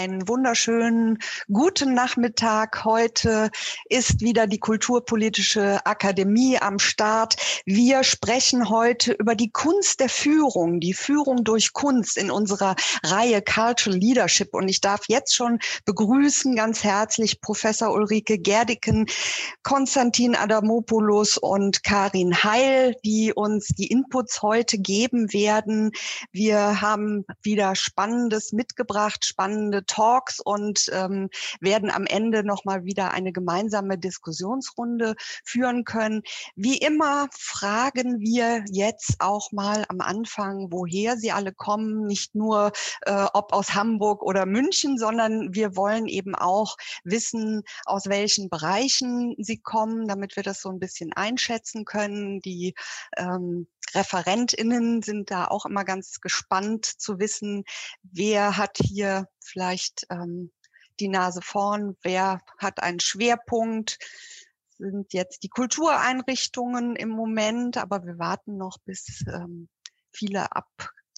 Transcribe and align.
einen 0.00 0.26
wunderschönen 0.26 1.18
guten 1.52 1.92
Nachmittag. 1.92 2.86
Heute 2.86 3.50
ist 3.84 4.22
wieder 4.22 4.46
die 4.46 4.58
Kulturpolitische 4.58 5.84
Akademie 5.84 6.56
am 6.58 6.78
Start. 6.78 7.36
Wir 7.66 8.02
sprechen 8.02 8.70
heute 8.70 9.12
über 9.12 9.34
die 9.34 9.50
Kunst 9.50 10.00
der 10.00 10.08
Führung, 10.08 10.80
die 10.80 10.94
Führung 10.94 11.44
durch 11.44 11.74
Kunst 11.74 12.16
in 12.16 12.30
unserer 12.30 12.76
Reihe 13.02 13.42
Cultural 13.42 13.98
Leadership. 13.98 14.54
Und 14.54 14.70
ich 14.70 14.80
darf 14.80 15.02
jetzt 15.08 15.34
schon 15.34 15.58
begrüßen 15.84 16.56
ganz 16.56 16.82
herzlich 16.82 17.42
Professor 17.42 17.92
Ulrike 17.92 18.38
Gerdiken, 18.38 19.04
Konstantin 19.64 20.34
Adamopoulos 20.34 21.36
und 21.36 21.84
Karin 21.84 22.42
Heil, 22.42 22.96
die 23.04 23.34
uns 23.34 23.66
die 23.66 23.88
Inputs 23.88 24.40
heute 24.40 24.78
geben 24.78 25.30
werden. 25.34 25.90
Wir 26.32 26.80
haben 26.80 27.26
wieder 27.42 27.76
Spannendes 27.76 28.52
mitgebracht, 28.52 29.26
spannende 29.26 29.84
Talks 29.90 30.38
und 30.38 30.88
ähm, 30.92 31.28
werden 31.60 31.90
am 31.90 32.06
Ende 32.06 32.44
nochmal 32.44 32.84
wieder 32.84 33.10
eine 33.10 33.32
gemeinsame 33.32 33.98
Diskussionsrunde 33.98 35.16
führen 35.44 35.84
können. 35.84 36.22
Wie 36.54 36.78
immer 36.78 37.26
fragen 37.32 38.20
wir 38.20 38.64
jetzt 38.70 39.16
auch 39.18 39.50
mal 39.50 39.84
am 39.88 40.00
Anfang, 40.00 40.68
woher 40.70 41.16
Sie 41.16 41.32
alle 41.32 41.52
kommen, 41.52 42.06
nicht 42.06 42.34
nur 42.36 42.70
äh, 43.02 43.26
ob 43.34 43.52
aus 43.52 43.74
Hamburg 43.74 44.22
oder 44.22 44.46
München, 44.46 44.96
sondern 44.96 45.54
wir 45.54 45.76
wollen 45.76 46.06
eben 46.06 46.36
auch 46.36 46.76
wissen, 47.02 47.62
aus 47.84 48.06
welchen 48.06 48.48
Bereichen 48.48 49.34
Sie 49.38 49.58
kommen, 49.58 50.06
damit 50.06 50.36
wir 50.36 50.44
das 50.44 50.60
so 50.60 50.68
ein 50.68 50.78
bisschen 50.78 51.12
einschätzen 51.12 51.84
können. 51.84 52.40
Die 52.40 52.74
ähm, 53.16 53.66
ReferentInnen 53.94 55.02
sind 55.02 55.30
da 55.30 55.46
auch 55.46 55.66
immer 55.66 55.84
ganz 55.84 56.20
gespannt 56.20 56.84
zu 56.86 57.18
wissen, 57.18 57.64
wer 58.02 58.56
hat 58.56 58.78
hier 58.78 59.26
vielleicht 59.42 60.06
ähm, 60.10 60.52
die 61.00 61.08
Nase 61.08 61.40
vorn, 61.42 61.96
wer 62.02 62.40
hat 62.58 62.82
einen 62.82 63.00
Schwerpunkt, 63.00 63.98
sind 64.78 65.12
jetzt 65.12 65.42
die 65.42 65.48
Kultureinrichtungen 65.48 66.96
im 66.96 67.10
Moment, 67.10 67.76
aber 67.76 68.04
wir 68.04 68.18
warten 68.18 68.56
noch, 68.56 68.78
bis 68.84 69.24
ähm, 69.26 69.68
viele 70.12 70.52
ab 70.52 70.68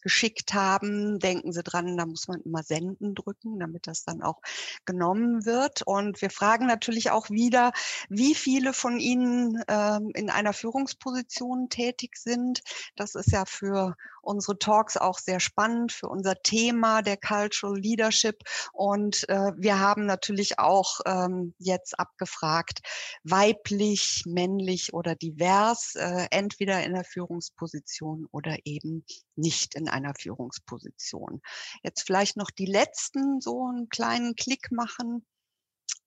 geschickt 0.02 0.54
haben, 0.54 1.18
denken 1.18 1.52
Sie 1.52 1.62
dran, 1.62 1.96
da 1.96 2.06
muss 2.06 2.28
man 2.28 2.40
immer 2.42 2.62
senden 2.62 3.14
drücken, 3.14 3.58
damit 3.58 3.86
das 3.86 4.04
dann 4.04 4.22
auch 4.22 4.40
genommen 4.84 5.46
wird. 5.46 5.82
Und 5.82 6.20
wir 6.20 6.30
fragen 6.30 6.66
natürlich 6.66 7.10
auch 7.10 7.30
wieder, 7.30 7.72
wie 8.08 8.34
viele 8.34 8.72
von 8.72 8.98
Ihnen 8.98 9.62
ähm, 9.68 10.10
in 10.14 10.30
einer 10.30 10.52
Führungsposition 10.52 11.68
tätig 11.68 12.16
sind. 12.16 12.62
Das 12.96 13.14
ist 13.14 13.32
ja 13.32 13.44
für 13.44 13.96
unsere 14.22 14.58
Talks 14.58 14.96
auch 14.96 15.18
sehr 15.18 15.40
spannend 15.40 15.92
für 15.92 16.08
unser 16.08 16.36
Thema 16.42 17.02
der 17.02 17.16
Cultural 17.16 17.78
Leadership. 17.78 18.42
Und 18.72 19.28
äh, 19.28 19.52
wir 19.56 19.78
haben 19.80 20.06
natürlich 20.06 20.58
auch 20.58 21.00
ähm, 21.06 21.54
jetzt 21.58 21.98
abgefragt, 21.98 22.80
weiblich, 23.24 24.22
männlich 24.26 24.94
oder 24.94 25.14
divers, 25.14 25.94
äh, 25.96 26.26
entweder 26.30 26.82
in 26.84 26.94
der 26.94 27.04
Führungsposition 27.04 28.26
oder 28.30 28.56
eben 28.64 29.04
nicht 29.36 29.74
in 29.74 29.88
einer 29.88 30.14
Führungsposition. 30.14 31.42
Jetzt 31.82 32.02
vielleicht 32.02 32.36
noch 32.36 32.50
die 32.50 32.66
letzten 32.66 33.40
so 33.40 33.66
einen 33.66 33.88
kleinen 33.88 34.36
Klick 34.36 34.70
machen, 34.70 35.26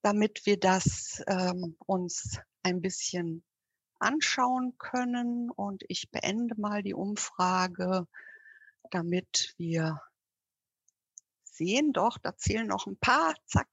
damit 0.02 0.45
wir 0.45 0.59
das 0.59 1.22
ähm, 1.27 1.75
uns 1.85 2.39
ein 2.63 2.81
bisschen 2.81 3.44
anschauen 4.05 4.77
können. 4.77 5.49
Und 5.49 5.83
ich 5.87 6.09
beende 6.11 6.55
mal 6.59 6.83
die 6.83 6.93
Umfrage, 6.93 8.07
damit 8.91 9.53
wir 9.57 10.01
sehen, 11.43 11.93
doch, 11.93 12.17
da 12.17 12.35
zählen 12.37 12.67
noch 12.67 12.85
ein 12.88 12.97
paar, 12.97 13.33
zack. 13.45 13.69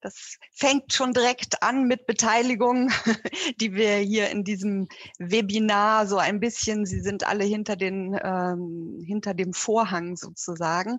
Das 0.00 0.38
fängt 0.52 0.92
schon 0.92 1.12
direkt 1.12 1.62
an 1.62 1.86
mit 1.86 2.06
Beteiligung, 2.06 2.90
die 3.60 3.72
wir 3.74 3.96
hier 3.96 4.30
in 4.30 4.44
diesem 4.44 4.88
Webinar 5.18 6.06
so 6.06 6.18
ein 6.18 6.38
bisschen, 6.38 6.86
Sie 6.86 7.00
sind 7.00 7.26
alle 7.26 7.44
hinter, 7.44 7.76
den, 7.76 8.16
ähm, 8.22 9.02
hinter 9.04 9.34
dem 9.34 9.52
Vorhang 9.52 10.16
sozusagen. 10.16 10.98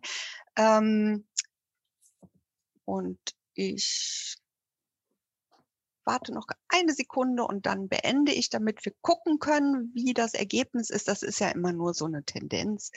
Ähm, 0.58 1.26
und 2.86 3.20
ich 3.54 4.38
warte 6.08 6.34
noch 6.34 6.48
eine 6.70 6.94
Sekunde 6.94 7.44
und 7.44 7.66
dann 7.66 7.90
beende 7.90 8.32
ich, 8.32 8.50
damit 8.50 8.84
wir 8.86 8.94
gucken 9.02 9.40
können, 9.40 9.92
wie 9.94 10.14
das 10.14 10.34
Ergebnis 10.34 10.90
ist. 10.90 11.08
Das 11.08 11.22
ist 11.22 11.40
ja 11.40 11.50
immer 11.50 11.74
nur 11.74 11.94
so 11.94 12.06
eine 12.06 12.24
Tendenz, 12.24 12.92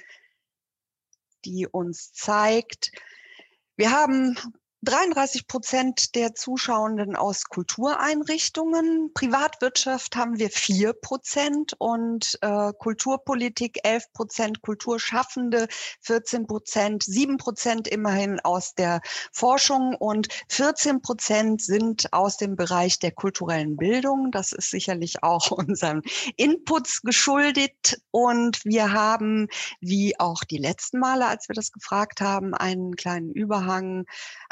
die 1.44 1.66
uns 1.66 2.12
zeigt. 2.12 2.92
Wir 3.76 3.90
haben 3.90 4.38
33 4.82 5.46
Prozent 5.46 6.14
der 6.14 6.34
Zuschauenden 6.34 7.14
aus 7.14 7.44
Kultureinrichtungen. 7.44 9.12
Privatwirtschaft 9.12 10.16
haben 10.16 10.38
wir 10.38 10.48
vier 10.48 10.94
Prozent 10.94 11.74
und 11.78 12.38
äh, 12.40 12.72
Kulturpolitik 12.78 13.80
11 13.84 14.10
Prozent, 14.14 14.62
Kulturschaffende 14.62 15.68
14 16.00 16.46
Prozent, 16.46 17.02
sieben 17.02 17.36
Prozent 17.36 17.88
immerhin 17.88 18.40
aus 18.40 18.74
der 18.74 19.02
Forschung 19.32 19.94
und 19.96 20.28
14 20.48 21.02
Prozent 21.02 21.60
sind 21.60 22.10
aus 22.14 22.38
dem 22.38 22.56
Bereich 22.56 22.98
der 22.98 23.12
kulturellen 23.12 23.76
Bildung. 23.76 24.30
Das 24.30 24.52
ist 24.52 24.70
sicherlich 24.70 25.22
auch 25.22 25.50
unseren 25.50 26.00
Inputs 26.36 27.02
geschuldet 27.02 28.00
und 28.12 28.64
wir 28.64 28.94
haben, 28.94 29.48
wie 29.82 30.18
auch 30.18 30.42
die 30.42 30.56
letzten 30.56 31.00
Male, 31.00 31.26
als 31.26 31.50
wir 31.50 31.54
das 31.54 31.70
gefragt 31.70 32.22
haben, 32.22 32.54
einen 32.54 32.96
kleinen 32.96 33.30
Überhang 33.30 34.06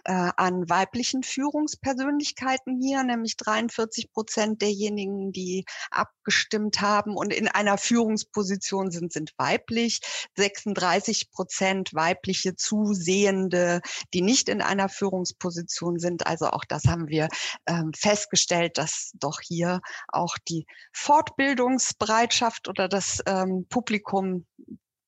äh, 0.09 0.31
an 0.39 0.71
weiblichen 0.71 1.23
Führungspersönlichkeiten 1.23 2.81
hier, 2.81 3.05
nämlich 3.05 3.37
43 3.37 4.11
Prozent 4.11 4.63
derjenigen, 4.63 5.33
die 5.33 5.67
abgestimmt 5.91 6.81
haben 6.81 7.15
und 7.15 7.31
in 7.31 7.47
einer 7.47 7.77
Führungsposition 7.77 8.91
sind, 8.91 9.13
sind 9.13 9.35
weiblich. 9.37 10.01
36 10.35 11.31
Prozent 11.31 11.93
weibliche 11.93 12.57
Zusehende, 12.57 13.83
die 14.15 14.23
nicht 14.23 14.49
in 14.49 14.63
einer 14.63 14.89
Führungsposition 14.89 15.99
sind. 15.99 16.27
Also 16.27 16.47
auch 16.47 16.65
das 16.67 16.85
haben 16.85 17.09
wir 17.09 17.29
ähm, 17.67 17.93
festgestellt, 17.95 18.79
dass 18.79 19.11
doch 19.15 19.41
hier 19.43 19.83
auch 20.09 20.39
die 20.49 20.65
Fortbildungsbereitschaft 20.95 22.69
oder 22.69 22.89
das 22.89 23.23
ähm, 23.27 23.67
Publikum 23.69 24.47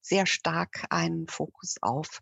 sehr 0.03 0.27
stark 0.27 0.85
einen 0.91 1.27
Fokus 1.27 1.77
auf 1.81 2.21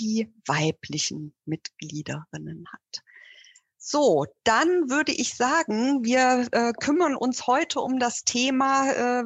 die 0.00 0.32
weiblichen 0.46 1.34
Mitgliederinnen 1.44 2.64
hat. 2.72 3.02
So, 3.82 4.26
dann 4.44 4.90
würde 4.90 5.10
ich 5.10 5.38
sagen, 5.38 6.04
wir 6.04 6.46
äh, 6.52 6.72
kümmern 6.74 7.16
uns 7.16 7.46
heute 7.46 7.80
um 7.80 7.98
das 7.98 8.24
Thema 8.24 8.90
äh, 8.90 9.22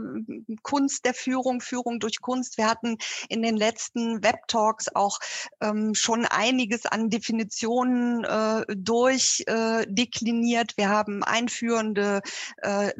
Kunst 0.63 1.05
der 1.05 1.13
Führung, 1.13 1.61
Führung 1.61 1.99
durch 1.99 2.21
Kunst. 2.21 2.57
Wir 2.57 2.71
hatten 2.71 2.99
in 3.29 3.43
den 3.43 3.57
letzten 3.57 4.23
Web-Talks 4.23 4.95
auch 4.95 5.19
ähm, 5.61 5.97
schon 5.97 6.25
einiges 6.25 6.87
an 6.87 7.11
Definitionen 7.11 8.23
äh, 8.23 8.65
durchdekliniert. 8.77 10.71
Äh, 10.75 10.77
wir 10.77 10.89
haben 10.89 11.25
einführende 11.25 12.23
äh, 12.59 12.93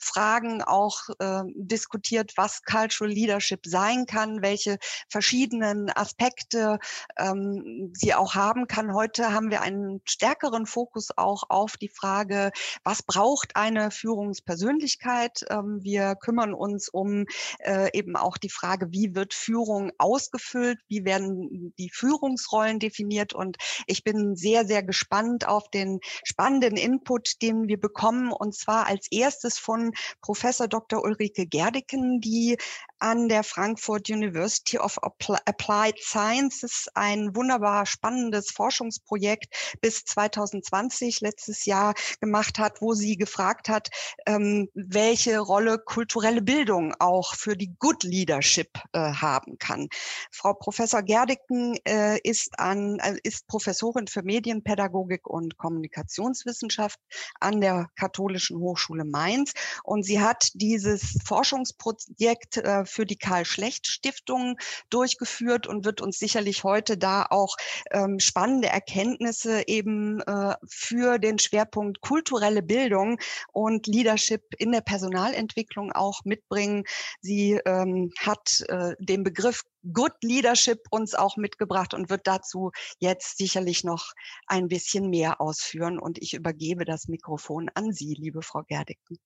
Fragen 0.00 0.62
auch 0.62 1.10
äh, 1.18 1.42
diskutiert, 1.56 2.32
was 2.36 2.62
Cultural 2.62 3.12
Leadership 3.12 3.66
sein 3.66 4.06
kann, 4.06 4.40
welche 4.40 4.78
verschiedenen 5.10 5.94
Aspekte 5.94 6.78
ähm, 7.18 7.92
sie 7.94 8.14
auch 8.14 8.34
haben 8.34 8.66
kann. 8.66 8.94
Heute 8.94 9.34
haben 9.34 9.50
wir 9.50 9.60
einen 9.60 10.00
stärkeren 10.06 10.64
Fokus 10.64 11.01
Fokus 11.02 11.10
auch 11.16 11.44
auf 11.48 11.76
die 11.76 11.88
Frage, 11.88 12.52
was 12.84 13.02
braucht 13.02 13.56
eine 13.56 13.90
Führungspersönlichkeit? 13.90 15.44
Ähm, 15.50 15.80
wir 15.82 16.14
kümmern 16.16 16.54
uns 16.54 16.88
um 16.88 17.26
äh, 17.60 17.90
eben 17.96 18.16
auch 18.16 18.38
die 18.38 18.50
Frage, 18.50 18.92
wie 18.92 19.14
wird 19.14 19.34
Führung 19.34 19.90
ausgefüllt? 19.98 20.78
Wie 20.88 21.04
werden 21.04 21.74
die 21.78 21.90
Führungsrollen 21.90 22.78
definiert? 22.78 23.34
Und 23.34 23.56
ich 23.86 24.04
bin 24.04 24.36
sehr, 24.36 24.64
sehr 24.64 24.82
gespannt 24.82 25.46
auf 25.46 25.68
den 25.70 26.00
spannenden 26.24 26.76
Input, 26.76 27.42
den 27.42 27.68
wir 27.68 27.80
bekommen. 27.80 28.32
Und 28.32 28.54
zwar 28.54 28.86
als 28.86 29.08
erstes 29.10 29.58
von 29.58 29.92
Professor 30.20 30.68
Dr. 30.68 31.02
Ulrike 31.02 31.46
Gerdeken, 31.46 32.20
die 32.20 32.56
an 33.02 33.28
der 33.28 33.42
Frankfurt 33.42 34.08
University 34.08 34.78
of 34.78 34.96
Applied 35.02 35.98
Sciences 35.98 36.88
ein 36.94 37.34
wunderbar 37.34 37.84
spannendes 37.84 38.52
Forschungsprojekt 38.52 39.76
bis 39.80 40.04
2020 40.04 41.20
letztes 41.20 41.64
Jahr 41.64 41.94
gemacht 42.20 42.60
hat, 42.60 42.80
wo 42.80 42.94
sie 42.94 43.16
gefragt 43.16 43.68
hat, 43.68 43.88
ähm, 44.26 44.68
welche 44.74 45.40
Rolle 45.40 45.78
kulturelle 45.78 46.42
Bildung 46.42 46.94
auch 47.00 47.34
für 47.34 47.56
die 47.56 47.74
Good 47.80 48.04
Leadership 48.04 48.70
äh, 48.92 49.00
haben 49.00 49.58
kann. 49.58 49.88
Frau 50.30 50.54
Professor 50.54 51.02
Gerdiken 51.02 51.76
äh, 51.84 52.20
ist, 52.22 52.56
an, 52.60 53.00
äh, 53.00 53.16
ist 53.24 53.48
Professorin 53.48 54.06
für 54.06 54.22
Medienpädagogik 54.22 55.26
und 55.26 55.58
Kommunikationswissenschaft 55.58 57.00
an 57.40 57.60
der 57.60 57.88
Katholischen 57.96 58.60
Hochschule 58.60 59.04
Mainz 59.04 59.54
und 59.82 60.04
sie 60.04 60.20
hat 60.20 60.50
dieses 60.54 61.18
Forschungsprojekt 61.24 62.58
äh, 62.58 62.84
für 62.92 63.06
die 63.06 63.16
Karl-Schlecht-Stiftung 63.16 64.58
durchgeführt 64.90 65.66
und 65.66 65.84
wird 65.84 66.00
uns 66.00 66.18
sicherlich 66.18 66.64
heute 66.64 66.98
da 66.98 67.26
auch 67.28 67.56
ähm, 67.90 68.20
spannende 68.20 68.68
Erkenntnisse 68.68 69.66
eben 69.66 70.20
äh, 70.20 70.54
für 70.68 71.18
den 71.18 71.38
Schwerpunkt 71.38 72.00
kulturelle 72.00 72.62
Bildung 72.62 73.18
und 73.52 73.86
Leadership 73.86 74.42
in 74.58 74.72
der 74.72 74.82
Personalentwicklung 74.82 75.92
auch 75.92 76.20
mitbringen. 76.24 76.84
Sie 77.20 77.60
ähm, 77.64 78.10
hat 78.18 78.62
äh, 78.68 78.94
den 78.98 79.24
Begriff 79.24 79.62
Good 79.92 80.12
Leadership 80.22 80.86
uns 80.90 81.14
auch 81.14 81.36
mitgebracht 81.36 81.92
und 81.94 82.08
wird 82.08 82.26
dazu 82.26 82.70
jetzt 83.00 83.36
sicherlich 83.38 83.82
noch 83.82 84.12
ein 84.46 84.68
bisschen 84.68 85.10
mehr 85.10 85.40
ausführen. 85.40 85.98
Und 85.98 86.18
ich 86.22 86.34
übergebe 86.34 86.84
das 86.84 87.08
Mikrofon 87.08 87.68
an 87.74 87.92
Sie, 87.92 88.14
liebe 88.14 88.42
Frau 88.42 88.62
Gerdicke. 88.62 89.16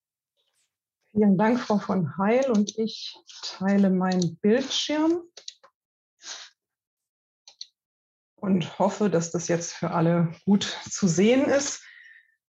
Vielen 1.16 1.38
Dank, 1.38 1.58
Frau 1.58 1.78
von 1.78 2.18
Heil. 2.18 2.50
Und 2.50 2.76
ich 2.76 3.16
teile 3.42 3.88
meinen 3.88 4.36
Bildschirm 4.36 5.22
und 8.34 8.78
hoffe, 8.78 9.08
dass 9.08 9.30
das 9.30 9.48
jetzt 9.48 9.72
für 9.72 9.92
alle 9.92 10.34
gut 10.44 10.64
zu 10.90 11.08
sehen 11.08 11.46
ist. 11.46 11.82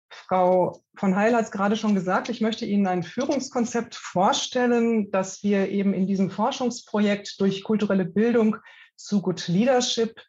Frau 0.10 0.82
von 0.96 1.14
Heil 1.18 1.36
hat 1.36 1.44
es 1.44 1.52
gerade 1.52 1.76
schon 1.76 1.94
gesagt, 1.94 2.30
ich 2.30 2.40
möchte 2.40 2.66
Ihnen 2.66 2.88
ein 2.88 3.04
Führungskonzept 3.04 3.96
vorstellen, 3.96 5.12
das 5.12 5.44
wir 5.44 5.68
eben 5.68 5.94
in 5.94 6.08
diesem 6.08 6.32
Forschungsprojekt 6.32 7.42
durch 7.42 7.66
kulturelle 7.66 8.06
Bildung 8.06 8.56
zu 8.96 9.22
Good 9.22 9.50
Leadership 9.50 10.22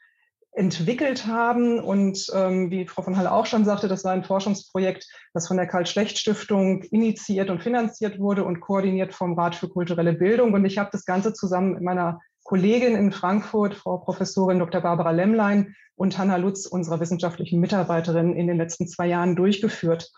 entwickelt 0.55 1.27
haben. 1.27 1.81
Und 1.81 2.27
ähm, 2.35 2.71
wie 2.71 2.87
Frau 2.87 3.03
von 3.03 3.17
Hall 3.17 3.27
auch 3.27 3.47
schon 3.47 3.65
sagte, 3.65 3.89
das 3.89 4.05
war 4.05 4.13
ein 4.13 4.25
Forschungsprojekt, 4.25 5.07
das 5.33 5.49
von 5.49 5.57
der 5.57 5.67
Karl-Schlecht-Stiftung 5.67 6.83
initiiert 6.85 7.51
und 7.51 7.63
finanziert 7.63 8.19
wurde 8.19 8.45
und 8.45 8.61
koordiniert 8.61 9.15
vom 9.15 9.39
Rat 9.39 9.55
für 9.55 9.69
kulturelle 9.69 10.13
Bildung. 10.13 10.55
Und 10.55 10.65
ich 10.65 10.79
habe 10.79 10.91
das 10.93 11.05
Ganze 11.05 11.33
zusammen 11.33 11.75
mit 11.75 11.83
meiner 11.83 12.21
Kollegin 12.45 12.95
in 12.95 13.11
Frankfurt, 13.11 13.75
Frau 13.75 13.99
Professorin 13.99 14.59
Dr. 14.59 14.83
Barbara 14.83 15.11
Lemmlein 15.11 15.75
und 15.97 16.19
Hanna 16.19 16.37
Lutz, 16.37 16.67
unserer 16.67 17.01
wissenschaftlichen 17.01 17.59
Mitarbeiterin, 17.59 18.35
in 18.35 18.47
den 18.47 18.59
letzten 18.59 18.87
zwei 18.87 19.07
Jahren 19.07 19.35
durchgeführt. 19.35 20.13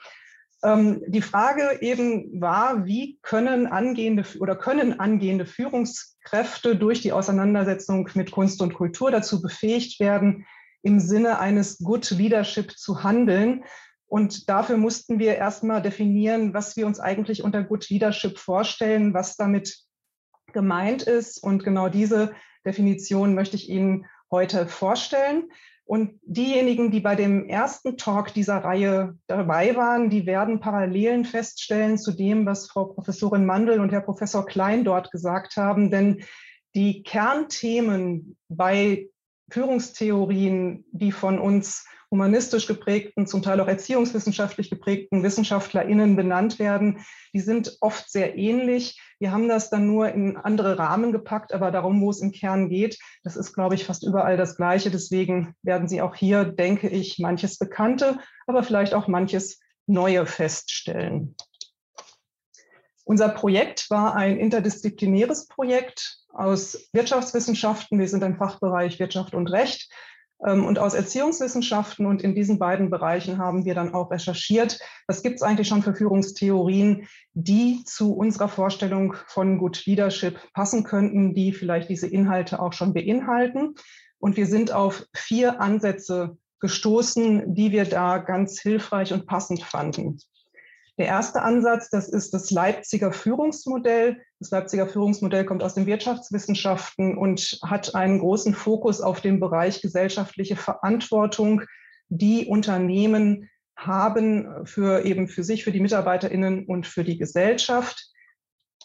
Ähm, 0.63 1.03
die 1.07 1.23
Frage 1.23 1.79
eben 1.81 2.41
war, 2.41 2.87
wie 2.87 3.19
können 3.23 3.67
angehende 3.67 4.25
oder 4.41 4.57
können 4.57 4.99
angehende 4.99 5.47
Führungskräfte 5.47 6.77
durch 6.77 7.03
die 7.03 7.13
Auseinandersetzung 7.13 8.09
mit 8.15 8.31
Kunst 8.31 8.63
und 8.63 8.75
Kultur 8.75 9.11
dazu 9.11 9.43
befähigt 9.43 10.01
werden, 10.01 10.47
im 10.83 11.01
Sinne 11.01 11.39
eines 11.39 11.79
Good 11.79 12.11
Leadership 12.11 12.73
zu 12.73 13.03
handeln. 13.03 13.65
Und 14.09 14.49
dafür 14.49 14.77
mussten 14.77 15.19
wir 15.19 15.35
erstmal 15.35 15.83
definieren, 15.83 16.55
was 16.55 16.77
wir 16.77 16.87
uns 16.87 17.01
eigentlich 17.01 17.43
unter 17.43 17.65
Good 17.65 17.89
Leadership 17.91 18.39
vorstellen, 18.39 19.15
was 19.15 19.37
damit 19.37 19.77
gemeint 20.53 21.03
ist. 21.03 21.43
Und 21.43 21.65
genau 21.65 21.89
diese 21.89 22.35
Definition 22.65 23.35
möchte 23.35 23.57
ich 23.57 23.69
Ihnen 23.69 24.07
heute 24.31 24.67
vorstellen. 24.67 25.51
Und 25.87 26.19
diejenigen, 26.25 26.91
die 26.91 26.99
bei 26.99 27.15
dem 27.15 27.49
ersten 27.49 27.97
Talk 27.97 28.35
dieser 28.35 28.57
Reihe 28.57 29.17
dabei 29.29 29.77
waren, 29.77 30.11
die 30.11 30.27
werden 30.27 30.59
Parallelen 30.59 31.25
feststellen 31.25 31.97
zu 31.97 32.11
dem, 32.11 32.45
was 32.45 32.69
Frau 32.69 32.87
Professorin 32.87 33.47
Mandel 33.47 33.79
und 33.79 33.93
Herr 33.93 34.01
Professor 34.01 34.45
Klein 34.45 34.83
dort 34.83 35.13
gesagt 35.13 35.57
haben. 35.57 35.93
Denn 35.93 36.25
die 36.75 37.05
Kernthemen 37.05 38.37
bei 38.49 39.09
Führungstheorien, 39.49 40.85
die 40.91 41.13
von 41.13 41.39
uns 41.39 41.87
humanistisch 42.17 42.67
geprägten, 42.67 43.27
zum 43.27 43.43
Teil 43.43 43.61
auch 43.61 43.69
erziehungswissenschaftlich 43.69 44.71
geprägten 44.71 45.23
WissenschaftlerInnen 45.23 46.17
benannt 46.17 46.59
werden, 46.59 47.05
die 47.35 47.41
sind 47.41 47.77
oft 47.83 48.11
sehr 48.11 48.39
ähnlich. 48.39 48.99
Wir 49.19 49.33
haben 49.33 49.49
das 49.49 49.69
dann 49.69 49.87
nur 49.87 50.09
in 50.09 50.39
andere 50.39 50.79
Rahmen 50.79 51.13
gepackt, 51.13 51.53
aber 51.53 51.71
darum, 51.71 52.01
wo 52.01 52.09
es 52.09 52.23
im 52.23 52.33
Kern 52.33 52.71
geht, 52.71 52.99
das 53.23 53.37
ist, 53.37 53.53
glaube 53.53 53.75
ich, 53.75 53.85
fast 53.85 54.03
überall 54.03 54.39
das 54.39 54.57
Gleiche. 54.57 54.91
Deswegen 54.91 55.55
werden 55.63 55.89
Sie 55.89 56.01
auch 56.01 56.15
hier, 56.15 56.47
denke 56.47 56.89
ich, 56.89 57.19
manches 57.19 57.59
Bekannte, 57.59 58.19
aber 58.47 58.63
vielleicht 58.63 58.95
auch 58.95 59.09
manches 59.09 59.61
Neue 59.87 60.25
feststellen. 60.25 61.37
Unser 63.05 63.29
Projekt 63.29 63.91
war 63.91 64.17
ein 64.17 64.39
interdisziplinäres 64.39 65.49
Projekt 65.49 66.17
aus 66.33 66.89
Wirtschaftswissenschaften. 66.95 67.99
Wir 67.99 68.09
sind 68.09 68.25
ein 68.25 68.39
Fachbereich 68.39 68.99
Wirtschaft 68.99 69.35
und 69.35 69.49
Recht 69.49 69.91
und 70.39 70.79
aus 70.79 70.95
Erziehungswissenschaften. 70.95 72.07
Und 72.07 72.23
in 72.23 72.35
diesen 72.35 72.59
beiden 72.59 72.91
Bereichen 72.91 73.39
haben 73.39 73.65
wir 73.65 73.75
dann 73.75 73.95
auch 73.95 74.11
recherchiert, 74.11 74.79
was 75.07 75.23
gibt 75.23 75.37
es 75.37 75.43
eigentlich 75.43 75.69
schon 75.69 75.83
für 75.83 75.95
Führungstheorien, 75.95 77.09
die 77.33 77.85
zu 77.85 78.15
unserer 78.15 78.49
Vorstellung 78.49 79.15
von 79.29 79.59
Good 79.59 79.87
Leadership 79.87 80.39
passen 80.53 80.85
könnten, 80.85 81.35
die 81.35 81.53
vielleicht 81.53 81.89
diese 81.89 82.07
Inhalte 82.07 82.61
auch 82.61 82.73
schon 82.73 82.93
beinhalten. 82.93 83.75
Und 84.19 84.37
wir 84.37 84.47
sind 84.47 84.73
auf 84.73 85.07
vier 85.15 85.61
Ansätze 85.61 86.37
gestoßen, 86.61 87.55
die 87.55 87.73
wir 87.73 87.85
da 87.85 88.19
ganz 88.19 88.61
hilfreich 88.61 89.13
und 89.13 89.27
passend 89.27 89.63
fanden. 89.63 90.19
Der 90.99 91.07
erste 91.07 91.43
Ansatz, 91.43 91.91
das 91.91 92.09
ist 92.09 92.33
das 92.33 92.51
Leipziger 92.51 93.13
Führungsmodell. 93.13 94.23
Das 94.39 94.51
Leipziger 94.51 94.87
Führungsmodell 94.87 95.47
kommt 95.47 95.63
aus 95.63 95.75
den 95.75 95.87
Wirtschaftswissenschaften 95.87 97.17
und 97.17 97.59
hat 97.63 97.95
einen 97.95 98.19
großen 98.19 98.55
Fokus 98.55 99.01
auf 99.01 99.23
den 99.23 99.41
Bereich 99.41 99.81
gesellschaftliche 99.81 100.57
Verantwortung, 100.57 101.63
die 102.09 102.47
Unternehmen 102.47 103.49
haben 103.77 104.67
für 104.67 105.05
eben 105.05 105.29
für 105.29 105.43
sich, 105.43 105.65
für 105.65 105.73
die 105.73 105.81
MitarbeiterInnen 105.81 106.67
und 106.67 106.87
für 106.87 107.05
die 107.05 107.19
Gesellschaft. 107.19 108.11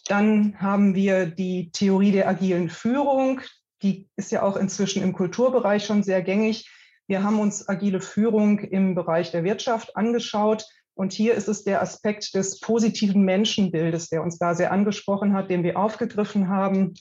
Dann 0.08 0.60
haben 0.60 0.96
wir 0.96 1.26
die 1.26 1.72
Theorie 1.72 2.12
der 2.12 2.28
agilen 2.28 2.70
Führung. 2.70 3.42
Die 3.82 4.10
ist 4.16 4.32
ja 4.32 4.44
auch 4.44 4.56
inzwischen 4.56 5.04
im 5.04 5.14
Kulturbereich 5.14 5.86
schon 5.86 6.04
sehr 6.04 6.22
gängig. 6.22 6.70
Wir 7.08 7.24
haben 7.24 7.40
uns 7.40 7.68
agile 7.68 8.00
Führung 8.00 8.60
im 8.60 8.96
Bereich 8.96 9.32
der 9.32 9.44
Wirtschaft 9.44 9.98
angeschaut 9.98 10.66
und 10.94 11.14
hier 11.14 11.34
ist 11.34 11.48
es 11.48 11.64
der 11.64 11.82
Aspekt 11.82 12.36
des 12.36 12.60
positiven 12.60 13.24
Menschenbildes, 13.24 14.10
der 14.10 14.24
uns 14.24 14.38
da 14.38 14.54
sehr 14.54 14.72
angesprochen 14.72 15.34
hat, 15.34 15.50
den 15.50 15.64
wir 15.64 15.78
aufgegriffen 15.78 16.50
haben. 16.50 16.94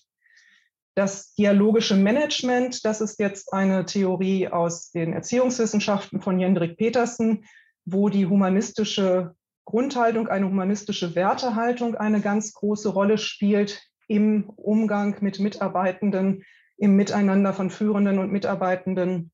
Das 0.95 1.35
dialogische 1.35 1.97
Management, 1.97 2.85
das 2.85 3.01
ist 3.01 3.19
jetzt 3.19 3.53
eine 3.53 3.87
Theorie 3.87 4.49
aus 4.49 4.91
den 4.91 5.13
Erziehungswissenschaften 5.13 6.21
von 6.21 6.39
Jendrik 6.39 6.77
Petersen, 6.77 7.45
wo 7.85 8.09
die 8.09 8.27
humanistische 8.27 9.35
Grundhaltung, 9.65 10.29
eine 10.29 10.47
humanistische 10.47 11.15
Wertehaltung 11.15 11.95
eine 11.95 12.21
ganz 12.21 12.53
große 12.53 12.89
Rolle 12.89 13.19
spielt 13.19 13.83
im 14.09 14.51
Umgang 14.57 15.17
mit 15.21 15.39
Mitarbeitenden, 15.39 16.45
im 16.77 16.97
Miteinander 16.97 17.53
von 17.53 17.71
Führenden 17.71 18.19
und 18.19 18.33
Mitarbeitenden. 18.33 19.31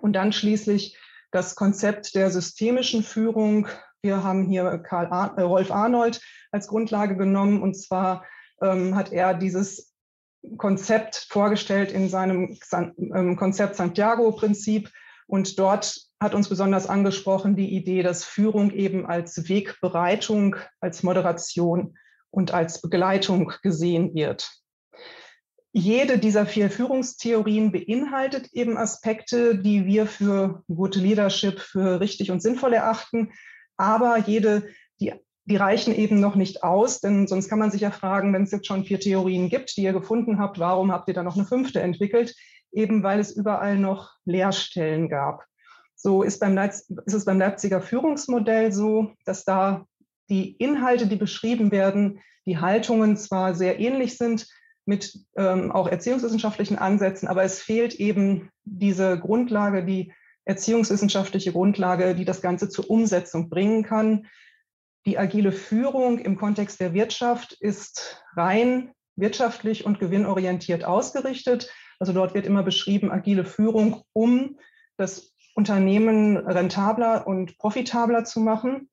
Und 0.00 0.14
dann 0.14 0.32
schließlich 0.32 0.98
das 1.36 1.54
Konzept 1.54 2.14
der 2.14 2.30
systemischen 2.30 3.02
Führung. 3.02 3.68
Wir 4.00 4.24
haben 4.24 4.46
hier 4.46 4.78
Karl 4.78 5.06
Ar 5.08 5.36
äh, 5.36 5.42
Rolf 5.42 5.70
Arnold 5.70 6.22
als 6.50 6.66
Grundlage 6.66 7.14
genommen 7.14 7.60
und 7.60 7.74
zwar 7.74 8.24
ähm, 8.62 8.96
hat 8.96 9.12
er 9.12 9.34
dieses 9.34 9.92
Konzept 10.56 11.26
vorgestellt 11.28 11.92
in 11.92 12.08
seinem 12.08 12.58
ähm, 12.72 13.36
Konzept 13.36 13.76
Santiago-Prinzip 13.76 14.90
und 15.26 15.58
dort 15.58 16.06
hat 16.20 16.34
uns 16.34 16.48
besonders 16.48 16.88
angesprochen 16.88 17.54
die 17.54 17.76
Idee, 17.76 18.02
dass 18.02 18.24
Führung 18.24 18.70
eben 18.70 19.04
als 19.04 19.46
Wegbereitung, 19.46 20.56
als 20.80 21.02
Moderation 21.02 21.98
und 22.30 22.54
als 22.54 22.80
Begleitung 22.80 23.52
gesehen 23.62 24.14
wird. 24.14 24.50
Jede 25.78 26.16
dieser 26.16 26.46
vier 26.46 26.70
Führungstheorien 26.70 27.70
beinhaltet 27.70 28.48
eben 28.54 28.78
Aspekte, 28.78 29.58
die 29.58 29.84
wir 29.84 30.06
für 30.06 30.62
gute 30.74 31.00
Leadership 31.00 31.60
für 31.60 32.00
richtig 32.00 32.30
und 32.30 32.40
sinnvoll 32.40 32.72
erachten. 32.72 33.32
Aber 33.76 34.16
jede, 34.16 34.70
die, 35.02 35.12
die 35.44 35.56
reichen 35.56 35.94
eben 35.94 36.18
noch 36.18 36.34
nicht 36.34 36.62
aus, 36.62 37.00
denn 37.00 37.26
sonst 37.26 37.50
kann 37.50 37.58
man 37.58 37.70
sich 37.70 37.82
ja 37.82 37.90
fragen, 37.90 38.32
wenn 38.32 38.44
es 38.44 38.52
jetzt 38.52 38.66
schon 38.66 38.86
vier 38.86 38.98
Theorien 39.00 39.50
gibt, 39.50 39.76
die 39.76 39.82
ihr 39.82 39.92
gefunden 39.92 40.38
habt, 40.38 40.58
warum 40.58 40.90
habt 40.92 41.08
ihr 41.08 41.14
dann 41.14 41.26
noch 41.26 41.36
eine 41.36 41.44
fünfte 41.44 41.82
entwickelt? 41.82 42.34
Eben 42.72 43.02
weil 43.02 43.20
es 43.20 43.36
überall 43.36 43.76
noch 43.76 44.14
Leerstellen 44.24 45.10
gab. 45.10 45.44
So 45.94 46.22
ist, 46.22 46.40
beim 46.40 46.54
Leipz 46.54 46.88
ist 47.04 47.12
es 47.12 47.26
beim 47.26 47.38
Leipziger 47.38 47.82
Führungsmodell 47.82 48.72
so, 48.72 49.12
dass 49.26 49.44
da 49.44 49.84
die 50.30 50.52
Inhalte, 50.52 51.06
die 51.06 51.16
beschrieben 51.16 51.70
werden, 51.70 52.20
die 52.46 52.56
Haltungen 52.56 53.18
zwar 53.18 53.54
sehr 53.54 53.78
ähnlich 53.78 54.16
sind, 54.16 54.46
mit 54.86 55.18
ähm, 55.36 55.70
auch 55.72 55.88
erziehungswissenschaftlichen 55.88 56.78
Ansätzen, 56.78 57.28
aber 57.28 57.42
es 57.42 57.60
fehlt 57.60 57.94
eben 57.96 58.50
diese 58.64 59.18
Grundlage, 59.18 59.84
die 59.84 60.12
erziehungswissenschaftliche 60.44 61.52
Grundlage, 61.52 62.14
die 62.14 62.24
das 62.24 62.40
Ganze 62.40 62.68
zur 62.68 62.88
Umsetzung 62.88 63.50
bringen 63.50 63.82
kann. 63.82 64.26
Die 65.04 65.18
agile 65.18 65.52
Führung 65.52 66.18
im 66.18 66.36
Kontext 66.36 66.80
der 66.80 66.94
Wirtschaft 66.94 67.52
ist 67.60 68.24
rein 68.36 68.92
wirtschaftlich 69.16 69.84
und 69.84 69.98
gewinnorientiert 69.98 70.84
ausgerichtet. 70.84 71.72
Also 71.98 72.12
dort 72.12 72.34
wird 72.34 72.46
immer 72.46 72.62
beschrieben, 72.62 73.10
agile 73.10 73.44
Führung, 73.44 74.02
um 74.12 74.58
das 74.96 75.34
Unternehmen 75.54 76.36
rentabler 76.36 77.26
und 77.26 77.58
profitabler 77.58 78.24
zu 78.24 78.40
machen. 78.40 78.90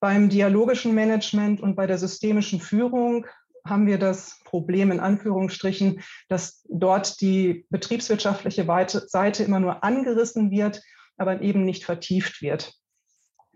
Beim 0.00 0.28
dialogischen 0.28 0.94
Management 0.94 1.60
und 1.60 1.74
bei 1.74 1.86
der 1.86 1.98
systemischen 1.98 2.60
Führung 2.60 3.26
haben 3.64 3.86
wir 3.86 3.98
das 3.98 4.40
Problem 4.44 4.90
in 4.90 5.00
Anführungsstrichen, 5.00 6.02
dass 6.28 6.64
dort 6.68 7.20
die 7.20 7.66
betriebswirtschaftliche 7.70 8.66
Seite 9.06 9.44
immer 9.44 9.60
nur 9.60 9.84
angerissen 9.84 10.50
wird, 10.50 10.82
aber 11.16 11.42
eben 11.42 11.64
nicht 11.64 11.84
vertieft 11.84 12.42
wird. 12.42 12.74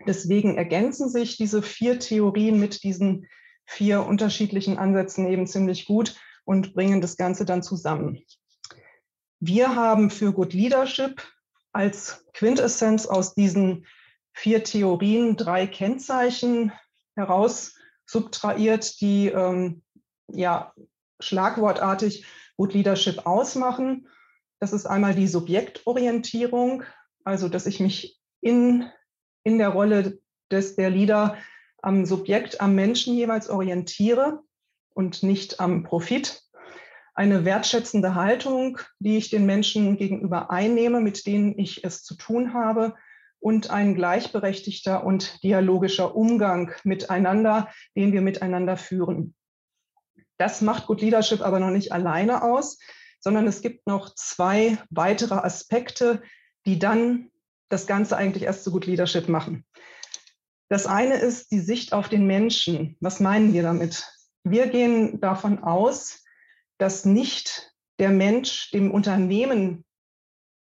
Deswegen 0.06 0.56
ergänzen 0.56 1.08
sich 1.08 1.36
diese 1.36 1.62
vier 1.62 1.98
Theorien 1.98 2.58
mit 2.58 2.82
diesen 2.82 3.28
vier 3.64 4.04
unterschiedlichen 4.04 4.78
Ansätzen 4.78 5.26
eben 5.26 5.46
ziemlich 5.46 5.86
gut 5.86 6.16
und 6.44 6.74
bringen 6.74 7.00
das 7.00 7.16
Ganze 7.16 7.44
dann 7.44 7.62
zusammen. 7.62 8.22
Wir 9.38 9.74
haben 9.74 10.10
für 10.10 10.32
Good 10.32 10.52
Leadership 10.52 11.22
als 11.72 12.24
Quintessenz 12.32 13.06
aus 13.06 13.34
diesen 13.34 13.86
vier 14.32 14.64
Theorien 14.64 15.36
drei 15.36 15.66
Kennzeichen 15.66 16.72
heraus 17.14 17.74
subtrahiert, 18.06 19.00
die 19.00 19.28
ähm, 19.28 19.82
ja 20.32 20.72
schlagwortartig 21.20 22.24
Good 22.56 22.74
Leadership 22.74 23.26
ausmachen. 23.26 24.08
Das 24.60 24.72
ist 24.72 24.86
einmal 24.86 25.14
die 25.14 25.26
Subjektorientierung, 25.26 26.84
also 27.24 27.48
dass 27.48 27.66
ich 27.66 27.80
mich 27.80 28.20
in, 28.40 28.88
in 29.44 29.58
der 29.58 29.70
Rolle 29.70 30.20
des 30.50 30.76
der 30.76 30.90
Leader 30.90 31.36
am 31.82 32.06
Subjekt, 32.06 32.60
am 32.60 32.74
Menschen 32.74 33.14
jeweils 33.14 33.50
orientiere 33.50 34.42
und 34.94 35.22
nicht 35.22 35.58
am 35.60 35.82
Profit. 35.82 36.42
Eine 37.14 37.44
wertschätzende 37.44 38.14
Haltung, 38.14 38.78
die 38.98 39.16
ich 39.16 39.30
den 39.30 39.44
Menschen 39.44 39.96
gegenüber 39.96 40.50
einnehme, 40.50 41.00
mit 41.00 41.26
denen 41.26 41.58
ich 41.58 41.84
es 41.84 42.04
zu 42.04 42.14
tun 42.14 42.54
habe 42.54 42.94
und 43.40 43.70
ein 43.70 43.94
gleichberechtigter 43.94 45.04
und 45.04 45.42
dialogischer 45.42 46.14
Umgang 46.14 46.70
miteinander, 46.84 47.68
den 47.96 48.12
wir 48.12 48.22
miteinander 48.22 48.76
führen. 48.76 49.34
Das 50.42 50.60
macht 50.60 50.88
Good 50.88 51.02
Leadership 51.02 51.40
aber 51.40 51.60
noch 51.60 51.70
nicht 51.70 51.92
alleine 51.92 52.42
aus, 52.42 52.80
sondern 53.20 53.46
es 53.46 53.60
gibt 53.60 53.86
noch 53.86 54.12
zwei 54.16 54.76
weitere 54.90 55.36
Aspekte, 55.36 56.20
die 56.66 56.80
dann 56.80 57.30
das 57.68 57.86
Ganze 57.86 58.16
eigentlich 58.16 58.42
erst 58.42 58.64
zu 58.64 58.72
Good 58.72 58.86
Leadership 58.86 59.28
machen. 59.28 59.64
Das 60.68 60.88
eine 60.88 61.14
ist 61.14 61.52
die 61.52 61.60
Sicht 61.60 61.92
auf 61.92 62.08
den 62.08 62.26
Menschen. 62.26 62.96
Was 62.98 63.20
meinen 63.20 63.52
wir 63.52 63.62
damit? 63.62 64.04
Wir 64.42 64.66
gehen 64.66 65.20
davon 65.20 65.62
aus, 65.62 66.24
dass 66.76 67.04
nicht 67.04 67.72
der 68.00 68.10
Mensch 68.10 68.72
dem 68.72 68.90
Unternehmen 68.90 69.84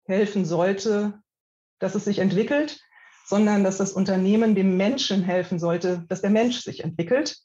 helfen 0.04 0.44
sollte, 0.44 1.22
dass 1.78 1.94
es 1.94 2.04
sich 2.04 2.18
entwickelt, 2.18 2.82
sondern 3.24 3.64
dass 3.64 3.78
das 3.78 3.94
Unternehmen 3.94 4.54
dem 4.54 4.76
Menschen 4.76 5.22
helfen 5.22 5.58
sollte, 5.58 6.04
dass 6.10 6.20
der 6.20 6.28
Mensch 6.28 6.60
sich 6.60 6.84
entwickelt. 6.84 7.38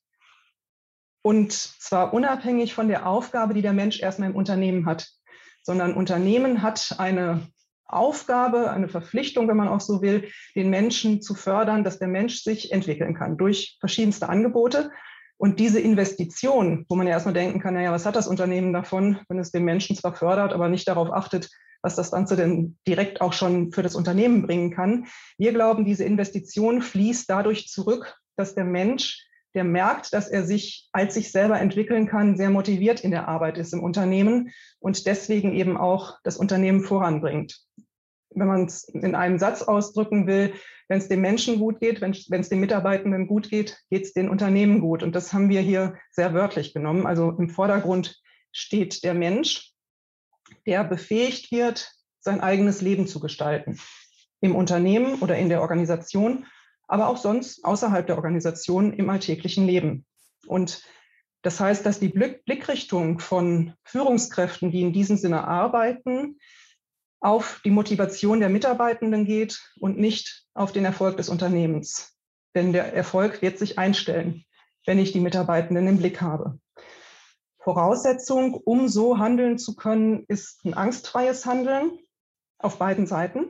Und 1.26 1.54
zwar 1.54 2.14
unabhängig 2.14 2.76
von 2.76 2.88
der 2.88 3.08
Aufgabe, 3.08 3.56
die 3.56 3.64
der 3.64 3.74
Mensch 3.74 4.00
erstmal 4.00 4.30
im 4.30 4.36
Unternehmen 4.36 4.86
hat, 4.86 5.08
sondern 5.64 5.96
Unternehmen 5.96 6.62
hat 6.62 6.98
eine 7.00 7.48
Aufgabe, 7.88 8.70
eine 8.70 8.90
Verpflichtung, 8.90 9.48
wenn 9.48 9.58
man 9.58 9.68
auch 9.68 9.82
so 9.82 10.04
will, 10.04 10.30
den 10.56 10.70
Menschen 10.70 11.24
zu 11.24 11.34
fördern, 11.34 11.84
dass 11.84 11.98
der 11.98 12.10
Mensch 12.10 12.44
sich 12.44 12.72
entwickeln 12.72 13.16
kann 13.16 13.38
durch 13.38 13.76
verschiedenste 13.80 14.30
Angebote. 14.30 14.92
Und 15.38 15.60
diese 15.60 15.80
Investition, 15.80 16.86
wo 16.90 16.96
man 16.96 17.08
ja 17.08 17.14
erstmal 17.14 17.34
denken 17.34 17.60
kann, 17.60 17.74
naja, 17.74 17.92
was 17.92 18.06
hat 18.06 18.16
das 18.16 18.28
Unternehmen 18.28 18.72
davon, 18.72 19.18
wenn 19.28 19.40
es 19.40 19.50
den 19.50 19.64
Menschen 19.64 19.96
zwar 19.96 20.14
fördert, 20.14 20.54
aber 20.54 20.70
nicht 20.70 20.88
darauf 20.88 21.12
achtet, 21.12 21.50
was 21.82 21.96
das 21.96 22.12
Ganze 22.12 22.36
denn 22.36 22.78
direkt 22.88 23.22
auch 23.22 23.34
schon 23.34 23.72
für 23.72 23.82
das 23.82 23.96
Unternehmen 23.96 24.44
bringen 24.44 24.70
kann. 24.70 25.08
Wir 25.40 25.54
glauben, 25.54 25.86
diese 25.86 26.04
Investition 26.04 26.84
fließt 26.84 27.28
dadurch 27.28 27.68
zurück, 27.68 28.16
dass 28.36 28.54
der 28.54 28.66
Mensch, 28.66 29.26
der 29.56 29.64
merkt, 29.64 30.14
dass 30.14 30.28
er 30.28 30.46
sich 30.46 30.90
als 30.92 31.14
sich 31.14 31.32
selber 31.32 31.60
entwickeln 31.60 32.08
kann, 32.08 32.38
sehr 32.38 32.50
motiviert 32.50 33.02
in 33.02 33.12
der 33.12 33.28
Arbeit 33.28 33.58
ist 33.58 33.74
im 33.74 33.84
Unternehmen 33.84 34.52
und 34.80 35.08
deswegen 35.08 35.54
eben 35.54 35.78
auch 35.78 36.18
das 36.24 36.38
Unternehmen 36.38 36.82
voranbringt. 36.82 37.60
Wenn 38.30 38.48
man 38.48 38.66
es 38.66 38.84
in 38.84 39.16
einem 39.16 39.40
Satz 39.40 39.62
ausdrücken 39.64 40.28
will, 40.28 40.54
wenn 40.88 41.00
es 41.00 41.08
dem 41.08 41.22
Menschen 41.22 41.58
gut 41.58 41.80
geht, 41.80 42.02
wenn 42.02 42.12
es 42.12 42.50
den 42.50 42.60
Mitarbeitenden 42.60 43.28
gut 43.28 43.50
geht, 43.50 43.80
geht 43.90 44.04
es 44.04 44.14
den 44.14 44.30
Unternehmen 44.30 44.82
gut. 44.82 45.02
Und 45.02 45.16
das 45.16 45.34
haben 45.34 45.50
wir 45.50 45.62
hier 45.62 45.98
sehr 46.12 46.34
wörtlich 46.34 46.74
genommen. 46.74 47.08
Also 47.08 47.32
im 47.32 47.50
Vordergrund 47.50 48.22
steht 48.52 49.04
der 49.04 49.16
Mensch 49.16 49.76
der 50.66 50.84
befähigt 50.84 51.52
wird, 51.52 51.92
sein 52.20 52.42
eigenes 52.42 52.82
Leben 52.82 53.08
zu 53.08 53.20
gestalten. 53.20 53.80
Im 54.42 54.56
Unternehmen 54.56 55.22
oder 55.22 55.38
in 55.38 55.50
der 55.50 55.62
Organisation, 55.62 56.46
aber 56.88 57.08
auch 57.08 57.18
sonst 57.18 57.64
außerhalb 57.66 58.06
der 58.06 58.16
Organisation 58.18 58.94
im 58.94 59.10
alltäglichen 59.10 59.66
Leben. 59.66 60.06
Und 60.48 60.84
das 61.42 61.60
heißt, 61.60 61.86
dass 61.86 62.00
die 62.00 62.10
Blickrichtung 62.10 63.20
von 63.20 63.74
Führungskräften, 63.84 64.72
die 64.72 64.82
in 64.82 64.94
diesem 64.94 65.18
Sinne 65.18 65.48
arbeiten, 65.48 66.40
auf 67.20 67.62
die 67.64 67.72
Motivation 67.72 68.40
der 68.40 68.50
Mitarbeitenden 68.50 69.26
geht 69.26 69.62
und 69.80 69.98
nicht 69.98 70.46
auf 70.54 70.72
den 70.72 70.86
Erfolg 70.86 71.18
des 71.18 71.30
Unternehmens. 71.30 72.16
Denn 72.56 72.74
der 72.74 72.94
Erfolg 72.94 73.42
wird 73.42 73.58
sich 73.58 73.78
einstellen, 73.78 74.46
wenn 74.86 75.00
ich 75.00 75.12
die 75.12 75.20
Mitarbeitenden 75.20 75.88
im 75.88 75.98
Blick 75.98 76.22
habe. 76.22 76.60
Voraussetzung, 77.60 78.54
um 78.54 78.88
so 78.88 79.18
handeln 79.18 79.58
zu 79.58 79.76
können, 79.76 80.26
ist 80.28 80.64
ein 80.66 80.76
angstfreies 80.76 81.48
Handeln 81.48 81.98
auf 82.60 82.78
beiden 82.78 83.08
Seiten 83.08 83.48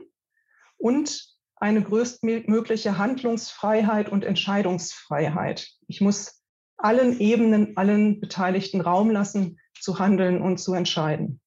und 0.78 1.35
eine 1.56 1.82
größtmögliche 1.82 2.98
Handlungsfreiheit 2.98 4.10
und 4.10 4.24
Entscheidungsfreiheit. 4.24 5.70
Ich 5.88 6.00
muss 6.00 6.42
allen 6.76 7.18
Ebenen, 7.18 7.76
allen 7.76 8.20
Beteiligten 8.20 8.80
Raum 8.80 9.10
lassen, 9.10 9.58
zu 9.80 9.98
handeln 9.98 10.42
und 10.42 10.58
zu 10.58 10.74
entscheiden. 10.74 11.40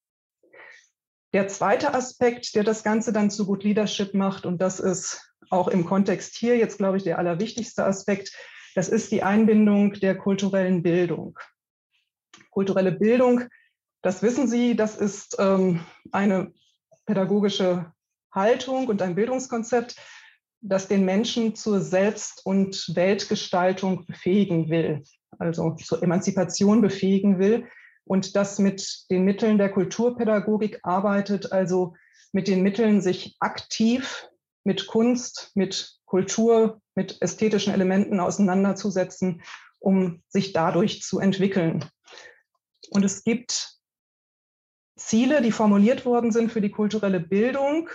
Der 1.32 1.46
zweite 1.46 1.94
Aspekt, 1.94 2.54
der 2.56 2.64
das 2.64 2.82
Ganze 2.82 3.12
dann 3.12 3.30
zu 3.30 3.46
Good 3.46 3.62
Leadership 3.62 4.14
macht, 4.14 4.46
und 4.46 4.60
das 4.60 4.80
ist 4.80 5.32
auch 5.50 5.68
im 5.68 5.84
Kontext 5.84 6.36
hier 6.36 6.56
jetzt, 6.56 6.78
glaube 6.78 6.96
ich, 6.96 7.04
der 7.04 7.18
allerwichtigste 7.18 7.84
Aspekt, 7.84 8.32
das 8.74 8.88
ist 8.88 9.12
die 9.12 9.22
Einbindung 9.22 9.92
der 9.94 10.16
kulturellen 10.16 10.82
Bildung 10.82 11.38
kulturelle 12.50 12.92
Bildung, 12.92 13.44
das 14.02 14.22
wissen 14.22 14.48
Sie, 14.48 14.76
das 14.76 14.96
ist 14.96 15.36
ähm, 15.38 15.80
eine 16.12 16.52
pädagogische 17.06 17.92
Haltung 18.32 18.88
und 18.88 19.02
ein 19.02 19.14
Bildungskonzept, 19.14 19.96
das 20.60 20.88
den 20.88 21.04
Menschen 21.04 21.54
zur 21.54 21.80
Selbst- 21.80 22.44
und 22.44 22.94
Weltgestaltung 22.94 24.06
befähigen 24.06 24.68
will, 24.68 25.02
also 25.38 25.74
zur 25.76 26.02
Emanzipation 26.02 26.80
befähigen 26.80 27.38
will 27.38 27.66
und 28.04 28.36
das 28.36 28.58
mit 28.58 29.06
den 29.10 29.24
Mitteln 29.24 29.58
der 29.58 29.70
Kulturpädagogik 29.70 30.80
arbeitet, 30.82 31.52
also 31.52 31.94
mit 32.32 32.48
den 32.48 32.62
Mitteln, 32.62 33.00
sich 33.00 33.36
aktiv 33.40 34.28
mit 34.64 34.86
Kunst, 34.86 35.52
mit 35.54 35.96
Kultur, 36.04 36.80
mit 36.94 37.22
ästhetischen 37.22 37.72
Elementen 37.72 38.20
auseinanderzusetzen, 38.20 39.42
um 39.78 40.22
sich 40.28 40.52
dadurch 40.52 41.02
zu 41.02 41.18
entwickeln. 41.18 41.84
Und 42.90 43.04
es 43.04 43.24
gibt 43.24 43.78
Ziele, 44.96 45.40
die 45.40 45.52
formuliert 45.52 46.04
worden 46.04 46.30
sind 46.30 46.52
für 46.52 46.60
die 46.60 46.70
kulturelle 46.70 47.20
Bildung. 47.20 47.88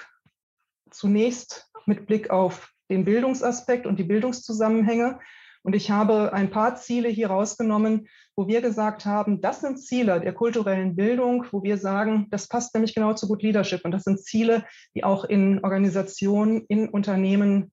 Zunächst 0.95 1.69
mit 1.85 2.07
Blick 2.07 2.29
auf 2.29 2.71
den 2.89 3.05
Bildungsaspekt 3.05 3.85
und 3.85 3.97
die 3.97 4.03
Bildungszusammenhänge. 4.03 5.19
Und 5.63 5.75
ich 5.75 5.89
habe 5.91 6.31
ein 6.31 6.51
paar 6.51 6.75
Ziele 6.75 7.09
hier 7.09 7.27
rausgenommen, 7.27 8.07
wo 8.35 8.47
wir 8.47 8.61
gesagt 8.61 9.05
haben, 9.05 9.41
das 9.41 9.61
sind 9.61 9.79
Ziele 9.79 10.21
der 10.21 10.33
kulturellen 10.33 10.95
Bildung, 10.95 11.45
wo 11.51 11.63
wir 11.63 11.77
sagen, 11.77 12.27
das 12.29 12.47
passt 12.47 12.73
nämlich 12.75 12.93
genau 12.93 13.13
zu 13.13 13.27
Good 13.27 13.41
Leadership. 13.41 13.83
Und 13.83 13.91
das 13.91 14.03
sind 14.03 14.23
Ziele, 14.23 14.65
die 14.93 15.03
auch 15.03 15.25
in 15.25 15.63
Organisationen, 15.63 16.65
in 16.67 16.87
Unternehmen 16.87 17.71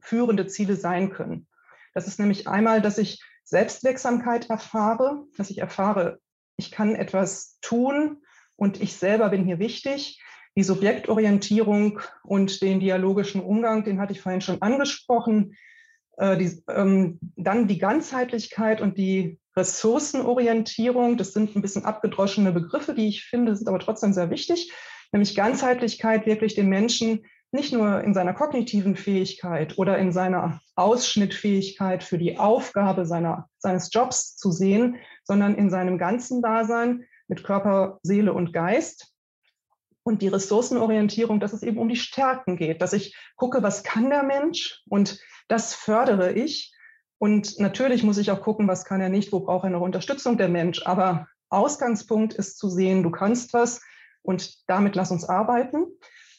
führende 0.00 0.46
Ziele 0.46 0.76
sein 0.76 1.10
können. 1.10 1.48
Das 1.94 2.06
ist 2.06 2.18
nämlich 2.18 2.48
einmal, 2.48 2.80
dass 2.80 2.98
ich 2.98 3.22
Selbstwirksamkeit 3.44 4.48
erfahre, 4.48 5.24
dass 5.36 5.50
ich 5.50 5.58
erfahre, 5.58 6.20
ich 6.56 6.70
kann 6.70 6.94
etwas 6.94 7.58
tun 7.60 8.22
und 8.56 8.80
ich 8.80 8.96
selber 8.96 9.30
bin 9.30 9.44
hier 9.44 9.58
wichtig. 9.58 10.22
Die 10.56 10.62
Subjektorientierung 10.62 12.00
und 12.22 12.60
den 12.60 12.80
dialogischen 12.80 13.40
Umgang, 13.40 13.84
den 13.84 14.00
hatte 14.00 14.12
ich 14.12 14.20
vorhin 14.20 14.40
schon 14.40 14.60
angesprochen. 14.60 15.54
Äh, 16.18 16.36
die, 16.36 16.62
ähm, 16.68 17.18
dann 17.36 17.68
die 17.68 17.78
Ganzheitlichkeit 17.78 18.80
und 18.80 18.98
die 18.98 19.38
Ressourcenorientierung. 19.56 21.16
Das 21.16 21.32
sind 21.32 21.56
ein 21.56 21.62
bisschen 21.62 21.84
abgedroschene 21.84 22.52
Begriffe, 22.52 22.94
die 22.94 23.08
ich 23.08 23.24
finde, 23.24 23.56
sind 23.56 23.68
aber 23.68 23.78
trotzdem 23.78 24.12
sehr 24.12 24.30
wichtig. 24.30 24.72
Nämlich 25.12 25.34
Ganzheitlichkeit, 25.34 26.26
wirklich 26.26 26.54
den 26.54 26.68
Menschen 26.68 27.24
nicht 27.54 27.72
nur 27.72 28.02
in 28.02 28.14
seiner 28.14 28.32
kognitiven 28.32 28.96
Fähigkeit 28.96 29.76
oder 29.76 29.98
in 29.98 30.10
seiner 30.10 30.60
Ausschnittfähigkeit 30.74 32.02
für 32.02 32.16
die 32.16 32.38
Aufgabe 32.38 33.04
seiner, 33.04 33.48
seines 33.58 33.90
Jobs 33.92 34.36
zu 34.36 34.50
sehen, 34.50 34.96
sondern 35.24 35.54
in 35.54 35.68
seinem 35.68 35.98
ganzen 35.98 36.40
Dasein 36.40 37.04
mit 37.28 37.44
Körper, 37.44 37.98
Seele 38.02 38.32
und 38.32 38.54
Geist. 38.54 39.11
Und 40.04 40.22
die 40.22 40.28
Ressourcenorientierung, 40.28 41.38
dass 41.38 41.52
es 41.52 41.62
eben 41.62 41.78
um 41.78 41.88
die 41.88 41.96
Stärken 41.96 42.56
geht, 42.56 42.82
dass 42.82 42.92
ich 42.92 43.16
gucke, 43.36 43.62
was 43.62 43.84
kann 43.84 44.10
der 44.10 44.24
Mensch 44.24 44.82
und 44.88 45.20
das 45.48 45.74
fördere 45.74 46.32
ich 46.32 46.72
Und 47.22 47.60
natürlich 47.60 48.02
muss 48.02 48.18
ich 48.18 48.32
auch 48.32 48.40
gucken, 48.40 48.66
was 48.66 48.84
kann 48.84 49.00
er 49.00 49.08
nicht, 49.08 49.30
wo 49.30 49.38
braucht 49.38 49.62
er 49.62 49.70
noch 49.70 49.80
Unterstützung 49.80 50.38
der 50.38 50.48
Mensch. 50.48 50.84
Aber 50.86 51.28
Ausgangspunkt 51.50 52.34
ist 52.34 52.58
zu 52.58 52.68
sehen, 52.68 53.04
du 53.04 53.12
kannst 53.12 53.52
was 53.52 53.80
und 54.22 54.68
damit 54.68 54.96
lass 54.96 55.12
uns 55.12 55.24
arbeiten. 55.24 55.86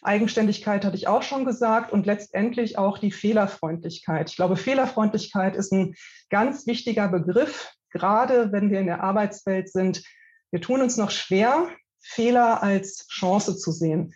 Eigenständigkeit 0.02 0.84
hatte 0.84 0.98
ich 0.98 1.08
auch 1.08 1.24
schon 1.24 1.46
gesagt 1.46 1.94
und 1.94 2.06
letztendlich 2.06 2.78
auch 2.78 2.98
die 2.98 3.12
Fehlerfreundlichkeit. 3.12 4.30
Ich 4.30 4.36
glaube, 4.36 4.58
Fehlerfreundlichkeit 4.58 5.56
ist 5.56 5.72
ein 5.72 5.96
ganz 6.30 6.68
wichtiger 6.68 7.08
Begriff, 7.08 7.72
gerade 7.90 8.52
wenn 8.52 8.70
wir 8.70 8.82
in 8.82 8.88
der 8.88 9.04
Arbeitswelt 9.04 9.72
sind. 9.72 10.04
Wir 10.52 10.60
tun 10.60 10.82
uns 10.82 10.98
noch 10.98 11.12
schwer, 11.12 11.70
Fehler 12.04 12.62
als 12.62 13.08
Chance 13.08 13.58
zu 13.58 13.72
sehen. 13.72 14.14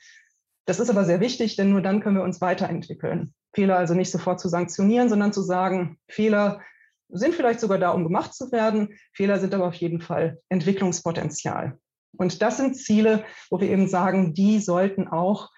Das 0.65 0.79
ist 0.79 0.89
aber 0.89 1.06
sehr 1.06 1.22
wichtig, 1.22 1.56
denn 1.56 1.72
nur 1.72 1.82
dann 1.82 2.01
können 2.01 2.17
wir 2.17 2.24
uns 2.24 2.41
weiterentwickeln. 2.41 3.34
Fehler 3.53 3.77
also 3.77 3.94
nicht 3.94 4.12
sofort 4.12 4.39
zu 4.39 4.50
sanktionieren, 4.50 5.10
sondern 5.10 5.34
zu 5.34 5.41
sagen, 5.41 5.98
Fehler 6.10 6.62
sind 7.10 7.34
vielleicht 7.34 7.62
sogar 7.62 7.77
da, 7.77 7.91
um 7.91 8.03
gemacht 8.03 8.34
zu 8.34 8.51
werden. 8.51 8.94
Fehler 9.13 9.39
sind 9.39 9.53
aber 9.53 9.67
auf 9.67 9.75
jeden 9.75 10.01
Fall 10.01 10.39
Entwicklungspotenzial. 10.50 11.79
Und 12.17 12.41
das 12.41 12.58
sind 12.58 12.75
Ziele, 12.75 13.24
wo 13.50 13.60
wir 13.60 13.70
eben 13.70 13.88
sagen, 13.88 14.34
die 14.34 14.60
sollten 14.60 15.08
auch 15.08 15.50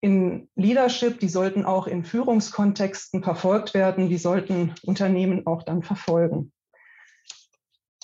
in 0.00 0.48
Leadership, 0.56 1.20
die 1.20 1.28
sollten 1.28 1.64
auch 1.64 1.86
in 1.86 2.04
Führungskontexten 2.04 3.22
verfolgt 3.22 3.72
werden, 3.72 4.08
die 4.08 4.18
sollten 4.18 4.74
Unternehmen 4.84 5.46
auch 5.46 5.62
dann 5.62 5.82
verfolgen. 5.82 6.52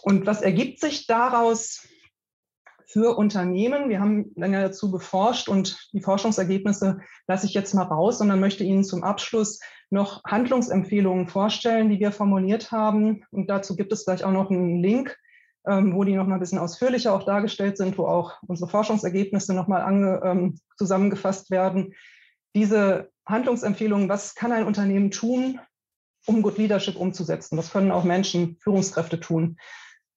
Und 0.02 0.24
was 0.24 0.42
ergibt 0.42 0.80
sich 0.80 1.06
daraus 1.06 1.88
für 2.88 3.16
Unternehmen? 3.16 3.88
Wir 3.88 4.00
haben 4.00 4.32
ja 4.36 4.62
dazu 4.62 4.90
geforscht 4.90 5.48
und 5.48 5.88
die 5.92 6.00
Forschungsergebnisse 6.00 6.98
lasse 7.28 7.46
ich 7.46 7.54
jetzt 7.54 7.74
mal 7.74 7.84
raus, 7.84 8.18
sondern 8.18 8.40
möchte 8.40 8.64
Ihnen 8.64 8.82
zum 8.82 9.04
Abschluss 9.04 9.60
noch 9.90 10.24
Handlungsempfehlungen 10.24 11.28
vorstellen, 11.28 11.90
die 11.90 12.00
wir 12.00 12.12
formuliert 12.12 12.72
haben. 12.72 13.24
Und 13.30 13.48
dazu 13.48 13.76
gibt 13.76 13.92
es 13.92 14.04
gleich 14.04 14.24
auch 14.24 14.32
noch 14.32 14.50
einen 14.50 14.82
Link 14.82 15.16
ähm, 15.68 15.94
wo 15.94 16.02
die 16.04 16.14
noch 16.14 16.26
mal 16.26 16.34
ein 16.34 16.40
bisschen 16.40 16.58
ausführlicher 16.58 17.12
auch 17.12 17.24
dargestellt 17.24 17.76
sind, 17.76 17.98
wo 17.98 18.06
auch 18.06 18.42
unsere 18.46 18.70
Forschungsergebnisse 18.70 19.54
noch 19.54 19.68
mal 19.68 19.82
ange, 19.82 20.20
ähm, 20.24 20.58
zusammengefasst 20.76 21.50
werden. 21.50 21.94
Diese 22.54 23.10
Handlungsempfehlungen, 23.26 24.08
was 24.08 24.34
kann 24.34 24.52
ein 24.52 24.66
Unternehmen 24.66 25.10
tun, 25.10 25.60
um 26.26 26.42
Good 26.42 26.58
Leadership 26.58 26.96
umzusetzen? 26.96 27.58
Was 27.58 27.70
können 27.70 27.90
auch 27.90 28.04
Menschen, 28.04 28.56
Führungskräfte 28.60 29.20
tun? 29.20 29.58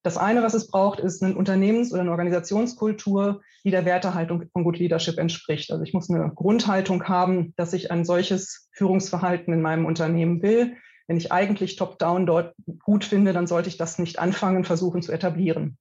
Das 0.02 0.16
eine, 0.16 0.42
was 0.42 0.54
es 0.54 0.66
braucht, 0.66 0.98
ist 0.98 1.22
eine 1.22 1.36
Unternehmens- 1.36 1.92
oder 1.92 2.00
eine 2.00 2.10
Organisationskultur, 2.10 3.40
die 3.64 3.70
der 3.70 3.84
Wertehaltung 3.84 4.44
von 4.52 4.64
Good 4.64 4.78
Leadership 4.78 5.16
entspricht. 5.18 5.70
Also 5.70 5.84
ich 5.84 5.94
muss 5.94 6.10
eine 6.10 6.32
Grundhaltung 6.34 7.04
haben, 7.08 7.54
dass 7.56 7.72
ich 7.72 7.92
ein 7.92 8.04
solches 8.04 8.68
Führungsverhalten 8.72 9.54
in 9.54 9.62
meinem 9.62 9.86
Unternehmen 9.86 10.42
will. 10.42 10.76
Wenn 11.06 11.16
ich 11.16 11.30
eigentlich 11.30 11.76
top-down 11.76 12.26
dort 12.26 12.54
gut 12.82 13.04
finde, 13.04 13.32
dann 13.32 13.46
sollte 13.46 13.68
ich 13.68 13.76
das 13.76 13.98
nicht 13.98 14.18
anfangen, 14.18 14.64
versuchen 14.64 15.02
zu 15.02 15.12
etablieren. 15.12 15.78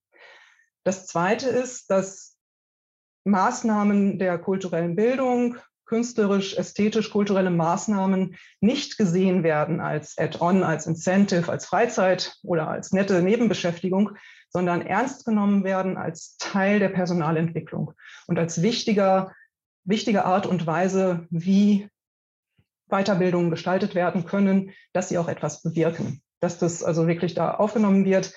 Das 0.84 1.08
Zweite 1.08 1.50
ist, 1.50 1.90
dass 1.90 2.38
Maßnahmen 3.24 4.20
der 4.20 4.38
kulturellen 4.38 4.96
Bildung, 4.96 5.58
künstlerisch, 5.92 6.56
ästhetisch, 6.56 7.10
kulturelle 7.10 7.50
Maßnahmen 7.50 8.38
nicht 8.62 8.98
gesehen 8.98 9.44
werden 9.44 9.82
als 9.82 10.18
Add-on, 10.18 10.64
als 10.64 10.88
Incentive, 10.88 11.52
als 11.52 11.66
Freizeit 11.66 12.38
oder 12.44 12.70
als 12.70 12.94
nette 12.94 13.22
Nebenbeschäftigung, 13.22 14.12
sondern 14.48 14.82
ernst 14.82 15.26
genommen 15.26 15.66
werden 15.66 15.98
als 15.98 16.38
Teil 16.38 16.80
der 16.80 16.88
Personalentwicklung 16.88 17.92
und 18.28 18.40
als 18.40 18.62
wichtiger, 18.62 19.34
wichtige 19.84 20.24
Art 20.24 20.48
und 20.48 20.66
Weise, 20.66 21.28
wie 21.30 21.90
Weiterbildungen 22.88 23.52
gestaltet 23.52 23.94
werden 23.94 24.26
können, 24.26 24.72
dass 24.94 25.10
sie 25.10 25.18
auch 25.18 25.28
etwas 25.28 25.62
bewirken, 25.62 26.22
dass 26.40 26.58
das 26.58 26.84
also 26.84 27.06
wirklich 27.08 27.34
da 27.34 27.56
aufgenommen 27.56 28.06
wird. 28.06 28.34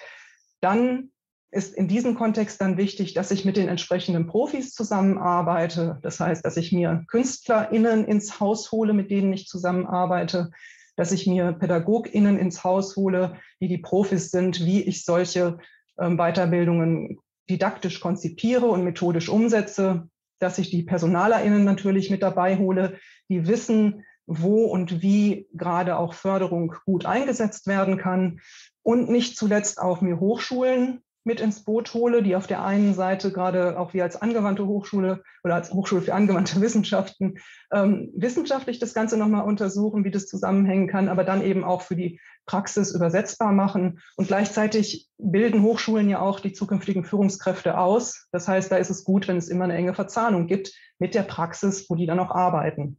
Dann 0.60 1.12
ist 1.54 1.74
in 1.74 1.86
diesem 1.86 2.16
Kontext 2.16 2.60
dann 2.60 2.76
wichtig, 2.76 3.14
dass 3.14 3.30
ich 3.30 3.44
mit 3.44 3.56
den 3.56 3.68
entsprechenden 3.68 4.26
Profis 4.26 4.72
zusammenarbeite. 4.72 5.98
Das 6.02 6.18
heißt, 6.18 6.44
dass 6.44 6.56
ich 6.56 6.72
mir 6.72 7.04
KünstlerInnen 7.08 8.04
ins 8.04 8.40
Haus 8.40 8.72
hole, 8.72 8.92
mit 8.92 9.10
denen 9.10 9.32
ich 9.32 9.46
zusammenarbeite, 9.46 10.50
dass 10.96 11.12
ich 11.12 11.26
mir 11.26 11.52
PädagogInnen 11.52 12.38
ins 12.38 12.64
Haus 12.64 12.96
hole, 12.96 13.36
die 13.60 13.68
die 13.68 13.78
Profis 13.78 14.30
sind, 14.30 14.64
wie 14.64 14.82
ich 14.82 15.04
solche 15.04 15.58
ähm, 15.98 16.16
Weiterbildungen 16.16 17.18
didaktisch 17.48 18.00
konzipiere 18.00 18.66
und 18.66 18.82
methodisch 18.82 19.28
umsetze, 19.28 20.08
dass 20.40 20.58
ich 20.58 20.70
die 20.70 20.82
PersonalerInnen 20.82 21.64
natürlich 21.64 22.10
mit 22.10 22.22
dabei 22.22 22.58
hole, 22.58 22.98
die 23.28 23.46
wissen, 23.46 24.04
wo 24.26 24.64
und 24.64 25.02
wie 25.02 25.46
gerade 25.52 25.98
auch 25.98 26.14
Förderung 26.14 26.74
gut 26.84 27.06
eingesetzt 27.06 27.66
werden 27.68 27.96
kann. 27.96 28.40
Und 28.82 29.08
nicht 29.08 29.36
zuletzt 29.36 29.78
auch 29.78 30.00
mir 30.00 30.18
Hochschulen 30.18 31.00
mit 31.24 31.40
ins 31.40 31.64
Boot 31.64 31.94
hole, 31.94 32.22
die 32.22 32.36
auf 32.36 32.46
der 32.46 32.62
einen 32.62 32.94
Seite 32.94 33.32
gerade 33.32 33.78
auch 33.78 33.94
wir 33.94 34.04
als 34.04 34.20
angewandte 34.20 34.66
Hochschule 34.66 35.22
oder 35.42 35.54
als 35.54 35.72
Hochschule 35.72 36.02
für 36.02 36.14
angewandte 36.14 36.60
Wissenschaften 36.60 37.38
ähm, 37.72 38.12
wissenschaftlich 38.14 38.78
das 38.78 38.94
Ganze 38.94 39.16
nochmal 39.16 39.44
untersuchen, 39.44 40.04
wie 40.04 40.10
das 40.10 40.26
zusammenhängen 40.26 40.86
kann, 40.86 41.08
aber 41.08 41.24
dann 41.24 41.42
eben 41.42 41.64
auch 41.64 41.82
für 41.82 41.96
die 41.96 42.20
Praxis 42.46 42.94
übersetzbar 42.94 43.52
machen. 43.52 44.00
Und 44.16 44.28
gleichzeitig 44.28 45.08
bilden 45.16 45.62
Hochschulen 45.62 46.10
ja 46.10 46.20
auch 46.20 46.40
die 46.40 46.52
zukünftigen 46.52 47.04
Führungskräfte 47.04 47.78
aus. 47.78 48.28
Das 48.30 48.46
heißt, 48.46 48.70
da 48.70 48.76
ist 48.76 48.90
es 48.90 49.04
gut, 49.04 49.26
wenn 49.26 49.38
es 49.38 49.48
immer 49.48 49.64
eine 49.64 49.76
enge 49.76 49.94
Verzahnung 49.94 50.46
gibt 50.46 50.72
mit 50.98 51.14
der 51.14 51.22
Praxis, 51.22 51.88
wo 51.88 51.94
die 51.94 52.06
dann 52.06 52.20
auch 52.20 52.30
arbeiten. 52.30 52.98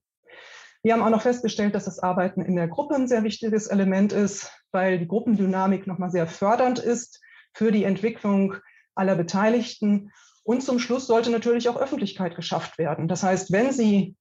Wir 0.82 0.94
haben 0.94 1.02
auch 1.02 1.10
noch 1.10 1.22
festgestellt, 1.24 1.74
dass 1.74 1.86
das 1.86 2.00
Arbeiten 2.00 2.42
in 2.42 2.56
der 2.56 2.68
Gruppe 2.68 2.96
ein 2.96 3.08
sehr 3.08 3.24
wichtiges 3.24 3.68
Element 3.68 4.14
ist, 4.14 4.52
weil 4.72 5.00
die 5.00 5.08
Gruppendynamik 5.08 5.88
nochmal 5.88 6.12
sehr 6.12 6.28
fördernd 6.28 6.80
ist 6.80 7.22
für 7.56 7.72
die 7.72 7.84
Entwicklung 7.84 8.56
aller 8.94 9.16
Beteiligten. 9.16 10.12
Und 10.44 10.62
zum 10.62 10.78
Schluss 10.78 11.08
sollte 11.08 11.32
natürlich 11.32 11.68
auch 11.70 11.78
Öffentlichkeit 11.78 12.36
geschafft 12.36 12.78
werden. 12.78 13.08
Das 13.08 13.24
heißt, 13.24 13.52
wenn 13.52 13.72
Sie 13.72 14.16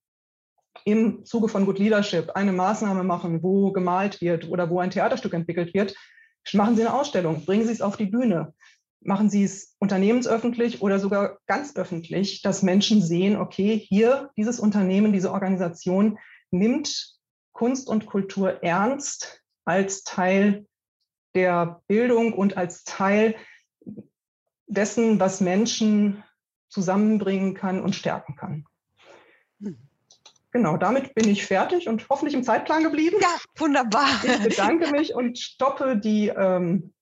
im 0.84 1.24
Zuge 1.24 1.48
von 1.48 1.66
Good 1.66 1.78
Leadership 1.78 2.30
eine 2.30 2.52
Maßnahme 2.52 3.04
machen, 3.04 3.42
wo 3.42 3.72
gemalt 3.72 4.20
wird 4.20 4.48
oder 4.48 4.70
wo 4.70 4.80
ein 4.80 4.90
Theaterstück 4.90 5.34
entwickelt 5.34 5.74
wird, 5.74 5.94
machen 6.52 6.76
Sie 6.76 6.82
eine 6.82 6.94
Ausstellung, 6.94 7.44
bringen 7.44 7.66
Sie 7.66 7.72
es 7.72 7.80
auf 7.80 7.96
die 7.96 8.06
Bühne, 8.06 8.54
machen 9.00 9.30
Sie 9.30 9.44
es 9.44 9.76
unternehmensöffentlich 9.78 10.82
oder 10.82 10.98
sogar 10.98 11.38
ganz 11.46 11.76
öffentlich, 11.76 12.42
dass 12.42 12.62
Menschen 12.62 13.02
sehen, 13.02 13.36
okay, 13.36 13.78
hier 13.78 14.30
dieses 14.36 14.60
Unternehmen, 14.60 15.12
diese 15.12 15.32
Organisation 15.32 16.18
nimmt 16.50 17.14
Kunst 17.52 17.88
und 17.88 18.06
Kultur 18.06 18.62
ernst 18.62 19.42
als 19.64 20.04
Teil 20.04 20.66
der 21.34 21.82
Bildung 21.86 22.32
und 22.32 22.56
als 22.56 22.84
Teil 22.84 23.34
dessen, 24.66 25.20
was 25.20 25.40
Menschen 25.40 26.22
zusammenbringen 26.68 27.54
kann 27.54 27.80
und 27.80 27.94
stärken 27.94 28.36
kann. 28.36 28.64
Hm. 29.60 29.78
Genau, 30.50 30.76
damit 30.76 31.14
bin 31.14 31.28
ich 31.28 31.44
fertig 31.44 31.88
und 31.88 32.08
hoffentlich 32.08 32.34
im 32.34 32.44
Zeitplan 32.44 32.84
geblieben. 32.84 33.16
Ja, 33.20 33.36
wunderbar. 33.56 34.06
Ich 34.22 34.42
bedanke 34.44 34.90
mich 34.92 35.12
und 35.12 35.36
stoppe 35.36 35.96
die 35.96 36.28
ähm, 36.28 36.93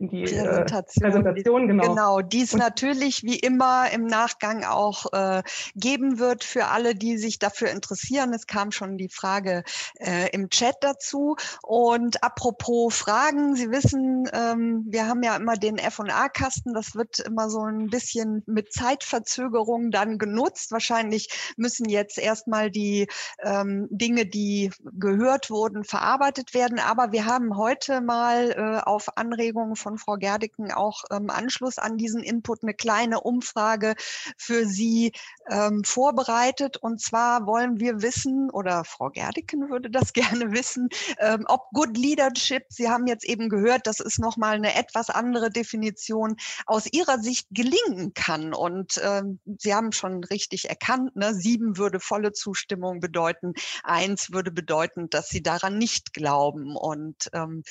die 0.00 0.22
äh, 0.22 0.44
Präsentation, 0.44 1.04
äh, 1.04 1.10
Präsentation 1.10 1.68
genau. 1.68 1.88
Genau, 1.88 2.20
die 2.22 2.40
es 2.42 2.54
natürlich 2.54 3.22
wie 3.22 3.38
immer 3.38 3.90
im 3.92 4.06
Nachgang 4.06 4.64
auch 4.64 5.12
äh, 5.12 5.42
geben 5.76 6.18
wird 6.18 6.42
für 6.42 6.66
alle, 6.66 6.94
die 6.94 7.18
sich 7.18 7.38
dafür 7.38 7.70
interessieren. 7.70 8.32
Es 8.32 8.46
kam 8.46 8.72
schon 8.72 8.96
die 8.96 9.10
Frage 9.10 9.62
äh, 9.98 10.30
im 10.30 10.48
Chat 10.48 10.76
dazu. 10.80 11.36
Und 11.62 12.24
apropos 12.24 12.96
Fragen, 12.96 13.54
Sie 13.54 13.70
wissen, 13.70 14.24
ähm, 14.32 14.86
wir 14.88 15.06
haben 15.06 15.22
ja 15.22 15.36
immer 15.36 15.56
den 15.56 15.76
F&A-Kasten. 15.76 16.72
Das 16.72 16.94
wird 16.94 17.18
immer 17.18 17.50
so 17.50 17.60
ein 17.60 17.88
bisschen 17.88 18.42
mit 18.46 18.72
Zeitverzögerung 18.72 19.90
dann 19.90 20.16
genutzt. 20.16 20.72
Wahrscheinlich 20.72 21.52
müssen 21.58 21.88
jetzt 21.88 22.16
erstmal 22.16 22.70
die 22.70 23.06
ähm, 23.42 23.86
Dinge, 23.90 24.24
die 24.24 24.70
gehört 24.98 25.50
wurden, 25.50 25.84
verarbeitet 25.84 26.54
werden. 26.54 26.78
Aber 26.78 27.12
wir 27.12 27.26
haben 27.26 27.58
heute 27.58 28.00
mal 28.00 28.50
äh, 28.52 28.88
auf 28.88 29.18
Anregungen 29.18 29.76
von 29.76 29.89
von 29.90 29.98
Frau 29.98 30.16
Gerdiken 30.16 30.70
auch 30.70 31.02
ähm, 31.10 31.30
Anschluss 31.30 31.78
an 31.78 31.96
diesen 31.96 32.22
Input 32.22 32.62
eine 32.62 32.74
kleine 32.74 33.20
Umfrage 33.20 33.94
für 34.36 34.64
Sie 34.64 35.12
ähm, 35.50 35.82
vorbereitet. 35.82 36.76
Und 36.76 37.00
zwar 37.00 37.44
wollen 37.46 37.80
wir 37.80 38.00
wissen, 38.00 38.50
oder 38.50 38.84
Frau 38.84 39.10
Gerdiken 39.10 39.68
würde 39.68 39.90
das 39.90 40.12
gerne 40.12 40.52
wissen, 40.52 40.88
ähm, 41.18 41.44
ob 41.48 41.68
Good 41.72 41.96
Leadership, 41.96 42.66
Sie 42.68 42.88
haben 42.88 43.08
jetzt 43.08 43.24
eben 43.24 43.48
gehört, 43.48 43.88
das 43.88 43.98
ist 43.98 44.20
nochmal 44.20 44.54
eine 44.54 44.76
etwas 44.76 45.10
andere 45.10 45.50
Definition, 45.50 46.36
aus 46.66 46.86
Ihrer 46.92 47.18
Sicht 47.18 47.48
gelingen 47.50 48.14
kann. 48.14 48.54
Und 48.54 49.00
ähm, 49.02 49.40
Sie 49.58 49.74
haben 49.74 49.90
schon 49.90 50.22
richtig 50.22 50.68
erkannt, 50.68 51.16
ne, 51.16 51.34
sieben 51.34 51.78
würde 51.78 51.98
volle 51.98 52.32
Zustimmung 52.32 53.00
bedeuten, 53.00 53.54
eins 53.82 54.32
würde 54.32 54.52
bedeuten, 54.52 55.10
dass 55.10 55.28
Sie 55.30 55.42
daran 55.42 55.78
nicht 55.78 56.12
glauben. 56.12 56.76
Und 56.76 57.28
ähm, 57.32 57.64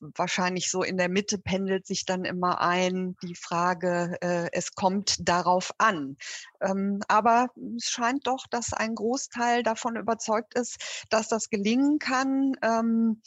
wahrscheinlich 0.00 0.70
so 0.70 0.82
in 0.82 0.96
der 0.96 1.08
Mitte 1.08 1.38
pendelt 1.38 1.86
sich 1.86 2.04
dann 2.04 2.24
immer 2.24 2.60
ein 2.60 3.16
die 3.22 3.34
Frage, 3.34 4.16
äh, 4.20 4.48
es 4.52 4.74
kommt 4.74 5.28
darauf 5.28 5.72
an. 5.78 6.16
Ähm, 6.60 7.00
aber 7.08 7.48
es 7.76 7.90
scheint 7.90 8.26
doch, 8.26 8.46
dass 8.48 8.72
ein 8.72 8.94
Großteil 8.94 9.62
davon 9.62 9.96
überzeugt 9.96 10.54
ist, 10.54 11.06
dass 11.10 11.28
das 11.28 11.50
gelingen 11.50 11.98
kann. 11.98 12.54
Ähm, 12.62 13.22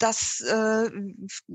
dass 0.00 0.40
äh, 0.40 0.90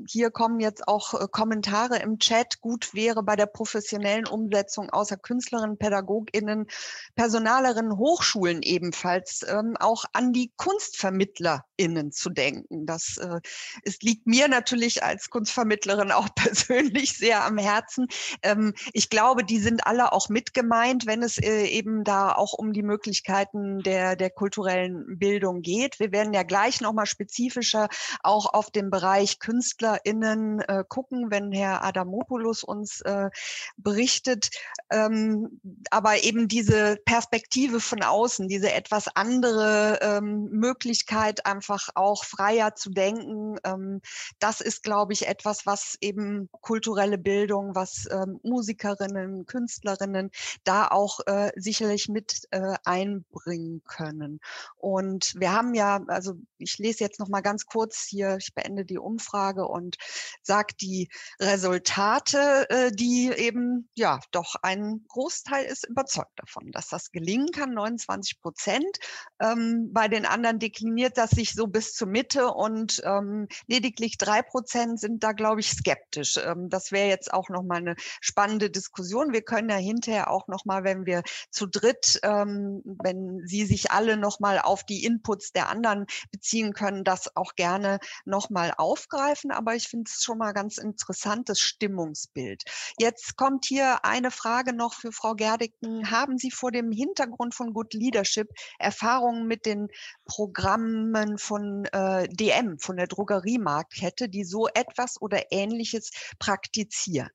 hier 0.08 0.30
kommen 0.30 0.60
jetzt 0.60 0.88
auch 0.88 1.14
äh, 1.14 1.28
Kommentare 1.30 1.98
im 1.98 2.20
Chat, 2.20 2.62
gut 2.62 2.94
wäre 2.94 3.24
bei 3.24 3.36
der 3.36 3.48
professionellen 3.48 4.28
Umsetzung 4.28 4.90
außer 4.92 5.18
Künstlerinnen, 5.18 5.78
PädagogInnen, 5.78 6.68
Personalerinnen, 7.16 7.98
Hochschulen 7.98 8.62
ebenfalls 8.62 9.44
ähm, 9.48 9.76
auch 9.80 10.06
an 10.14 10.32
die 10.32 10.52
KunstvermittlerInnen 10.58 12.12
zu 12.12 12.30
denken. 12.30 12.86
Das 12.86 13.18
äh, 13.18 13.40
ist, 13.82 14.04
liegt 14.04 14.28
mir 14.28 14.48
natürlich 14.48 15.04
als 15.04 15.30
Kunstvermittlerin 15.32 16.12
auch 16.12 16.30
persönlich 16.36 17.18
sehr 17.18 17.44
am 17.44 17.58
Herzen. 17.58 18.08
Ähm, 18.44 18.76
ich 18.94 19.10
glaube, 19.10 19.44
die 19.44 19.60
sind 19.60 19.88
alle 19.88 20.12
auch 20.12 20.30
mit 20.30 20.54
gemeint, 20.54 21.08
wenn 21.08 21.24
es 21.24 21.40
äh, 21.40 21.66
eben 21.66 22.04
da 22.04 22.34
auch 22.34 22.54
um 22.54 22.74
die 22.74 22.84
Möglichkeiten 22.84 23.80
der, 23.80 24.16
der 24.16 24.30
kulturellen 24.30 25.18
Bildung 25.18 25.64
geht. 25.64 26.00
Wir 26.00 26.12
werden 26.12 26.34
ja 26.34 26.44
gleich 26.44 26.80
nochmal 26.80 27.08
spezifischer 27.08 27.90
auch 28.36 28.54
auf 28.54 28.70
den 28.70 28.90
Bereich 28.90 29.40
KünstlerInnen 29.40 30.60
äh, 30.60 30.84
gucken, 30.86 31.32
wenn 31.32 31.54
Herr 31.54 31.86
Adamopoulos 31.86 32.66
uns 32.66 33.00
äh, 33.02 33.30
berichtet. 33.78 34.50
Ähm, 34.92 35.62
aber 35.90 36.22
eben 36.22 36.50
diese 36.50 36.98
Perspektive 37.06 37.80
von 37.80 38.04
außen, 38.04 38.50
diese 38.50 38.74
etwas 38.74 39.08
andere 39.16 40.00
ähm, 40.02 40.50
Möglichkeit, 40.52 41.46
einfach 41.46 41.88
auch 41.96 42.26
freier 42.26 42.76
zu 42.76 42.90
denken, 42.90 43.56
ähm, 43.64 44.02
das 44.40 44.60
ist, 44.60 44.84
glaube 44.84 45.14
ich, 45.14 45.30
etwas, 45.30 45.66
was 45.66 45.96
eben 46.02 46.50
kulturelle 46.60 47.18
Bildung, 47.18 47.74
was 47.74 48.06
ähm, 48.12 48.42
Musikerinnen, 48.44 49.46
Künstlerinnen 49.46 50.30
da 50.66 50.90
auch 50.90 51.22
äh, 51.26 51.54
sicherlich 51.56 52.10
mit 52.10 52.50
äh, 52.52 52.76
einbringen 52.84 53.82
können. 53.86 54.42
Und 54.76 55.36
wir 55.38 55.54
haben 55.54 55.74
ja, 55.74 56.02
also 56.08 56.34
ich 56.58 56.78
lese 56.80 57.06
jetzt 57.06 57.20
noch 57.20 57.30
mal 57.30 57.42
ganz 57.42 57.66
kurz 57.66 58.06
hier, 58.10 58.25
ich 58.38 58.54
beende 58.54 58.86
die 58.86 58.98
Umfrage 58.98 59.68
und 59.68 59.98
sage 60.42 60.74
die 60.80 61.10
Resultate, 61.40 62.70
äh, 62.70 62.92
die 62.92 63.32
eben 63.36 63.90
ja 63.96 64.20
doch 64.32 64.56
ein 64.62 65.06
Großteil 65.08 65.66
ist 65.66 65.88
überzeugt 65.88 66.38
davon, 66.38 66.72
dass 66.72 66.90
das 66.90 67.12
gelingen 67.12 67.52
kann, 67.52 67.74
29 67.74 68.42
Prozent. 68.42 68.98
Ähm, 69.40 69.92
bei 69.94 70.08
den 70.08 70.26
anderen 70.26 70.60
dekliniert 70.60 71.18
das 71.18 71.32
sich 71.32 71.54
so 71.54 71.68
bis 71.68 71.94
zur 71.94 72.08
Mitte 72.08 72.48
und 72.48 73.02
ähm, 73.06 73.48
lediglich 73.68 74.18
drei 74.18 74.42
Prozent 74.42 75.00
sind 75.00 75.24
da, 75.24 75.32
glaube 75.32 75.62
ich, 75.62 75.72
skeptisch. 75.72 76.38
Ähm, 76.38 76.70
das 76.70 76.92
wäre 76.92 77.08
jetzt 77.08 77.34
auch 77.34 77.50
noch 77.50 77.64
mal 77.64 77.78
eine 77.78 77.96
spannende 78.22 78.70
Diskussion. 78.70 79.34
Wir 79.34 79.42
können 79.42 79.70
ja 79.70 79.76
hinterher 79.76 80.32
auch 80.32 80.48
noch 80.48 80.66
mal, 80.66 80.84
wenn 80.84 81.06
wir 81.06 81.24
zu 81.50 81.66
dritt, 81.66 82.20
ähm, 82.24 82.82
wenn 82.84 83.46
Sie 83.46 83.66
sich 83.66 83.92
alle 83.92 84.18
noch 84.18 84.40
mal 84.40 84.60
auf 84.60 84.84
die 84.84 85.04
Inputs 85.04 85.52
der 85.52 85.70
anderen 85.70 86.06
beziehen 86.32 86.74
können, 86.74 87.04
das 87.04 87.36
auch 87.36 87.56
gerne 87.56 88.00
noch 88.24 88.50
mal 88.50 88.74
aufgreifen. 88.78 89.52
Aber 89.52 89.76
ich 89.76 89.88
finde 89.88 90.10
es 90.14 90.24
schon 90.24 90.38
mal 90.38 90.54
ganz 90.54 90.78
interessantes 90.78 91.60
Stimmungsbild. 91.60 92.64
Jetzt 92.98 93.36
kommt 93.36 93.66
hier 93.66 94.06
eine 94.06 94.32
Frage 94.32 94.74
noch 94.74 94.94
für 94.94 95.12
Frau 95.12 95.34
Gerdicken. 95.34 96.12
Haben 96.12 96.38
Sie 96.38 96.52
vor 96.52 96.72
dem 96.72 96.92
Hintergrund 96.92 97.56
von 97.56 97.74
Good 97.74 97.94
Leadership 97.94 98.50
Erfahrungen 98.80 99.48
mit 99.48 99.66
den 99.66 99.88
Programmen 100.26 101.38
von 101.38 101.86
äh, 101.86 102.28
DM, 102.30 102.80
von 102.80 102.98
der 102.98 103.08
Drogeriemarktkette, 103.08 104.30
die 104.30 104.44
so 104.44 104.68
etwas 104.68 105.22
oder 105.22 105.52
Ähnliches 105.52 106.12
praktizieren? 106.40 107.30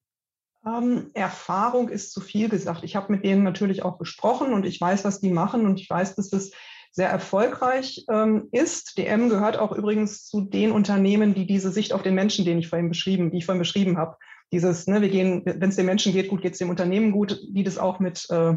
Ähm, 0.67 1.11
Erfahrung 1.15 1.89
ist 1.89 2.13
zu 2.13 2.21
viel 2.21 2.49
gesagt. 2.49 2.85
Ich 2.85 2.95
habe 2.95 3.13
mit 3.13 3.25
denen 3.25 3.43
natürlich 3.43 3.83
auch 3.83 3.99
gesprochen 3.99 4.53
und 4.53 4.67
ich 4.67 4.81
weiß, 4.81 5.05
was 5.05 5.21
die 5.21 5.31
machen 5.31 5.65
und 5.67 5.81
ich 5.81 5.89
weiß, 5.89 6.17
dass 6.17 6.33
es 6.33 6.53
sehr 6.93 7.09
erfolgreich 7.09 8.05
ähm, 8.11 8.49
ist. 8.53 8.99
DM 8.99 9.29
gehört 9.29 9.59
auch 9.59 9.73
übrigens 9.73 10.27
zu 10.27 10.41
den 10.41 10.73
Unternehmen, 10.73 11.35
die 11.35 11.47
diese 11.47 11.71
Sicht 11.71 11.93
auf 11.93 12.03
den 12.03 12.15
Menschen, 12.15 12.45
den 12.45 12.59
ich 12.59 12.69
vorhin 12.69 12.89
beschrieben, 12.89 13.31
die 13.31 13.39
ich 13.39 13.47
vorhin 13.47 13.61
beschrieben 13.61 13.97
habe, 13.97 14.17
dieses, 14.53 14.87
ne, 14.87 15.01
wir 15.01 15.09
gehen, 15.09 15.43
wenn 15.45 15.69
es 15.69 15.77
den 15.77 15.87
Menschen 15.87 16.13
geht, 16.13 16.29
gut 16.29 16.43
geht 16.43 16.55
es 16.55 16.59
dem 16.59 16.71
Unternehmen 16.71 17.13
gut, 17.13 17.41
die 17.49 17.63
das 17.63 17.79
auch 17.79 18.01
mit 18.01 18.27
äh, 18.31 18.55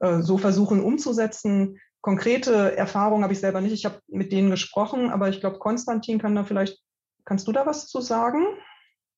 äh, 0.00 0.22
so 0.22 0.38
versuchen 0.38 0.80
umzusetzen. 0.80 1.80
Konkrete 2.00 2.76
Erfahrungen 2.76 3.24
habe 3.24 3.32
ich 3.32 3.40
selber 3.40 3.60
nicht. 3.60 3.72
Ich 3.72 3.84
habe 3.84 4.00
mit 4.06 4.30
denen 4.30 4.50
gesprochen, 4.50 5.10
aber 5.10 5.28
ich 5.28 5.40
glaube, 5.40 5.58
Konstantin 5.58 6.20
kann 6.20 6.36
da 6.36 6.44
vielleicht, 6.44 6.78
kannst 7.24 7.48
du 7.48 7.52
da 7.52 7.66
was 7.66 7.88
zu 7.88 8.00
sagen? 8.00 8.44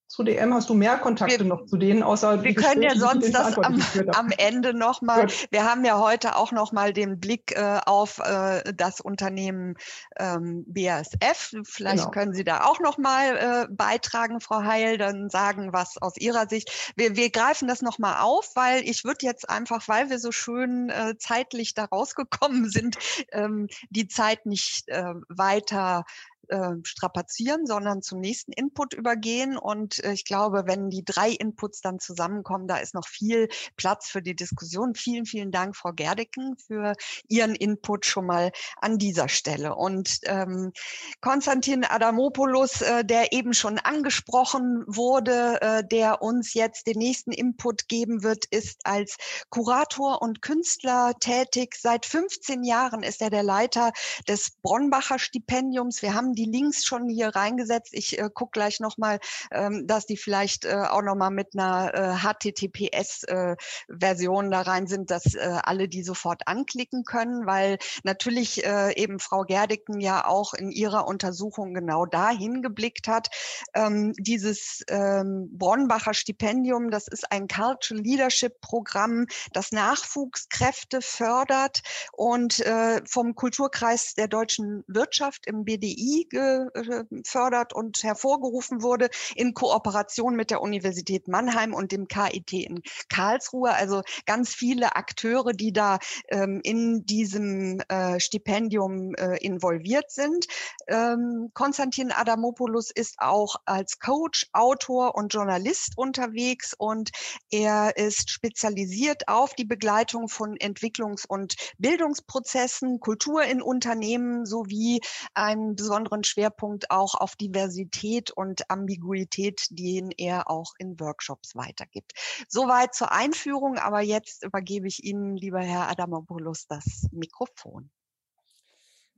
Zu 0.08 0.22
DM? 0.22 0.54
Hast 0.54 0.70
du 0.70 0.74
mehr 0.74 0.96
Kontakte 0.96 1.40
wir, 1.40 1.44
noch 1.44 1.66
zu 1.66 1.76
denen, 1.76 2.02
außer 2.02 2.42
Wir 2.42 2.54
können 2.54 2.82
ja 2.82 2.94
sonst 2.96 3.32
das 3.32 3.58
am, 3.58 3.80
am 4.14 4.30
Ende 4.36 4.72
nochmal, 4.72 5.28
wir 5.50 5.64
haben 5.64 5.84
ja 5.84 5.98
heute 6.00 6.36
auch 6.36 6.50
nochmal 6.50 6.92
den 6.94 7.20
Blick 7.20 7.54
äh, 7.54 7.80
auf 7.84 8.18
äh, 8.18 8.72
das 8.74 9.00
Unternehmen 9.00 9.74
ähm, 10.18 10.64
BASF. 10.66 11.54
Vielleicht 11.64 11.98
genau. 11.98 12.10
können 12.10 12.32
Sie 12.32 12.44
da 12.44 12.64
auch 12.64 12.80
nochmal 12.80 13.36
äh, 13.36 13.72
beitragen, 13.72 14.40
Frau 14.40 14.62
Heil, 14.62 14.96
dann 14.96 15.28
sagen, 15.28 15.72
was 15.72 15.98
aus 15.98 16.16
Ihrer 16.16 16.48
Sicht. 16.48 16.92
Wir, 16.96 17.14
wir 17.14 17.30
greifen 17.30 17.68
das 17.68 17.82
nochmal 17.82 18.16
auf, 18.20 18.50
weil 18.54 18.88
ich 18.88 19.04
würde 19.04 19.26
jetzt 19.26 19.48
einfach, 19.50 19.88
weil 19.88 20.08
wir 20.08 20.18
so 20.18 20.32
schön 20.32 20.88
äh, 20.88 21.16
zeitlich 21.18 21.74
da 21.74 21.84
rausgekommen 21.84 22.70
sind, 22.70 22.96
ähm, 23.32 23.68
die 23.90 24.08
Zeit 24.08 24.46
nicht 24.46 24.88
äh, 24.88 25.14
weiter 25.28 26.04
äh, 26.48 26.74
strapazieren, 26.82 27.66
sondern 27.66 28.02
zum 28.02 28.20
nächsten 28.20 28.52
Input 28.52 28.94
übergehen. 28.94 29.58
Und 29.58 30.02
äh, 30.02 30.12
ich 30.12 30.24
glaube, 30.24 30.64
wenn 30.66 30.88
die 30.90 31.04
drei 31.04 31.30
Inputs 31.30 31.80
dann 31.80 31.98
zusammenkommen, 31.98 32.66
da 32.66 32.78
ist 32.78 32.94
noch 32.94 33.06
viel 33.06 33.48
Platz 33.76 34.08
für 34.08 34.22
die 34.22 34.34
Diskussion. 34.34 34.94
Vielen, 34.94 35.26
vielen 35.26 35.50
Dank, 35.50 35.76
Frau 35.76 35.92
Gerdicken, 35.92 36.56
für 36.56 36.94
Ihren 37.28 37.54
Input 37.54 38.06
schon 38.06 38.26
mal 38.26 38.52
an 38.80 38.98
dieser 38.98 39.28
Stelle. 39.28 39.74
Und 39.74 40.20
ähm, 40.24 40.72
Konstantin 41.20 41.84
Adamopoulos, 41.84 42.80
äh, 42.80 43.04
der 43.04 43.32
eben 43.32 43.52
schon 43.52 43.78
angesprochen 43.78 44.84
wurde, 44.86 45.60
äh, 45.60 45.84
der 45.86 46.22
uns 46.22 46.54
jetzt 46.54 46.86
den 46.86 46.98
nächsten 46.98 47.32
Input 47.32 47.88
geben 47.88 48.22
wird, 48.22 48.46
ist 48.46 48.80
als 48.84 49.16
Kurator 49.50 50.22
und 50.22 50.40
Künstler 50.42 51.12
tätig. 51.20 51.76
Seit 51.78 52.06
15 52.06 52.64
Jahren 52.64 53.02
ist 53.02 53.20
er 53.20 53.30
der 53.30 53.42
Leiter 53.42 53.92
des 54.26 54.52
Bronnbacher 54.62 55.18
Stipendiums. 55.18 56.02
Wir 56.02 56.14
haben 56.14 56.27
die 56.34 56.46
Links 56.46 56.84
schon 56.84 57.08
hier 57.08 57.28
reingesetzt. 57.28 57.90
Ich 57.92 58.18
äh, 58.18 58.28
gucke 58.32 58.50
gleich 58.52 58.80
nochmal, 58.80 59.20
ähm, 59.50 59.86
dass 59.86 60.06
die 60.06 60.16
vielleicht 60.16 60.64
äh, 60.64 60.74
auch 60.74 61.02
nochmal 61.02 61.30
mit 61.30 61.54
einer 61.54 61.92
äh, 61.94 62.14
HTTPS-Version 62.16 64.46
äh, 64.46 64.50
da 64.50 64.62
rein 64.62 64.86
sind, 64.86 65.10
dass 65.10 65.34
äh, 65.34 65.58
alle 65.62 65.88
die 65.88 66.02
sofort 66.02 66.46
anklicken 66.46 67.04
können, 67.04 67.44
weil 67.46 67.78
natürlich 68.04 68.64
äh, 68.64 68.98
eben 69.00 69.18
Frau 69.18 69.44
Gerdicken 69.44 70.00
ja 70.00 70.26
auch 70.26 70.54
in 70.54 70.70
ihrer 70.70 71.06
Untersuchung 71.06 71.74
genau 71.74 72.06
dahin 72.06 72.62
geblickt 72.62 73.08
hat. 73.08 73.28
Ähm, 73.74 74.14
dieses 74.18 74.82
ähm, 74.88 75.48
Bronnbacher 75.52 76.14
Stipendium, 76.14 76.90
das 76.90 77.08
ist 77.08 77.30
ein 77.30 77.48
Cultural 77.48 78.02
Leadership 78.02 78.60
Programm, 78.60 79.26
das 79.52 79.72
Nachwuchskräfte 79.72 81.00
fördert 81.00 81.82
und 82.12 82.60
äh, 82.60 83.02
vom 83.06 83.34
Kulturkreis 83.34 84.14
der 84.14 84.28
deutschen 84.28 84.84
Wirtschaft 84.86 85.46
im 85.46 85.64
BDI 85.64 86.17
gefördert 86.28 87.72
und 87.72 88.02
hervorgerufen 88.02 88.82
wurde 88.82 89.08
in 89.34 89.54
Kooperation 89.54 90.34
mit 90.34 90.50
der 90.50 90.62
Universität 90.62 91.28
Mannheim 91.28 91.74
und 91.74 91.92
dem 91.92 92.08
KIT 92.08 92.52
in 92.52 92.82
Karlsruhe. 93.08 93.72
Also 93.72 94.02
ganz 94.26 94.54
viele 94.54 94.96
Akteure, 94.96 95.52
die 95.52 95.72
da 95.72 95.98
ähm, 96.28 96.60
in 96.62 97.04
diesem 97.06 97.80
äh, 97.88 98.20
Stipendium 98.20 99.14
äh, 99.14 99.36
involviert 99.38 100.10
sind. 100.10 100.46
Ähm, 100.86 101.50
Konstantin 101.54 102.12
Adamopoulos 102.12 102.90
ist 102.90 103.16
auch 103.18 103.56
als 103.64 103.98
Coach, 103.98 104.46
Autor 104.52 105.14
und 105.14 105.32
Journalist 105.34 105.92
unterwegs 105.96 106.74
und 106.76 107.10
er 107.50 107.96
ist 107.96 108.30
spezialisiert 108.30 109.28
auf 109.28 109.54
die 109.54 109.64
Begleitung 109.64 110.28
von 110.28 110.56
Entwicklungs- 110.56 111.26
und 111.26 111.54
Bildungsprozessen, 111.78 113.00
Kultur 113.00 113.42
in 113.44 113.62
Unternehmen 113.62 114.46
sowie 114.46 115.00
einen 115.34 115.76
besonderen 115.76 116.07
besonderen 116.08 116.24
Schwerpunkt 116.24 116.90
auch 116.90 117.14
auf 117.14 117.36
Diversität 117.36 118.30
und 118.30 118.70
Ambiguität, 118.70 119.66
den 119.70 120.10
er 120.16 120.50
auch 120.50 120.72
in 120.78 120.98
Workshops 120.98 121.54
weitergibt. 121.54 122.12
Soweit 122.48 122.94
zur 122.94 123.12
Einführung, 123.12 123.78
aber 123.78 124.00
jetzt 124.00 124.44
übergebe 124.44 124.86
ich 124.86 125.04
Ihnen, 125.04 125.36
lieber 125.36 125.60
Herr 125.60 125.90
Adamopoulos, 125.90 126.66
das 126.66 127.08
Mikrofon. 127.12 127.90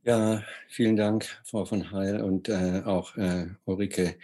Ja, 0.03 0.43
vielen 0.67 0.95
Dank, 0.95 1.25
Frau 1.45 1.65
von 1.65 1.91
Heil 1.91 2.21
und 2.21 2.49
äh, 2.49 2.81
auch 2.85 3.15
äh, 3.17 3.47
Ulrike 3.65 4.17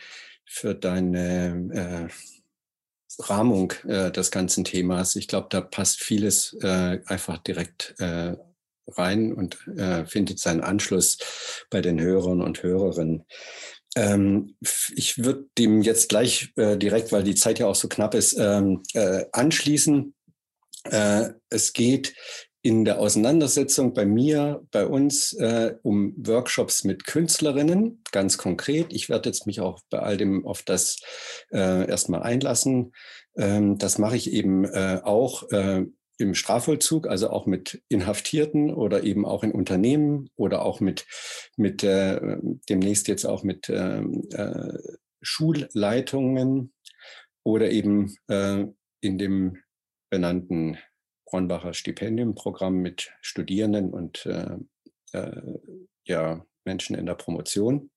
für 0.43 0.73
deine 0.73 2.09
äh, 2.09 3.23
Rahmung 3.23 3.73
äh, 3.87 4.11
des 4.11 4.31
ganzen 4.31 4.63
Themas. 4.63 5.15
Ich 5.15 5.27
glaube, 5.27 5.47
da 5.49 5.61
passt 5.61 6.01
vieles 6.01 6.53
äh, 6.61 6.99
einfach 7.05 7.37
direkt 7.37 7.95
äh, 7.99 8.35
rein 8.87 9.33
und 9.33 9.67
äh, 9.77 10.05
findet 10.05 10.39
seinen 10.39 10.61
Anschluss 10.61 11.17
bei 11.69 11.81
den 11.81 11.99
Hörern 11.99 12.41
und 12.41 12.63
Hörerinnen. 12.63 13.25
Ähm, 13.95 14.55
ich 14.95 15.23
würde 15.23 15.45
dem 15.57 15.81
jetzt 15.81 16.09
gleich 16.09 16.53
äh, 16.55 16.77
direkt, 16.77 17.11
weil 17.11 17.23
die 17.23 17.35
Zeit 17.35 17.59
ja 17.59 17.67
auch 17.67 17.75
so 17.75 17.87
knapp 17.87 18.13
ist, 18.13 18.37
ähm, 18.39 18.83
äh, 18.93 19.25
anschließen. 19.31 20.13
Äh, 20.83 21.29
es 21.49 21.73
geht 21.73 22.13
in 22.61 22.85
der 22.85 22.99
Auseinandersetzung 22.99 23.93
bei 23.93 24.05
mir, 24.05 24.61
bei 24.71 24.85
uns 24.85 25.33
äh, 25.33 25.75
um 25.83 26.13
Workshops 26.17 26.83
mit 26.83 27.05
Künstlerinnen, 27.05 28.03
ganz 28.11 28.37
konkret. 28.37 28.87
Ich 28.89 29.09
werde 29.09 29.29
jetzt 29.29 29.47
mich 29.47 29.61
auch 29.61 29.79
bei 29.89 29.99
all 29.99 30.17
dem 30.17 30.45
auf 30.45 30.63
das 30.63 30.99
äh, 31.51 31.87
erstmal 31.87 32.23
einlassen. 32.23 32.93
Ähm, 33.37 33.77
das 33.77 33.99
mache 33.99 34.17
ich 34.17 34.33
eben 34.33 34.65
äh, 34.65 34.99
auch 35.03 35.49
äh, 35.51 35.85
im 36.17 36.33
Strafvollzug, 36.33 37.07
also 37.07 37.29
auch 37.29 37.45
mit 37.45 37.83
Inhaftierten 37.89 38.73
oder 38.73 39.03
eben 39.03 39.25
auch 39.25 39.43
in 39.43 39.51
Unternehmen 39.51 40.29
oder 40.35 40.63
auch 40.63 40.79
mit, 40.79 41.05
mit 41.55 41.83
äh, 41.83 42.37
demnächst 42.69 43.07
jetzt 43.07 43.25
auch 43.25 43.43
mit 43.43 43.69
ähm, 43.69 44.27
äh, 44.31 44.77
Schulleitungen 45.21 46.73
oder 47.43 47.69
eben 47.69 48.15
äh, 48.27 48.65
in 49.01 49.17
dem 49.17 49.57
benannten 50.09 50.77
Bronbacher 51.25 51.73
Stipendienprogramm 51.73 52.77
mit 52.77 53.11
Studierenden 53.21 53.93
und 53.93 54.25
äh, 54.25 54.57
äh, 55.11 55.41
ja, 56.05 56.45
Menschen 56.65 56.95
in 56.95 57.05
der 57.05 57.15
Promotion. 57.15 57.89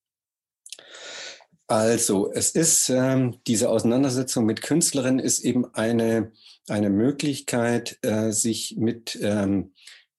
Also, 1.71 2.33
es 2.33 2.51
ist 2.51 2.89
ähm, 2.89 3.39
diese 3.47 3.71
Auseinandersetzung 3.71 4.45
mit 4.45 4.61
Künstlerinnen 4.61 5.21
ist 5.21 5.39
eben 5.39 5.73
eine, 5.73 6.33
eine 6.67 6.91
Möglichkeit, 6.91 7.97
äh, 8.03 8.33
sich 8.33 8.75
mit, 8.77 9.17
ähm, 9.23 9.73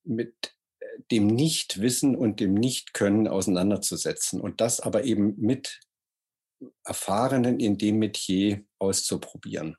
mit 0.05 0.55
dem 1.11 1.27
Nichtwissen 1.27 2.15
und 2.15 2.39
dem 2.39 2.53
Nichtkönnen 2.53 3.27
auseinanderzusetzen 3.27 4.39
und 4.39 4.61
das 4.61 4.79
aber 4.79 5.03
eben 5.03 5.35
mit 5.41 5.81
Erfahrenen 6.85 7.59
in 7.59 7.77
dem 7.77 7.99
Metier 7.99 8.63
auszuprobieren. 8.79 9.75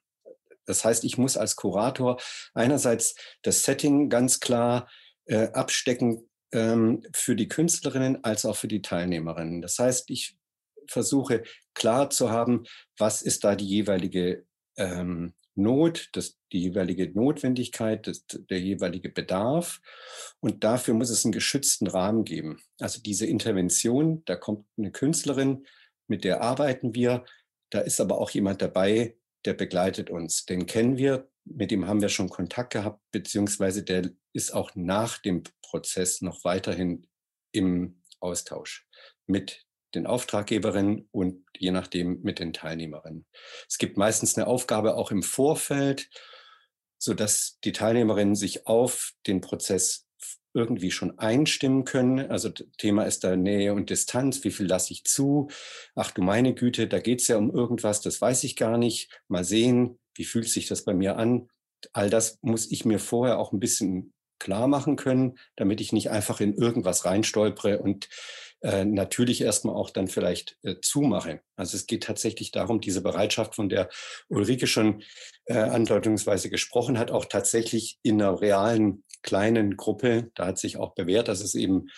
Das 0.66 0.84
heißt, 0.84 1.04
ich 1.04 1.16
muss 1.16 1.38
als 1.38 1.56
Kurator 1.56 2.20
einerseits 2.52 3.14
das 3.40 3.62
Setting 3.62 4.10
ganz 4.10 4.40
klar 4.40 4.90
äh, 5.24 5.48
abstecken 5.52 6.28
ähm, 6.52 7.02
für 7.14 7.34
die 7.34 7.48
Künstlerinnen 7.48 8.22
als 8.24 8.44
auch 8.44 8.56
für 8.56 8.68
die 8.68 8.82
Teilnehmerinnen. 8.82 9.62
Das 9.62 9.78
heißt, 9.78 10.10
ich 10.10 10.36
versuche 10.88 11.42
klar 11.74 12.10
zu 12.10 12.30
haben, 12.30 12.64
was 12.98 13.22
ist 13.22 13.44
da 13.44 13.56
die 13.56 13.66
jeweilige 13.66 14.46
ähm, 14.76 15.34
Not, 15.54 16.08
das, 16.12 16.38
die 16.50 16.62
jeweilige 16.62 17.10
Notwendigkeit, 17.12 18.06
das, 18.06 18.24
der 18.26 18.58
jeweilige 18.58 19.10
Bedarf. 19.10 19.80
Und 20.40 20.64
dafür 20.64 20.94
muss 20.94 21.10
es 21.10 21.24
einen 21.24 21.32
geschützten 21.32 21.86
Rahmen 21.86 22.24
geben. 22.24 22.62
Also 22.80 23.02
diese 23.02 23.26
Intervention, 23.26 24.22
da 24.24 24.36
kommt 24.36 24.66
eine 24.78 24.90
Künstlerin, 24.90 25.66
mit 26.08 26.24
der 26.24 26.40
arbeiten 26.40 26.94
wir. 26.94 27.24
Da 27.70 27.80
ist 27.80 28.00
aber 28.00 28.18
auch 28.18 28.30
jemand 28.30 28.62
dabei, 28.62 29.16
der 29.44 29.54
begleitet 29.54 30.08
uns. 30.08 30.46
Den 30.46 30.66
kennen 30.66 30.96
wir, 30.96 31.28
mit 31.44 31.70
dem 31.70 31.86
haben 31.86 32.00
wir 32.00 32.08
schon 32.08 32.30
Kontakt 32.30 32.72
gehabt, 32.72 33.00
beziehungsweise 33.10 33.82
der 33.82 34.10
ist 34.32 34.54
auch 34.54 34.74
nach 34.74 35.18
dem 35.18 35.42
Prozess 35.60 36.22
noch 36.22 36.44
weiterhin 36.44 37.06
im 37.52 38.02
Austausch 38.20 38.86
mit 39.26 39.66
den 39.94 40.06
Auftraggeberinnen 40.06 41.08
und 41.10 41.44
je 41.56 41.70
nachdem 41.70 42.20
mit 42.22 42.38
den 42.38 42.52
Teilnehmerinnen. 42.52 43.26
Es 43.68 43.78
gibt 43.78 43.96
meistens 43.96 44.36
eine 44.36 44.46
Aufgabe 44.46 44.96
auch 44.96 45.10
im 45.10 45.22
Vorfeld, 45.22 46.08
so 46.98 47.14
dass 47.14 47.58
die 47.64 47.72
Teilnehmerinnen 47.72 48.34
sich 48.34 48.66
auf 48.66 49.12
den 49.26 49.40
Prozess 49.40 50.06
irgendwie 50.54 50.90
schon 50.90 51.18
einstimmen 51.18 51.84
können. 51.84 52.30
Also 52.30 52.50
Thema 52.50 53.04
ist 53.04 53.24
da 53.24 53.36
Nähe 53.36 53.74
und 53.74 53.90
Distanz. 53.90 54.44
Wie 54.44 54.50
viel 54.50 54.66
lasse 54.66 54.92
ich 54.92 55.04
zu? 55.04 55.48
Ach 55.94 56.10
du 56.10 56.22
meine 56.22 56.54
Güte, 56.54 56.88
da 56.88 57.00
geht 57.00 57.22
es 57.22 57.28
ja 57.28 57.38
um 57.38 57.50
irgendwas, 57.50 58.00
das 58.00 58.20
weiß 58.20 58.44
ich 58.44 58.56
gar 58.56 58.78
nicht. 58.78 59.10
Mal 59.28 59.44
sehen, 59.44 59.98
wie 60.14 60.24
fühlt 60.24 60.48
sich 60.48 60.68
das 60.68 60.84
bei 60.84 60.94
mir 60.94 61.16
an? 61.16 61.48
All 61.92 62.10
das 62.10 62.38
muss 62.42 62.70
ich 62.70 62.84
mir 62.84 62.98
vorher 62.98 63.38
auch 63.38 63.52
ein 63.52 63.60
bisschen 63.60 64.12
klar 64.38 64.66
machen 64.66 64.96
können, 64.96 65.38
damit 65.56 65.80
ich 65.80 65.92
nicht 65.92 66.10
einfach 66.10 66.40
in 66.40 66.54
irgendwas 66.54 67.04
reinstolpere 67.04 67.78
und 67.78 68.08
äh, 68.62 68.84
natürlich 68.84 69.40
erstmal 69.40 69.74
auch 69.74 69.90
dann 69.90 70.08
vielleicht 70.08 70.56
äh, 70.62 70.76
zumache. 70.80 71.40
Also 71.56 71.76
es 71.76 71.86
geht 71.86 72.04
tatsächlich 72.04 72.52
darum, 72.52 72.80
diese 72.80 73.02
Bereitschaft, 73.02 73.56
von 73.56 73.68
der 73.68 73.88
Ulrike 74.28 74.66
schon 74.66 75.02
äh, 75.46 75.54
andeutungsweise 75.54 76.48
gesprochen 76.48 76.98
hat, 76.98 77.10
auch 77.10 77.24
tatsächlich 77.24 77.98
in 78.02 78.22
einer 78.22 78.40
realen 78.40 79.04
kleinen 79.22 79.76
Gruppe, 79.76 80.30
da 80.34 80.46
hat 80.46 80.58
sich 80.58 80.76
auch 80.76 80.94
bewährt, 80.94 81.28
dass 81.28 81.40
es 81.40 81.54
eben 81.54 81.88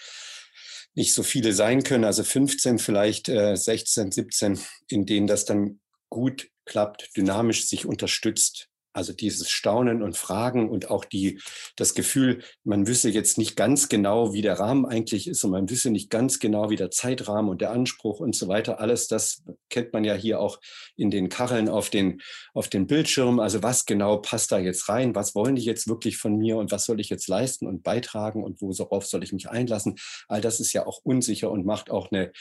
nicht 0.95 1.13
so 1.13 1.23
viele 1.23 1.53
sein 1.53 1.83
können, 1.83 2.05
also 2.05 2.23
15, 2.23 2.79
vielleicht 2.79 3.29
äh, 3.29 3.57
16, 3.57 4.13
17, 4.13 4.59
in 4.89 5.07
denen 5.07 5.27
das 5.27 5.45
dann 5.45 5.81
gut 6.09 6.49
klappt, 6.65 7.11
dynamisch 7.17 7.67
sich 7.67 7.85
unterstützt, 7.85 8.69
also 8.95 9.13
dieses 9.13 9.51
Staunen 9.51 10.03
und 10.03 10.17
Fragen 10.17 10.71
und 10.71 10.91
auch 10.91 11.05
die, 11.05 11.41
das 11.77 11.95
Gefühl, 11.95 12.43
man 12.63 12.87
wüsste 12.87 13.09
jetzt 13.09 13.39
nicht 13.39 13.57
ganz 13.57 13.89
genau, 13.89 14.33
wie 14.33 14.43
der 14.43 14.59
Rahmen 14.59 14.87
eigentlich 14.87 15.27
ist 15.27 15.45
und 15.45 15.51
man 15.51 15.69
wüsste 15.69 15.91
nicht 15.91 16.11
ganz 16.11 16.39
genau, 16.39 16.71
wie 16.71 16.77
der 16.77 16.91
Zeitrahmen 16.91 17.51
und 17.51 17.61
der 17.61 17.73
Anspruch 17.73 18.21
und 18.21 18.35
so 18.37 18.49
weiter. 18.49 18.81
Alles 18.81 19.09
das 19.09 19.43
kennt 19.69 19.93
man 19.93 20.05
ja 20.05 20.15
hier 20.15 20.41
auch 20.41 20.61
in 20.97 21.11
den 21.11 21.29
Kacheln 21.29 21.69
auf 21.69 21.91
den, 21.91 22.23
auf 22.55 22.69
den 22.69 22.87
Bildschirmen. 22.87 23.41
Also 23.41 23.63
was 23.63 23.85
genau 23.85 24.19
passt 24.19 24.53
da 24.53 24.59
jetzt 24.59 24.89
rein? 24.89 25.15
Was 25.15 25.35
wollen 25.35 25.57
die 25.57 25.65
jetzt 25.65 25.89
wirklich 25.89 26.17
von 26.17 26.37
mir 26.37 26.57
und 26.57 26.71
was 26.71 26.85
soll 26.85 27.01
ich 27.01 27.11
jetzt 27.11 27.29
leisten 27.29 27.67
und 27.67 27.83
beitragen 27.83 28.45
und 28.45 28.63
worauf 28.63 29.07
soll 29.07 29.25
ich 29.25 29.33
mich 29.33 29.51
einlassen? 29.51 29.97
All 30.29 30.41
das 30.41 30.61
ist 30.61 30.73
ja 30.73 30.87
auch 30.87 31.01
unsicher 31.03 31.51
und 31.51 31.67
macht 31.67 31.91
auch 31.91 32.13
eine, 32.13 32.33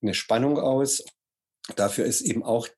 eine 0.00 0.14
Spannung 0.14 0.58
aus. 0.58 1.04
Dafür 1.74 2.04
ist 2.04 2.20
eben 2.20 2.44
auch 2.44 2.68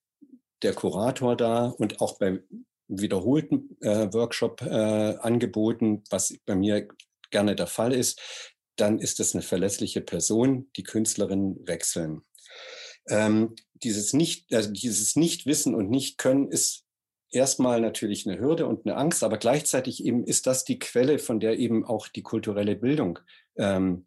der 0.62 0.74
Kurator 0.74 1.36
da 1.36 1.66
und 1.66 2.00
auch 2.00 2.18
bei 2.18 2.42
wiederholten 2.88 3.76
äh, 3.80 4.12
Workshop 4.12 4.62
äh, 4.62 5.16
angeboten, 5.18 6.04
was 6.10 6.34
bei 6.44 6.54
mir 6.54 6.88
gerne 7.30 7.56
der 7.56 7.66
Fall 7.66 7.92
ist, 7.92 8.20
dann 8.76 8.98
ist 8.98 9.20
es 9.20 9.34
eine 9.34 9.42
verlässliche 9.42 10.00
Person, 10.00 10.70
die 10.76 10.82
Künstlerinnen 10.82 11.66
wechseln. 11.66 12.22
Ähm, 13.08 13.54
dieses 13.74 14.12
nicht, 14.12 14.52
also 14.54 14.70
dieses 14.70 15.16
Nichtwissen 15.16 15.74
und 15.74 15.90
Nicht-Können 15.90 16.50
ist 16.50 16.84
erstmal 17.30 17.80
natürlich 17.80 18.26
eine 18.26 18.38
Hürde 18.38 18.66
und 18.66 18.86
eine 18.86 18.96
Angst, 18.96 19.22
aber 19.22 19.38
gleichzeitig 19.38 20.04
eben 20.04 20.24
ist 20.24 20.46
das 20.46 20.64
die 20.64 20.78
Quelle, 20.78 21.18
von 21.18 21.40
der 21.40 21.58
eben 21.58 21.84
auch 21.84 22.08
die 22.08 22.22
kulturelle 22.22 22.76
Bildung 22.76 23.18
ähm, 23.56 24.06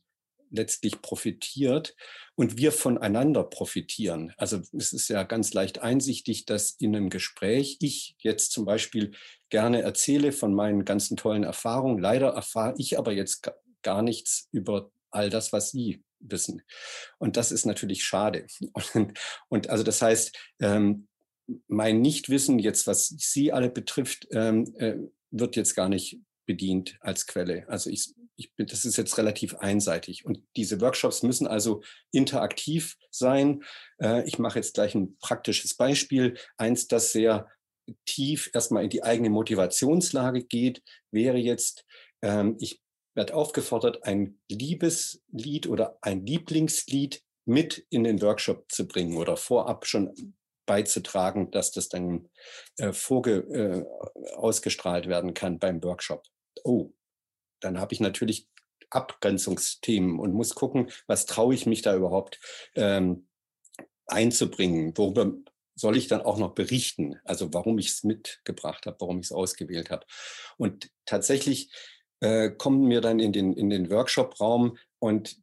letztlich 0.51 1.01
profitiert 1.01 1.95
und 2.35 2.57
wir 2.57 2.71
voneinander 2.71 3.43
profitieren. 3.43 4.33
Also 4.37 4.61
es 4.77 4.93
ist 4.93 5.09
ja 5.09 5.23
ganz 5.23 5.53
leicht 5.53 5.79
einsichtig, 5.79 6.45
dass 6.45 6.71
in 6.71 6.95
einem 6.95 7.09
Gespräch 7.09 7.77
ich 7.81 8.15
jetzt 8.19 8.51
zum 8.51 8.65
Beispiel 8.65 9.11
gerne 9.49 9.81
erzähle 9.81 10.31
von 10.31 10.53
meinen 10.53 10.85
ganzen 10.85 11.17
tollen 11.17 11.43
Erfahrungen. 11.43 11.99
Leider 11.99 12.29
erfahre 12.29 12.75
ich 12.77 12.97
aber 12.97 13.13
jetzt 13.13 13.49
gar 13.81 14.01
nichts 14.01 14.47
über 14.51 14.91
all 15.11 15.29
das, 15.29 15.53
was 15.53 15.71
Sie 15.71 16.03
wissen. 16.19 16.61
Und 17.17 17.37
das 17.37 17.51
ist 17.51 17.65
natürlich 17.65 18.03
schade. 18.03 18.47
Und, 18.73 19.13
und 19.49 19.69
also 19.69 19.83
das 19.83 20.01
heißt, 20.01 20.37
ähm, 20.59 21.07
mein 21.67 22.01
Nichtwissen 22.01 22.59
jetzt, 22.59 22.87
was 22.87 23.07
Sie 23.17 23.51
alle 23.51 23.69
betrifft, 23.69 24.27
ähm, 24.31 24.73
äh, 24.77 24.95
wird 25.31 25.55
jetzt 25.55 25.75
gar 25.75 25.89
nicht 25.89 26.19
bedient 26.45 26.97
als 27.01 27.27
Quelle. 27.27 27.67
Also 27.69 27.89
ich 27.89 28.13
ich 28.37 28.53
bin, 28.55 28.67
das 28.67 28.85
ist 28.85 28.97
jetzt 28.97 29.17
relativ 29.17 29.55
einseitig. 29.55 30.25
Und 30.25 30.41
diese 30.55 30.79
Workshops 30.79 31.23
müssen 31.23 31.47
also 31.47 31.81
interaktiv 32.11 32.95
sein. 33.09 33.63
Äh, 34.01 34.27
ich 34.27 34.39
mache 34.39 34.59
jetzt 34.59 34.75
gleich 34.75 34.95
ein 34.95 35.17
praktisches 35.17 35.75
Beispiel. 35.75 36.37
Eins, 36.57 36.87
das 36.87 37.11
sehr 37.11 37.47
tief 38.05 38.49
erstmal 38.53 38.83
in 38.83 38.89
die 38.89 39.03
eigene 39.03 39.29
Motivationslage 39.29 40.43
geht, 40.43 40.83
wäre 41.11 41.37
jetzt, 41.37 41.85
ähm, 42.21 42.57
ich 42.59 42.81
werde 43.15 43.33
aufgefordert, 43.33 44.03
ein 44.03 44.39
Liebeslied 44.49 45.67
oder 45.67 45.97
ein 46.01 46.25
Lieblingslied 46.25 47.23
mit 47.45 47.85
in 47.89 48.03
den 48.03 48.21
Workshop 48.21 48.71
zu 48.71 48.87
bringen 48.87 49.17
oder 49.17 49.37
vorab 49.37 49.87
schon 49.87 50.35
beizutragen, 50.67 51.49
dass 51.49 51.71
das 51.71 51.89
dann 51.89 52.29
äh, 52.77 52.91
vorge, 52.91 53.37
äh, 53.37 54.35
ausgestrahlt 54.35 55.07
werden 55.07 55.33
kann 55.33 55.57
beim 55.57 55.81
Workshop. 55.83 56.23
Oh, 56.63 56.91
dann 57.59 57.79
habe 57.79 57.93
ich 57.93 57.99
natürlich 57.99 58.47
Abgrenzungsthemen 58.89 60.19
und 60.19 60.33
muss 60.33 60.55
gucken, 60.55 60.89
was 61.07 61.25
traue 61.25 61.53
ich 61.53 61.65
mich 61.65 61.81
da 61.81 61.95
überhaupt 61.95 62.39
ähm, 62.75 63.27
einzubringen, 64.05 64.97
worüber 64.97 65.33
soll 65.75 65.97
ich 65.97 66.07
dann 66.07 66.21
auch 66.21 66.37
noch 66.37 66.55
berichten, 66.55 67.19
also 67.23 67.53
warum 67.53 67.77
ich 67.77 67.89
es 67.89 68.03
mitgebracht 68.03 68.85
habe, 68.85 68.97
warum 68.99 69.19
ich 69.19 69.27
es 69.27 69.31
ausgewählt 69.31 69.91
habe. 69.91 70.05
Und 70.57 70.89
tatsächlich 71.05 71.69
äh, 72.19 72.49
kommen 72.49 72.89
wir 72.89 73.01
dann 73.01 73.19
in 73.19 73.31
den, 73.31 73.53
in 73.53 73.69
den 73.69 73.91
Workshop-Raum 73.91 74.77
und 74.99 75.37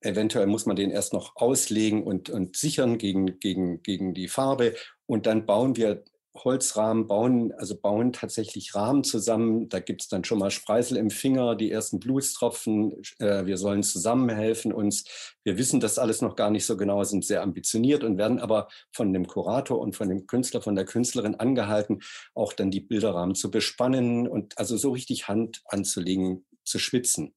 eventuell 0.00 0.46
muss 0.46 0.66
man 0.66 0.76
den 0.76 0.90
erst 0.90 1.12
noch 1.12 1.36
auslegen 1.36 2.04
und, 2.04 2.30
und 2.30 2.56
sichern 2.56 2.98
gegen, 2.98 3.40
gegen, 3.40 3.82
gegen 3.82 4.14
die 4.14 4.28
Farbe. 4.28 4.74
Und 5.06 5.26
dann 5.26 5.46
bauen 5.46 5.76
wir 5.76 6.04
Holzrahmen, 6.34 7.08
bauen, 7.08 7.52
also 7.52 7.76
bauen 7.76 8.12
tatsächlich 8.12 8.74
Rahmen 8.74 9.02
zusammen. 9.02 9.68
Da 9.68 9.80
gibt 9.80 10.02
es 10.02 10.08
dann 10.08 10.24
schon 10.24 10.38
mal 10.38 10.50
Spreisel 10.50 10.96
im 10.96 11.10
Finger, 11.10 11.56
die 11.56 11.70
ersten 11.70 11.98
Blutstropfen. 11.98 13.02
Äh, 13.18 13.46
wir 13.46 13.56
sollen 13.56 13.82
zusammenhelfen 13.82 14.72
uns. 14.72 15.04
Wir 15.42 15.58
wissen 15.58 15.80
das 15.80 15.98
alles 15.98 16.22
noch 16.22 16.36
gar 16.36 16.50
nicht 16.50 16.66
so 16.66 16.76
genau, 16.76 17.02
sind 17.02 17.24
sehr 17.24 17.42
ambitioniert 17.42 18.04
und 18.04 18.16
werden 18.16 18.38
aber 18.38 18.68
von 18.92 19.12
dem 19.12 19.26
Kurator 19.26 19.80
und 19.80 19.96
von 19.96 20.08
dem 20.08 20.26
Künstler, 20.26 20.62
von 20.62 20.76
der 20.76 20.84
Künstlerin 20.84 21.34
angehalten, 21.34 22.00
auch 22.34 22.52
dann 22.52 22.70
die 22.70 22.80
Bilderrahmen 22.80 23.34
zu 23.34 23.50
bespannen 23.50 24.28
und 24.28 24.56
also 24.56 24.76
so 24.76 24.92
richtig 24.92 25.28
Hand 25.28 25.62
anzulegen, 25.64 26.46
zu 26.64 26.78
schwitzen. 26.78 27.34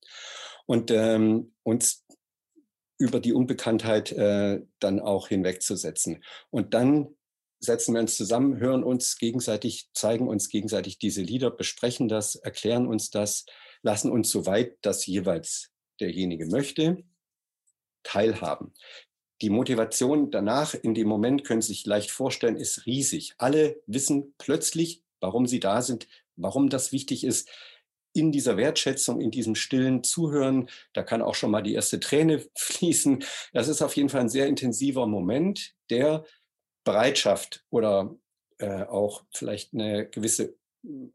Und 0.65 0.91
ähm, 0.91 1.53
uns 1.63 2.05
über 2.99 3.19
die 3.19 3.33
Unbekanntheit 3.33 4.11
äh, 4.11 4.61
dann 4.79 4.99
auch 4.99 5.27
hinwegzusetzen. 5.27 6.23
Und 6.51 6.73
dann 6.73 7.15
setzen 7.63 7.93
wir 7.93 8.01
uns 8.01 8.17
zusammen, 8.17 8.57
hören 8.57 8.83
uns 8.83 9.17
gegenseitig, 9.17 9.89
zeigen 9.93 10.27
uns 10.27 10.49
gegenseitig 10.49 10.99
diese 10.99 11.21
Lieder, 11.21 11.49
besprechen 11.49 12.07
das, 12.07 12.35
erklären 12.35 12.87
uns 12.87 13.09
das, 13.09 13.45
lassen 13.81 14.11
uns 14.11 14.29
soweit 14.29 14.77
das 14.81 15.05
jeweils 15.05 15.71
derjenige 15.99 16.45
möchte, 16.47 17.03
teilhaben. 18.03 18.73
Die 19.41 19.49
Motivation 19.49 20.29
danach, 20.29 20.73
in 20.73 20.93
dem 20.93 21.07
Moment, 21.07 21.43
können 21.43 21.61
Sie 21.61 21.73
sich 21.73 21.85
leicht 21.85 22.11
vorstellen, 22.11 22.57
ist 22.57 22.85
riesig. 22.85 23.33
Alle 23.37 23.81
wissen 23.87 24.33
plötzlich, 24.37 25.03
warum 25.19 25.47
sie 25.47 25.59
da 25.59 25.81
sind, 25.81 26.07
warum 26.35 26.69
das 26.69 26.91
wichtig 26.91 27.23
ist. 27.23 27.49
In 28.13 28.31
dieser 28.31 28.57
Wertschätzung, 28.57 29.21
in 29.21 29.31
diesem 29.31 29.55
stillen 29.55 30.03
Zuhören, 30.03 30.69
da 30.93 31.01
kann 31.01 31.21
auch 31.21 31.33
schon 31.33 31.49
mal 31.49 31.63
die 31.63 31.73
erste 31.73 31.99
Träne 31.99 32.45
fließen. 32.55 33.23
Das 33.53 33.67
ist 33.69 33.81
auf 33.81 33.95
jeden 33.95 34.09
Fall 34.09 34.21
ein 34.21 34.29
sehr 34.29 34.47
intensiver 34.47 35.07
Moment, 35.07 35.73
der 35.89 36.25
Bereitschaft 36.83 37.63
oder 37.69 38.15
äh, 38.57 38.83
auch 38.83 39.23
vielleicht 39.33 39.73
eine 39.73 40.07
gewisse 40.07 40.55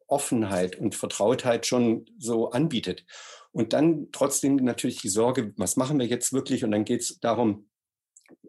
Offenheit 0.06 0.76
und 0.76 0.94
Vertrautheit 0.94 1.66
schon 1.66 2.06
so 2.18 2.50
anbietet. 2.50 3.04
Und 3.52 3.72
dann 3.72 4.08
trotzdem 4.12 4.56
natürlich 4.56 5.00
die 5.00 5.08
Sorge, 5.08 5.52
was 5.56 5.76
machen 5.76 5.98
wir 5.98 6.06
jetzt 6.06 6.32
wirklich? 6.32 6.64
Und 6.64 6.70
dann 6.70 6.84
geht 6.84 7.02
es 7.02 7.18
darum, 7.20 7.68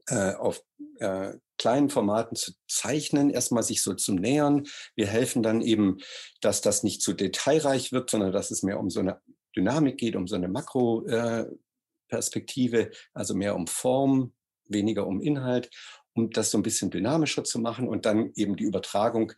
äh, 0.07 0.33
auf 0.33 0.63
äh, 0.99 1.33
kleinen 1.57 1.89
Formaten 1.89 2.35
zu 2.35 2.51
zeichnen, 2.67 3.29
erstmal 3.29 3.63
sich 3.63 3.81
so 3.81 3.93
zu 3.93 4.13
nähern. 4.13 4.67
Wir 4.95 5.07
helfen 5.07 5.43
dann 5.43 5.61
eben, 5.61 5.97
dass 6.41 6.61
das 6.61 6.83
nicht 6.83 7.01
zu 7.01 7.13
detailreich 7.13 7.91
wird, 7.91 8.09
sondern 8.09 8.31
dass 8.31 8.51
es 8.51 8.63
mehr 8.63 8.79
um 8.79 8.89
so 8.89 9.01
eine 9.01 9.21
Dynamik 9.55 9.97
geht, 9.97 10.15
um 10.15 10.27
so 10.27 10.35
eine 10.35 10.47
Makroperspektive, 10.47 12.81
äh, 12.81 12.91
also 13.13 13.35
mehr 13.35 13.55
um 13.55 13.67
Form, 13.67 14.33
weniger 14.65 15.07
um 15.07 15.21
Inhalt 15.21 15.69
um 16.15 16.29
das 16.31 16.51
so 16.51 16.57
ein 16.57 16.63
bisschen 16.63 16.91
dynamischer 16.91 17.43
zu 17.43 17.59
machen 17.59 17.87
und 17.87 18.05
dann 18.05 18.31
eben 18.35 18.55
die 18.55 18.63
Übertragung 18.63 19.33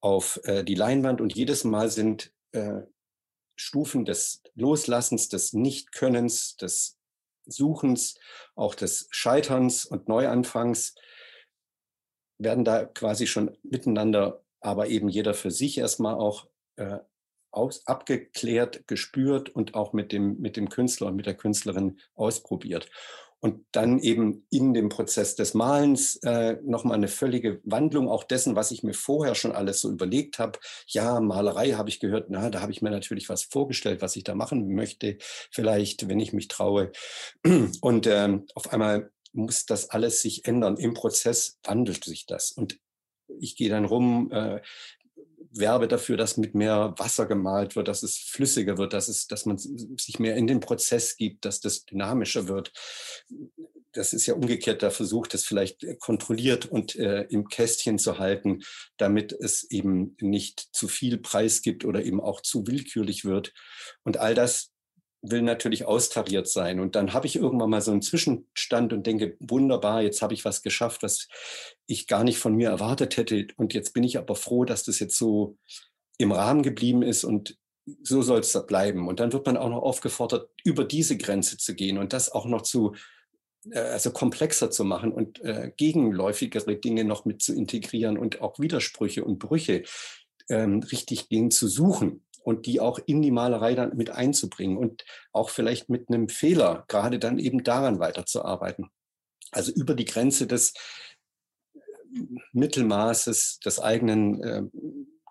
auf 0.00 0.40
äh, 0.44 0.64
die 0.64 0.74
Leinwand. 0.74 1.20
Und 1.20 1.34
jedes 1.34 1.64
Mal 1.64 1.90
sind 1.90 2.32
äh, 2.52 2.82
Stufen 3.56 4.04
des 4.04 4.42
Loslassens, 4.54 5.28
des 5.28 5.52
Nichtkönnens, 5.52 6.56
des 6.56 6.98
Suchens, 7.46 8.18
auch 8.54 8.74
des 8.74 9.08
Scheiterns 9.10 9.84
und 9.84 10.08
Neuanfangs 10.08 10.94
werden 12.38 12.64
da 12.64 12.84
quasi 12.84 13.26
schon 13.26 13.56
miteinander, 13.62 14.42
aber 14.60 14.88
eben 14.88 15.08
jeder 15.08 15.34
für 15.34 15.50
sich 15.50 15.78
erstmal 15.78 16.14
auch 16.14 16.48
äh, 16.76 16.98
aus, 17.50 17.86
abgeklärt, 17.86 18.86
gespürt 18.88 19.50
und 19.50 19.74
auch 19.74 19.92
mit 19.92 20.12
dem, 20.12 20.40
mit 20.40 20.56
dem 20.56 20.68
Künstler 20.68 21.08
und 21.08 21.16
mit 21.16 21.26
der 21.26 21.36
Künstlerin 21.36 22.00
ausprobiert 22.14 22.88
und 23.42 23.66
dann 23.72 23.98
eben 23.98 24.46
in 24.50 24.72
dem 24.72 24.88
Prozess 24.88 25.34
des 25.34 25.52
Malens 25.52 26.14
äh, 26.22 26.58
nochmal 26.62 26.96
eine 26.96 27.08
völlige 27.08 27.60
Wandlung 27.64 28.08
auch 28.08 28.22
dessen, 28.22 28.54
was 28.54 28.70
ich 28.70 28.84
mir 28.84 28.94
vorher 28.94 29.34
schon 29.34 29.50
alles 29.50 29.80
so 29.80 29.90
überlegt 29.90 30.38
habe. 30.38 30.60
Ja, 30.86 31.20
Malerei 31.20 31.72
habe 31.72 31.88
ich 31.88 31.98
gehört, 31.98 32.30
na, 32.30 32.50
da 32.50 32.60
habe 32.60 32.70
ich 32.70 32.82
mir 32.82 32.90
natürlich 32.90 33.28
was 33.28 33.42
vorgestellt, 33.42 34.00
was 34.00 34.14
ich 34.14 34.22
da 34.22 34.36
machen 34.36 34.72
möchte, 34.72 35.18
vielleicht, 35.50 36.08
wenn 36.08 36.20
ich 36.20 36.32
mich 36.32 36.46
traue. 36.46 36.92
Und 37.80 38.06
ähm, 38.06 38.46
auf 38.54 38.72
einmal 38.72 39.10
muss 39.32 39.66
das 39.66 39.90
alles 39.90 40.22
sich 40.22 40.44
ändern. 40.46 40.76
Im 40.76 40.94
Prozess 40.94 41.58
wandelt 41.64 42.04
sich 42.04 42.26
das. 42.26 42.52
Und 42.52 42.78
ich 43.40 43.56
gehe 43.56 43.70
dann 43.70 43.86
rum, 43.86 44.30
äh, 44.30 44.60
werbe 45.52 45.88
dafür, 45.88 46.16
dass 46.16 46.36
mit 46.36 46.54
mehr 46.54 46.94
Wasser 46.96 47.26
gemalt 47.26 47.76
wird, 47.76 47.88
dass 47.88 48.02
es 48.02 48.18
flüssiger 48.18 48.78
wird, 48.78 48.92
dass, 48.92 49.08
es, 49.08 49.26
dass 49.26 49.46
man 49.46 49.58
sich 49.58 50.18
mehr 50.18 50.36
in 50.36 50.46
den 50.46 50.60
Prozess 50.60 51.16
gibt, 51.16 51.44
dass 51.44 51.60
das 51.60 51.84
dynamischer 51.84 52.48
wird. 52.48 52.72
Das 53.92 54.14
ist 54.14 54.26
ja 54.26 54.34
umgekehrt 54.34 54.80
der 54.80 54.90
Versuch, 54.90 55.26
das 55.26 55.44
vielleicht 55.44 55.86
kontrolliert 56.00 56.64
und 56.66 56.96
äh, 56.96 57.22
im 57.28 57.48
Kästchen 57.48 57.98
zu 57.98 58.18
halten, 58.18 58.62
damit 58.96 59.32
es 59.32 59.70
eben 59.70 60.16
nicht 60.20 60.68
zu 60.72 60.88
viel 60.88 61.18
Preis 61.18 61.60
gibt 61.60 61.84
oder 61.84 62.02
eben 62.02 62.20
auch 62.20 62.40
zu 62.40 62.66
willkürlich 62.66 63.26
wird. 63.26 63.52
Und 64.02 64.16
all 64.16 64.34
das 64.34 64.71
will 65.22 65.42
natürlich 65.42 65.86
austariert 65.86 66.48
sein. 66.48 66.80
Und 66.80 66.96
dann 66.96 67.12
habe 67.12 67.26
ich 67.26 67.36
irgendwann 67.36 67.70
mal 67.70 67.80
so 67.80 67.92
einen 67.92 68.02
Zwischenstand 68.02 68.92
und 68.92 69.06
denke, 69.06 69.36
wunderbar, 69.38 70.02
jetzt 70.02 70.20
habe 70.20 70.34
ich 70.34 70.44
was 70.44 70.62
geschafft, 70.62 71.02
was 71.02 71.28
ich 71.86 72.08
gar 72.08 72.24
nicht 72.24 72.38
von 72.38 72.54
mir 72.56 72.70
erwartet 72.70 73.16
hätte. 73.16 73.46
Und 73.56 73.72
jetzt 73.72 73.94
bin 73.94 74.02
ich 74.02 74.18
aber 74.18 74.34
froh, 74.34 74.64
dass 74.64 74.82
das 74.82 74.98
jetzt 74.98 75.16
so 75.16 75.56
im 76.18 76.32
Rahmen 76.32 76.62
geblieben 76.62 77.02
ist 77.02 77.24
und 77.24 77.56
so 78.02 78.22
soll 78.22 78.40
es 78.40 78.66
bleiben. 78.66 79.08
Und 79.08 79.20
dann 79.20 79.32
wird 79.32 79.46
man 79.46 79.56
auch 79.56 79.68
noch 79.68 79.82
aufgefordert, 79.82 80.50
über 80.64 80.84
diese 80.84 81.16
Grenze 81.16 81.56
zu 81.56 81.74
gehen 81.74 81.98
und 81.98 82.12
das 82.12 82.30
auch 82.30 82.46
noch 82.46 82.62
zu, 82.62 82.94
äh, 83.70 83.78
also 83.78 84.10
komplexer 84.10 84.70
zu 84.70 84.84
machen 84.84 85.12
und 85.12 85.40
äh, 85.42 85.72
gegenläufigere 85.76 86.76
Dinge 86.76 87.04
noch 87.04 87.24
mit 87.24 87.42
zu 87.42 87.54
integrieren 87.54 88.18
und 88.18 88.40
auch 88.40 88.58
Widersprüche 88.58 89.24
und 89.24 89.38
Brüche 89.38 89.84
ähm, 90.48 90.80
richtig 90.80 91.28
gehen 91.28 91.50
zu 91.52 91.68
suchen 91.68 92.24
und 92.44 92.66
die 92.66 92.80
auch 92.80 92.98
in 93.06 93.22
die 93.22 93.30
Malerei 93.30 93.74
dann 93.74 93.96
mit 93.96 94.10
einzubringen 94.10 94.76
und 94.76 95.04
auch 95.32 95.50
vielleicht 95.50 95.88
mit 95.88 96.08
einem 96.08 96.28
Fehler 96.28 96.84
gerade 96.88 97.18
dann 97.18 97.38
eben 97.38 97.64
daran 97.64 97.98
weiterzuarbeiten. 97.98 98.90
Also 99.50 99.72
über 99.72 99.94
die 99.94 100.04
Grenze 100.04 100.46
des 100.46 100.72
äh, 101.74 101.78
Mittelmaßes 102.52 103.60
des 103.60 103.80
eigenen 103.80 104.42
äh, 104.42 104.62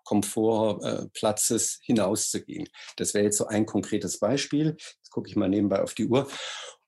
Komfortplatzes 0.04 1.76
äh, 1.76 1.86
hinauszugehen. 1.86 2.68
Das 2.98 3.14
wäre 3.14 3.26
jetzt 3.26 3.38
so 3.38 3.48
ein 3.48 3.66
konkretes 3.66 4.20
Beispiel. 4.20 4.76
Jetzt 4.78 5.10
gucke 5.10 5.30
ich 5.30 5.36
mal 5.36 5.50
nebenbei 5.50 5.82
auf 5.82 5.94
die 5.94 6.08
Uhr. 6.08 6.28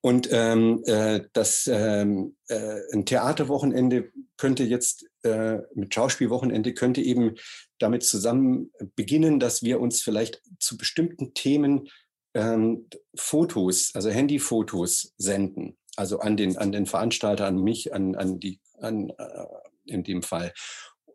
Und 0.02 0.28
ähm, 0.32 0.84
äh, 0.86 1.22
das 1.32 1.66
ähm, 1.72 2.36
äh, 2.50 2.82
ein 2.92 3.06
Theaterwochenende 3.06 4.12
könnte 4.36 4.64
jetzt 4.66 5.06
äh, 5.24 5.60
mit 5.74 5.94
Schauspielwochenende 5.94 6.74
könnte 6.74 7.02
eben 7.02 7.36
damit 7.80 8.04
zusammen 8.04 8.72
beginnen, 8.96 9.40
dass 9.40 9.64
wir 9.64 9.80
uns 9.80 10.02
vielleicht 10.02 10.42
zu 10.60 10.78
bestimmten 10.78 11.34
Themen 11.34 11.90
ähm, 12.34 12.88
Fotos, 13.16 13.92
also 13.94 14.10
Handyfotos 14.10 15.14
senden. 15.18 15.78
Also 15.96 16.20
an 16.20 16.38
den, 16.38 16.58
an 16.58 16.72
den 16.72 16.86
Veranstalter, 16.86 17.46
an 17.46 17.60
mich, 17.60 17.94
an, 17.94 18.16
an 18.16 18.40
die, 18.40 18.60
an, 18.80 19.10
äh, 19.12 19.46
in 19.86 20.04
dem 20.04 20.24
Fall, 20.24 20.54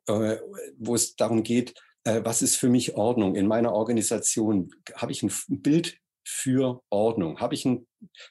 äh, 0.06 0.36
wo 0.78 0.94
es 0.94 1.16
darum 1.16 1.42
geht, 1.42 1.74
äh, 2.04 2.20
was 2.24 2.42
ist 2.42 2.56
für 2.56 2.68
mich 2.68 2.94
Ordnung 2.94 3.34
in 3.34 3.46
meiner 3.46 3.72
Organisation? 3.72 4.70
Habe 4.94 5.12
ich 5.12 5.22
ein 5.22 5.32
Bild 5.48 5.98
für 6.24 6.82
Ordnung? 6.90 7.40
Habe 7.40 7.54
ich 7.54 7.64
ein, 7.64 7.86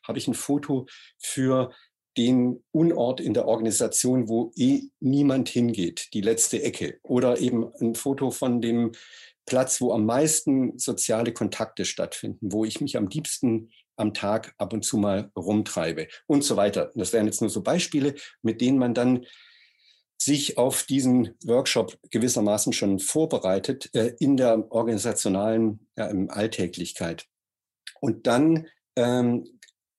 habe 0.08 0.18
ich 0.18 0.28
ein 0.28 0.34
Foto 0.34 0.88
für 1.18 1.74
den 2.18 2.64
Unort 2.72 3.22
in 3.22 3.34
der 3.34 3.48
Organisation, 3.48 4.28
wo 4.28 4.52
eh 4.56 4.84
niemand 5.00 5.50
hingeht, 5.50 6.10
die 6.14 6.22
letzte 6.22 6.62
Ecke. 6.64 7.00
Oder 7.04 7.40
eben 7.40 7.72
ein 7.80 7.96
Foto 7.96 8.32
von 8.32 8.62
dem 8.62 8.94
Platz, 9.46 9.80
wo 9.80 9.94
am 9.94 10.06
meisten 10.06 10.78
soziale 10.78 11.32
Kontakte 11.32 11.86
stattfinden, 11.86 12.52
wo 12.52 12.66
ich 12.66 12.82
mich 12.82 12.98
am 12.98 13.08
liebsten 13.08 13.72
am 13.96 14.14
Tag 14.14 14.54
ab 14.58 14.74
und 14.74 14.84
zu 14.84 14.98
mal 14.98 15.32
rumtreibe 15.36 16.08
und 16.28 16.44
so 16.44 16.56
weiter. 16.56 16.92
Das 16.96 17.14
wären 17.14 17.26
jetzt 17.26 17.42
nur 17.42 17.50
so 17.50 17.62
Beispiele, 17.62 18.16
mit 18.42 18.62
denen 18.62 18.78
man 18.78 18.94
dann 18.94 19.26
sich 20.20 20.58
auf 20.58 20.84
diesen 20.84 21.36
Workshop 21.46 21.98
gewissermaßen 22.10 22.74
schon 22.74 23.00
vorbereitet 23.00 23.90
äh, 23.94 24.14
in 24.20 24.38
der 24.38 24.72
organisationalen 24.72 25.88
ja, 25.96 26.08
Alltäglichkeit. 26.30 27.26
Und 28.02 28.28
dann 28.28 28.68
ähm, 28.96 29.57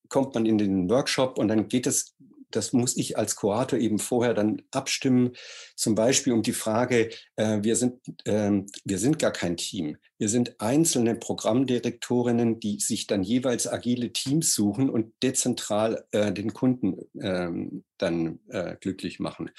kommt 0.08 0.34
man 0.34 0.46
in 0.46 0.58
den 0.58 0.90
Workshop 0.90 1.38
und 1.38 1.48
dann 1.48 1.68
geht 1.68 1.86
es, 1.86 2.14
das 2.50 2.72
muss 2.72 2.96
ich 2.96 3.18
als 3.18 3.36
Kurator 3.36 3.78
eben 3.78 3.98
vorher 3.98 4.34
dann 4.34 4.62
abstimmen, 4.70 5.32
zum 5.76 5.94
Beispiel 5.94 6.32
um 6.32 6.42
die 6.42 6.52
Frage, 6.52 7.10
äh, 7.36 7.58
wir, 7.62 7.76
sind, 7.76 8.00
äh, 8.24 8.62
wir 8.84 8.98
sind 8.98 9.18
gar 9.18 9.32
kein 9.32 9.56
Team. 9.56 9.96
Wir 10.16 10.28
sind 10.28 10.60
einzelne 10.60 11.14
Programmdirektorinnen, 11.14 12.58
die 12.58 12.80
sich 12.80 13.06
dann 13.06 13.22
jeweils 13.22 13.66
agile 13.66 14.12
Teams 14.12 14.54
suchen 14.54 14.88
und 14.88 15.12
dezentral 15.22 16.06
äh, 16.10 16.32
den 16.32 16.54
Kunden 16.54 16.96
ähm, 17.20 17.84
dann 17.98 18.40
äh, 18.48 18.76
glücklich 18.80 19.20
machen. 19.20 19.50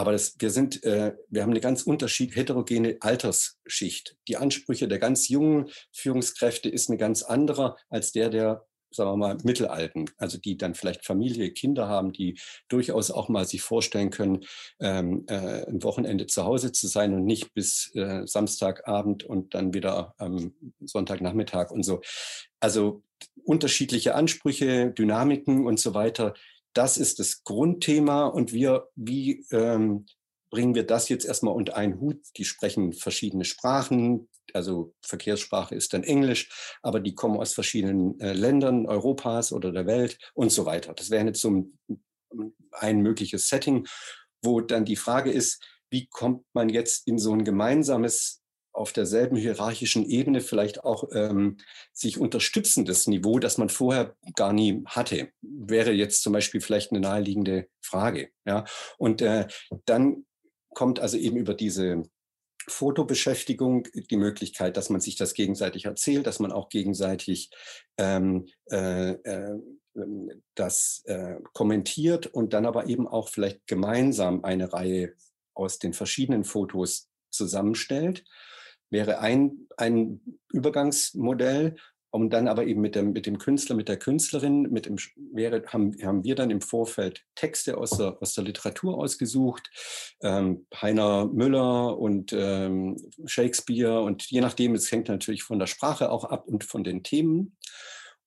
Aber 0.00 0.12
das, 0.12 0.36
wir 0.38 0.48
sind, 0.48 0.82
äh, 0.84 1.14
wir 1.28 1.42
haben 1.42 1.50
eine 1.50 1.60
ganz 1.60 1.82
unterschied 1.82 2.34
heterogene 2.34 2.96
Altersschicht. 3.00 4.16
Die 4.28 4.38
Ansprüche 4.38 4.88
der 4.88 4.98
ganz 4.98 5.28
jungen 5.28 5.68
Führungskräfte 5.92 6.70
ist 6.70 6.88
eine 6.88 6.96
ganz 6.96 7.22
andere 7.22 7.76
als 7.90 8.10
der 8.12 8.30
der 8.30 8.66
sagen 8.90 9.10
wir 9.10 9.16
mal, 9.16 9.36
Mittelalten, 9.42 10.10
also 10.18 10.38
die 10.38 10.56
dann 10.56 10.74
vielleicht 10.74 11.04
Familie, 11.04 11.52
Kinder 11.52 11.88
haben, 11.88 12.12
die 12.12 12.38
durchaus 12.68 13.10
auch 13.10 13.28
mal 13.28 13.46
sich 13.46 13.62
vorstellen 13.62 14.10
können, 14.10 14.44
ähm, 14.80 15.24
äh, 15.28 15.66
ein 15.66 15.82
Wochenende 15.82 16.26
zu 16.26 16.44
Hause 16.44 16.72
zu 16.72 16.86
sein 16.88 17.14
und 17.14 17.24
nicht 17.24 17.54
bis 17.54 17.94
äh, 17.94 18.26
Samstagabend 18.26 19.24
und 19.24 19.54
dann 19.54 19.74
wieder 19.74 20.14
am 20.18 20.54
Sonntagnachmittag 20.80 21.70
und 21.70 21.84
so. 21.84 22.00
Also 22.60 23.02
unterschiedliche 23.44 24.14
Ansprüche, 24.14 24.90
Dynamiken 24.90 25.66
und 25.66 25.78
so 25.78 25.94
weiter. 25.94 26.34
Das 26.72 26.96
ist 26.96 27.18
das 27.18 27.42
Grundthema 27.42 28.26
und 28.26 28.52
wir, 28.52 28.88
wie 28.94 29.44
ähm, 29.50 30.06
bringen 30.50 30.74
wir 30.74 30.84
das 30.84 31.08
jetzt 31.08 31.24
erstmal 31.24 31.54
unter 31.54 31.76
einen 31.76 32.00
Hut? 32.00 32.20
Die 32.36 32.44
sprechen 32.44 32.92
verschiedene 32.92 33.44
Sprachen, 33.44 34.28
also 34.54 34.94
Verkehrssprache 35.02 35.74
ist 35.74 35.92
dann 35.94 36.04
Englisch, 36.04 36.78
aber 36.82 37.00
die 37.00 37.14
kommen 37.14 37.38
aus 37.38 37.54
verschiedenen 37.54 38.18
äh, 38.20 38.32
Ländern 38.32 38.86
Europas 38.86 39.52
oder 39.52 39.72
der 39.72 39.86
Welt 39.86 40.18
und 40.34 40.50
so 40.50 40.66
weiter. 40.66 40.94
Das 40.94 41.10
wäre 41.10 41.26
jetzt 41.26 41.40
so 41.40 41.50
ein, 41.50 41.78
ein 42.72 43.00
mögliches 43.00 43.48
Setting, 43.48 43.86
wo 44.42 44.60
dann 44.60 44.84
die 44.84 44.96
Frage 44.96 45.30
ist, 45.30 45.62
wie 45.90 46.06
kommt 46.06 46.44
man 46.52 46.68
jetzt 46.68 47.06
in 47.06 47.18
so 47.18 47.32
ein 47.32 47.44
gemeinsames 47.44 48.40
auf 48.72 48.92
derselben 48.92 49.36
hierarchischen 49.36 50.08
Ebene 50.08 50.40
vielleicht 50.40 50.84
auch 50.84 51.04
ähm, 51.12 51.58
sich 51.92 52.18
unterstützendes 52.18 53.06
Niveau, 53.06 53.38
das 53.38 53.58
man 53.58 53.68
vorher 53.68 54.16
gar 54.36 54.52
nie 54.52 54.82
hatte, 54.86 55.30
wäre 55.42 55.92
jetzt 55.92 56.22
zum 56.22 56.32
Beispiel 56.32 56.60
vielleicht 56.60 56.92
eine 56.92 57.00
naheliegende 57.00 57.66
Frage. 57.80 58.30
Ja? 58.46 58.64
Und 58.96 59.22
äh, 59.22 59.48
dann 59.86 60.24
kommt 60.72 61.00
also 61.00 61.16
eben 61.16 61.36
über 61.36 61.54
diese 61.54 62.04
Fotobeschäftigung 62.70 63.86
die 63.94 64.16
Möglichkeit, 64.16 64.76
dass 64.76 64.90
man 64.90 65.00
sich 65.00 65.16
das 65.16 65.34
gegenseitig 65.34 65.84
erzählt, 65.84 66.26
dass 66.26 66.40
man 66.40 66.52
auch 66.52 66.68
gegenseitig 66.68 67.50
ähm, 67.98 68.46
äh, 68.70 69.10
äh, 69.10 69.58
das 70.54 71.02
äh, 71.06 71.36
kommentiert 71.52 72.26
und 72.26 72.52
dann 72.52 72.66
aber 72.66 72.86
eben 72.86 73.08
auch 73.08 73.28
vielleicht 73.28 73.66
gemeinsam 73.66 74.44
eine 74.44 74.72
Reihe 74.72 75.14
aus 75.54 75.78
den 75.78 75.92
verschiedenen 75.92 76.44
Fotos 76.44 77.08
zusammenstellt, 77.30 78.24
wäre 78.88 79.20
ein, 79.20 79.68
ein 79.76 80.20
Übergangsmodell 80.52 81.76
und 82.10 82.30
dann 82.30 82.48
aber 82.48 82.66
eben 82.66 82.80
mit 82.80 82.96
dem, 82.96 83.12
mit 83.12 83.26
dem 83.26 83.38
Künstler, 83.38 83.76
mit 83.76 83.88
der 83.88 83.98
Künstlerin, 83.98 84.62
mit 84.62 84.86
dem, 84.86 84.96
wäre, 85.32 85.62
haben, 85.66 85.96
haben 86.02 86.24
wir 86.24 86.34
dann 86.34 86.50
im 86.50 86.60
Vorfeld 86.60 87.24
Texte 87.34 87.78
aus 87.78 87.90
der, 87.90 88.20
aus 88.20 88.34
der 88.34 88.44
Literatur 88.44 88.98
ausgesucht, 88.98 89.70
ähm, 90.22 90.66
Heiner 90.74 91.26
Müller 91.26 91.98
und 91.98 92.32
ähm, 92.32 92.96
Shakespeare 93.26 94.02
und 94.02 94.24
je 94.30 94.40
nachdem, 94.40 94.74
es 94.74 94.90
hängt 94.90 95.08
natürlich 95.08 95.44
von 95.44 95.58
der 95.58 95.66
Sprache 95.66 96.10
auch 96.10 96.24
ab 96.24 96.48
und 96.48 96.64
von 96.64 96.82
den 96.82 97.02
Themen 97.02 97.56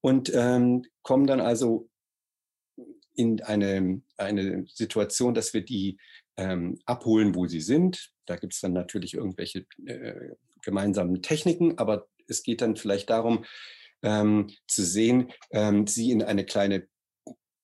und 0.02 0.32
ähm, 0.34 0.86
kommen 1.02 1.28
dann 1.28 1.42
also 1.42 1.90
in 3.16 3.42
eine, 3.42 4.02
eine 4.18 4.66
Situation, 4.68 5.34
dass 5.34 5.54
wir 5.54 5.62
die 5.64 5.98
ähm, 6.38 6.80
abholen, 6.86 7.36
wo 7.36 7.46
sie 7.48 7.62
sind. 7.62 8.12
Da 8.26 8.38
gibt 8.38 8.54
es 8.54 8.62
dann 8.62 8.74
natürlich 8.74 9.14
irgendwelche 9.14 9.66
äh, 9.86 10.32
gemeinsamen 10.62 11.22
Techniken, 11.22 11.78
aber 11.78 12.08
es 12.28 12.44
geht 12.44 12.62
dann 12.62 12.76
vielleicht 12.76 13.10
darum, 13.10 13.46
ähm, 14.04 14.50
zu 14.68 14.84
sehen, 14.84 15.32
ähm, 15.52 15.88
sie 15.88 16.12
in 16.12 16.22
eine 16.22 16.46
kleine 16.46 16.88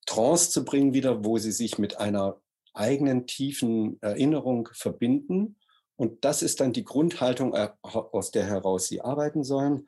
Trance 0.05 0.49
zu 0.49 0.65
bringen 0.65 0.93
wieder, 0.93 1.23
wo 1.23 1.37
sie 1.37 1.51
sich 1.51 1.77
mit 1.77 1.99
einer 1.99 2.41
eigenen 2.73 3.27
tiefen 3.27 4.01
Erinnerung 4.01 4.69
verbinden. 4.73 5.57
Und 5.97 6.23
das 6.23 6.41
ist 6.41 6.61
dann 6.61 6.73
die 6.73 6.85
Grundhaltung, 6.85 7.53
äh, 7.53 7.69
aus 7.81 8.31
der 8.31 8.45
heraus 8.45 8.87
sie 8.87 9.01
arbeiten 9.01 9.43
sollen. 9.43 9.87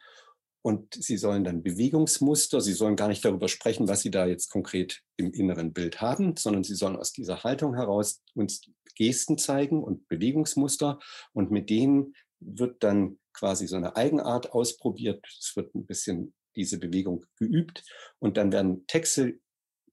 Und 0.64 0.94
sie 0.94 1.18
sollen 1.18 1.44
dann 1.44 1.64
Bewegungsmuster, 1.64 2.62
sie 2.62 2.74
sollen 2.74 2.96
gar 2.96 3.08
nicht 3.08 3.26
darüber 3.26 3.48
sprechen, 3.48 3.88
was 3.88 4.02
sie 4.02 4.12
da 4.12 4.28
jetzt 4.28 4.50
konkret 4.50 5.02
im 5.18 5.32
inneren 5.32 5.74
Bild 5.74 6.02
haben, 6.02 6.36
sondern 6.38 6.64
sie 6.64 6.76
sollen 6.76 6.98
aus 6.98 7.14
dieser 7.14 7.44
Haltung 7.44 7.74
heraus 7.74 8.22
uns 8.36 8.62
Gesten 8.96 9.40
zeigen 9.40 9.82
und 9.82 10.08
Bewegungsmuster. 10.08 11.00
Und 11.34 11.50
mit 11.50 11.72
denen 11.72 12.14
wird 12.40 12.84
dann 12.84 13.18
quasi 13.34 13.68
so 13.68 13.76
eine 13.76 13.96
Eigenart 13.96 14.52
ausprobiert. 14.54 15.26
Es 15.40 15.56
wird 15.56 15.74
ein 15.76 15.86
bisschen 15.86 16.34
diese 16.56 16.80
Bewegung 16.80 17.26
geübt 17.38 17.84
und 18.20 18.38
dann 18.38 18.52
werden 18.52 18.86
Texte 18.88 19.40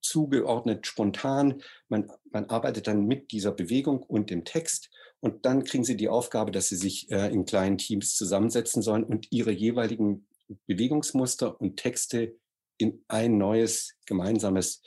zugeordnet, 0.01 0.87
spontan. 0.87 1.63
Man, 1.89 2.11
man 2.31 2.47
arbeitet 2.47 2.87
dann 2.87 3.07
mit 3.07 3.33
dieser 3.33 3.53
Bewegung 3.53 4.03
und 4.03 4.31
dem 4.31 4.45
Text 4.45 4.91
und 5.21 5.45
dann 5.45 5.65
kriegen 5.65 5.85
sie 5.85 5.97
die 5.97 6.09
Aufgabe, 6.09 6.51
dass 6.51 6.69
sie 6.69 6.77
sich 6.77 7.11
äh, 7.11 7.29
in 7.33 7.45
kleinen 7.45 7.79
Teams 7.79 8.15
zusammensetzen 8.15 8.83
sollen 8.83 9.05
und 9.05 9.29
ihre 9.31 9.51
jeweiligen 9.51 10.27
Bewegungsmuster 10.67 11.61
und 11.61 11.77
Texte 11.77 12.37
in 12.79 13.05
ein 13.09 13.39
neues 13.39 13.97
gemeinsames 14.07 14.83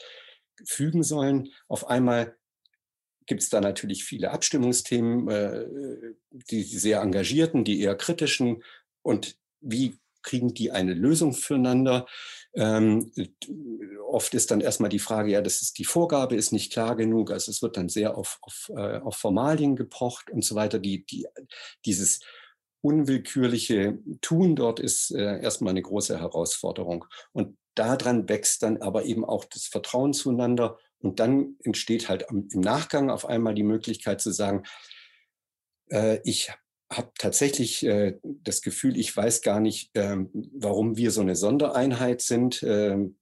fügen 0.66 1.04
sollen. 1.04 1.50
Auf 1.68 1.88
einmal 1.88 2.38
gibt 3.26 3.42
es 3.42 3.50
da 3.50 3.62
natürlich 3.62 4.04
viele 4.04 4.32
Abstimmungsthemen, 4.32 5.28
äh, 5.30 5.66
die 6.32 6.64
sehr 6.64 7.02
engagierten, 7.02 7.64
die 7.64 7.82
eher 7.82 7.96
kritischen. 7.96 8.64
Und 9.02 9.38
wie 9.62 10.00
kriegen 10.24 10.54
die 10.54 10.72
eine 10.72 10.94
Lösung 10.94 11.34
füreinander? 11.34 12.06
Ähm, 12.54 13.12
oft 14.08 14.34
ist 14.34 14.52
dann 14.52 14.62
erstmal 14.62 14.90
die 14.90 15.00
Frage, 15.00 15.32
ja, 15.32 15.42
das 15.42 15.62
ist 15.62 15.80
die 15.80 15.86
Vorgabe, 15.86 16.36
ist 16.36 16.52
nicht 16.52 16.72
klar 16.72 16.96
genug. 16.96 17.32
Also 17.32 17.52
es 17.52 17.62
wird 17.62 17.78
dann 17.78 17.90
sehr 17.90 18.18
auf, 18.18 18.38
auf, 18.42 18.72
äh, 18.76 19.00
auf 19.00 19.16
Formalien 19.16 19.76
gepocht 19.76 20.30
und 20.30 20.44
so 20.44 20.56
weiter. 20.56 20.80
Die, 20.80 21.06
die, 21.06 21.28
dieses 21.86 22.20
unwillkürliche 22.82 24.00
Tun 24.22 24.56
dort 24.56 24.80
ist 24.80 25.12
äh, 25.12 25.40
erstmal 25.42 25.72
eine 25.72 25.82
große 25.82 26.20
Herausforderung. 26.20 27.06
Und 27.32 27.58
daran 27.76 28.28
wächst 28.28 28.64
dann 28.64 28.78
aber 28.82 29.06
eben 29.06 29.24
auch 29.24 29.46
das 29.46 29.66
Vertrauen 29.66 30.14
zueinander 30.14 30.78
und 31.02 31.20
dann 31.20 31.56
entsteht 31.64 32.10
halt 32.10 32.26
im 32.30 32.48
Nachgang 32.54 33.10
auf 33.10 33.26
einmal 33.26 33.56
die 33.56 33.64
Möglichkeit 33.64 34.22
zu 34.22 34.32
sagen, 34.32 34.64
äh, 35.90 36.20
ich 36.24 36.52
habe 36.92 37.12
tatsächlich 37.18 37.84
äh, 37.86 38.20
das 38.24 38.62
Gefühl, 38.62 38.98
ich 38.98 39.16
weiß 39.16 39.42
gar 39.42 39.60
nicht, 39.60 39.96
äh, 39.96 40.18
warum 40.34 40.98
wir 40.98 41.12
so 41.12 41.22
eine 41.22 41.36
Sondereinheit 41.36 42.22
sind. 42.22 42.64
Ähm, 42.64 43.18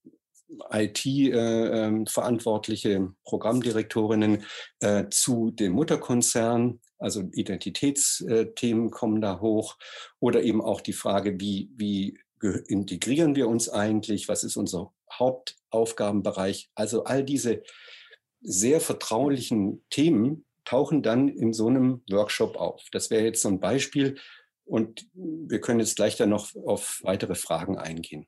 IT-verantwortliche 0.71 2.89
äh, 2.89 2.95
ähm, 2.95 3.15
Programmdirektorinnen 3.23 4.43
äh, 4.79 5.05
zu 5.11 5.51
dem 5.51 5.73
Mutterkonzern, 5.73 6.79
also 6.97 7.21
Identitätsthemen 7.31 8.89
kommen 8.89 9.21
da 9.21 9.41
hoch. 9.41 9.77
Oder 10.19 10.41
eben 10.41 10.63
auch 10.63 10.81
die 10.81 10.93
Frage, 10.93 11.39
wie, 11.39 11.69
wie 11.75 12.17
integrieren 12.67 13.35
wir 13.35 13.47
uns 13.47 13.69
eigentlich, 13.69 14.27
was 14.27 14.43
ist 14.43 14.57
unser 14.57 14.91
Hauptaufgabenbereich. 15.11 16.69
Also 16.75 17.03
all 17.03 17.23
diese 17.23 17.63
sehr 18.41 18.79
vertraulichen 18.81 19.83
Themen 19.89 20.45
tauchen 20.65 21.01
dann 21.01 21.27
in 21.27 21.53
so 21.53 21.67
einem 21.67 22.03
Workshop 22.09 22.55
auf. 22.55 22.83
Das 22.91 23.09
wäre 23.09 23.23
jetzt 23.23 23.41
so 23.41 23.49
ein 23.49 23.59
Beispiel 23.59 24.19
und 24.65 25.07
wir 25.13 25.59
können 25.61 25.79
jetzt 25.79 25.95
gleich 25.95 26.15
dann 26.15 26.29
noch 26.29 26.55
auf 26.55 26.99
weitere 27.03 27.35
Fragen 27.35 27.77
eingehen. 27.77 28.27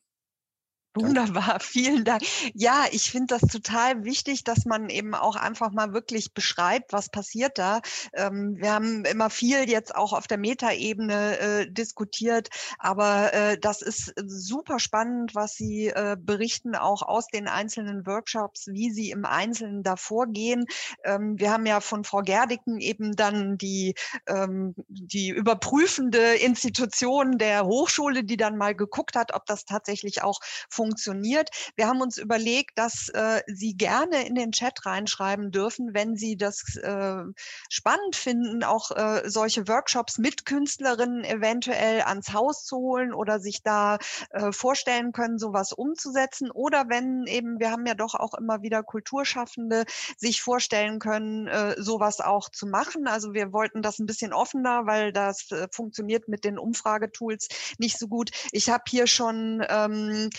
Wunderbar, 0.93 1.59
vielen 1.61 2.03
Dank. 2.03 2.23
Ja, 2.53 2.85
ich 2.91 3.11
finde 3.11 3.37
das 3.39 3.49
total 3.49 4.03
wichtig, 4.03 4.43
dass 4.43 4.65
man 4.65 4.89
eben 4.89 5.15
auch 5.15 5.37
einfach 5.37 5.71
mal 5.71 5.93
wirklich 5.93 6.33
beschreibt, 6.33 6.91
was 6.91 7.09
passiert 7.09 7.57
da. 7.57 7.79
Ähm, 8.13 8.57
wir 8.57 8.73
haben 8.73 9.05
immer 9.05 9.29
viel 9.29 9.69
jetzt 9.69 9.95
auch 9.95 10.11
auf 10.11 10.27
der 10.27 10.37
Metaebene 10.37 11.39
äh, 11.39 11.71
diskutiert, 11.71 12.49
aber 12.77 13.33
äh, 13.33 13.57
das 13.57 13.81
ist 13.81 14.13
super 14.25 14.79
spannend, 14.79 15.33
was 15.33 15.53
Sie 15.53 15.87
äh, 15.87 16.17
berichten, 16.19 16.75
auch 16.75 17.03
aus 17.03 17.27
den 17.27 17.47
einzelnen 17.47 18.05
Workshops, 18.05 18.67
wie 18.67 18.91
Sie 18.91 19.11
im 19.11 19.23
Einzelnen 19.23 19.83
da 19.83 19.95
vorgehen. 19.95 20.65
Ähm, 21.05 21.39
wir 21.39 21.51
haben 21.51 21.65
ja 21.65 21.79
von 21.79 22.03
Frau 22.03 22.19
Gerdiken 22.21 22.81
eben 22.81 23.15
dann 23.15 23.57
die, 23.57 23.95
ähm, 24.27 24.75
die 24.89 25.29
überprüfende 25.29 26.35
Institution 26.35 27.37
der 27.37 27.65
Hochschule, 27.65 28.25
die 28.25 28.37
dann 28.37 28.57
mal 28.57 28.75
geguckt 28.75 29.15
hat, 29.15 29.33
ob 29.33 29.45
das 29.45 29.63
tatsächlich 29.63 30.21
auch 30.21 30.41
funktioniert. 30.81 31.49
Wir 31.75 31.87
haben 31.87 32.01
uns 32.01 32.17
überlegt, 32.17 32.79
dass 32.79 33.09
äh, 33.09 33.43
Sie 33.45 33.77
gerne 33.77 34.25
in 34.25 34.33
den 34.33 34.51
Chat 34.51 34.83
reinschreiben 34.83 35.51
dürfen, 35.51 35.93
wenn 35.93 36.15
Sie 36.15 36.37
das 36.37 36.75
äh, 36.77 37.21
spannend 37.69 38.15
finden, 38.15 38.63
auch 38.63 38.89
äh, 38.89 39.29
solche 39.29 39.67
Workshops 39.67 40.17
mit 40.17 40.47
Künstlerinnen 40.47 41.23
eventuell 41.23 42.01
ans 42.01 42.33
Haus 42.33 42.65
zu 42.65 42.77
holen 42.77 43.13
oder 43.13 43.39
sich 43.39 43.61
da 43.61 43.99
äh, 44.31 44.51
vorstellen 44.51 45.11
können, 45.11 45.37
sowas 45.37 45.71
umzusetzen. 45.71 46.49
Oder 46.49 46.85
wenn 46.89 47.27
eben, 47.27 47.59
wir 47.59 47.69
haben 47.69 47.85
ja 47.85 47.93
doch 47.93 48.15
auch 48.15 48.33
immer 48.33 48.63
wieder 48.63 48.81
Kulturschaffende, 48.81 49.85
sich 50.17 50.41
vorstellen 50.41 50.97
können, 50.97 51.45
äh, 51.45 51.75
sowas 51.77 52.21
auch 52.21 52.49
zu 52.49 52.65
machen. 52.65 53.07
Also 53.07 53.35
wir 53.35 53.53
wollten 53.53 53.83
das 53.83 53.99
ein 53.99 54.07
bisschen 54.07 54.33
offener, 54.33 54.87
weil 54.87 55.13
das 55.13 55.51
äh, 55.51 55.67
funktioniert 55.71 56.27
mit 56.27 56.43
den 56.43 56.57
Umfragetools 56.57 57.49
nicht 57.77 57.99
so 57.99 58.07
gut. 58.07 58.31
Ich 58.51 58.71
habe 58.71 58.85
hier 58.87 59.05
schon 59.05 59.63
ähm, 59.69 60.31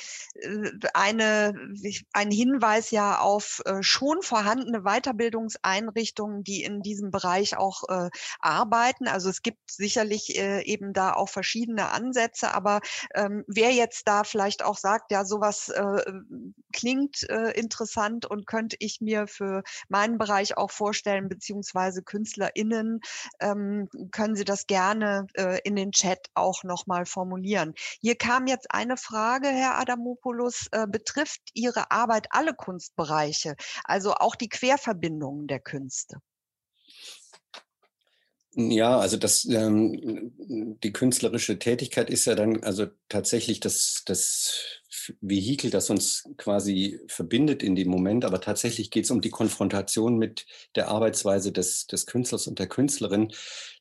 eine, 0.95 1.55
ein 2.13 2.31
Hinweis 2.31 2.91
ja 2.91 3.21
auf 3.21 3.63
äh, 3.65 3.83
schon 3.83 4.23
vorhandene 4.23 4.83
Weiterbildungseinrichtungen, 4.83 6.43
die 6.43 6.63
in 6.63 6.83
diesem 6.83 7.11
Bereich 7.11 7.57
auch 7.57 7.83
äh, 7.89 8.11
arbeiten. 8.41 9.09
Also 9.09 9.29
es 9.29 9.43
gibt 9.43 9.71
sicherlich 9.71 10.39
äh, 10.39 10.63
eben 10.63 10.93
da 10.93 11.13
auch 11.13 11.29
verschiedene 11.29 11.91
Ansätze, 11.91 12.55
aber 12.55 12.81
ähm, 13.15 13.45
wer 13.47 13.73
jetzt 13.73 14.09
da 14.09 14.25
vielleicht 14.25 14.65
auch 14.65 14.79
sagt, 14.79 15.11
ja, 15.11 15.25
sowas 15.25 15.69
äh, 15.69 16.03
klingt 16.73 17.29
äh, 17.29 17.51
interessant 17.53 18.27
und 18.27 18.47
könnte 18.47 18.77
ich 18.79 19.01
mir 19.01 19.27
für 19.27 19.63
meinen 19.89 20.19
Bereich 20.19 20.57
auch 20.57 20.71
vorstellen, 20.71 21.29
beziehungsweise 21.29 22.03
KünstlerInnen, 22.03 23.01
ähm, 23.41 23.89
können 24.11 24.35
Sie 24.35 24.45
das 24.45 24.67
gerne 24.67 25.27
äh, 25.35 25.61
in 25.65 25.77
den 25.77 25.93
Chat 25.93 26.29
auch 26.35 26.65
nochmal 26.65 27.07
formulieren. 27.07 27.75
Hier 28.01 28.17
kam 28.17 28.47
jetzt 28.47 28.71
eine 28.71 28.97
Frage, 28.97 29.49
Herr 29.49 29.77
Adamopoulos, 30.23 30.69
äh, 30.73 30.87
betrifft 30.87 31.41
Ihre 31.55 31.91
Arbeit 31.91 32.27
alle 32.31 32.55
Kunstbereiche, 32.55 33.57
also 33.85 34.15
auch 34.15 34.37
die 34.37 34.49
Querverbindungen 34.49 35.47
der 35.49 35.61
Künste? 35.61 36.19
Ja, 38.55 38.99
also 38.99 39.17
das, 39.17 39.47
ähm, 39.47 40.35
die 40.83 40.93
künstlerische 40.93 41.59
Tätigkeit 41.59 42.11
ist 42.11 42.27
ja 42.27 42.35
dann 42.35 42.63
also 42.63 42.87
tatsächlich 43.09 43.61
das, 43.61 44.03
das 44.05 44.83
Vehikel, 45.23 45.71
das 45.71 45.89
uns 45.89 46.25
quasi 46.37 47.01
verbindet 47.09 47.63
in 47.63 47.75
dem 47.77 47.89
Moment, 47.89 48.27
aber 48.27 48.43
tatsächlich 48.43 48.91
geht 48.91 49.05
es 49.07 49.11
um 49.11 49.23
die 49.23 49.31
Konfrontation 49.31 50.19
mit 50.19 50.47
der 50.77 50.89
Arbeitsweise 50.89 51.51
des, 51.51 51.87
des 51.87 52.05
Künstlers 52.05 52.47
und 52.47 52.59
der 52.59 52.67
Künstlerin. 52.69 53.33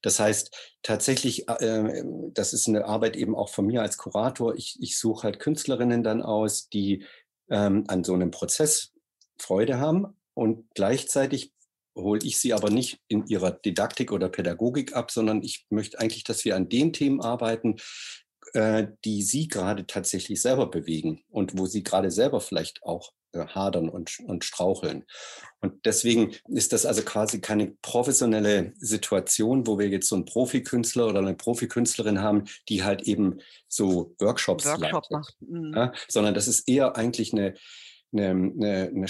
Das 0.02 0.22
heißt, 0.22 0.56
tatsächlich, 0.84 1.50
äh, 1.50 2.04
das 2.34 2.54
ist 2.54 2.70
eine 2.70 2.86
Arbeit 2.86 3.18
eben 3.18 3.36
auch 3.36 3.50
von 3.50 3.66
mir 3.66 3.82
als 3.82 3.98
Kurator. 3.98 4.56
Ich, 4.56 4.78
ich 4.82 4.98
suche 4.98 5.24
halt 5.24 5.40
Künstlerinnen 5.40 6.02
dann 6.02 6.22
aus, 6.22 6.70
die 6.70 7.04
ähm, 7.50 7.84
an 7.88 8.06
so 8.06 8.14
einem 8.14 8.32
Prozess 8.32 8.94
Freude 9.38 9.80
haben 9.80 10.16
und 10.34 10.66
gleichzeitig 10.76 11.52
hole 11.96 12.20
ich 12.24 12.40
sie 12.40 12.54
aber 12.54 12.70
nicht 12.70 13.00
in 13.08 13.26
ihrer 13.28 13.52
Didaktik 13.52 14.12
oder 14.12 14.30
Pädagogik 14.30 14.96
ab, 14.96 15.12
sondern 15.12 15.44
ich 15.44 15.66
möchte 15.70 16.00
eigentlich, 16.00 16.24
dass 16.24 16.46
wir 16.46 16.56
an 16.56 16.70
den 16.70 16.94
Themen 16.94 17.22
arbeiten, 17.22 17.78
äh, 18.54 18.88
die 19.06 19.22
sie 19.22 19.48
gerade 19.48 19.86
tatsächlich 19.86 20.42
selber 20.42 20.70
bewegen 20.70 21.24
und 21.30 21.58
wo 21.58 21.66
sie 21.66 21.84
gerade 21.84 22.12
selber 22.12 22.42
vielleicht 22.42 22.84
auch 22.84 23.14
äh, 23.34 23.46
hadern 23.48 23.88
und, 23.88 24.20
und 24.26 24.44
straucheln. 24.44 25.06
Und 25.62 25.86
deswegen 25.86 26.36
ist 26.50 26.74
das 26.74 26.86
also 26.86 27.02
quasi 27.04 27.40
keine 27.40 27.74
professionelle 27.82 28.74
Situation, 28.78 29.68
wo 29.68 29.80
wir 29.80 29.88
jetzt 29.88 30.10
so 30.10 30.16
einen 30.16 30.26
Profikünstler 30.26 31.08
oder 31.08 31.20
eine 31.20 31.36
Profikünstlerin 31.36 32.22
haben, 32.22 32.44
die 32.68 32.84
halt 32.84 33.04
eben 33.04 33.40
so 33.70 34.16
Workshops 34.20 34.66
Workshop 34.66 35.06
leitet, 35.10 35.38
mhm. 35.40 35.74
ja, 35.74 35.94
sondern 36.10 36.34
das 36.34 36.50
ist 36.50 36.68
eher 36.68 36.98
eigentlich 36.98 37.32
eine 37.32 37.54
eine, 38.14 38.30
eine, 38.30 39.06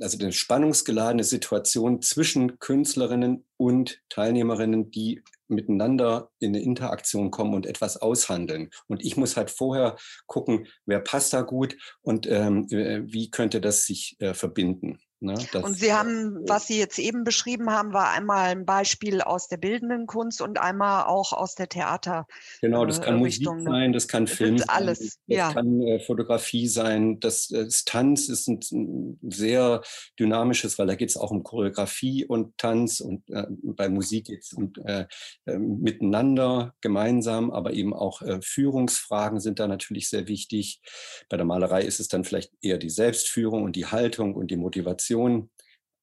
also 0.00 0.18
eine 0.18 0.32
spannungsgeladene 0.32 1.24
Situation 1.24 2.02
zwischen 2.02 2.58
Künstlerinnen 2.58 3.44
und 3.56 4.00
Teilnehmerinnen, 4.08 4.90
die 4.90 5.22
miteinander 5.48 6.30
in 6.38 6.54
eine 6.54 6.62
Interaktion 6.62 7.30
kommen 7.30 7.54
und 7.54 7.66
etwas 7.66 7.96
aushandeln. 7.96 8.70
Und 8.86 9.04
ich 9.04 9.16
muss 9.16 9.36
halt 9.36 9.50
vorher 9.50 9.96
gucken, 10.26 10.66
wer 10.86 11.00
passt 11.00 11.32
da 11.32 11.42
gut 11.42 11.76
und 12.02 12.26
ähm, 12.26 12.66
wie 12.68 13.30
könnte 13.30 13.60
das 13.60 13.86
sich 13.86 14.16
äh, 14.20 14.34
verbinden. 14.34 14.98
Ne, 15.20 15.34
und 15.62 15.74
Sie 15.74 15.92
haben, 15.92 16.44
was 16.46 16.68
Sie 16.68 16.78
jetzt 16.78 16.96
eben 17.00 17.24
beschrieben 17.24 17.70
haben, 17.70 17.92
war 17.92 18.12
einmal 18.12 18.50
ein 18.50 18.64
Beispiel 18.64 19.20
aus 19.20 19.48
der 19.48 19.56
bildenden 19.56 20.06
Kunst 20.06 20.40
und 20.40 20.60
einmal 20.60 21.06
auch 21.06 21.32
aus 21.32 21.56
der 21.56 21.68
Theater. 21.68 22.28
Genau, 22.60 22.86
das 22.86 23.00
kann 23.00 23.16
äh, 23.16 23.18
Musik 23.18 23.50
ne? 23.50 23.64
sein, 23.64 23.92
das 23.92 24.06
kann 24.06 24.28
Film 24.28 24.58
sein, 24.58 24.68
alles, 24.68 24.98
das 25.00 25.18
ja. 25.26 25.52
kann 25.52 25.82
äh, 25.82 25.98
Fotografie 25.98 26.68
sein, 26.68 27.18
das, 27.18 27.50
äh, 27.50 27.64
das 27.64 27.84
Tanz 27.84 28.28
ist 28.28 28.46
ein, 28.46 28.60
ein, 28.70 29.18
sehr 29.28 29.82
dynamisches, 30.20 30.78
weil 30.78 30.86
da 30.86 30.94
geht 30.94 31.10
es 31.10 31.16
auch 31.16 31.32
um 31.32 31.42
Choreografie 31.42 32.24
und 32.24 32.56
Tanz 32.56 33.00
und 33.00 33.28
äh, 33.30 33.46
bei 33.48 33.88
Musik 33.88 34.26
geht 34.26 34.44
es 34.44 34.52
um 34.52 34.72
äh, 34.84 35.06
miteinander, 35.46 36.74
gemeinsam, 36.80 37.50
aber 37.50 37.72
eben 37.72 37.92
auch 37.92 38.22
äh, 38.22 38.38
Führungsfragen 38.40 39.40
sind 39.40 39.58
da 39.58 39.66
natürlich 39.66 40.08
sehr 40.10 40.28
wichtig. 40.28 40.80
Bei 41.28 41.36
der 41.36 41.46
Malerei 41.46 41.82
ist 41.82 41.98
es 41.98 42.06
dann 42.06 42.22
vielleicht 42.22 42.52
eher 42.62 42.78
die 42.78 42.90
Selbstführung 42.90 43.64
und 43.64 43.74
die 43.74 43.86
Haltung 43.86 44.36
und 44.36 44.52
die 44.52 44.56
Motivation 44.56 45.07
Kommunikation 45.08 45.50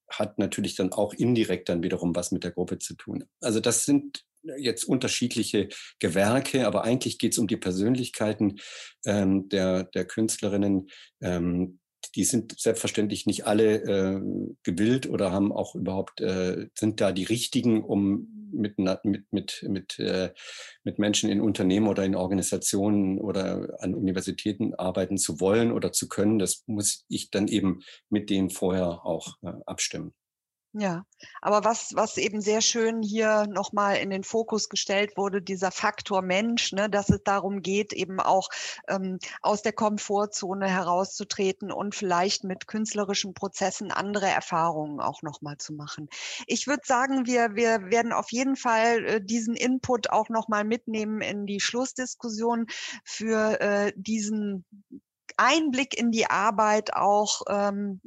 hat 0.10 0.38
natürlich 0.38 0.76
dann 0.76 0.92
auch 0.92 1.14
indirekt 1.14 1.70
dann 1.70 1.84
wiederum 1.84 2.16
was 2.16 2.32
mit 2.32 2.44
der 2.44 2.52
Gruppe 2.52 2.78
zu 2.78 2.96
tun. 2.96 3.26
Also 3.42 3.60
das 3.60 3.86
sind 3.86 4.24
jetzt 4.58 4.84
unterschiedliche 4.84 5.70
Gewerke, 6.00 6.68
aber 6.68 6.84
eigentlich 6.84 7.18
geht 7.18 7.32
es 7.32 7.40
um 7.40 7.48
die 7.48 7.58
Persönlichkeiten 7.58 8.60
ähm, 9.06 9.50
der, 9.50 9.86
der 9.86 10.06
Künstlerinnen. 10.06 10.90
Ähm, 11.22 11.80
die 12.16 12.24
sind 12.24 12.58
selbstverständlich 12.60 13.26
nicht 13.26 13.46
alle 13.46 13.76
äh, 13.76 14.22
gewillt 14.64 15.10
oder 15.10 15.32
haben 15.32 15.52
auch 15.52 15.76
überhaupt, 15.76 16.22
äh, 16.22 16.68
sind 16.74 17.02
da 17.02 17.12
die 17.12 17.26
richtigen, 17.26 17.84
um 17.84 18.50
mit, 18.52 18.78
mit, 18.78 19.32
mit, 19.32 19.66
mit, 19.68 20.00
äh, 20.00 20.32
mit 20.84 20.98
Menschen 20.98 21.30
in 21.30 21.42
Unternehmen 21.42 21.88
oder 21.88 22.06
in 22.06 22.16
Organisationen 22.16 23.20
oder 23.20 23.76
an 23.80 23.94
Universitäten 23.94 24.74
arbeiten 24.74 25.18
zu 25.18 25.40
wollen 25.40 25.72
oder 25.72 25.92
zu 25.92 26.08
können. 26.08 26.40
Das 26.40 26.64
muss 26.68 27.06
ich 27.10 27.30
dann 27.30 27.48
eben 27.48 27.82
mit 28.10 28.30
denen 28.30 28.50
vorher 28.50 29.06
auch 29.06 29.36
äh, 29.44 29.52
abstimmen. 29.66 30.14
Ja, 30.78 31.06
aber 31.42 31.64
was, 31.64 31.96
was 31.96 32.18
eben 32.18 32.42
sehr 32.42 32.60
schön 32.60 33.02
hier 33.02 33.48
nochmal 33.48 33.96
in 33.96 34.10
den 34.10 34.26
Fokus 34.26 34.68
gestellt 34.68 35.16
wurde, 35.16 35.42
dieser 35.42 35.72
Faktor 35.72 36.22
Mensch, 36.22 36.74
ne, 36.74 36.90
dass 36.90 37.08
es 37.08 37.24
darum 37.24 37.62
geht, 37.62 37.94
eben 37.94 38.20
auch 38.20 38.50
ähm, 38.90 39.20
aus 39.42 39.62
der 39.62 39.72
Komfortzone 39.72 40.68
herauszutreten 40.68 41.72
und 41.72 41.96
vielleicht 41.96 42.44
mit 42.44 42.68
künstlerischen 42.68 43.34
Prozessen 43.34 43.90
andere 43.90 44.28
Erfahrungen 44.28 45.00
auch 45.00 45.22
nochmal 45.22 45.56
zu 45.56 45.74
machen. 45.74 46.10
Ich 46.46 46.68
würde 46.68 46.84
sagen, 46.84 47.26
wir, 47.26 47.56
wir 47.56 47.90
werden 47.90 48.12
auf 48.12 48.34
jeden 48.34 48.58
Fall 48.58 49.06
äh, 49.06 49.22
diesen 49.24 49.56
Input 49.56 50.10
auch 50.10 50.28
nochmal 50.28 50.66
mitnehmen 50.66 51.22
in 51.22 51.46
die 51.46 51.62
Schlussdiskussion 51.62 52.66
für 53.06 53.62
äh, 53.62 53.94
diesen 53.96 54.66
Einblick 55.38 55.98
in 55.98 56.12
die 56.12 56.30
Arbeit 56.30 56.94
auch 56.94 57.44
ähm, 57.48 58.02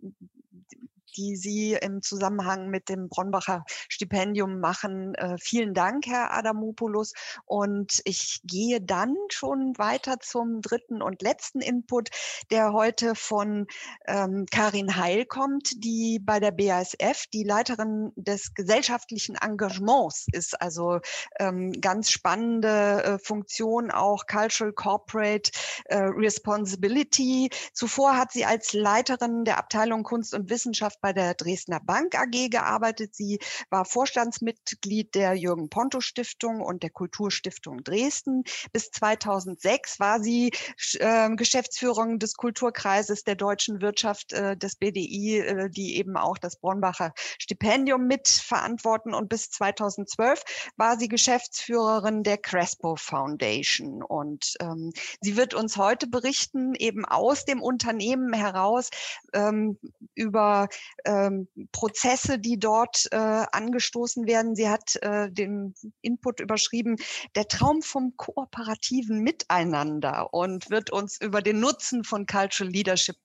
die 1.19 1.37
Sie 1.37 1.73
im 1.75 2.01
Zusammenhang 2.01 2.71
mit 2.71 2.89
dem 2.89 3.09
Bronbacher 3.09 3.65
Stipendium 3.89 4.61
machen. 4.61 5.15
Äh, 5.17 5.37
vielen 5.39 5.75
Dank, 5.75 6.07
Herr 6.07 6.33
Adamopoulos. 6.33 7.13
Und 7.45 8.01
ich 8.05 8.41
gehe 8.45 8.81
dann 8.81 9.17
schon 9.31 9.77
weiter 9.77 10.21
zum 10.21 10.63
dritten 10.63 11.03
und 11.03 11.21
letzten 11.21 11.61
Input, 11.61 12.11
der 12.51 12.73
heute 12.73 13.17
von 13.17 13.67
ähm, 14.07 14.47
Karin 14.51 14.97
Heil 14.97 15.27
kommt, 15.27 15.83
die 15.85 16.21
bei 16.21 16.39
der 16.39 16.53
BASF 16.53 17.27
die 17.33 17.43
Leiterin 17.43 18.13
des 18.15 18.55
gesellschaftlichen 18.55 19.35
Engagements 19.35 20.27
ist. 20.33 20.61
Also 20.61 21.01
ähm, 21.41 21.73
ganz 21.73 22.11
spannende 22.11 23.03
äh, 23.03 23.19
Funktion 23.19 23.91
auch 23.91 24.27
Cultural 24.27 24.73
Corporate 24.73 25.51
äh, 25.87 25.97
Responsibility. 25.97 27.51
Zuvor 27.73 28.17
hat 28.17 28.31
sie 28.31 28.45
als 28.45 28.73
Leiterin 28.73 29.45
der 29.45 29.59
Abteilung 29.59 30.05
Kunst 30.05 30.33
und 30.35 30.49
Wissenschaft 30.49 31.01
bei 31.01 31.08
bei 31.09 31.15
der 31.15 31.33
Dresdner 31.33 31.81
Bank 31.81 32.15
AG 32.15 32.51
gearbeitet. 32.51 33.15
Sie 33.15 33.39
war 33.71 33.87
Vorstandsmitglied 33.87 35.15
der 35.15 35.33
Jürgen 35.33 35.71
Ponto 35.71 36.03
Stiftung 36.03 36.61
und 36.61 36.83
der 36.83 36.91
Kulturstiftung 36.91 37.83
Dresden. 37.83 38.45
Bis 38.73 38.91
2006 38.91 40.01
war 40.01 40.21
sie 40.21 40.53
äh, 40.99 41.35
Geschäftsführerin 41.35 42.19
des 42.19 42.35
Kulturkreises 42.35 43.25
der 43.25 43.37
deutschen 43.37 43.81
Wirtschaft 43.81 44.35
äh, 44.35 44.55
des 44.55 44.77
BDI, 44.77 45.39
äh, 45.39 45.71
die 45.71 45.97
eben 45.97 46.19
auch 46.19 46.37
das 46.37 46.57
Bronbacher 46.57 47.15
Stipendium 47.39 48.07
mitverantworten. 48.07 49.15
Und 49.15 49.31
bis 49.31 49.49
2012 49.49 50.43
war 50.77 50.99
sie 50.99 51.09
Geschäftsführerin 51.09 52.23
der 52.23 52.37
Crespo 52.37 52.97
Foundation. 52.97 54.03
Und 54.03 54.57
ähm, 54.61 54.93
sie 55.23 55.39
wird 55.39 55.55
uns 55.55 55.79
heute 55.79 56.07
berichten, 56.07 56.75
eben 56.75 57.07
aus 57.07 57.47
dem 57.47 57.63
Unternehmen 57.63 58.35
heraus 58.35 58.91
ähm, 59.33 59.79
über 60.15 60.69
ähm, 61.05 61.49
Prozesse, 61.73 62.39
die 62.39 62.59
dort 62.59 63.07
äh, 63.11 63.17
angestoßen 63.17 64.27
werden. 64.27 64.55
Sie 64.55 64.69
hat 64.69 64.97
äh, 65.03 65.31
den 65.31 65.75
Input 66.01 66.41
überschrieben, 66.41 66.97
der 67.35 67.49
Traum 67.49 67.83
vom 67.83 68.17
kooperativen 68.17 69.21
Miteinander 69.23 70.33
und 70.33 70.71
wird 70.71 70.91
uns 70.91 71.21
über 71.21 71.43
den 71.43 71.61
Nutzen 71.61 72.05
von 72.05 72.27
Cultural 72.27 72.73
Leadership 72.73 73.17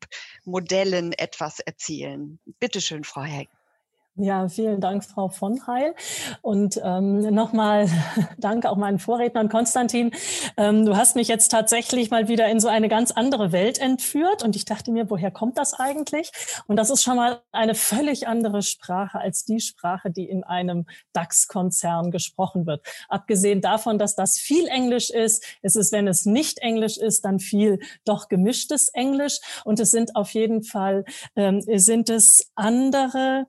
Modellen 0.46 1.14
etwas 1.14 1.60
erzählen. 1.60 2.40
Bitte 2.60 2.82
schön, 2.82 3.04
Frau 3.04 3.24
Heck. 3.24 3.50
Ja, 4.16 4.47
vielen 4.47 4.80
Dank, 4.80 5.03
Frau 5.03 5.30
von 5.30 5.66
Heil. 5.66 5.95
Und 6.43 6.80
ähm, 6.84 7.22
nochmal 7.34 7.89
danke 8.38 8.70
auch 8.70 8.78
meinen 8.78 8.99
Vorrednern, 8.99 9.49
Konstantin. 9.49 10.11
Ähm, 10.55 10.86
du 10.86 10.95
hast 10.95 11.16
mich 11.16 11.28
jetzt 11.28 11.47
tatsächlich 11.47 12.11
mal 12.11 12.28
wieder 12.28 12.47
in 12.47 12.59
so 12.59 12.68
eine 12.68 12.89
ganz 12.89 13.09
andere 13.09 13.51
Welt 13.51 13.80
entführt. 13.80 14.43
Und 14.43 14.55
ich 14.55 14.66
dachte 14.66 14.91
mir, 14.91 15.09
woher 15.09 15.32
kommt 15.32 15.57
das 15.57 15.74
eigentlich? 15.74 16.32
Und 16.68 16.76
das 16.76 16.91
ist 16.91 17.01
schon 17.01 17.16
mal 17.16 17.41
eine 17.51 17.74
völlig 17.74 18.28
andere 18.28 18.61
Sprache 18.61 19.18
als 19.18 19.45
die 19.45 19.59
Sprache, 19.59 20.11
die 20.11 20.30
in 20.30 20.43
einem 20.43 20.86
DAX-Konzern 21.14 22.11
gesprochen 22.11 22.68
wird. 22.68 22.86
Abgesehen 23.09 23.61
davon, 23.61 23.97
dass 23.97 24.16
das 24.16 24.38
viel 24.38 24.68
Englisch 24.68 25.09
ist, 25.09 25.43
ist 25.64 25.76
es, 25.76 25.91
wenn 25.91 26.07
es 26.07 26.28
nicht 26.28 26.59
Englisch 26.59 26.99
ist, 26.99 27.26
dann 27.26 27.39
viel 27.39 27.80
doch 28.05 28.30
gemischtes 28.30 28.89
Englisch. 28.89 29.39
Und 29.66 29.80
es 29.80 29.89
sind 29.89 30.16
auf 30.16 30.36
jeden 30.36 30.61
Fall, 30.61 31.03
ähm, 31.36 31.61
sind 31.61 32.11
es 32.11 32.51
andere 32.53 33.47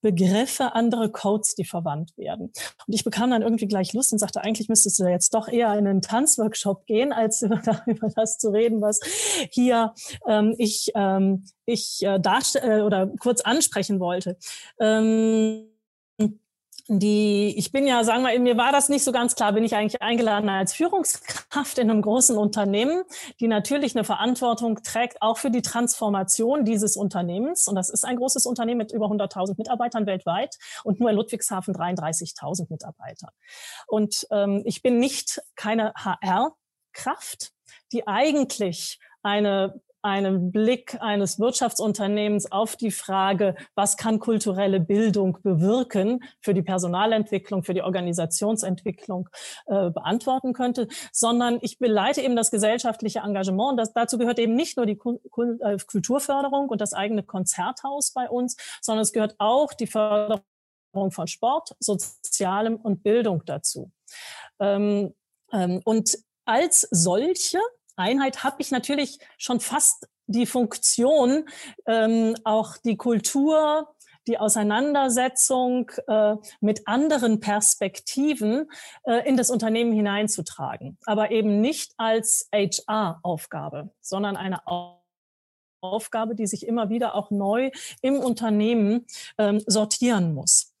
Begriffe, 0.00 0.74
andere 0.74 1.10
Codes, 1.10 1.54
die 1.54 1.64
verwandt 1.64 2.16
werden. 2.16 2.52
Und 2.86 2.94
ich 2.94 3.04
bekam 3.04 3.30
dann 3.30 3.42
irgendwie 3.42 3.66
gleich 3.66 3.92
Lust 3.92 4.12
und 4.12 4.18
sagte, 4.18 4.42
eigentlich 4.42 4.68
müsstest 4.68 4.98
du 4.98 5.06
jetzt 5.06 5.34
doch 5.34 5.48
eher 5.48 5.76
in 5.76 5.86
einen 5.86 6.02
Tanzworkshop 6.02 6.86
gehen, 6.86 7.12
als 7.12 7.42
über, 7.42 7.60
über 7.86 8.08
das 8.14 8.38
zu 8.38 8.50
reden, 8.50 8.80
was 8.80 9.00
hier 9.50 9.94
ähm, 10.26 10.54
ich, 10.58 10.92
ähm, 10.94 11.44
ich 11.66 12.00
äh, 12.02 12.18
darstelle 12.18 12.78
äh, 12.78 12.82
oder 12.82 13.08
kurz 13.18 13.40
ansprechen 13.40 14.00
wollte. 14.00 14.36
Ähm, 14.80 15.68
die, 16.90 17.54
ich 17.58 17.70
bin 17.70 17.86
ja, 17.86 18.02
sagen 18.02 18.24
wir, 18.24 18.40
mir 18.40 18.56
war 18.56 18.72
das 18.72 18.88
nicht 18.88 19.04
so 19.04 19.12
ganz 19.12 19.34
klar, 19.34 19.52
bin 19.52 19.62
ich 19.62 19.76
eigentlich 19.76 20.00
eingeladen 20.00 20.48
als 20.48 20.72
Führungskraft 20.72 21.76
in 21.76 21.90
einem 21.90 22.00
großen 22.00 22.36
Unternehmen, 22.38 23.04
die 23.40 23.46
natürlich 23.46 23.94
eine 23.94 24.04
Verantwortung 24.04 24.82
trägt, 24.82 25.20
auch 25.20 25.36
für 25.36 25.50
die 25.50 25.60
Transformation 25.60 26.64
dieses 26.64 26.96
Unternehmens. 26.96 27.68
Und 27.68 27.74
das 27.74 27.90
ist 27.90 28.04
ein 28.04 28.16
großes 28.16 28.46
Unternehmen 28.46 28.78
mit 28.78 28.92
über 28.92 29.06
100.000 29.06 29.56
Mitarbeitern 29.58 30.06
weltweit 30.06 30.56
und 30.82 30.98
nur 30.98 31.10
in 31.10 31.16
Ludwigshafen 31.16 31.74
33.000 31.74 32.68
Mitarbeiter. 32.70 33.28
Und 33.86 34.26
ähm, 34.30 34.62
ich 34.64 34.80
bin 34.80 34.98
nicht 34.98 35.42
keine 35.56 35.92
HR-Kraft, 35.94 37.52
die 37.92 38.06
eigentlich 38.06 38.98
eine 39.22 39.78
einen 40.02 40.52
Blick 40.52 40.96
eines 41.00 41.38
Wirtschaftsunternehmens 41.38 42.50
auf 42.52 42.76
die 42.76 42.90
Frage, 42.90 43.56
was 43.74 43.96
kann 43.96 44.18
kulturelle 44.18 44.80
Bildung 44.80 45.38
bewirken 45.42 46.22
für 46.40 46.54
die 46.54 46.62
Personalentwicklung, 46.62 47.64
für 47.64 47.74
die 47.74 47.82
Organisationsentwicklung 47.82 49.28
äh, 49.66 49.90
beantworten 49.90 50.52
könnte, 50.52 50.88
sondern 51.12 51.58
ich 51.62 51.78
beleite 51.78 52.20
eben 52.22 52.36
das 52.36 52.50
gesellschaftliche 52.50 53.20
Engagement. 53.20 53.78
Das, 53.78 53.92
dazu 53.92 54.18
gehört 54.18 54.38
eben 54.38 54.54
nicht 54.54 54.76
nur 54.76 54.86
die 54.86 54.98
äh, 54.98 55.78
Kulturförderung 55.86 56.68
und 56.68 56.80
das 56.80 56.92
eigene 56.92 57.22
Konzerthaus 57.22 58.12
bei 58.12 58.28
uns, 58.28 58.56
sondern 58.80 59.02
es 59.02 59.12
gehört 59.12 59.34
auch 59.38 59.72
die 59.72 59.86
Förderung 59.86 60.42
von 61.10 61.26
Sport, 61.26 61.74
Sozialem 61.80 62.76
und 62.76 63.02
Bildung 63.02 63.42
dazu. 63.44 63.90
Ähm, 64.60 65.14
ähm, 65.52 65.80
und 65.84 66.18
als 66.44 66.88
solche 66.90 67.58
Einheit 67.98 68.44
habe 68.44 68.56
ich 68.60 68.70
natürlich 68.70 69.18
schon 69.36 69.60
fast 69.60 70.08
die 70.26 70.46
Funktion, 70.46 71.44
ähm, 71.86 72.36
auch 72.44 72.76
die 72.76 72.96
Kultur, 72.96 73.94
die 74.26 74.38
Auseinandersetzung 74.38 75.90
äh, 76.06 76.36
mit 76.60 76.86
anderen 76.86 77.40
Perspektiven 77.40 78.70
äh, 79.04 79.26
in 79.26 79.36
das 79.36 79.50
Unternehmen 79.50 79.92
hineinzutragen. 79.92 80.98
Aber 81.06 81.30
eben 81.30 81.60
nicht 81.60 81.92
als 81.96 82.48
HR-Aufgabe, 82.52 83.90
sondern 84.00 84.36
eine 84.36 84.60
Aufgabe, 85.80 86.34
die 86.34 86.46
sich 86.46 86.66
immer 86.66 86.90
wieder 86.90 87.14
auch 87.14 87.30
neu 87.30 87.70
im 88.02 88.18
Unternehmen 88.18 89.06
ähm, 89.38 89.62
sortieren 89.66 90.34
muss. 90.34 90.74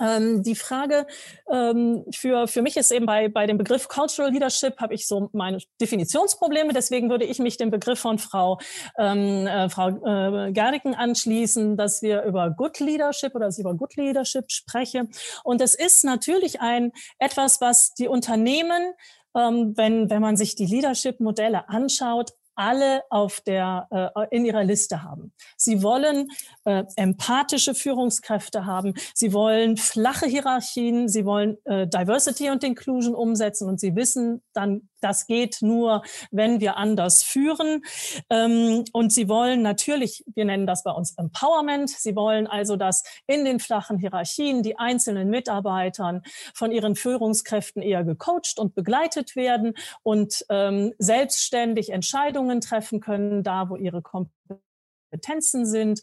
Ähm, 0.00 0.42
die 0.42 0.54
Frage 0.54 1.06
ähm, 1.50 2.04
für, 2.14 2.48
für 2.48 2.62
mich 2.62 2.76
ist 2.76 2.90
eben 2.90 3.06
bei, 3.06 3.28
bei 3.28 3.46
dem 3.46 3.58
Begriff 3.58 3.88
Cultural 3.88 4.30
Leadership 4.30 4.78
habe 4.78 4.94
ich 4.94 5.06
so 5.06 5.30
meine 5.32 5.58
Definitionsprobleme. 5.80 6.72
Deswegen 6.72 7.10
würde 7.10 7.24
ich 7.24 7.38
mich 7.38 7.56
dem 7.56 7.70
Begriff 7.70 7.98
von 8.00 8.18
Frau, 8.18 8.58
ähm, 8.98 9.46
äh, 9.46 9.68
Frau 9.68 9.88
äh, 9.88 10.52
Gerdiken 10.52 10.94
anschließen, 10.94 11.76
dass 11.76 12.02
wir 12.02 12.22
über 12.22 12.50
Good 12.50 12.80
Leadership 12.80 13.34
oder 13.34 13.46
dass 13.46 13.58
ich 13.58 13.62
über 13.62 13.74
Good 13.74 13.96
Leadership 13.96 14.50
spreche. 14.50 15.08
Und 15.44 15.60
es 15.60 15.74
ist 15.74 16.04
natürlich 16.04 16.60
ein 16.60 16.92
etwas, 17.18 17.60
was 17.60 17.94
die 17.94 18.08
Unternehmen 18.08 18.92
ähm, 19.36 19.74
wenn, 19.76 20.08
wenn 20.08 20.22
man 20.22 20.36
sich 20.36 20.54
die 20.54 20.66
Leadership-Modelle 20.66 21.68
anschaut, 21.68 22.32
alle 22.56 23.02
auf 23.10 23.40
der, 23.40 23.86
äh, 23.90 24.26
in 24.30 24.44
ihrer 24.44 24.64
Liste 24.64 25.02
haben. 25.02 25.32
Sie 25.56 25.82
wollen 25.82 26.28
äh, 26.64 26.84
empathische 26.96 27.74
Führungskräfte 27.74 28.66
haben. 28.66 28.94
Sie 29.14 29.32
wollen 29.32 29.76
flache 29.76 30.26
Hierarchien. 30.26 31.08
Sie 31.08 31.24
wollen 31.24 31.58
äh, 31.64 31.86
Diversity 31.86 32.50
und 32.50 32.64
Inclusion 32.64 33.14
umsetzen. 33.14 33.68
Und 33.68 33.78
sie 33.78 33.94
wissen 33.94 34.42
dann, 34.52 34.88
das 35.00 35.26
geht 35.26 35.58
nur, 35.60 36.02
wenn 36.30 36.60
wir 36.60 36.76
anders 36.76 37.22
führen. 37.22 37.82
Ähm, 38.30 38.84
und 38.92 39.12
sie 39.12 39.28
wollen 39.28 39.62
natürlich, 39.62 40.24
wir 40.34 40.44
nennen 40.44 40.66
das 40.66 40.82
bei 40.82 40.92
uns 40.92 41.16
Empowerment. 41.16 41.90
Sie 41.90 42.16
wollen 42.16 42.46
also, 42.46 42.76
dass 42.76 43.02
in 43.26 43.44
den 43.44 43.60
flachen 43.60 43.98
Hierarchien 43.98 44.62
die 44.62 44.78
einzelnen 44.78 45.30
Mitarbeitern 45.30 46.22
von 46.54 46.72
ihren 46.72 46.96
Führungskräften 46.96 47.82
eher 47.82 48.04
gecoacht 48.04 48.58
und 48.58 48.74
begleitet 48.74 49.36
werden 49.36 49.74
und 50.02 50.44
ähm, 50.48 50.92
selbstständig 50.98 51.90
Entscheidungen 51.90 52.36
Entscheidungen 52.36 52.60
treffen 52.60 53.00
können, 53.00 53.42
da 53.42 53.68
wo 53.68 53.76
ihre 53.76 54.02
Kompetenzen 54.02 55.66
sind, 55.66 56.02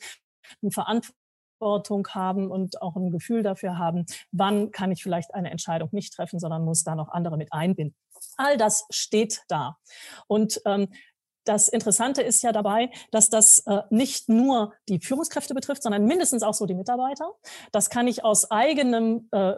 eine 0.62 0.72
Verantwortung 0.72 2.08
haben 2.10 2.52
und 2.52 2.82
auch 2.82 2.96
ein 2.96 3.12
Gefühl 3.12 3.44
dafür 3.44 3.78
haben, 3.78 4.06
wann 4.32 4.72
kann 4.72 4.92
ich 4.92 5.04
vielleicht 5.04 5.34
eine 5.34 5.52
Entscheidung 5.52 5.90
nicht 5.92 6.14
treffen, 6.14 6.40
sondern 6.40 6.66
muss 6.66 6.84
da 6.84 6.96
noch 6.96 7.10
andere 7.10 7.38
mit 7.38 7.52
einbinden. 7.54 7.96
All 8.38 8.58
das 8.58 8.86
steht 8.90 9.42
da. 9.48 9.78
Und 10.28 10.62
ähm, 10.66 10.90
das 11.46 11.68
Interessante 11.68 12.22
ist 12.22 12.42
ja 12.42 12.54
dabei, 12.54 12.90
dass 13.12 13.30
das 13.30 13.60
äh, 13.66 13.82
nicht 13.90 14.30
nur 14.30 14.74
die 14.88 15.00
Führungskräfte 15.00 15.54
betrifft, 15.54 15.84
sondern 15.84 16.06
mindestens 16.06 16.42
auch 16.42 16.54
so 16.54 16.66
die 16.66 16.74
Mitarbeiter. 16.74 17.34
Das 17.72 17.90
kann 17.90 18.08
ich 18.08 18.24
aus 18.24 18.50
eigenem 18.50 19.28
äh, 19.32 19.56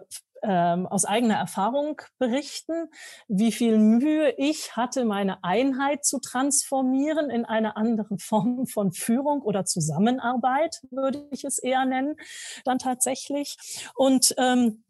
ähm, 0.48 0.86
aus 0.88 1.06
eigener 1.06 1.36
Erfahrung 1.36 2.02
berichten, 2.20 2.90
wie 3.28 3.52
viel 3.52 3.78
Mühe 3.78 4.34
ich 4.38 4.76
hatte, 4.76 5.06
meine 5.06 5.44
Einheit 5.44 6.06
zu 6.06 6.20
transformieren 6.20 7.30
in 7.30 7.46
eine 7.46 7.76
andere 7.76 8.18
Form 8.20 8.68
von 8.68 8.92
Führung 8.92 9.42
oder 9.42 9.66
Zusammenarbeit, 9.66 10.82
würde 10.92 11.28
ich 11.32 11.44
es 11.44 11.58
eher 11.58 11.86
nennen, 11.86 12.16
dann 12.64 12.78
tatsächlich. 12.78 13.58
Und 13.96 14.36
ähm, 14.38 14.84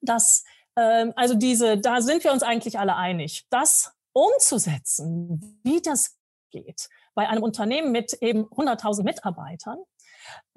das, 0.00 0.44
ähm, 0.44 0.44
also 0.74 1.34
diese, 1.34 1.78
da 1.78 2.00
sind 2.00 2.24
wir 2.24 2.32
uns 2.32 2.42
eigentlich 2.42 2.78
alle 2.78 2.96
einig, 2.96 3.46
das 3.50 3.92
umzusetzen, 4.12 5.60
wie 5.62 5.80
das 5.80 6.16
geht, 6.50 6.88
bei 7.14 7.28
einem 7.28 7.42
Unternehmen 7.42 7.92
mit 7.92 8.14
eben 8.14 8.44
100.000 8.44 9.02
Mitarbeitern, 9.02 9.78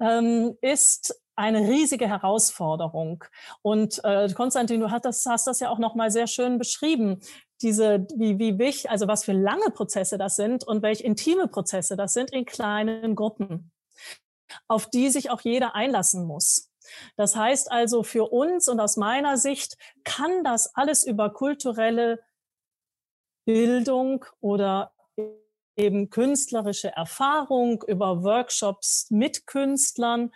ähm, 0.00 0.56
ist 0.60 1.20
eine 1.34 1.68
riesige 1.68 2.08
Herausforderung. 2.08 3.24
Und 3.62 4.02
äh, 4.04 4.32
Konstantin, 4.32 4.80
du 4.80 4.90
hast 4.90 5.04
das, 5.04 5.26
hast 5.26 5.46
das 5.46 5.60
ja 5.60 5.68
auch 5.68 5.78
noch 5.78 5.94
mal 5.94 6.10
sehr 6.10 6.26
schön 6.26 6.58
beschrieben. 6.58 7.20
Diese, 7.62 8.06
wie, 8.14 8.38
wie 8.38 8.58
wichtig, 8.58 8.90
also 8.90 9.06
was 9.08 9.24
für 9.24 9.32
lange 9.32 9.70
Prozesse 9.70 10.18
das 10.18 10.36
sind 10.36 10.64
und 10.64 10.82
welche 10.82 11.04
intime 11.04 11.48
Prozesse 11.48 11.96
das 11.96 12.12
sind 12.12 12.32
in 12.32 12.44
kleinen 12.44 13.14
Gruppen, 13.14 13.70
auf 14.68 14.88
die 14.88 15.10
sich 15.10 15.30
auch 15.30 15.40
jeder 15.42 15.74
einlassen 15.74 16.24
muss. 16.26 16.65
Das 17.16 17.36
heißt 17.36 17.70
also 17.70 18.02
für 18.02 18.30
uns 18.32 18.68
und 18.68 18.80
aus 18.80 18.96
meiner 18.96 19.36
Sicht 19.36 19.76
kann 20.04 20.44
das 20.44 20.74
alles 20.74 21.04
über 21.04 21.30
kulturelle 21.30 22.20
Bildung 23.44 24.24
oder 24.40 24.92
eben 25.76 26.10
künstlerische 26.10 26.88
Erfahrung, 26.88 27.84
über 27.86 28.24
Workshops 28.24 29.10
mit 29.10 29.46
Künstlern 29.46 30.32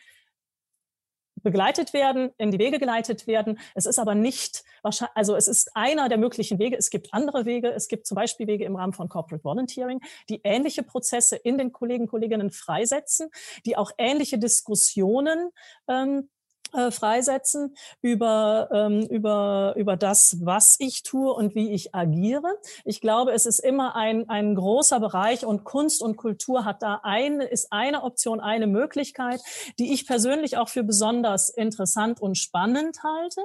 begleitet 1.43 1.93
werden, 1.93 2.33
in 2.37 2.51
die 2.51 2.59
Wege 2.59 2.79
geleitet 2.79 3.27
werden. 3.27 3.59
Es 3.75 3.87
ist 3.87 3.99
aber 3.99 4.15
nicht 4.15 4.63
wahrscheinlich, 4.83 5.17
also 5.17 5.37
es 5.37 5.49
ist 5.49 5.75
einer 5.75 6.09
der 6.09 6.19
möglichen 6.19 6.59
Wege. 6.59 6.77
Es 6.77 6.91
gibt 6.91 7.13
andere 7.13 7.47
Wege. 7.47 7.71
Es 7.73 7.89
gibt 7.89 8.07
zum 8.07 8.15
Beispiel 8.15 8.47
Wege 8.47 8.65
im 8.65 8.77
Rahmen 8.77 8.93
von 8.93 9.09
Corporate 9.09 9.43
Volunteering, 9.43 10.01
die 10.29 10.41
ähnliche 10.45 10.83
Prozesse 10.83 11.37
in 11.37 11.59
den 11.59 11.73
Kollegen, 11.73 12.07
Kolleginnen 12.07 12.51
freisetzen, 12.51 13.31
die 13.65 13.77
auch 13.77 13.91
ähnliche 13.99 14.39
Diskussionen 14.39 15.51
ähm, 15.89 16.29
äh, 16.73 16.91
freisetzen 16.91 17.75
über, 18.03 18.69
ähm, 18.73 19.07
über, 19.11 19.75
über 19.77 19.97
das, 19.97 20.39
was 20.41 20.77
ich 20.79 21.03
tue 21.03 21.33
und 21.33 21.55
wie 21.55 21.73
ich 21.73 21.95
agiere. 21.95 22.49
Ich 22.85 23.01
glaube, 23.01 23.33
es 23.33 23.47
ist 23.47 23.59
immer 23.59 23.97
ein, 23.97 24.29
ein 24.29 24.55
großer 24.55 25.01
Bereich 25.01 25.45
und 25.45 25.65
Kunst 25.65 26.03
und 26.03 26.17
Kultur 26.17 26.65
hat 26.65 26.83
da 26.83 27.01
eine, 27.03 27.45
ist 27.45 27.73
eine 27.73 28.03
Option, 28.03 28.41
eine 28.41 28.67
Möglichkeit, 28.67 29.41
die 29.79 29.93
ich 29.93 30.07
persönlich 30.07 30.57
auch 30.57 30.69
für 30.69 30.83
besonders 30.83 31.51
interessant 31.51 32.21
und 32.21 32.37
spannend 32.37 32.99
halte, 33.03 33.41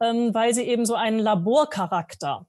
ähm, 0.00 0.34
weil 0.34 0.54
sie 0.54 0.62
eben 0.62 0.86
so 0.86 0.94
einen 0.94 1.18
Laborcharakter 1.18 2.46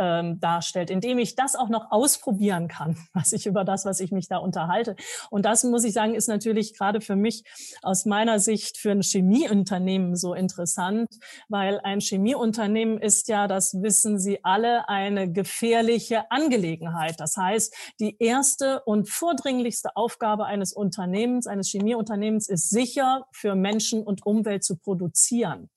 ähm, 0.00 0.40
darstellt, 0.40 0.88
indem 0.88 1.18
ich 1.18 1.36
das 1.36 1.54
auch 1.54 1.68
noch 1.68 1.92
ausprobieren 1.92 2.68
kann, 2.68 2.96
was 3.12 3.32
ich 3.32 3.46
über 3.46 3.64
das, 3.64 3.84
was 3.84 4.00
ich 4.00 4.10
mich 4.10 4.28
da 4.28 4.38
unterhalte. 4.38 4.96
Und 5.28 5.44
das 5.44 5.62
muss 5.62 5.84
ich 5.84 5.92
sagen, 5.92 6.14
ist 6.14 6.28
natürlich 6.28 6.76
gerade 6.76 7.00
für 7.02 7.16
mich 7.16 7.44
aus 7.82 8.06
meiner 8.06 8.38
Sicht 8.38 8.78
für 8.78 8.90
ein 8.90 9.02
Chemieunternehmen 9.02 10.16
so 10.16 10.32
interessant, 10.32 11.08
weil 11.48 11.80
ein 11.80 12.00
Chemieunternehmen 12.00 12.98
ist 12.98 13.28
ja, 13.28 13.46
das 13.46 13.74
wissen 13.82 14.18
Sie 14.18 14.42
alle, 14.42 14.88
eine 14.88 15.30
gefährliche 15.30 16.30
Angelegenheit. 16.30 17.20
Das 17.20 17.36
heißt, 17.36 17.74
die 18.00 18.16
erste 18.18 18.80
und 18.84 19.08
vordringlichste 19.08 19.96
Aufgabe 19.96 20.46
eines 20.46 20.72
Unternehmens, 20.72 21.46
eines 21.46 21.68
Chemieunternehmens 21.68 22.48
ist 22.48 22.70
sicher 22.70 23.26
für 23.32 23.54
Menschen 23.54 24.02
und 24.02 24.24
Umwelt 24.24 24.64
zu 24.64 24.76
produzieren. 24.76 25.68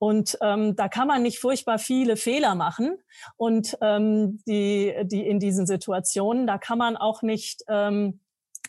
Und 0.00 0.38
ähm, 0.40 0.76
da 0.76 0.88
kann 0.88 1.06
man 1.06 1.22
nicht 1.22 1.40
furchtbar 1.40 1.78
viele 1.78 2.16
Fehler 2.16 2.54
machen. 2.54 2.96
Und 3.36 3.76
ähm, 3.82 4.40
die, 4.46 4.94
die 5.02 5.26
in 5.26 5.38
diesen 5.38 5.66
Situationen, 5.66 6.46
da 6.46 6.56
kann 6.56 6.78
man 6.78 6.96
auch 6.96 7.20
nicht 7.20 7.64
ähm, 7.68 8.18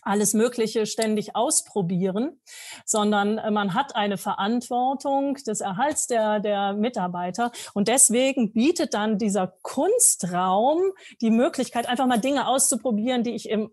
alles 0.01 0.33
Mögliche 0.33 0.85
ständig 0.85 1.33
ausprobieren, 1.33 2.41
sondern 2.85 3.37
äh, 3.37 3.49
man 3.49 3.73
hat 3.73 3.95
eine 3.95 4.17
Verantwortung 4.17 5.35
des 5.35 5.61
Erhalts 5.61 6.07
der, 6.07 6.41
der 6.41 6.73
Mitarbeiter. 6.73 7.53
Und 7.73 7.87
deswegen 7.87 8.51
bietet 8.51 8.93
dann 8.93 9.17
dieser 9.17 9.47
Kunstraum 9.61 10.81
die 11.21 11.31
Möglichkeit, 11.31 11.87
einfach 11.87 12.07
mal 12.07 12.19
Dinge 12.19 12.45
auszuprobieren, 12.45 13.23
die 13.23 13.35
ich 13.35 13.47
im 13.47 13.71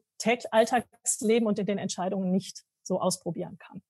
Alltagsleben 0.52 1.48
und 1.48 1.59
in 1.59 1.66
den 1.66 1.78
Entscheidungen 1.78 2.30
nicht 2.30 2.62
so 2.84 3.00
ausprobieren 3.00 3.59
kann. 3.59 3.82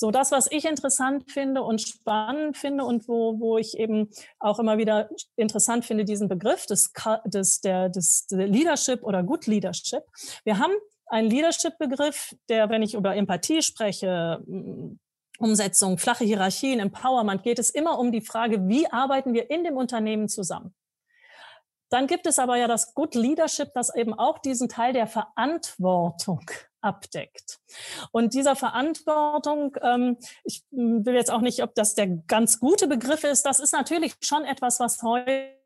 So 0.00 0.10
das, 0.10 0.32
was 0.32 0.50
ich 0.50 0.64
interessant 0.64 1.30
finde 1.30 1.62
und 1.62 1.82
spannend 1.82 2.56
finde 2.56 2.86
und 2.86 3.06
wo, 3.06 3.38
wo 3.38 3.58
ich 3.58 3.78
eben 3.78 4.08
auch 4.38 4.58
immer 4.58 4.78
wieder 4.78 5.10
interessant 5.36 5.84
finde, 5.84 6.06
diesen 6.06 6.26
Begriff 6.26 6.64
des, 6.64 6.90
des, 7.26 7.60
der, 7.60 7.90
des 7.90 8.26
Leadership 8.30 9.02
oder 9.02 9.22
Good 9.22 9.46
Leadership. 9.46 10.04
Wir 10.44 10.58
haben 10.58 10.72
einen 11.04 11.28
Leadership-Begriff, 11.28 12.34
der, 12.48 12.70
wenn 12.70 12.80
ich 12.80 12.94
über 12.94 13.14
Empathie 13.14 13.60
spreche, 13.60 14.42
Umsetzung, 15.38 15.98
flache 15.98 16.24
Hierarchien, 16.24 16.80
Empowerment, 16.80 17.42
geht 17.42 17.58
es 17.58 17.68
immer 17.68 17.98
um 17.98 18.10
die 18.10 18.22
Frage, 18.22 18.66
wie 18.68 18.90
arbeiten 18.90 19.34
wir 19.34 19.50
in 19.50 19.64
dem 19.64 19.76
Unternehmen 19.76 20.28
zusammen. 20.30 20.74
Dann 21.90 22.06
gibt 22.06 22.26
es 22.26 22.38
aber 22.38 22.56
ja 22.56 22.68
das 22.68 22.94
Good 22.94 23.14
Leadership, 23.14 23.72
das 23.74 23.94
eben 23.94 24.14
auch 24.14 24.38
diesen 24.38 24.68
Teil 24.68 24.92
der 24.92 25.06
Verantwortung 25.06 26.50
abdeckt. 26.80 27.58
Und 28.12 28.32
dieser 28.32 28.56
Verantwortung, 28.56 29.76
ähm, 29.82 30.16
ich 30.44 30.64
will 30.70 31.14
jetzt 31.14 31.30
auch 31.30 31.40
nicht, 31.42 31.62
ob 31.62 31.74
das 31.74 31.94
der 31.94 32.06
ganz 32.06 32.58
gute 32.60 32.88
Begriff 32.88 33.24
ist, 33.24 33.44
das 33.44 33.60
ist 33.60 33.72
natürlich 33.72 34.14
schon 34.22 34.44
etwas, 34.44 34.80
was 34.80 35.02
heute 35.02 35.59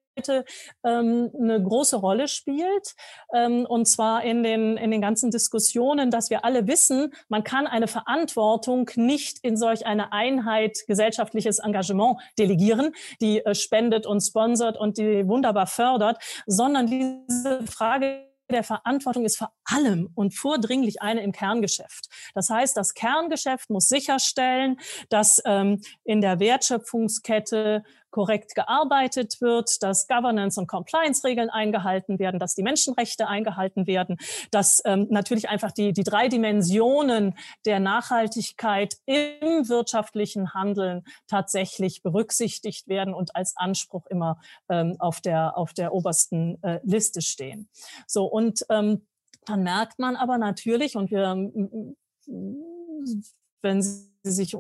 eine 0.82 1.62
große 1.62 1.96
Rolle 1.96 2.28
spielt. 2.28 2.94
Ähm, 3.32 3.66
und 3.66 3.86
zwar 3.86 4.22
in 4.24 4.42
den, 4.42 4.76
in 4.76 4.90
den 4.90 5.00
ganzen 5.00 5.30
Diskussionen, 5.30 6.10
dass 6.10 6.30
wir 6.30 6.44
alle 6.44 6.66
wissen, 6.66 7.12
man 7.28 7.44
kann 7.44 7.66
eine 7.66 7.88
Verantwortung 7.88 8.90
nicht 8.96 9.38
in 9.42 9.56
solch 9.56 9.86
eine 9.86 10.12
Einheit 10.12 10.78
gesellschaftliches 10.86 11.58
Engagement 11.58 12.18
delegieren, 12.38 12.92
die 13.20 13.44
äh, 13.44 13.54
spendet 13.54 14.06
und 14.06 14.20
sponsert 14.20 14.76
und 14.76 14.98
die 14.98 15.26
wunderbar 15.26 15.66
fördert, 15.66 16.18
sondern 16.46 16.86
diese 16.86 17.66
Frage 17.66 18.34
der 18.50 18.62
Verantwortung 18.62 19.24
ist 19.24 19.38
vor 19.38 19.52
allem 19.64 20.10
und 20.14 20.34
vordringlich 20.34 21.00
eine 21.02 21.22
im 21.22 21.32
Kerngeschäft. 21.32 22.08
Das 22.34 22.50
heißt, 22.50 22.76
das 22.76 22.94
Kerngeschäft 22.94 23.70
muss 23.70 23.88
sicherstellen, 23.88 24.78
dass 25.08 25.40
ähm, 25.44 25.80
in 26.04 26.20
der 26.20 26.40
Wertschöpfungskette 26.40 27.84
korrekt 28.14 28.54
gearbeitet 28.54 29.40
wird, 29.40 29.82
dass 29.82 30.06
Governance- 30.06 30.60
und 30.60 30.68
Compliance-Regeln 30.68 31.50
eingehalten 31.50 32.20
werden, 32.20 32.38
dass 32.38 32.54
die 32.54 32.62
Menschenrechte 32.62 33.26
eingehalten 33.26 33.88
werden, 33.88 34.18
dass 34.52 34.80
ähm, 34.84 35.08
natürlich 35.10 35.48
einfach 35.48 35.72
die, 35.72 35.92
die 35.92 36.04
drei 36.04 36.28
Dimensionen 36.28 37.34
der 37.64 37.80
Nachhaltigkeit 37.80 38.98
im 39.06 39.68
wirtschaftlichen 39.68 40.54
Handeln 40.54 41.02
tatsächlich 41.26 42.04
berücksichtigt 42.04 42.86
werden 42.86 43.14
und 43.14 43.34
als 43.34 43.56
Anspruch 43.56 44.06
immer 44.06 44.38
ähm, 44.68 44.94
auf, 45.00 45.20
der, 45.20 45.58
auf 45.58 45.72
der 45.72 45.92
obersten 45.92 46.62
äh, 46.62 46.78
Liste 46.84 47.20
stehen. 47.20 47.68
So, 48.06 48.26
und 48.26 48.64
ähm, 48.70 49.08
dann 49.44 49.64
merkt 49.64 49.98
man 49.98 50.14
aber 50.14 50.38
natürlich, 50.38 50.94
und 50.94 51.10
wir, 51.10 51.34
wenn 53.60 53.82
Sie 53.82 54.08
sich 54.22 54.54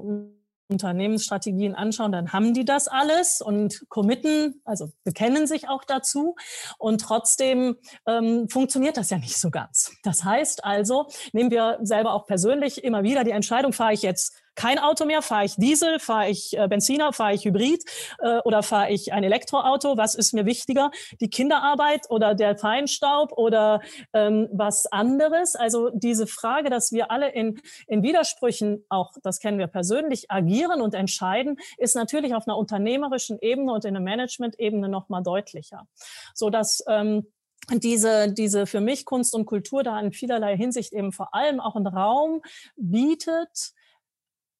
Unternehmensstrategien 0.68 1.74
anschauen, 1.74 2.12
dann 2.12 2.32
haben 2.32 2.54
die 2.54 2.64
das 2.64 2.88
alles 2.88 3.40
und 3.40 3.84
committen, 3.88 4.60
also 4.64 4.90
bekennen 5.04 5.46
sich 5.46 5.68
auch 5.68 5.84
dazu. 5.84 6.36
Und 6.78 7.00
trotzdem 7.00 7.76
ähm, 8.06 8.48
funktioniert 8.48 8.96
das 8.96 9.10
ja 9.10 9.18
nicht 9.18 9.38
so 9.38 9.50
ganz. 9.50 9.92
Das 10.02 10.24
heißt 10.24 10.64
also, 10.64 11.08
nehmen 11.32 11.50
wir 11.50 11.78
selber 11.82 12.14
auch 12.14 12.26
persönlich 12.26 12.82
immer 12.82 13.02
wieder 13.02 13.24
die 13.24 13.32
Entscheidung, 13.32 13.72
fahre 13.72 13.92
ich 13.92 14.02
jetzt 14.02 14.34
kein 14.54 14.78
Auto 14.78 15.04
mehr, 15.04 15.22
fahre 15.22 15.44
ich 15.44 15.56
Diesel, 15.56 15.98
fahre 15.98 16.30
ich 16.30 16.56
äh, 16.56 16.68
Benziner, 16.68 17.12
fahre 17.12 17.34
ich 17.34 17.44
Hybrid 17.44 17.84
äh, 18.20 18.38
oder 18.44 18.62
fahre 18.62 18.90
ich 18.90 19.12
ein 19.12 19.24
Elektroauto? 19.24 19.96
Was 19.96 20.14
ist 20.14 20.32
mir 20.32 20.46
wichtiger? 20.46 20.90
Die 21.20 21.28
Kinderarbeit 21.28 22.10
oder 22.10 22.34
der 22.34 22.56
Feinstaub 22.56 23.32
oder 23.32 23.80
ähm, 24.12 24.48
was 24.52 24.86
anderes? 24.86 25.56
Also 25.56 25.90
diese 25.90 26.26
Frage, 26.26 26.70
dass 26.70 26.92
wir 26.92 27.10
alle 27.10 27.30
in, 27.30 27.60
in 27.86 28.02
Widersprüchen, 28.02 28.84
auch 28.88 29.12
das 29.22 29.40
kennen 29.40 29.58
wir 29.58 29.66
persönlich, 29.66 30.30
agieren 30.30 30.80
und 30.80 30.94
entscheiden, 30.94 31.58
ist 31.78 31.96
natürlich 31.96 32.34
auf 32.34 32.46
einer 32.46 32.56
unternehmerischen 32.56 33.38
Ebene 33.40 33.72
und 33.72 33.84
in 33.84 33.94
der 33.94 34.02
Management-Ebene 34.02 34.88
noch 34.88 35.08
mal 35.08 35.22
deutlicher. 35.22 35.86
So 36.34 36.50
dass 36.50 36.84
ähm, 36.88 37.26
diese, 37.72 38.32
diese 38.32 38.66
für 38.66 38.80
mich 38.80 39.04
Kunst 39.04 39.34
und 39.34 39.46
Kultur 39.46 39.82
da 39.82 39.98
in 40.00 40.12
vielerlei 40.12 40.56
Hinsicht 40.56 40.92
eben 40.92 41.12
vor 41.12 41.34
allem 41.34 41.60
auch 41.60 41.76
einen 41.76 41.86
Raum 41.86 42.42
bietet, 42.76 43.72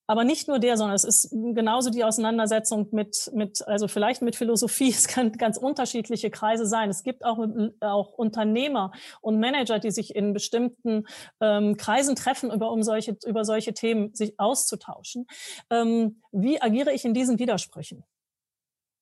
aber 0.07 0.25
nicht 0.25 0.49
nur 0.49 0.59
der, 0.59 0.77
sondern 0.77 0.95
es 0.95 1.05
ist 1.05 1.31
genauso 1.31 1.91
die 1.91 2.05
Auseinandersetzung 2.05 2.89
mit, 2.93 3.31
mit 3.33 3.67
also 3.67 3.89
vielleicht 3.89 4.23
mit 4.23 4.37
Philosophie. 4.37 4.95
Es 5.05 5.09
kann 5.09 5.33
ganz 5.33 5.57
unterschiedliche 5.57 6.31
Kreise 6.31 6.67
sein. 6.67 6.91
Es 6.91 7.03
gibt 7.03 7.25
auch, 7.25 7.39
auch 7.81 8.13
Unternehmer 8.13 8.93
und 9.21 9.41
Manager, 9.41 9.79
die 9.79 9.91
sich 9.91 10.15
in 10.15 10.33
bestimmten 10.33 11.07
ähm, 11.41 11.77
Kreisen 11.77 12.17
treffen, 12.17 12.51
über, 12.51 12.71
um 12.71 12.83
solche, 12.83 13.17
über 13.27 13.45
solche 13.45 13.75
Themen 13.75 14.15
sich 14.15 14.39
auszutauschen. 14.39 15.27
Ähm, 15.71 16.23
wie 16.33 16.61
agiere 16.61 16.93
ich 16.93 17.05
in 17.05 17.15
diesen 17.15 17.39
Widersprüchen? 17.39 18.05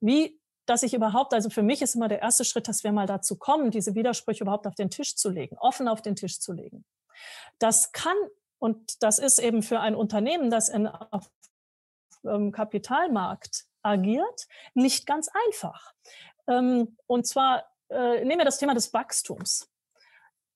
Wie 0.01 0.39
dass 0.67 0.85
ich 0.85 0.95
überhaupt, 0.95 1.35
also 1.35 1.51
für 1.51 1.63
mich 1.63 1.83
ist 1.83 1.97
immer 1.97 2.07
der 2.07 2.23
erste 2.23 2.45
Schritt, 2.45 2.69
dass 2.69 2.85
wir 2.85 2.93
mal 2.93 3.07
dazu 3.07 3.37
kommen, 3.37 3.73
diese 3.73 3.97
Widersprüche 3.97 4.45
überhaupt 4.45 4.67
auf 4.69 4.77
den 4.77 4.91
Tisch 4.91 5.17
zu 5.17 5.29
legen, 5.29 5.57
offen 5.59 5.89
auf 5.89 6.03
den 6.03 6.15
Tisch 6.15 6.39
zu 6.39 6.53
legen. 6.53 6.85
Das 7.59 7.91
kann 7.91 8.17
und 8.63 9.03
das 9.03 9.19
ist 9.19 9.41
eben 9.41 9.65
für 9.65 9.81
ein 9.81 9.97
Unternehmen, 9.97 10.49
das 10.49 10.69
in, 10.69 10.87
auf 10.87 11.29
ähm, 12.25 12.53
Kapitalmarkt 12.53 13.65
agiert, 13.83 14.47
nicht 14.75 15.05
ganz 15.05 15.29
einfach. 15.49 15.93
Ähm, 16.47 16.97
und 17.09 17.27
zwar 17.27 17.65
äh, 17.91 18.25
nehmen 18.25 18.39
wir 18.39 18.45
das 18.45 18.59
Thema 18.59 18.75
des 18.75 18.95
Wachstums. 18.95 19.69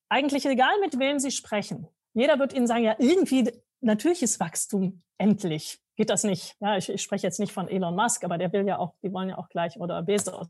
Eigentlich 0.08 0.46
egal, 0.46 0.78
mit 0.80 1.00
wem 1.00 1.18
Sie 1.18 1.32
sprechen. 1.32 1.88
Jeder 2.14 2.38
wird 2.38 2.52
Ihnen 2.52 2.68
sagen, 2.68 2.84
ja, 2.84 2.94
irgendwie, 3.00 3.50
natürlich 3.80 4.22
ist 4.22 4.38
Wachstum 4.38 5.02
endlich. 5.18 5.82
Geht 5.96 6.10
das 6.10 6.22
nicht? 6.22 6.54
Ja, 6.60 6.76
ich, 6.76 6.88
ich 6.88 7.02
spreche 7.02 7.26
jetzt 7.26 7.40
nicht 7.40 7.52
von 7.52 7.66
Elon 7.66 7.96
Musk, 7.96 8.22
aber 8.22 8.38
der 8.38 8.52
will 8.52 8.68
ja 8.68 8.78
auch, 8.78 8.94
die 9.02 9.12
wollen 9.12 9.30
ja 9.30 9.38
auch 9.38 9.48
gleich, 9.48 9.80
oder 9.80 10.00
Bezos, 10.04 10.46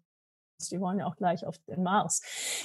die 0.58 0.80
wollen 0.80 0.98
ja 0.98 1.06
auch 1.06 1.16
gleich 1.16 1.46
auf 1.46 1.58
den 1.68 1.82
Mars, 1.82 2.22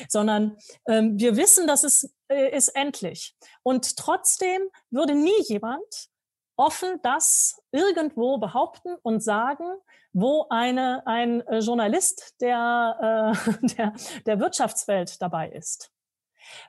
sondern 0.08 0.58
ähm, 0.88 1.20
wir 1.20 1.36
wissen, 1.36 1.68
dass 1.68 1.84
es 1.84 2.14
äh, 2.30 2.56
ist 2.56 2.70
endlich. 2.70 3.36
Und 3.64 3.98
trotzdem 3.98 4.62
würde 4.90 5.16
nie 5.16 5.42
jemand 5.44 6.10
offen 6.58 7.00
das 7.02 7.60
irgendwo 7.72 8.38
behaupten 8.38 8.96
und 9.02 9.22
sagen, 9.22 9.66
wo 10.14 10.46
eine, 10.50 11.06
ein 11.08 11.46
äh, 11.48 11.60
Journalist 11.60 12.36
der, 12.42 13.36
äh, 13.36 13.68
der, 13.76 13.94
der 14.26 14.40
Wirtschaftswelt 14.40 15.22
dabei 15.22 15.50
ist. 15.50 15.92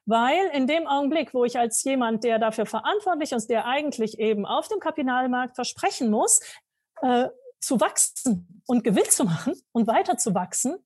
Weil 0.04 0.46
in 0.52 0.66
dem 0.66 0.86
Augenblick, 0.86 1.34
wo 1.34 1.44
ich 1.44 1.58
als 1.58 1.82
jemand, 1.84 2.24
der 2.24 2.38
dafür 2.38 2.66
verantwortlich 2.66 3.32
ist, 3.32 3.48
der 3.48 3.66
eigentlich 3.66 4.18
eben 4.18 4.46
auf 4.46 4.68
dem 4.68 4.80
Kapitalmarkt 4.80 5.56
versprechen 5.56 6.10
muss, 6.10 6.40
äh, 7.02 7.28
zu 7.60 7.80
wachsen 7.80 8.62
und 8.66 8.84
Gewinn 8.84 9.08
zu 9.08 9.24
machen 9.24 9.54
und 9.72 9.86
weiter 9.86 10.16
zu 10.16 10.34
wachsen, 10.34 10.76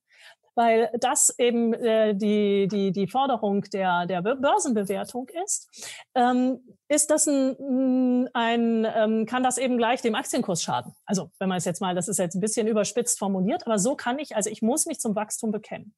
weil 0.57 0.91
das 0.99 1.35
eben 1.39 1.75
äh, 1.75 2.15
die, 2.15 2.67
die, 2.67 2.91
die 2.91 3.07
Forderung 3.07 3.63
der, 3.73 4.07
der 4.07 4.23
Börsenbewertung 4.23 5.29
ist, 5.45 5.69
ähm, 6.15 6.77
ist 6.89 7.11
das 7.11 7.27
ein, 7.27 8.29
ein 8.33 8.87
ähm, 8.93 9.27
kann 9.27 9.43
das 9.43 9.59
eben 9.59 9.77
gleich 9.77 10.01
dem 10.01 10.15
Aktienkurs 10.15 10.63
schaden. 10.63 10.95
Also 11.05 11.31
wenn 11.39 11.49
man 11.49 11.59
es 11.59 11.67
jetzt 11.67 11.81
mal, 11.81 11.95
das 11.95 12.09
ist 12.09 12.19
jetzt 12.19 12.35
ein 12.35 12.41
bisschen 12.41 12.67
überspitzt 12.67 13.19
formuliert, 13.19 13.67
aber 13.67 13.79
so 13.79 13.97
kann 13.97 14.19
ich, 14.19 14.35
also 14.35 14.51
ich 14.51 14.63
muss 14.63 14.87
mich 14.87 14.99
zum 14.99 15.15
Wachstum 15.15 15.51
bekennen. 15.53 15.95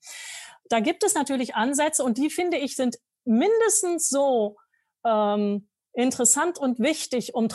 Da 0.68 0.80
gibt 0.80 1.04
es 1.04 1.14
natürlich 1.14 1.54
Ansätze 1.54 2.02
und 2.02 2.18
die 2.18 2.28
finde 2.28 2.59
ich 2.59 2.74
sind 2.74 2.98
mindestens 3.24 4.09
so 4.09 4.56
ähm, 5.06 5.68
interessant 5.92 6.59
und 6.59 6.80
wichtig, 6.80 7.34
um 7.34 7.48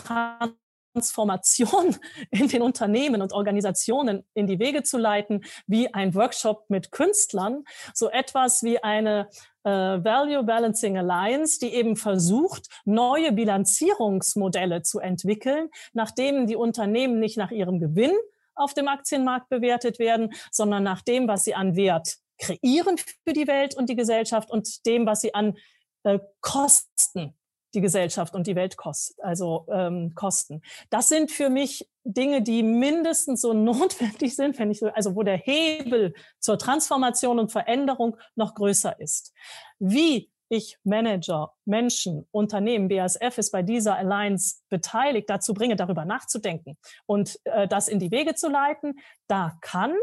Transformation 0.94 1.96
in 2.32 2.48
den 2.48 2.62
Unternehmen 2.62 3.22
und 3.22 3.34
Organisationen 3.34 4.24
in 4.34 4.48
die 4.48 4.60
Wege 4.60 4.84
zu 4.84 4.98
leiten, 4.98 5.44
wie 5.68 5.94
ein 5.94 6.14
Workshop 6.16 6.70
mit 6.70 6.92
Künstlern, 6.92 7.64
so 7.94 8.10
etwas 8.10 8.64
wie 8.64 8.82
eine 8.82 9.28
äh, 9.64 9.70
Value 9.70 10.44
Balancing 10.44 10.98
Alliance, 10.98 11.60
die 11.60 11.74
eben 11.74 11.96
versucht, 11.96 12.68
neue 12.86 13.32
Bilanzierungsmodelle 13.32 14.84
zu 14.84 15.00
entwickeln, 15.00 15.70
nachdem 15.94 16.48
die 16.48 16.56
Unternehmen 16.56 17.20
nicht 17.20 17.38
nach 17.38 17.52
ihrem 17.52 17.80
Gewinn 17.80 18.14
auf 18.56 18.74
dem 18.76 18.88
Aktienmarkt 18.88 19.50
bewertet 19.50 19.98
werden, 19.98 20.34
sondern 20.52 20.84
nach 20.84 21.02
dem, 21.02 21.28
was 21.28 21.44
sie 21.44 21.56
an 21.56 21.76
Wert 21.76 22.18
kreieren 22.38 22.98
für 22.98 23.34
die 23.34 23.48
Welt 23.48 23.76
und 23.76 23.90
die 23.90 23.96
Gesellschaft 23.96 24.52
und 24.52 24.86
dem, 24.86 25.08
was 25.08 25.22
sie 25.22 25.34
an 25.34 25.58
äh, 26.04 26.20
Kosten 26.42 27.36
die 27.74 27.82
Gesellschaft 27.82 28.36
und 28.36 28.48
die 28.48 28.56
Welt 28.56 28.78
kostet, 28.78 29.20
also 29.24 29.66
ähm, 29.72 30.14
Kosten. 30.16 30.62
Das 30.90 31.08
sind 31.08 31.32
für 31.32 31.50
mich 31.50 31.90
Dinge, 32.04 32.42
die 32.42 32.64
mindestens 32.64 33.42
so 33.42 33.54
notwendig 33.54 34.36
sind, 34.36 34.58
wenn 34.60 34.72
ich 34.72 34.80
so, 34.80 34.88
also 34.88 35.16
wo 35.16 35.24
der 35.24 35.38
Hebel 35.38 36.14
zur 36.40 36.58
Transformation 36.58 37.40
und 37.40 37.52
Veränderung 37.52 38.18
noch 38.36 38.56
größer 38.56 39.00
ist. 39.00 39.34
Wie 39.80 40.30
ich 40.50 40.78
Manager, 40.84 41.54
Menschen, 41.66 42.28
Unternehmen, 42.32 42.88
BASF 42.88 43.38
ist 43.38 43.52
bei 43.52 43.64
dieser 43.64 43.98
Alliance 43.98 44.58
beteiligt, 44.70 45.30
dazu 45.30 45.54
bringe, 45.54 45.76
darüber 45.76 46.06
nachzudenken 46.06 46.78
und 47.08 47.40
äh, 47.46 47.68
das 47.68 47.88
in 47.88 48.00
die 48.00 48.12
Wege 48.12 48.36
zu 48.36 48.50
leiten, 48.50 49.00
da 49.28 49.58
kann 49.62 49.96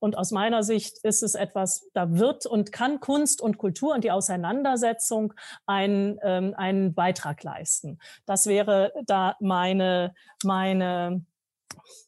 und 0.00 0.16
aus 0.16 0.30
meiner 0.30 0.62
Sicht 0.62 0.98
ist 0.98 1.22
es 1.22 1.34
etwas, 1.34 1.88
da 1.92 2.18
wird 2.18 2.46
und 2.46 2.72
kann 2.72 3.00
Kunst 3.00 3.40
und 3.40 3.58
Kultur 3.58 3.94
und 3.94 4.04
die 4.04 4.10
Auseinandersetzung 4.10 5.34
einen, 5.66 6.18
ähm, 6.22 6.54
einen 6.56 6.94
Beitrag 6.94 7.42
leisten. 7.42 7.98
Das 8.26 8.46
wäre 8.46 8.92
da 9.06 9.36
meine, 9.40 10.14
meine, 10.44 11.24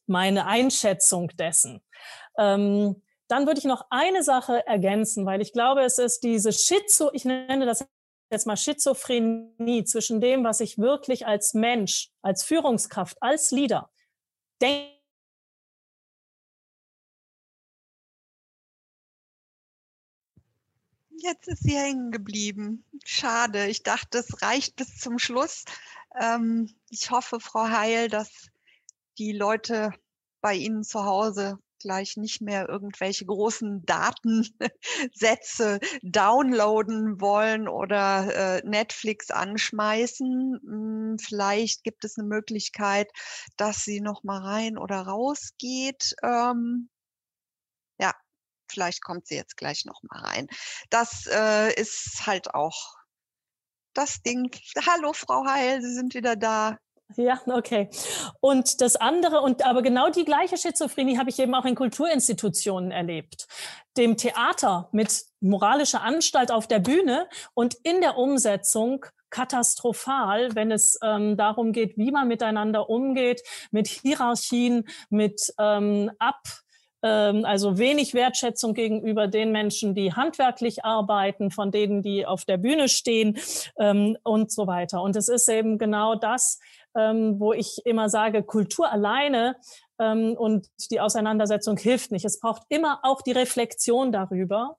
meine 0.06 0.46
Einschätzung 0.46 1.28
dessen. 1.36 1.82
Ähm, 2.38 3.02
dann 3.28 3.46
würde 3.46 3.58
ich 3.58 3.64
noch 3.64 3.86
eine 3.90 4.22
Sache 4.22 4.66
ergänzen, 4.66 5.26
weil 5.26 5.40
ich 5.40 5.52
glaube, 5.52 5.82
es 5.82 5.98
ist 5.98 6.24
diese 6.24 6.52
Schizo, 6.52 7.10
ich 7.12 7.24
nenne 7.24 7.66
das 7.66 7.86
jetzt 8.32 8.46
mal 8.46 8.56
Schizophrenie 8.56 9.84
zwischen 9.84 10.20
dem, 10.20 10.44
was 10.44 10.60
ich 10.60 10.78
wirklich 10.78 11.26
als 11.26 11.54
Mensch, 11.54 12.10
als 12.22 12.44
Führungskraft, 12.44 13.16
als 13.20 13.50
Leader 13.50 13.90
denke 14.60 14.99
Jetzt 21.22 21.48
ist 21.48 21.64
sie 21.64 21.76
hängen 21.76 22.12
geblieben. 22.12 22.82
Schade. 23.04 23.66
Ich 23.66 23.82
dachte, 23.82 24.18
es 24.18 24.40
reicht 24.40 24.76
bis 24.76 24.96
zum 24.96 25.18
Schluss. 25.18 25.64
Ähm, 26.18 26.74
ich 26.88 27.10
hoffe, 27.10 27.40
Frau 27.40 27.68
Heil, 27.68 28.08
dass 28.08 28.48
die 29.18 29.32
Leute 29.32 29.92
bei 30.40 30.54
Ihnen 30.54 30.82
zu 30.82 31.04
Hause 31.04 31.58
gleich 31.78 32.16
nicht 32.16 32.40
mehr 32.40 32.68
irgendwelche 32.70 33.26
großen 33.26 33.84
Datensätze 33.84 35.80
downloaden 36.02 37.20
wollen 37.20 37.68
oder 37.68 38.58
äh, 38.58 38.66
Netflix 38.66 39.30
anschmeißen. 39.30 40.58
Hm, 40.62 41.16
vielleicht 41.18 41.84
gibt 41.84 42.04
es 42.06 42.18
eine 42.18 42.28
Möglichkeit, 42.28 43.10
dass 43.58 43.84
sie 43.84 44.00
noch 44.00 44.24
mal 44.24 44.40
rein 44.40 44.78
oder 44.78 45.00
raus 45.02 45.50
geht. 45.58 46.14
Ähm, 46.22 46.88
vielleicht 48.70 49.02
kommt 49.02 49.26
sie 49.26 49.36
jetzt 49.36 49.56
gleich 49.56 49.84
noch 49.84 50.02
mal 50.02 50.20
rein. 50.20 50.48
Das 50.88 51.26
äh, 51.26 51.72
ist 51.74 52.26
halt 52.26 52.54
auch 52.54 52.94
das 53.94 54.22
Ding. 54.22 54.50
Hallo, 54.86 55.12
Frau 55.12 55.44
Heil, 55.46 55.82
Sie 55.82 55.92
sind 55.92 56.14
wieder 56.14 56.36
da. 56.36 56.78
Ja, 57.16 57.40
okay. 57.46 57.90
Und 58.40 58.80
das 58.80 58.96
andere, 58.96 59.40
und 59.40 59.64
aber 59.64 59.82
genau 59.82 60.10
die 60.10 60.24
gleiche 60.24 60.56
Schizophrenie 60.56 61.18
habe 61.18 61.30
ich 61.30 61.40
eben 61.40 61.54
auch 61.54 61.64
in 61.64 61.74
Kulturinstitutionen 61.74 62.92
erlebt. 62.92 63.48
Dem 63.96 64.16
Theater 64.16 64.88
mit 64.92 65.24
moralischer 65.40 66.02
Anstalt 66.02 66.52
auf 66.52 66.68
der 66.68 66.78
Bühne 66.78 67.28
und 67.54 67.74
in 67.82 68.00
der 68.00 68.16
Umsetzung 68.16 69.04
katastrophal, 69.30 70.54
wenn 70.54 70.70
es 70.70 70.98
ähm, 71.02 71.36
darum 71.36 71.72
geht, 71.72 71.96
wie 71.96 72.10
man 72.10 72.28
miteinander 72.28 72.88
umgeht, 72.88 73.42
mit 73.70 73.88
Hierarchien, 73.88 74.88
mit 75.08 75.52
ähm, 75.58 76.10
Ab 76.18 76.42
also 77.02 77.78
wenig 77.78 78.14
Wertschätzung 78.14 78.74
gegenüber 78.74 79.26
den 79.26 79.52
Menschen, 79.52 79.94
die 79.94 80.12
handwerklich 80.12 80.84
arbeiten, 80.84 81.50
von 81.50 81.70
denen, 81.70 82.02
die 82.02 82.26
auf 82.26 82.44
der 82.44 82.58
Bühne 82.58 82.88
stehen 82.88 83.38
ähm, 83.78 84.18
und 84.22 84.52
so 84.52 84.66
weiter. 84.66 85.02
Und 85.02 85.16
es 85.16 85.28
ist 85.28 85.48
eben 85.48 85.78
genau 85.78 86.14
das, 86.14 86.58
ähm, 86.96 87.38
wo 87.38 87.52
ich 87.52 87.80
immer 87.84 88.08
sage, 88.08 88.42
Kultur 88.42 88.90
alleine 88.90 89.56
ähm, 89.98 90.34
und 90.36 90.68
die 90.90 91.00
Auseinandersetzung 91.00 91.76
hilft 91.76 92.12
nicht. 92.12 92.24
Es 92.24 92.40
braucht 92.40 92.62
immer 92.68 93.00
auch 93.02 93.22
die 93.22 93.32
Reflexion 93.32 94.12
darüber, 94.12 94.76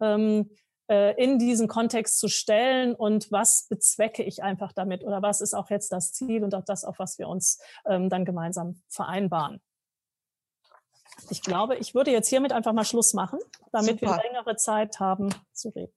ähm, 0.00 0.50
äh, 0.90 1.22
in 1.22 1.38
diesen 1.38 1.68
Kontext 1.68 2.18
zu 2.18 2.28
stellen 2.28 2.94
und 2.94 3.30
was 3.30 3.66
bezwecke 3.68 4.22
ich 4.22 4.42
einfach 4.42 4.72
damit 4.72 5.04
oder 5.04 5.22
was 5.22 5.40
ist 5.40 5.54
auch 5.54 5.70
jetzt 5.70 5.92
das 5.92 6.12
Ziel 6.12 6.44
und 6.44 6.54
auch 6.54 6.64
das, 6.64 6.84
auf 6.84 6.98
was 6.98 7.18
wir 7.18 7.28
uns 7.28 7.60
ähm, 7.86 8.08
dann 8.08 8.24
gemeinsam 8.24 8.80
vereinbaren. 8.88 9.60
Ich 11.30 11.42
glaube, 11.42 11.76
ich 11.76 11.94
würde 11.94 12.10
jetzt 12.10 12.28
hiermit 12.28 12.52
einfach 12.52 12.72
mal 12.72 12.84
Schluss 12.84 13.14
machen, 13.14 13.38
damit 13.72 14.00
Super. 14.00 14.16
wir 14.16 14.22
längere 14.22 14.56
Zeit 14.56 15.00
haben 15.00 15.34
zu 15.52 15.70
reden. 15.70 15.92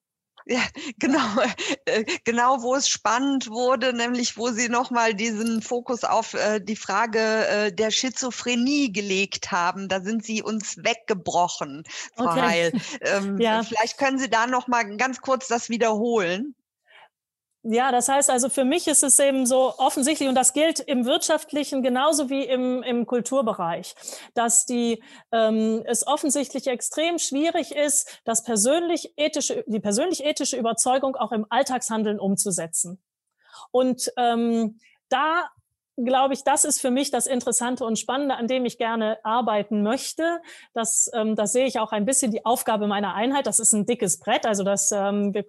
Ja, 0.45 0.61
genau, 0.97 1.19
äh, 1.85 2.03
genau, 2.23 2.61
wo 2.61 2.75
es 2.75 2.87
spannend 2.89 3.49
wurde, 3.49 3.93
nämlich 3.93 4.37
wo 4.37 4.49
Sie 4.49 4.69
nochmal 4.69 5.13
diesen 5.13 5.61
Fokus 5.61 6.03
auf 6.03 6.33
äh, 6.33 6.59
die 6.59 6.75
Frage 6.75 7.19
äh, 7.19 7.71
der 7.73 7.91
Schizophrenie 7.91 8.91
gelegt 8.91 9.51
haben. 9.51 9.87
Da 9.87 10.01
sind 10.01 10.25
Sie 10.25 10.41
uns 10.41 10.77
weggebrochen, 10.77 11.83
Frau 12.15 12.25
okay. 12.25 12.41
Heil. 12.41 12.71
Ähm, 13.01 13.39
ja. 13.39 13.63
Vielleicht 13.63 13.97
können 13.97 14.19
Sie 14.19 14.29
da 14.29 14.47
nochmal 14.47 14.97
ganz 14.97 15.21
kurz 15.21 15.47
das 15.47 15.69
wiederholen. 15.69 16.55
Ja, 17.63 17.91
das 17.91 18.09
heißt 18.09 18.31
also, 18.31 18.49
für 18.49 18.65
mich 18.65 18.87
ist 18.87 19.03
es 19.03 19.19
eben 19.19 19.45
so 19.45 19.75
offensichtlich, 19.77 20.27
und 20.27 20.33
das 20.33 20.53
gilt 20.53 20.79
im 20.79 21.05
wirtschaftlichen 21.05 21.83
genauso 21.83 22.31
wie 22.31 22.43
im, 22.43 22.81
im 22.81 23.05
Kulturbereich, 23.05 23.93
dass 24.33 24.65
die, 24.65 25.03
ähm, 25.31 25.83
es 25.85 26.07
offensichtlich 26.07 26.65
extrem 26.65 27.19
schwierig 27.19 27.75
ist, 27.75 28.19
das 28.25 28.43
persönlich 28.43 29.13
ethische, 29.15 29.63
die 29.67 29.79
persönlich 29.79 30.25
ethische 30.25 30.57
Überzeugung 30.57 31.15
auch 31.15 31.31
im 31.31 31.45
Alltagshandeln 31.49 32.19
umzusetzen. 32.19 32.99
Und 33.69 34.11
ähm, 34.17 34.79
da 35.09 35.47
glaube 35.97 36.33
ich, 36.33 36.43
das 36.43 36.65
ist 36.65 36.81
für 36.81 36.91
mich 36.91 37.11
das 37.11 37.27
Interessante 37.27 37.85
und 37.85 37.99
Spannende, 37.99 38.35
an 38.35 38.47
dem 38.47 38.65
ich 38.65 38.77
gerne 38.77 39.23
arbeiten 39.23 39.83
möchte. 39.83 40.41
Das, 40.73 41.09
ähm, 41.13 41.35
das 41.35 41.51
sehe 41.51 41.65
ich 41.65 41.79
auch 41.79 41.91
ein 41.91 42.05
bisschen 42.05 42.31
die 42.31 42.45
Aufgabe 42.45 42.87
meiner 42.87 43.13
Einheit. 43.13 43.45
Das 43.47 43.59
ist 43.59 43.73
ein 43.73 43.85
dickes 43.85 44.19
Brett. 44.19 44.45
Also 44.45 44.63
das, 44.63 44.91
ähm, 44.91 45.33
wir 45.33 45.45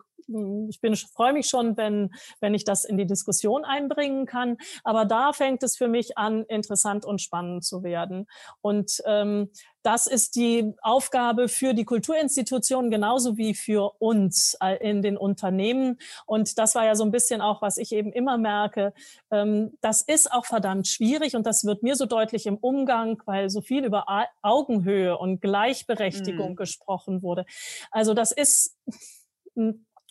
ich 0.68 0.80
bin, 0.80 0.96
freue 0.96 1.32
mich 1.32 1.48
schon, 1.48 1.76
wenn, 1.76 2.14
wenn 2.40 2.54
ich 2.54 2.64
das 2.64 2.84
in 2.84 2.96
die 2.96 3.06
Diskussion 3.06 3.64
einbringen 3.64 4.26
kann. 4.26 4.56
Aber 4.84 5.04
da 5.04 5.32
fängt 5.32 5.62
es 5.62 5.76
für 5.76 5.88
mich 5.88 6.18
an, 6.18 6.44
interessant 6.44 7.04
und 7.04 7.20
spannend 7.20 7.64
zu 7.64 7.82
werden. 7.82 8.26
Und 8.60 9.02
ähm, 9.06 9.50
das 9.82 10.06
ist 10.06 10.36
die 10.36 10.74
Aufgabe 10.80 11.48
für 11.48 11.74
die 11.74 11.84
Kulturinstitutionen 11.84 12.90
genauso 12.90 13.36
wie 13.36 13.54
für 13.54 13.92
uns 13.98 14.56
äh, 14.60 14.76
in 14.76 15.02
den 15.02 15.16
Unternehmen. 15.16 15.98
Und 16.24 16.58
das 16.58 16.74
war 16.74 16.84
ja 16.84 16.94
so 16.94 17.04
ein 17.04 17.10
bisschen 17.10 17.40
auch, 17.40 17.62
was 17.62 17.76
ich 17.76 17.92
eben 17.92 18.12
immer 18.12 18.38
merke. 18.38 18.92
Ähm, 19.30 19.76
das 19.80 20.02
ist 20.02 20.32
auch 20.32 20.46
verdammt 20.46 20.86
schwierig 20.86 21.34
und 21.34 21.46
das 21.46 21.64
wird 21.64 21.82
mir 21.82 21.96
so 21.96 22.06
deutlich 22.06 22.46
im 22.46 22.56
Umgang, 22.56 23.20
weil 23.26 23.50
so 23.50 23.60
viel 23.60 23.84
über 23.84 24.06
Augenhöhe 24.40 25.18
und 25.18 25.40
Gleichberechtigung 25.40 26.50
mhm. 26.50 26.56
gesprochen 26.56 27.22
wurde. 27.22 27.44
Also 27.90 28.14
das 28.14 28.32
ist 28.32 28.76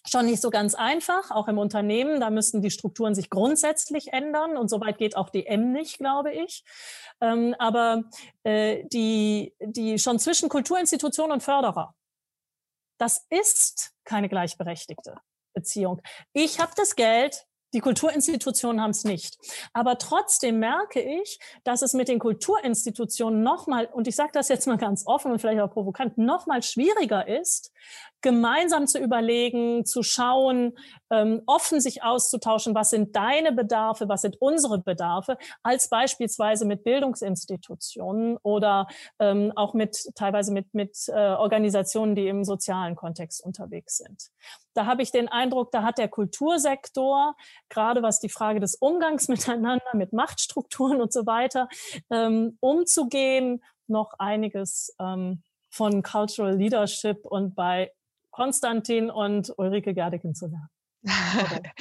schon 0.08 0.26
nicht 0.26 0.42
so 0.42 0.50
ganz 0.50 0.76
einfach, 0.76 1.32
auch 1.32 1.48
im 1.48 1.58
Unternehmen. 1.58 2.20
Da 2.20 2.30
müssten 2.30 2.62
die 2.62 2.72
Strukturen 2.72 3.16
sich 3.16 3.30
grundsätzlich 3.30 4.14
ändern 4.14 4.58
und 4.58 4.70
soweit 4.70 4.98
geht 4.98 5.16
auch 5.16 5.30
die 5.30 5.46
M 5.46 5.72
nicht, 5.72 5.98
glaube 6.00 6.32
ich. 6.32 6.64
Ähm, 7.22 7.56
aber 7.60 8.04
äh, 8.44 8.84
die, 8.92 9.54
die 9.60 10.00
schon 10.00 10.20
zwischen 10.20 10.50
Kulturinstitution 10.50 11.32
und 11.32 11.44
Förderer, 11.44 11.94
das 12.98 13.26
ist 13.30 13.94
keine 14.04 14.30
gleichberechtigte 14.30 15.16
Beziehung. 15.54 16.02
Ich 16.34 16.60
habe 16.60 16.72
das 16.76 16.96
Geld, 16.96 17.46
die 17.74 17.80
Kulturinstitutionen 17.80 18.82
haben 18.82 18.92
es 18.92 19.06
nicht. 19.06 19.38
Aber 19.74 19.98
trotzdem 19.98 20.60
merke 20.60 21.02
ich, 21.02 21.40
dass 21.64 21.82
es 21.82 21.94
mit 21.94 22.10
den 22.10 22.20
Kulturinstitutionen 22.20 23.44
nochmal, 23.44 23.86
und 23.86 24.08
ich 24.08 24.16
sage 24.16 24.32
das 24.34 24.50
jetzt 24.50 24.68
mal 24.68 24.78
ganz 24.78 25.08
offen 25.08 25.32
und 25.32 25.40
vielleicht 25.40 25.62
auch 25.62 25.72
provokant, 25.72 26.18
nochmal 26.18 26.64
schwieriger 26.64 27.28
ist, 27.28 27.72
gemeinsam 28.22 28.88
zu 28.88 29.00
überlegen, 29.00 29.86
zu 29.86 30.04
schauen, 30.04 30.78
ähm, 31.10 31.42
offen 31.46 31.80
sich 31.80 32.04
auszutauschen, 32.04 32.76
was 32.76 32.90
sind 32.90 33.16
deine 33.16 33.52
Bedarfe, 33.52 34.08
was 34.08 34.22
sind 34.22 34.42
unsere 34.42 34.80
Bedarfe, 34.80 35.38
als 35.64 35.90
beispielsweise 35.90 36.66
mit 36.66 36.84
Bildungsinstitutionen 36.84 38.38
oder 38.44 38.88
ähm, 39.20 39.52
auch 39.56 39.74
mit 39.74 40.12
teilweise 40.16 40.54
mit, 40.54 40.74
mit 40.74 40.98
äh, 41.08 41.14
Organisationen, 41.14 42.16
die 42.16 42.28
im 42.28 42.44
sozialen 42.44 42.96
Kontext 42.96 43.44
unterwegs 43.44 43.98
sind. 43.98 44.30
Da 44.74 44.86
habe 44.86 45.02
ich 45.02 45.12
den 45.12 45.28
Eindruck, 45.28 45.72
da 45.72 45.84
hat 45.84 45.98
der 45.98 46.08
Kultursektor, 46.08 47.36
gerade 47.70 48.02
was 48.04 48.20
die 48.20 48.30
Frage 48.30 48.60
des 48.60 48.76
Umgangs 48.76 49.28
miteinander, 49.28 49.94
mit 49.94 50.14
Machtstrukturen 50.14 51.02
und 51.02 51.12
so 51.12 51.26
weiter, 51.26 51.68
ähm, 52.10 52.58
umzugehen, 52.60 53.64
noch 53.88 54.14
einiges 54.20 54.96
ähm, 55.00 55.44
von 55.70 56.04
Cultural 56.04 56.56
Leadership 56.56 57.26
und 57.26 57.56
bei 57.56 57.92
Konstantin 58.32 59.10
und 59.10 59.54
Ulrike 59.58 59.94
Gerdeken 59.94 60.34
zu 60.34 60.48
lernen. 60.48 60.70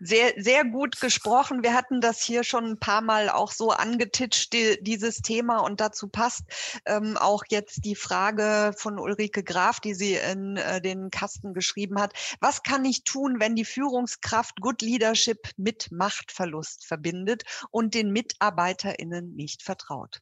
Sehr, 0.00 0.34
sehr 0.36 0.64
gut 0.64 1.00
gesprochen. 1.00 1.62
Wir 1.62 1.72
hatten 1.72 2.00
das 2.02 2.22
hier 2.22 2.44
schon 2.44 2.66
ein 2.66 2.78
paar 2.78 3.00
Mal 3.00 3.30
auch 3.30 3.50
so 3.50 3.70
angetitscht, 3.70 4.52
die, 4.52 4.78
dieses 4.82 5.22
Thema. 5.22 5.58
Und 5.60 5.80
dazu 5.80 6.08
passt 6.08 6.42
ähm, 6.84 7.16
auch 7.16 7.44
jetzt 7.48 7.84
die 7.84 7.94
Frage 7.94 8.74
von 8.76 8.98
Ulrike 8.98 9.42
Graf, 9.42 9.80
die 9.80 9.94
sie 9.94 10.14
in 10.14 10.58
äh, 10.58 10.82
den 10.82 11.10
Kasten 11.10 11.54
geschrieben 11.54 11.98
hat. 11.98 12.12
Was 12.40 12.62
kann 12.62 12.84
ich 12.84 13.04
tun, 13.04 13.40
wenn 13.40 13.56
die 13.56 13.64
Führungskraft 13.64 14.60
Good 14.60 14.82
Leadership 14.82 15.48
mit 15.56 15.90
Machtverlust 15.90 16.86
verbindet 16.86 17.44
und 17.70 17.94
den 17.94 18.12
MitarbeiterInnen 18.12 19.34
nicht 19.34 19.62
vertraut? 19.62 20.20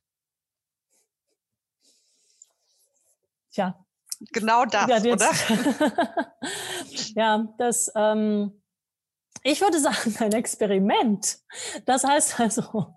Tja, 3.51 3.86
genau 4.33 4.65
das, 4.65 5.05
ja, 5.05 5.13
oder? 5.13 5.31
ja, 7.15 7.49
das, 7.59 7.91
ähm, 7.95 8.63
ich 9.43 9.61
würde 9.61 9.79
sagen, 9.79 10.15
ein 10.19 10.33
Experiment. 10.33 11.39
Das 11.85 12.05
heißt 12.05 12.41
also, 12.41 12.96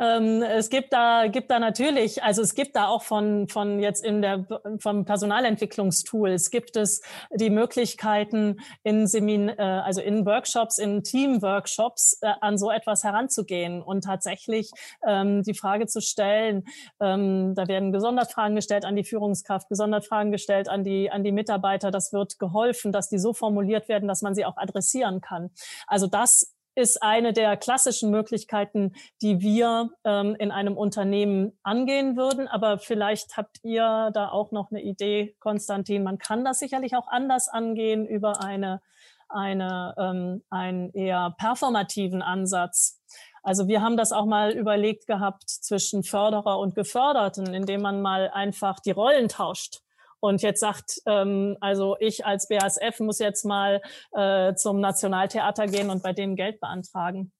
ähm, 0.00 0.42
es 0.42 0.70
gibt 0.70 0.92
da, 0.92 1.26
gibt 1.28 1.50
da 1.50 1.58
natürlich, 1.58 2.22
also 2.22 2.42
es 2.42 2.54
gibt 2.54 2.76
da 2.76 2.88
auch 2.88 3.02
von, 3.02 3.48
von 3.48 3.80
jetzt 3.80 4.04
in 4.04 4.22
der, 4.22 4.46
vom 4.78 5.04
Personalentwicklungstools 5.04 6.50
gibt 6.50 6.76
es 6.76 7.02
die 7.34 7.50
Möglichkeiten 7.50 8.60
in 8.82 9.06
Semin, 9.06 9.48
äh, 9.48 9.62
also 9.62 10.00
in 10.00 10.24
Workshops, 10.26 10.78
in 10.78 11.02
Teamworkshops 11.02 12.18
äh, 12.22 12.32
an 12.40 12.58
so 12.58 12.70
etwas 12.70 13.04
heranzugehen 13.04 13.82
und 13.82 14.04
tatsächlich 14.04 14.70
ähm, 15.06 15.42
die 15.42 15.54
Frage 15.54 15.86
zu 15.86 16.00
stellen, 16.00 16.64
ähm, 17.00 17.54
da 17.54 17.68
werden 17.68 17.92
gesondert 17.92 18.32
Fragen 18.32 18.56
gestellt 18.56 18.84
an 18.84 18.96
die 18.96 19.04
Führungskraft, 19.04 19.68
gesondert 19.68 20.06
Fragen 20.06 20.32
gestellt 20.32 20.68
an 20.68 20.84
die, 20.84 21.10
an 21.10 21.24
die 21.24 21.32
Mitarbeiter. 21.32 21.90
Das 21.90 22.12
wird 22.12 22.38
geholfen, 22.38 22.92
dass 22.92 23.08
die 23.08 23.18
so 23.18 23.32
formuliert 23.32 23.88
werden, 23.88 24.08
dass 24.08 24.22
man 24.22 24.34
sie 24.34 24.44
auch 24.44 24.56
adressieren 24.56 25.20
kann. 25.20 25.50
Also 25.86 26.06
das 26.06 26.55
ist 26.76 27.02
eine 27.02 27.32
der 27.32 27.56
klassischen 27.56 28.10
Möglichkeiten, 28.10 28.92
die 29.22 29.40
wir 29.40 29.90
ähm, 30.04 30.36
in 30.38 30.50
einem 30.50 30.76
Unternehmen 30.76 31.58
angehen 31.62 32.16
würden. 32.16 32.46
Aber 32.46 32.78
vielleicht 32.78 33.36
habt 33.36 33.58
ihr 33.64 34.10
da 34.12 34.28
auch 34.28 34.52
noch 34.52 34.70
eine 34.70 34.82
Idee, 34.82 35.34
Konstantin. 35.40 36.04
Man 36.04 36.18
kann 36.18 36.44
das 36.44 36.58
sicherlich 36.58 36.94
auch 36.94 37.08
anders 37.08 37.48
angehen 37.48 38.06
über 38.06 38.42
eine, 38.44 38.82
eine, 39.28 39.94
ähm, 39.98 40.42
einen 40.50 40.92
eher 40.92 41.34
performativen 41.38 42.20
Ansatz. 42.20 43.00
Also 43.42 43.68
wir 43.68 43.80
haben 43.80 43.96
das 43.96 44.12
auch 44.12 44.26
mal 44.26 44.52
überlegt 44.52 45.06
gehabt 45.06 45.48
zwischen 45.48 46.02
Förderer 46.02 46.58
und 46.58 46.74
Geförderten, 46.74 47.54
indem 47.54 47.80
man 47.80 48.02
mal 48.02 48.28
einfach 48.28 48.80
die 48.80 48.90
Rollen 48.90 49.28
tauscht 49.28 49.80
und 50.20 50.42
jetzt 50.42 50.60
sagt, 50.60 51.00
ähm, 51.06 51.56
also 51.60 51.96
ich 52.00 52.24
als 52.24 52.48
BASF 52.48 53.00
muss 53.00 53.18
jetzt 53.18 53.44
mal 53.44 53.80
äh, 54.12 54.54
zum 54.54 54.80
Nationaltheater 54.80 55.66
gehen 55.66 55.90
und 55.90 56.02
bei 56.02 56.12
denen 56.12 56.36
Geld 56.36 56.60
beantragen. 56.60 57.32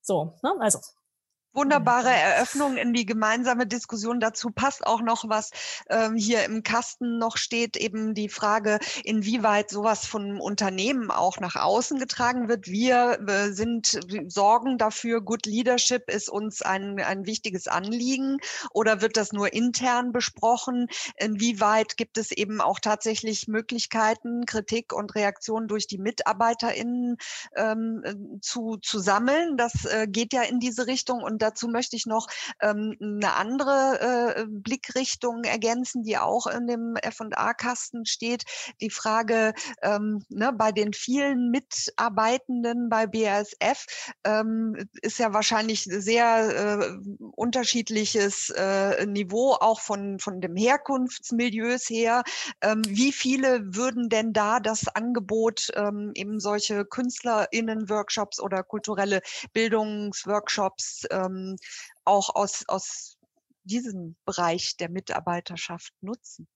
So, 0.00 0.34
ne? 0.42 0.54
also 0.60 0.78
Wunderbare 1.54 2.08
Eröffnung 2.08 2.78
in 2.78 2.94
die 2.94 3.04
gemeinsame 3.04 3.66
Diskussion. 3.66 4.20
Dazu 4.20 4.50
passt 4.50 4.86
auch 4.86 5.02
noch, 5.02 5.28
was 5.28 5.50
ähm, 5.90 6.14
hier 6.16 6.44
im 6.44 6.62
Kasten 6.62 7.18
noch 7.18 7.36
steht, 7.36 7.76
eben 7.76 8.14
die 8.14 8.30
Frage, 8.30 8.78
inwieweit 9.04 9.68
sowas 9.68 10.06
von 10.06 10.40
Unternehmen 10.40 11.10
auch 11.10 11.40
nach 11.40 11.56
außen 11.56 11.98
getragen 11.98 12.48
wird. 12.48 12.68
Wir 12.68 13.20
äh, 13.28 13.52
sind 13.52 14.00
sorgen 14.28 14.78
dafür, 14.78 15.20
Good 15.20 15.44
Leadership 15.44 16.08
ist 16.08 16.30
uns 16.30 16.62
ein, 16.62 16.98
ein 17.00 17.26
wichtiges 17.26 17.68
Anliegen 17.68 18.38
oder 18.72 19.02
wird 19.02 19.18
das 19.18 19.32
nur 19.32 19.52
intern 19.52 20.12
besprochen? 20.12 20.88
Inwieweit 21.18 21.98
gibt 21.98 22.16
es 22.16 22.32
eben 22.32 22.62
auch 22.62 22.80
tatsächlich 22.80 23.46
Möglichkeiten, 23.46 24.46
Kritik 24.46 24.94
und 24.94 25.14
Reaktionen 25.14 25.68
durch 25.68 25.86
die 25.86 25.98
MitarbeiterInnen 25.98 27.18
ähm, 27.56 28.38
zu, 28.40 28.78
zu 28.78 29.00
sammeln? 29.00 29.58
Das 29.58 29.84
äh, 29.84 30.06
geht 30.08 30.32
ja 30.32 30.42
in 30.42 30.58
diese 30.58 30.86
Richtung 30.86 31.22
und 31.22 31.41
dazu 31.42 31.68
möchte 31.68 31.96
ich 31.96 32.06
noch 32.06 32.28
ähm, 32.60 32.96
eine 33.00 33.34
andere 33.34 34.36
äh, 34.36 34.44
Blickrichtung 34.48 35.44
ergänzen, 35.44 36.02
die 36.04 36.18
auch 36.18 36.46
in 36.46 36.66
dem 36.66 36.96
F&A-Kasten 36.96 38.06
steht. 38.06 38.44
Die 38.80 38.90
Frage 38.90 39.54
ähm, 39.82 40.24
ne, 40.28 40.52
bei 40.52 40.72
den 40.72 40.92
vielen 40.92 41.50
Mitarbeitenden 41.50 42.88
bei 42.88 43.06
BASF 43.06 43.86
ähm, 44.24 44.88
ist 45.02 45.18
ja 45.18 45.32
wahrscheinlich 45.32 45.84
sehr 45.84 46.80
äh, 46.80 46.92
unterschiedliches 47.32 48.50
äh, 48.50 49.06
Niveau 49.06 49.54
auch 49.54 49.80
von, 49.80 50.18
von 50.18 50.40
dem 50.40 50.56
Herkunftsmilieus 50.56 51.88
her. 51.90 52.22
Ähm, 52.60 52.82
wie 52.86 53.12
viele 53.12 53.74
würden 53.74 54.08
denn 54.08 54.32
da 54.32 54.60
das 54.60 54.88
Angebot 54.88 55.70
ähm, 55.74 56.12
eben 56.14 56.40
solche 56.40 56.84
KünstlerInnen-Workshops 56.84 58.40
oder 58.40 58.62
kulturelle 58.62 59.20
Bildungsworkshops 59.52 61.06
ähm, 61.10 61.31
ähm, 61.32 61.56
auch 62.04 62.34
aus, 62.34 62.64
aus 62.68 63.18
diesem 63.64 64.16
Bereich 64.24 64.76
der 64.76 64.90
Mitarbeiterschaft 64.90 65.92
nutzen. 66.00 66.48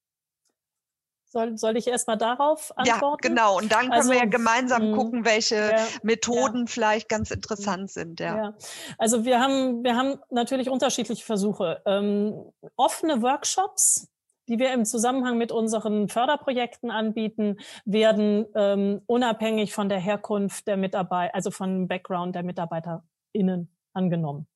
Soll, 1.28 1.58
soll 1.58 1.76
ich 1.76 1.86
erst 1.88 2.06
mal 2.06 2.16
darauf 2.16 2.72
antworten? 2.78 3.18
Ja, 3.22 3.28
genau. 3.28 3.58
Und 3.58 3.72
dann 3.72 3.80
können 3.80 3.92
also, 3.92 4.10
wir 4.10 4.16
ja 4.16 4.22
also, 4.22 4.30
gemeinsam 4.30 4.90
mh, 4.90 4.96
gucken, 4.96 5.24
welche 5.24 5.56
ja, 5.56 5.86
Methoden 6.02 6.60
ja. 6.60 6.66
vielleicht 6.66 7.08
ganz 7.08 7.30
interessant 7.30 7.90
sind. 7.90 8.20
Ja. 8.20 8.36
ja. 8.36 8.54
Also 8.96 9.24
wir 9.24 9.40
haben, 9.40 9.82
wir 9.82 9.96
haben 9.96 10.18
natürlich 10.30 10.70
unterschiedliche 10.70 11.24
Versuche. 11.24 11.82
Ähm, 11.84 12.52
offene 12.76 13.22
Workshops, 13.22 14.08
die 14.48 14.58
wir 14.58 14.72
im 14.72 14.84
Zusammenhang 14.84 15.36
mit 15.36 15.50
unseren 15.50 16.08
Förderprojekten 16.08 16.92
anbieten, 16.92 17.56
werden 17.84 18.46
ähm, 18.54 19.02
unabhängig 19.06 19.74
von 19.74 19.88
der 19.88 19.98
Herkunft 19.98 20.68
der 20.68 20.76
Mitarbeiter, 20.76 21.34
also 21.34 21.50
von 21.50 21.88
Background 21.88 22.36
der 22.36 22.44
MitarbeiterInnen 22.44 23.68
angenommen. 23.92 24.46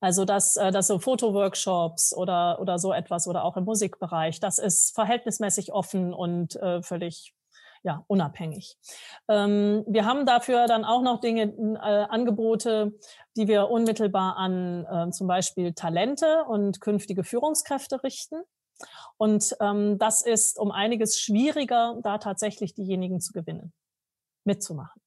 Also 0.00 0.24
dass, 0.24 0.56
äh, 0.56 0.70
dass 0.70 0.86
so 0.86 0.98
Fotoworkshops 0.98 2.14
oder, 2.14 2.60
oder 2.60 2.78
so 2.78 2.92
etwas 2.92 3.26
oder 3.26 3.44
auch 3.44 3.56
im 3.56 3.64
Musikbereich, 3.64 4.40
das 4.40 4.58
ist 4.58 4.94
verhältnismäßig 4.94 5.72
offen 5.72 6.12
und 6.14 6.56
äh, 6.56 6.82
völlig 6.82 7.34
ja, 7.82 8.04
unabhängig. 8.08 8.76
Ähm, 9.28 9.84
wir 9.86 10.04
haben 10.04 10.26
dafür 10.26 10.66
dann 10.66 10.84
auch 10.84 11.02
noch 11.02 11.20
Dinge, 11.20 11.42
äh, 11.42 12.06
Angebote, 12.08 12.92
die 13.36 13.46
wir 13.46 13.70
unmittelbar 13.70 14.36
an 14.36 14.84
äh, 14.84 15.10
zum 15.12 15.28
Beispiel 15.28 15.72
Talente 15.72 16.44
und 16.48 16.80
künftige 16.80 17.22
Führungskräfte 17.22 18.02
richten. 18.02 18.42
Und 19.18 19.56
ähm, 19.60 19.98
das 19.98 20.22
ist 20.22 20.58
um 20.58 20.72
einiges 20.72 21.18
schwieriger, 21.18 21.96
da 22.02 22.18
tatsächlich 22.18 22.74
diejenigen 22.74 23.20
zu 23.20 23.32
gewinnen, 23.32 23.72
mitzumachen. 24.44 25.00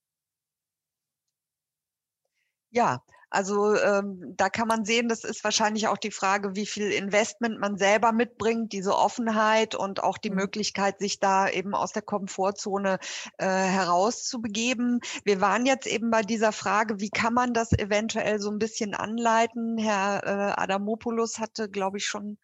Ja, 2.72 3.04
also 3.30 3.76
ähm, 3.76 4.34
da 4.38 4.50
kann 4.50 4.68
man 4.68 4.86
sehen, 4.86 5.08
das 5.08 5.24
ist 5.24 5.44
wahrscheinlich 5.44 5.88
auch 5.88 5.98
die 5.98 6.12
Frage, 6.12 6.56
wie 6.56 6.66
viel 6.66 6.92
Investment 6.92 7.60
man 7.60 7.78
selber 7.78 8.12
mitbringt, 8.12 8.74
diese 8.74 8.96
Offenheit 8.96 9.76
und 9.76 10.04
auch 10.04 10.18
die 10.18 10.32
mhm. 10.32 10.38
Möglichkeit, 10.38 11.00
sich 11.00 11.20
da 11.20 11.48
eben 11.48 11.76
aus 11.76 11.92
der 11.92 12.02
Komfortzone 12.02 12.98
äh, 13.38 13.46
herauszubegeben. 13.46 15.02
Wir 15.24 15.42
waren 15.42 15.66
jetzt 15.66 15.86
eben 15.86 16.10
bei 16.10 16.24
dieser 16.24 16.52
Frage, 16.52 17.00
wie 17.00 17.12
kann 17.12 17.34
man 17.34 17.54
das 17.54 17.72
eventuell 17.72 18.40
so 18.40 18.50
ein 18.50 18.60
bisschen 18.60 18.96
anleiten? 18.96 19.78
Herr 19.78 20.24
äh, 20.26 20.62
Adamopoulos 20.62 21.38
hatte, 21.38 21.70
glaube 21.70 21.98
ich, 21.98 22.06
schon 22.06 22.40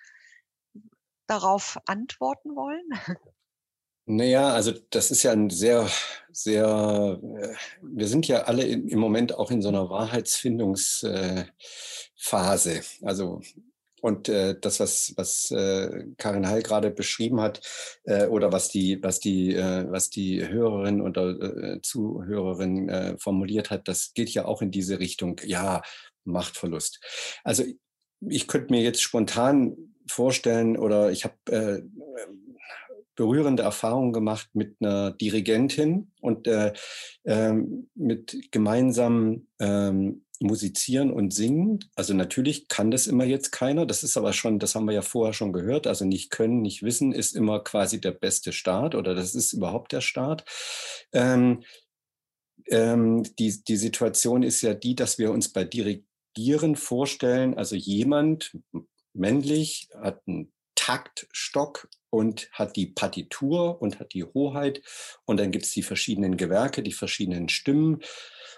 darauf 1.25 1.79
antworten 1.85 2.55
wollen. 2.55 2.85
Naja, 4.07 4.53
also 4.53 4.71
das 4.91 5.09
ist 5.09 5.23
ja 5.23 5.31
ein 5.31 5.49
sehr, 5.49 5.89
sehr, 6.31 7.19
äh, 7.39 7.55
wir 7.81 8.07
sind 8.07 8.27
ja 8.27 8.43
alle 8.43 8.63
im 8.63 8.99
Moment 8.99 9.33
auch 9.35 9.49
in 9.49 9.63
so 9.63 9.69
einer 9.69 9.89
Wahrheitsfindungsphase. 9.89 12.81
Also 13.01 13.41
und 14.01 14.29
äh, 14.29 14.55
das, 14.59 14.79
was, 14.79 15.13
was 15.17 15.49
äh, 15.49 16.05
Karin 16.17 16.47
Heil 16.47 16.61
gerade 16.61 16.91
beschrieben 16.91 17.41
hat, 17.41 17.61
äh, 18.03 18.27
oder 18.27 18.51
was 18.51 18.69
die, 18.69 19.01
was 19.01 19.19
die, 19.19 19.55
äh, 19.55 19.89
was 19.89 20.11
die 20.11 20.47
Hörerin 20.47 21.01
oder 21.01 21.29
äh, 21.29 21.81
Zuhörerin 21.81 22.87
äh, 22.87 23.17
formuliert 23.17 23.71
hat, 23.71 23.87
das 23.87 24.13
geht 24.13 24.29
ja 24.29 24.45
auch 24.45 24.61
in 24.61 24.69
diese 24.69 24.99
Richtung, 24.99 25.41
ja, 25.43 25.81
Machtverlust. 26.23 26.99
Also 27.43 27.63
ich 28.29 28.47
könnte 28.47 28.71
mir 28.71 28.83
jetzt 28.83 29.01
spontan 29.01 29.75
vorstellen, 30.07 30.77
oder 30.77 31.09
ich 31.09 31.23
habe 31.23 31.35
äh, 31.51 31.81
berührende 33.15 33.63
Erfahrung 33.63 34.13
gemacht 34.13 34.49
mit 34.53 34.77
einer 34.79 35.11
Dirigentin 35.11 36.11
und 36.21 36.47
äh, 36.47 36.73
ähm, 37.25 37.89
mit 37.95 38.49
gemeinsamen 38.51 39.47
ähm, 39.59 40.25
musizieren 40.39 41.11
und 41.11 41.33
singen. 41.33 41.79
Also 41.95 42.13
natürlich 42.13 42.67
kann 42.67 42.91
das 42.91 43.07
immer 43.07 43.25
jetzt 43.25 43.51
keiner. 43.51 43.85
Das 43.85 44.03
ist 44.03 44.17
aber 44.17 44.33
schon, 44.33 44.59
das 44.59 44.75
haben 44.75 44.85
wir 44.85 44.93
ja 44.93 45.01
vorher 45.01 45.33
schon 45.33 45.53
gehört. 45.53 45.87
Also 45.87 46.05
nicht 46.05 46.29
können, 46.29 46.61
nicht 46.61 46.83
wissen 46.83 47.11
ist 47.13 47.35
immer 47.35 47.63
quasi 47.63 48.01
der 48.01 48.11
beste 48.11 48.51
Start 48.51 48.95
oder 48.95 49.15
das 49.15 49.35
ist 49.35 49.53
überhaupt 49.53 49.91
der 49.91 50.01
Start. 50.01 50.43
Ähm, 51.13 51.63
ähm, 52.67 53.23
die, 53.37 53.63
die 53.63 53.77
Situation 53.77 54.43
ist 54.43 54.61
ja 54.61 54.73
die, 54.73 54.95
dass 54.95 55.17
wir 55.17 55.31
uns 55.31 55.49
bei 55.49 55.63
Dirigieren 55.63 56.75
vorstellen, 56.75 57.57
also 57.57 57.75
jemand, 57.75 58.57
männlich, 59.13 59.89
hat 60.01 60.21
einen 60.27 60.51
Taktstock 60.75 61.87
und 62.15 62.49
hat 62.53 62.77
die 62.77 62.87
Partitur 62.87 63.81
und 63.81 63.99
hat 63.99 64.13
die 64.13 64.23
Hoheit. 64.23 64.81
Und 65.25 65.39
dann 65.39 65.51
gibt 65.51 65.65
es 65.65 65.71
die 65.71 65.83
verschiedenen 65.83 66.37
Gewerke, 66.37 66.81
die 66.81 66.93
verschiedenen 66.93 67.49
Stimmen 67.49 67.99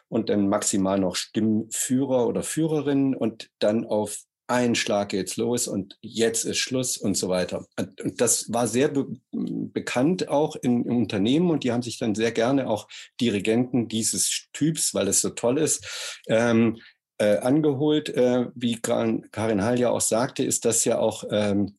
und 0.09 0.29
dann 0.29 0.47
maximal 0.47 0.99
noch 0.99 1.15
Stimmführer 1.15 2.27
oder 2.27 2.43
Führerinnen 2.43 3.15
und 3.15 3.49
dann 3.59 3.83
auf 3.83 4.19
einen 4.49 4.75
Schlag 4.75 5.09
geht's 5.09 5.35
los 5.35 5.67
und 5.67 5.97
jetzt 6.01 6.45
ist 6.45 6.59
Schluss 6.59 6.97
und 6.97 7.17
so 7.17 7.27
weiter. 7.27 7.65
Und 7.77 8.21
das 8.21 8.53
war 8.53 8.67
sehr 8.67 8.87
be 8.89 9.07
bekannt 9.31 10.29
auch 10.29 10.55
in, 10.55 10.85
im 10.85 10.97
Unternehmen 10.97 11.51
und 11.51 11.63
die 11.63 11.71
haben 11.71 11.81
sich 11.81 11.99
dann 11.99 12.15
sehr 12.15 12.31
gerne 12.31 12.69
auch 12.69 12.87
Dirigenten 13.19 13.87
dieses 13.87 14.47
Typs, 14.53 14.93
weil 14.93 15.07
es 15.07 15.21
so 15.21 15.31
toll 15.31 15.57
ist, 15.57 16.21
ähm, 16.27 16.77
äh, 17.19 17.37
angeholt. 17.37 18.09
Äh, 18.09 18.47
wie 18.55 18.79
Karin 18.79 19.63
Hall 19.63 19.79
ja 19.79 19.89
auch 19.89 20.01
sagte, 20.01 20.43
ist 20.43 20.65
das 20.65 20.85
ja 20.85 20.97
auch 20.99 21.25
ähm, 21.29 21.76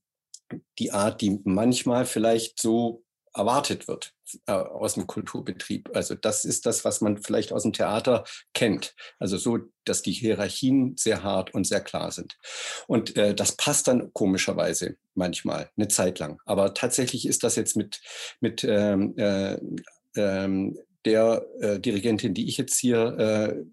die 0.79 0.93
Art, 0.93 1.21
die 1.21 1.41
manchmal 1.45 2.05
vielleicht 2.05 2.61
so 2.61 3.05
erwartet 3.35 3.89
wird 3.89 4.15
äh, 4.47 4.53
aus 4.53 4.95
dem 4.95 5.07
Kulturbetrieb. 5.07 5.91
Also 5.95 6.15
das 6.15 6.45
ist 6.45 6.67
das, 6.67 6.85
was 6.85 7.01
man 7.01 7.19
vielleicht 7.19 7.53
aus 7.53 7.63
dem 7.63 7.73
Theater 7.73 8.25
kennt. 8.53 8.95
Also 9.19 9.37
so, 9.37 9.59
dass 9.85 10.03
die 10.03 10.13
Hierarchien 10.13 10.97
sehr 10.97 11.23
hart 11.23 11.55
und 11.55 11.67
sehr 11.67 11.81
klar 11.81 12.11
sind. 12.11 12.37
Und 12.87 13.17
äh, 13.17 13.35
das 13.35 13.53
passt 13.53 13.89
dann 13.89 14.13
komischerweise 14.13 14.97
manchmal 15.15 15.71
eine 15.77 15.89
Zeit 15.89 16.19
lang. 16.19 16.41
Aber 16.45 16.75
tatsächlich 16.75 17.27
ist 17.27 17.45
das 17.45 17.57
jetzt 17.57 17.77
mit, 17.77 18.01
mit 18.41 18.65
ähm, 18.65 19.17
äh, 19.17 19.59
ähm, 20.17 20.79
der 21.05 21.47
äh, 21.61 21.81
Dirigentin, 21.81 22.35
die 22.35 22.49
ich 22.49 22.59
jetzt 22.59 22.79
hier 22.79 23.19
äh, 23.19 23.65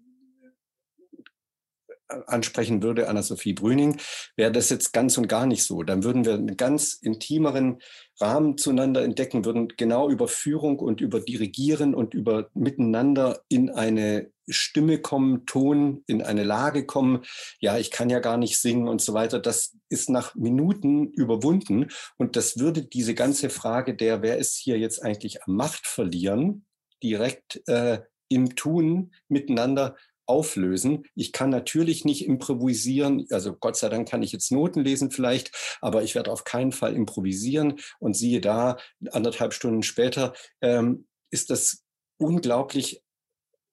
ansprechen 2.08 2.82
würde, 2.82 3.08
Anna-Sophie 3.08 3.52
Brüning, 3.52 3.98
wäre 4.36 4.52
das 4.52 4.70
jetzt 4.70 4.92
ganz 4.92 5.18
und 5.18 5.28
gar 5.28 5.46
nicht 5.46 5.64
so. 5.64 5.82
Dann 5.82 6.04
würden 6.04 6.24
wir 6.24 6.34
einen 6.34 6.56
ganz 6.56 6.94
intimeren 6.94 7.80
Rahmen 8.20 8.56
zueinander 8.56 9.02
entdecken, 9.02 9.44
würden 9.44 9.68
genau 9.76 10.08
über 10.08 10.28
Führung 10.28 10.78
und 10.78 11.00
über 11.00 11.20
Dirigieren 11.20 11.94
und 11.94 12.14
über 12.14 12.50
Miteinander 12.54 13.40
in 13.48 13.70
eine 13.70 14.30
Stimme 14.48 14.98
kommen, 14.98 15.44
Ton, 15.46 16.04
in 16.06 16.22
eine 16.22 16.44
Lage 16.44 16.86
kommen. 16.86 17.24
Ja, 17.60 17.78
ich 17.78 17.90
kann 17.90 18.10
ja 18.10 18.20
gar 18.20 18.36
nicht 18.36 18.58
singen 18.58 18.88
und 18.88 19.00
so 19.00 19.12
weiter. 19.12 19.40
Das 19.40 19.76
ist 19.88 20.08
nach 20.08 20.34
Minuten 20.34 21.08
überwunden. 21.08 21.88
Und 22.16 22.36
das 22.36 22.58
würde 22.58 22.82
diese 22.82 23.14
ganze 23.14 23.50
Frage 23.50 23.94
der, 23.94 24.22
wer 24.22 24.38
ist 24.38 24.56
hier 24.56 24.78
jetzt 24.78 25.02
eigentlich 25.02 25.42
am 25.42 25.56
Macht 25.56 25.86
verlieren, 25.86 26.64
direkt 27.02 27.62
äh, 27.66 28.00
im 28.28 28.56
Tun 28.56 29.12
miteinander 29.28 29.96
auflösen. 30.26 31.04
Ich 31.14 31.32
kann 31.32 31.50
natürlich 31.50 32.04
nicht 32.04 32.26
improvisieren, 32.26 33.26
also 33.30 33.54
Gott 33.54 33.76
sei 33.76 33.88
Dank 33.88 34.08
kann 34.08 34.22
ich 34.22 34.32
jetzt 34.32 34.52
Noten 34.52 34.80
lesen 34.80 35.10
vielleicht, 35.10 35.78
aber 35.80 36.02
ich 36.02 36.14
werde 36.14 36.32
auf 36.32 36.44
keinen 36.44 36.72
Fall 36.72 36.94
improvisieren. 36.94 37.78
Und 37.98 38.14
siehe 38.14 38.40
da, 38.40 38.76
anderthalb 39.12 39.52
Stunden 39.52 39.82
später 39.82 40.34
ähm, 40.60 41.06
ist 41.30 41.50
das 41.50 41.82
unglaublich 42.18 43.02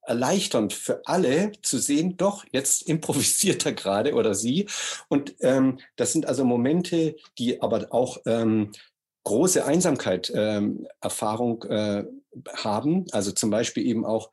erleichternd 0.06 0.74
für 0.74 1.02
alle 1.06 1.52
zu 1.62 1.78
sehen, 1.78 2.18
doch, 2.18 2.46
jetzt 2.52 2.84
improvisiert 2.84 3.66
er 3.66 3.74
gerade 3.74 4.14
oder 4.14 4.36
sie. 4.36 4.68
Und 5.08 5.36
ähm, 5.40 5.80
das 5.96 6.12
sind 6.12 6.26
also 6.26 6.44
Momente, 6.44 7.16
die 7.38 7.62
aber 7.62 7.88
auch 7.92 8.18
ähm, 8.26 8.72
große 9.24 9.66
Einsamkeit 9.66 10.32
ähm, 10.36 10.88
Erfahrung 11.02 11.64
äh, 11.64 12.04
haben. 12.56 13.06
Also 13.12 13.32
zum 13.32 13.50
Beispiel 13.50 13.86
eben 13.86 14.06
auch 14.06 14.32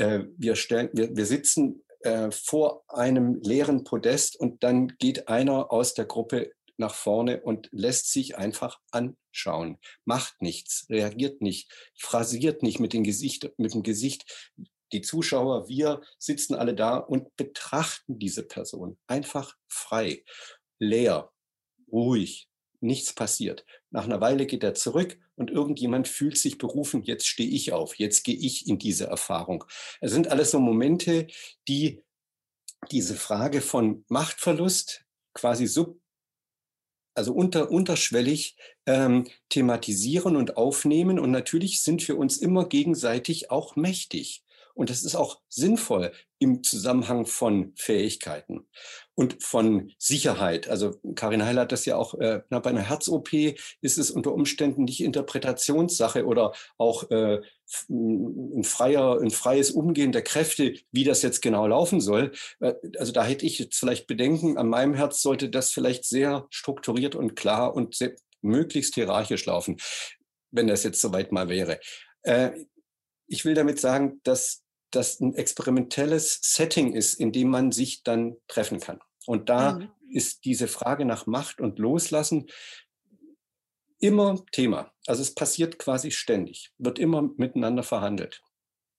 äh, 0.00 0.24
wir, 0.36 0.56
stellen, 0.56 0.90
wir, 0.92 1.14
wir 1.16 1.26
sitzen 1.26 1.84
äh, 2.00 2.30
vor 2.30 2.84
einem 2.88 3.40
leeren 3.42 3.84
Podest 3.84 4.36
und 4.36 4.62
dann 4.64 4.88
geht 4.98 5.28
einer 5.28 5.70
aus 5.70 5.94
der 5.94 6.06
Gruppe 6.06 6.52
nach 6.78 6.94
vorne 6.94 7.42
und 7.42 7.68
lässt 7.72 8.10
sich 8.10 8.36
einfach 8.38 8.80
anschauen, 8.90 9.78
macht 10.04 10.40
nichts, 10.40 10.86
reagiert 10.88 11.42
nicht, 11.42 11.70
phrasiert 11.96 12.62
nicht 12.62 12.80
mit, 12.80 12.94
dem 12.94 13.04
Gesicht, 13.04 13.52
mit 13.58 13.74
dem 13.74 13.82
Gesicht. 13.82 14.50
Die 14.92 15.02
Zuschauer, 15.02 15.68
wir 15.68 16.00
sitzen 16.18 16.54
alle 16.54 16.74
da 16.74 16.96
und 16.96 17.36
betrachten 17.36 18.18
diese 18.18 18.42
Person 18.42 18.98
einfach 19.06 19.54
frei, 19.68 20.24
leer, 20.80 21.30
ruhig, 21.92 22.49
nichts 22.80 23.12
passiert. 23.12 23.64
Nach 23.90 24.04
einer 24.04 24.20
Weile 24.20 24.46
geht 24.46 24.62
er 24.62 24.74
zurück 24.74 25.18
und 25.36 25.50
irgendjemand 25.50 26.08
fühlt 26.08 26.36
sich 26.36 26.58
berufen, 26.58 27.02
jetzt 27.02 27.26
stehe 27.26 27.48
ich 27.48 27.72
auf, 27.72 27.96
jetzt 27.96 28.24
gehe 28.24 28.36
ich 28.36 28.66
in 28.66 28.78
diese 28.78 29.06
Erfahrung. 29.06 29.64
Es 30.00 30.12
sind 30.12 30.28
alles 30.28 30.50
so 30.50 30.60
Momente, 30.60 31.26
die 31.68 32.02
diese 32.90 33.14
Frage 33.14 33.60
von 33.60 34.04
Machtverlust 34.08 35.04
quasi 35.34 35.66
sub, 35.66 36.00
also 37.14 37.32
unter, 37.32 37.70
unterschwellig 37.70 38.56
ähm, 38.86 39.26
thematisieren 39.48 40.36
und 40.36 40.56
aufnehmen. 40.56 41.18
Und 41.18 41.30
natürlich 41.30 41.82
sind 41.82 42.06
wir 42.08 42.16
uns 42.16 42.38
immer 42.38 42.68
gegenseitig 42.68 43.50
auch 43.50 43.76
mächtig. 43.76 44.44
Und 44.80 44.88
das 44.88 45.04
ist 45.04 45.14
auch 45.14 45.42
sinnvoll 45.50 46.10
im 46.38 46.62
Zusammenhang 46.62 47.26
von 47.26 47.74
Fähigkeiten 47.76 48.66
und 49.14 49.42
von 49.42 49.92
Sicherheit. 49.98 50.68
Also 50.68 50.98
Karin 51.14 51.44
Heil 51.44 51.58
hat 51.58 51.70
das 51.70 51.84
ja 51.84 51.96
auch, 51.96 52.14
äh, 52.14 52.40
bei 52.48 52.64
einer 52.64 52.80
Herz-OP 52.80 53.34
ist 53.82 53.98
es 53.98 54.10
unter 54.10 54.32
Umständen 54.32 54.84
nicht 54.84 55.02
Interpretationssache 55.02 56.24
oder 56.24 56.54
auch 56.78 57.10
äh, 57.10 57.42
ein, 57.90 58.64
freier, 58.64 59.20
ein 59.20 59.30
freies 59.30 59.70
Umgehen 59.70 60.12
der 60.12 60.22
Kräfte, 60.22 60.72
wie 60.92 61.04
das 61.04 61.20
jetzt 61.20 61.42
genau 61.42 61.66
laufen 61.66 62.00
soll. 62.00 62.32
Äh, 62.60 62.72
also 62.96 63.12
da 63.12 63.22
hätte 63.22 63.44
ich 63.44 63.58
jetzt 63.58 63.78
vielleicht 63.78 64.06
Bedenken, 64.06 64.56
an 64.56 64.70
meinem 64.70 64.94
Herz 64.94 65.20
sollte 65.20 65.50
das 65.50 65.72
vielleicht 65.72 66.06
sehr 66.06 66.46
strukturiert 66.48 67.14
und 67.14 67.36
klar 67.36 67.74
und 67.74 67.94
sehr, 67.94 68.14
möglichst 68.40 68.94
hierarchisch 68.94 69.44
laufen, 69.44 69.76
wenn 70.50 70.68
das 70.68 70.84
jetzt 70.84 71.02
soweit 71.02 71.32
mal 71.32 71.50
wäre. 71.50 71.80
Äh, 72.22 72.52
ich 73.30 73.44
will 73.44 73.54
damit 73.54 73.78
sagen, 73.78 74.20
dass 74.24 74.62
das 74.90 75.20
ein 75.20 75.34
experimentelles 75.34 76.40
Setting 76.42 76.92
ist, 76.92 77.14
in 77.14 77.32
dem 77.32 77.48
man 77.48 77.72
sich 77.72 78.02
dann 78.02 78.36
treffen 78.48 78.80
kann. 78.80 79.00
Und 79.26 79.48
da 79.48 79.74
mhm. 79.74 79.90
ist 80.10 80.44
diese 80.44 80.68
Frage 80.68 81.04
nach 81.04 81.26
Macht 81.26 81.60
und 81.60 81.78
Loslassen 81.78 82.48
immer 83.98 84.44
Thema. 84.52 84.92
Also 85.06 85.22
es 85.22 85.34
passiert 85.34 85.78
quasi 85.78 86.10
ständig, 86.10 86.72
wird 86.78 86.98
immer 86.98 87.22
miteinander 87.36 87.82
verhandelt. 87.82 88.42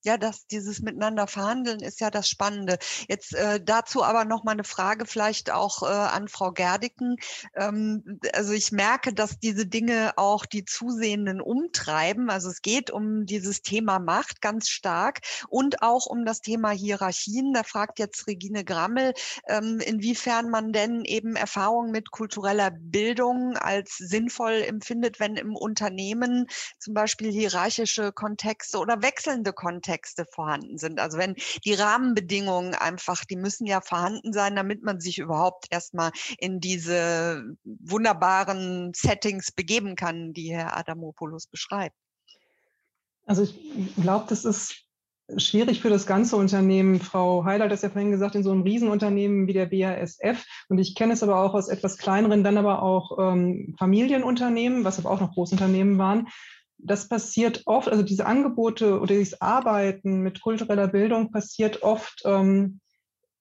Ja, 0.03 0.17
das, 0.17 0.47
dieses 0.47 0.81
Miteinander 0.81 1.27
verhandeln 1.27 1.79
ist 1.79 1.99
ja 1.99 2.09
das 2.09 2.27
Spannende. 2.27 2.79
Jetzt 3.07 3.35
äh, 3.35 3.61
dazu 3.63 4.03
aber 4.03 4.25
noch 4.25 4.43
mal 4.43 4.53
eine 4.53 4.63
Frage 4.63 5.05
vielleicht 5.05 5.51
auch 5.51 5.83
äh, 5.83 5.85
an 5.85 6.27
Frau 6.27 6.51
Gerdiken. 6.51 7.17
Ähm, 7.55 8.19
also 8.33 8.51
ich 8.53 8.71
merke, 8.71 9.13
dass 9.13 9.37
diese 9.37 9.67
Dinge 9.67 10.13
auch 10.15 10.47
die 10.47 10.65
Zusehenden 10.65 11.39
umtreiben. 11.39 12.31
Also 12.31 12.49
es 12.49 12.63
geht 12.63 12.89
um 12.89 13.27
dieses 13.27 13.61
Thema 13.61 13.99
Macht 13.99 14.41
ganz 14.41 14.69
stark 14.69 15.19
und 15.49 15.83
auch 15.83 16.07
um 16.07 16.25
das 16.25 16.41
Thema 16.41 16.71
Hierarchien. 16.71 17.53
Da 17.53 17.61
fragt 17.61 17.99
jetzt 17.99 18.25
Regine 18.25 18.65
Grammel, 18.65 19.13
ähm, 19.47 19.79
inwiefern 19.79 20.49
man 20.49 20.73
denn 20.73 21.05
eben 21.05 21.35
Erfahrungen 21.35 21.91
mit 21.91 22.09
kultureller 22.09 22.71
Bildung 22.71 23.55
als 23.55 23.97
sinnvoll 23.97 24.63
empfindet, 24.63 25.19
wenn 25.19 25.35
im 25.35 25.55
Unternehmen 25.55 26.47
zum 26.79 26.95
Beispiel 26.95 27.31
hierarchische 27.31 28.11
Kontexte 28.11 28.79
oder 28.79 29.03
wechselnde 29.03 29.53
Kontexte 29.53 29.90
Kontexte 29.91 30.25
vorhanden 30.25 30.77
sind. 30.77 30.99
Also 30.99 31.17
wenn 31.17 31.35
die 31.65 31.73
Rahmenbedingungen 31.73 32.75
einfach, 32.75 33.25
die 33.25 33.35
müssen 33.35 33.65
ja 33.65 33.81
vorhanden 33.81 34.31
sein, 34.31 34.55
damit 34.55 34.83
man 34.83 35.01
sich 35.01 35.19
überhaupt 35.19 35.67
erstmal 35.69 36.11
in 36.37 36.61
diese 36.61 37.43
wunderbaren 37.63 38.93
Settings 38.95 39.51
begeben 39.51 39.95
kann, 39.95 40.31
die 40.33 40.53
Herr 40.53 40.77
Adamopoulos 40.77 41.47
beschreibt. 41.47 41.95
Also 43.25 43.43
ich 43.43 43.55
glaube, 44.01 44.25
das 44.29 44.45
ist 44.45 44.85
schwierig 45.37 45.81
für 45.81 45.89
das 45.89 46.05
ganze 46.05 46.37
Unternehmen. 46.37 46.99
Frau 46.99 47.43
Heiler 47.43 47.65
hat 47.65 47.71
das 47.71 47.81
ja 47.81 47.89
vorhin 47.89 48.11
gesagt, 48.11 48.35
in 48.35 48.43
so 48.43 48.51
einem 48.51 48.63
Riesenunternehmen 48.63 49.47
wie 49.47 49.53
der 49.53 49.65
BASF. 49.65 50.45
Und 50.69 50.79
ich 50.79 50.95
kenne 50.95 51.13
es 51.13 51.23
aber 51.23 51.37
auch 51.37 51.53
aus 51.53 51.67
etwas 51.67 51.97
kleineren, 51.97 52.43
dann 52.43 52.57
aber 52.57 52.81
auch 52.81 53.17
ähm, 53.19 53.75
Familienunternehmen, 53.77 54.85
was 54.85 54.99
aber 54.99 55.11
auch 55.11 55.19
noch 55.19 55.33
Großunternehmen 55.33 55.97
waren 55.97 56.27
das 56.83 57.07
passiert 57.07 57.63
oft, 57.65 57.89
also 57.89 58.03
diese 58.03 58.25
Angebote 58.25 58.99
oder 58.99 59.15
dieses 59.15 59.41
Arbeiten 59.41 60.21
mit 60.21 60.41
kultureller 60.41 60.87
Bildung 60.87 61.31
passiert 61.31 61.83
oft 61.83 62.21
ähm, 62.25 62.79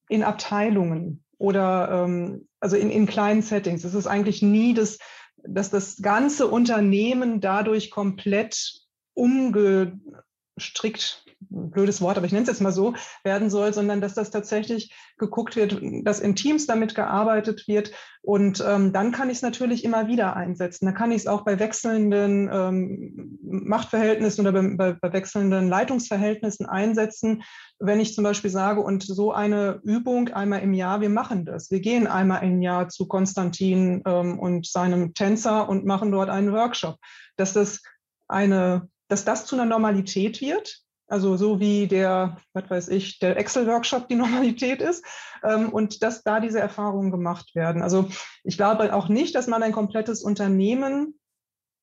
in 0.08 0.22
Abteilungen 0.22 1.24
oder 1.38 2.04
ähm, 2.04 2.46
also 2.60 2.76
in, 2.76 2.90
in 2.90 3.06
kleinen 3.06 3.42
Settings. 3.42 3.84
Es 3.84 3.94
ist 3.94 4.06
eigentlich 4.06 4.42
nie 4.42 4.74
das, 4.74 4.98
dass 5.42 5.70
das 5.70 6.02
ganze 6.02 6.48
Unternehmen 6.48 7.40
dadurch 7.40 7.90
komplett 7.90 8.82
umgestrickt 9.14 11.24
blödes 11.40 12.00
Wort, 12.00 12.16
aber 12.16 12.26
ich 12.26 12.32
nenne 12.32 12.42
es 12.42 12.48
jetzt 12.48 12.60
mal 12.60 12.72
so, 12.72 12.94
werden 13.24 13.50
soll, 13.50 13.72
sondern 13.72 14.00
dass 14.00 14.14
das 14.14 14.30
tatsächlich 14.30 14.94
geguckt 15.18 15.56
wird, 15.56 15.80
dass 16.04 16.20
in 16.20 16.36
Teams 16.36 16.66
damit 16.66 16.94
gearbeitet 16.94 17.66
wird. 17.66 17.92
Und 18.22 18.62
ähm, 18.66 18.92
dann 18.92 19.12
kann 19.12 19.30
ich 19.30 19.36
es 19.36 19.42
natürlich 19.42 19.84
immer 19.84 20.06
wieder 20.06 20.36
einsetzen. 20.36 20.84
Da 20.84 20.92
kann 20.92 21.10
ich 21.10 21.22
es 21.22 21.26
auch 21.26 21.42
bei 21.42 21.58
wechselnden 21.58 22.50
ähm, 22.52 23.38
Machtverhältnissen 23.42 24.46
oder 24.46 24.52
bei, 24.52 24.76
bei, 24.76 24.92
bei 24.92 25.12
wechselnden 25.12 25.68
Leitungsverhältnissen 25.68 26.66
einsetzen. 26.66 27.42
Wenn 27.78 28.00
ich 28.00 28.14
zum 28.14 28.24
Beispiel 28.24 28.50
sage, 28.50 28.82
und 28.82 29.02
so 29.02 29.32
eine 29.32 29.80
Übung 29.84 30.28
einmal 30.28 30.60
im 30.60 30.74
Jahr, 30.74 31.00
wir 31.00 31.08
machen 31.08 31.46
das. 31.46 31.70
Wir 31.70 31.80
gehen 31.80 32.06
einmal 32.06 32.42
im 32.42 32.60
Jahr 32.60 32.88
zu 32.88 33.08
Konstantin 33.08 34.02
ähm, 34.04 34.38
und 34.38 34.66
seinem 34.66 35.14
Tänzer 35.14 35.68
und 35.68 35.86
machen 35.86 36.12
dort 36.12 36.28
einen 36.28 36.52
Workshop. 36.52 36.96
Dass 37.36 37.54
das 37.54 37.80
eine 38.28 38.88
dass 39.10 39.24
das 39.24 39.44
zu 39.44 39.56
einer 39.56 39.66
Normalität 39.66 40.40
wird, 40.40 40.84
also 41.10 41.36
so 41.36 41.58
wie 41.58 41.88
der, 41.88 42.36
was 42.52 42.70
weiß 42.70 42.88
ich, 42.88 43.18
der 43.18 43.36
Excel-Workshop 43.36 44.08
die 44.08 44.14
Normalität 44.16 44.80
ist 44.80 45.04
ähm, 45.42 45.70
und 45.70 46.02
dass 46.02 46.22
da 46.22 46.40
diese 46.40 46.60
Erfahrungen 46.60 47.10
gemacht 47.10 47.54
werden. 47.54 47.82
Also 47.82 48.08
ich 48.44 48.56
glaube 48.56 48.94
auch 48.94 49.08
nicht, 49.08 49.34
dass 49.34 49.46
man 49.46 49.62
ein 49.62 49.72
komplettes 49.72 50.22
Unternehmen 50.22 51.18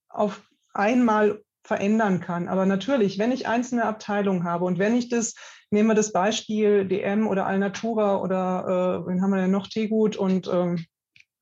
auf 0.09 0.41
einmal 0.73 1.41
verändern 1.63 2.21
kann. 2.21 2.47
Aber 2.47 2.65
natürlich, 2.65 3.19
wenn 3.19 3.33
ich 3.33 3.47
einzelne 3.47 3.83
Abteilungen 3.83 4.45
habe 4.45 4.63
und 4.63 4.79
wenn 4.79 4.95
ich 4.95 5.09
das, 5.09 5.35
nehmen 5.69 5.89
wir 5.89 5.95
das 5.95 6.13
Beispiel 6.13 6.87
DM 6.87 7.27
oder 7.27 7.45
Alnatura 7.45 8.21
oder 8.21 9.03
äh, 9.03 9.07
wen 9.07 9.21
haben 9.21 9.31
wir 9.31 9.41
denn 9.41 9.51
noch, 9.51 9.67
Tegut 9.67 10.15
und 10.15 10.47
ähm, 10.47 10.85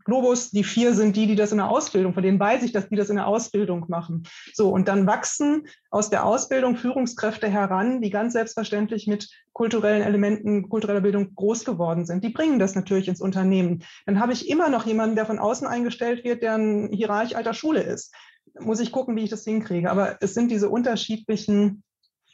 Globus, 0.05 0.51
die 0.51 0.63
vier 0.63 0.93
sind 0.93 1.15
die, 1.15 1.25
die 1.25 1.35
das 1.35 1.51
in 1.51 1.57
der 1.57 1.69
Ausbildung, 1.69 2.13
von 2.13 2.21
denen 2.21 2.39
weiß 2.39 2.61
ich, 2.63 2.71
dass 2.71 2.87
die 2.87 2.95
das 2.95 3.09
in 3.09 3.15
der 3.15 3.27
Ausbildung 3.27 3.85
machen. 3.87 4.23
So, 4.53 4.69
und 4.69 4.87
dann 4.87 5.07
wachsen 5.07 5.67
aus 5.89 6.11
der 6.11 6.25
Ausbildung 6.25 6.77
Führungskräfte 6.77 7.49
heran, 7.49 8.01
die 8.01 8.11
ganz 8.11 8.33
selbstverständlich 8.33 9.07
mit 9.07 9.27
kulturellen 9.53 10.03
Elementen, 10.03 10.69
kultureller 10.69 11.01
Bildung 11.01 11.33
groß 11.33 11.65
geworden 11.65 12.05
sind. 12.05 12.23
Die 12.23 12.29
bringen 12.29 12.59
das 12.59 12.75
natürlich 12.75 13.07
ins 13.07 13.19
Unternehmen. 13.19 13.83
Dann 14.05 14.19
habe 14.19 14.33
ich 14.33 14.47
immer 14.47 14.69
noch 14.69 14.85
jemanden, 14.85 15.15
der 15.15 15.25
von 15.25 15.39
außen 15.39 15.65
eingestellt 15.65 16.23
wird, 16.23 16.43
der 16.43 16.55
ein 16.55 16.89
Hierarch 16.91 17.35
alter 17.35 17.55
Schule 17.55 17.81
ist. 17.81 18.13
Muss 18.59 18.79
ich 18.79 18.91
gucken, 18.91 19.15
wie 19.15 19.23
ich 19.23 19.31
das 19.31 19.43
hinkriege. 19.43 19.89
Aber 19.89 20.17
es 20.21 20.35
sind 20.35 20.51
diese 20.51 20.69
unterschiedlichen, 20.69 21.83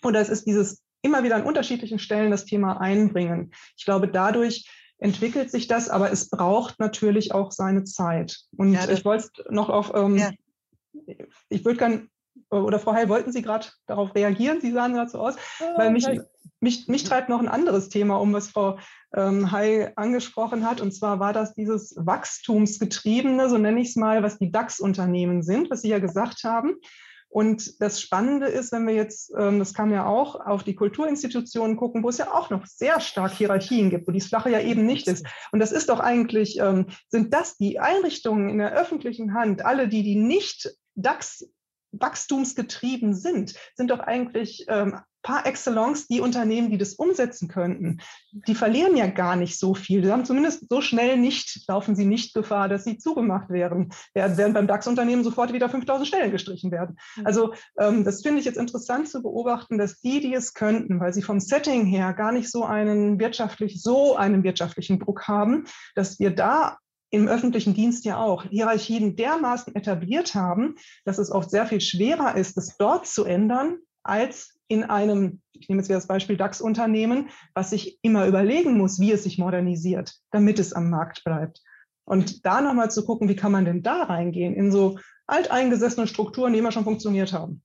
oder 0.04 0.20
es 0.20 0.30
ist 0.30 0.46
dieses 0.46 0.84
immer 1.02 1.24
wieder 1.24 1.36
an 1.36 1.44
unterschiedlichen 1.44 2.00
Stellen 2.00 2.32
das 2.32 2.46
Thema 2.46 2.82
einbringen. 2.82 3.52
Ich 3.78 3.86
glaube, 3.86 4.08
dadurch 4.08 4.68
entwickelt 5.02 5.50
sich 5.50 5.68
das, 5.68 5.90
aber 5.90 6.12
es 6.12 6.30
braucht 6.30 6.80
natürlich 6.80 7.34
auch 7.34 7.52
seine 7.52 7.84
Zeit. 7.84 8.42
Und 8.56 8.74
ja, 8.74 8.88
ich 8.88 9.04
wollte 9.04 9.44
noch 9.50 9.70
auf, 9.70 9.92
ähm, 9.96 10.18
ja. 10.18 10.32
ich 11.50 11.66
würde 11.66 11.80
gerne, 11.80 12.08
oder 12.52 12.80
Frau 12.80 12.94
Heil, 12.94 13.10
wollten 13.10 13.32
Sie 13.32 13.42
gerade 13.42 13.68
darauf 13.88 14.14
reagieren? 14.14 14.62
Sie 14.62 14.72
sahen 14.72 14.94
gerade 14.94 15.10
so 15.10 15.20
aus, 15.20 15.36
ja, 15.60 15.74
weil 15.76 15.90
mich, 15.90 16.08
mich, 16.60 16.88
mich 16.88 17.04
treibt 17.04 17.30
noch 17.30 17.40
ein 17.40 17.48
anderes 17.48 17.90
Thema 17.90 18.18
um, 18.22 18.32
was 18.32 18.50
Frau 18.50 18.78
ähm, 19.16 19.52
Heil 19.52 19.92
angesprochen 19.96 20.70
hat. 20.70 20.82
Und 20.82 20.92
zwar 20.92 21.20
war 21.20 21.34
das 21.34 21.56
dieses 21.56 21.96
Wachstumsgetriebene, 21.98 23.50
so 23.50 23.58
nenne 23.58 23.82
ich 23.82 23.90
es 23.90 23.96
mal, 23.96 24.22
was 24.22 24.38
die 24.38 24.52
DAX-Unternehmen 24.52 25.42
sind, 25.42 25.72
was 25.72 25.82
Sie 25.82 25.90
ja 25.90 26.00
gesagt 26.00 26.44
haben. 26.44 26.76
Und 27.32 27.82
das 27.82 28.02
Spannende 28.02 28.48
ist, 28.48 28.74
wenn 28.74 28.86
wir 28.86 28.94
jetzt, 28.94 29.32
ähm, 29.40 29.58
das 29.58 29.74
kann 29.74 29.90
ja 29.90 30.06
auch 30.06 30.36
auf 30.36 30.64
die 30.64 30.76
Kulturinstitutionen 30.76 31.78
gucken, 31.78 32.04
wo 32.04 32.10
es 32.10 32.18
ja 32.18 32.34
auch 32.34 32.50
noch 32.50 32.66
sehr 32.66 33.00
stark 33.00 33.32
Hierarchien 33.32 33.90
gibt, 33.90 34.06
wo 34.06 34.12
dies 34.12 34.28
Flache 34.28 34.50
ja 34.50 34.60
eben 34.60 34.86
nicht 34.86 35.08
ist. 35.08 35.26
Und 35.54 35.60
das 35.60 35.72
ist 35.72 35.88
doch 35.88 36.02
eigentlich, 36.02 36.60
ähm, 36.60 36.88
sind 37.08 37.34
das 37.34 37.56
die 37.56 37.80
Einrichtungen 37.80 38.50
in 38.50 38.58
der 38.58 38.74
öffentlichen 38.74 39.34
Hand, 39.34 39.64
alle 39.64 39.88
die, 39.88 40.04
die 40.04 40.18
nicht 40.18 40.76
DAX 40.96 41.48
wachstumsgetrieben 41.94 43.14
sind, 43.16 43.54
sind 43.76 43.92
doch 43.92 44.00
eigentlich 44.00 44.66
ähm, 44.68 45.00
par 45.24 45.46
excellence 45.46 46.08
die 46.08 46.22
Unternehmen, 46.22 46.70
die 46.70 46.78
das 46.78 46.94
umsetzen 46.94 47.48
könnten. 47.48 48.00
Die 48.32 48.56
verlieren 48.56 48.98
ja 48.98 49.08
gar 49.08 49.36
nicht 49.36 49.60
so 49.60 49.74
viel. 49.74 50.04
Sie 50.04 50.12
haben 50.12 50.26
zumindest 50.26 50.66
so 50.70 50.82
schnell 50.82 51.18
nicht, 51.18 51.68
laufen 51.68 51.96
sie 51.96 52.06
nicht 52.06 52.34
Gefahr, 52.34 52.70
dass 52.70 52.84
sie 52.84 52.98
zugemacht 52.98 53.50
werden 53.50 53.92
beim 54.14 54.68
DAX-Unternehmen 54.68 55.24
sofort 55.24 55.54
wieder 55.54 55.70
5000 55.70 56.08
Stellen 56.08 56.32
gestrichen 56.32 56.72
werden. 56.72 56.98
Mhm. 57.18 57.26
Also 57.26 57.54
ähm, 57.80 58.04
das 58.04 58.22
finde 58.22 58.40
ich 58.40 58.46
jetzt 58.46 58.58
interessant 58.58 59.10
zu 59.10 59.22
beobachten, 59.22 59.78
dass 59.78 60.00
die, 60.00 60.20
die 60.20 60.34
es 60.34 60.54
könnten, 60.54 61.00
weil 61.00 61.14
sie 61.14 61.22
vom 61.22 61.40
Setting 61.40 61.86
her 61.86 62.14
gar 62.14 62.32
nicht 62.32 62.50
so 62.50 62.64
einen 62.64 63.20
wirtschaftlich, 63.20 63.82
so 63.82 64.16
einen 64.16 64.44
wirtschaftlichen 64.44 65.00
Druck 65.00 65.28
haben, 65.28 65.66
dass 65.96 66.20
wir 66.20 66.32
da 66.32 66.78
im 67.12 67.28
öffentlichen 67.28 67.74
Dienst 67.74 68.06
ja 68.06 68.18
auch 68.18 68.46
Hierarchien 68.46 69.16
dermaßen 69.16 69.76
etabliert 69.76 70.34
haben, 70.34 70.76
dass 71.04 71.18
es 71.18 71.30
oft 71.30 71.52
sehr 71.52 71.66
viel 71.66 71.82
schwerer 71.82 72.36
ist, 72.36 72.58
es 72.58 72.78
dort 72.78 73.06
zu 73.06 73.26
ändern, 73.26 73.80
als 74.04 74.58
in 74.72 74.84
einem, 74.86 75.42
ich 75.52 75.68
nehme 75.68 75.82
jetzt 75.82 75.90
wieder 75.90 75.98
das 75.98 76.08
Beispiel 76.08 76.38
DAX-Unternehmen, 76.38 77.30
was 77.54 77.72
sich 77.72 78.00
immer 78.02 78.26
überlegen 78.26 78.78
muss, 78.78 79.02
wie 79.02 79.12
es 79.12 79.24
sich 79.24 79.38
modernisiert, 79.38 80.16
damit 80.32 80.60
es 80.60 80.72
am 80.72 80.90
Markt 80.90 81.26
bleibt. 81.26 81.62
Und 82.06 82.46
da 82.46 82.62
nochmal 82.62 82.90
zu 82.90 83.04
gucken, 83.04 83.28
wie 83.28 83.36
kann 83.36 83.52
man 83.52 83.66
denn 83.66 83.84
da 83.84 84.04
reingehen 84.04 84.54
in 84.54 84.72
so 84.72 84.98
alteingesessene 85.28 86.08
Strukturen, 86.08 86.54
die 86.54 86.60
immer 86.60 86.72
schon 86.72 86.86
funktioniert 86.86 87.34
haben. 87.34 87.64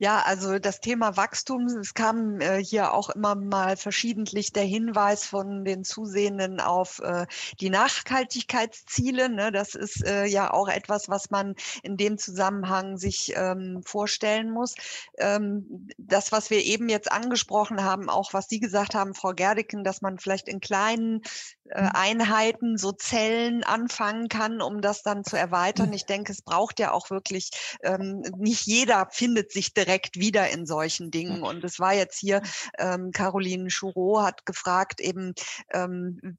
Ja, 0.00 0.22
also 0.24 0.60
das 0.60 0.80
Thema 0.80 1.16
Wachstum, 1.16 1.66
es 1.66 1.92
kam 1.92 2.40
äh, 2.40 2.62
hier 2.62 2.94
auch 2.94 3.10
immer 3.10 3.34
mal 3.34 3.76
verschiedentlich 3.76 4.52
der 4.52 4.62
Hinweis 4.62 5.24
von 5.26 5.64
den 5.64 5.82
Zusehenden 5.82 6.60
auf 6.60 7.00
äh, 7.00 7.26
die 7.60 7.68
Nachhaltigkeitsziele. 7.68 9.28
Ne? 9.28 9.50
Das 9.50 9.74
ist 9.74 10.06
äh, 10.06 10.24
ja 10.26 10.52
auch 10.52 10.68
etwas, 10.68 11.08
was 11.08 11.30
man 11.30 11.56
in 11.82 11.96
dem 11.96 12.16
Zusammenhang 12.16 12.96
sich 12.96 13.32
ähm, 13.34 13.82
vorstellen 13.84 14.52
muss. 14.52 14.76
Ähm, 15.18 15.88
das, 15.98 16.30
was 16.30 16.50
wir 16.50 16.62
eben 16.62 16.88
jetzt 16.88 17.10
angesprochen 17.10 17.82
haben, 17.82 18.08
auch 18.08 18.32
was 18.32 18.46
Sie 18.48 18.60
gesagt 18.60 18.94
haben, 18.94 19.14
Frau 19.14 19.32
Gerdeken, 19.32 19.82
dass 19.82 20.00
man 20.00 20.20
vielleicht 20.20 20.46
in 20.46 20.60
kleinen 20.60 21.22
äh, 21.70 21.82
mhm. 21.82 21.90
Einheiten, 21.92 22.78
so 22.78 22.92
Zellen 22.92 23.64
anfangen 23.64 24.28
kann, 24.28 24.62
um 24.62 24.80
das 24.80 25.02
dann 25.02 25.24
zu 25.24 25.36
erweitern. 25.36 25.88
Mhm. 25.88 25.94
Ich 25.94 26.06
denke, 26.06 26.30
es 26.30 26.42
braucht 26.42 26.78
ja 26.78 26.92
auch 26.92 27.10
wirklich, 27.10 27.50
ähm, 27.82 28.22
nicht 28.36 28.64
jeder 28.64 29.08
findet 29.10 29.50
sich 29.50 29.74
direkt 29.74 29.87
wieder 30.14 30.50
in 30.50 30.66
solchen 30.66 31.10
Dingen. 31.10 31.42
Und 31.42 31.64
es 31.64 31.80
war 31.80 31.94
jetzt 31.94 32.18
hier, 32.18 32.42
ähm, 32.78 33.10
Caroline 33.12 33.68
Choureau 33.68 34.22
hat 34.22 34.46
gefragt 34.46 35.00
eben, 35.00 35.34
ähm, 35.72 36.36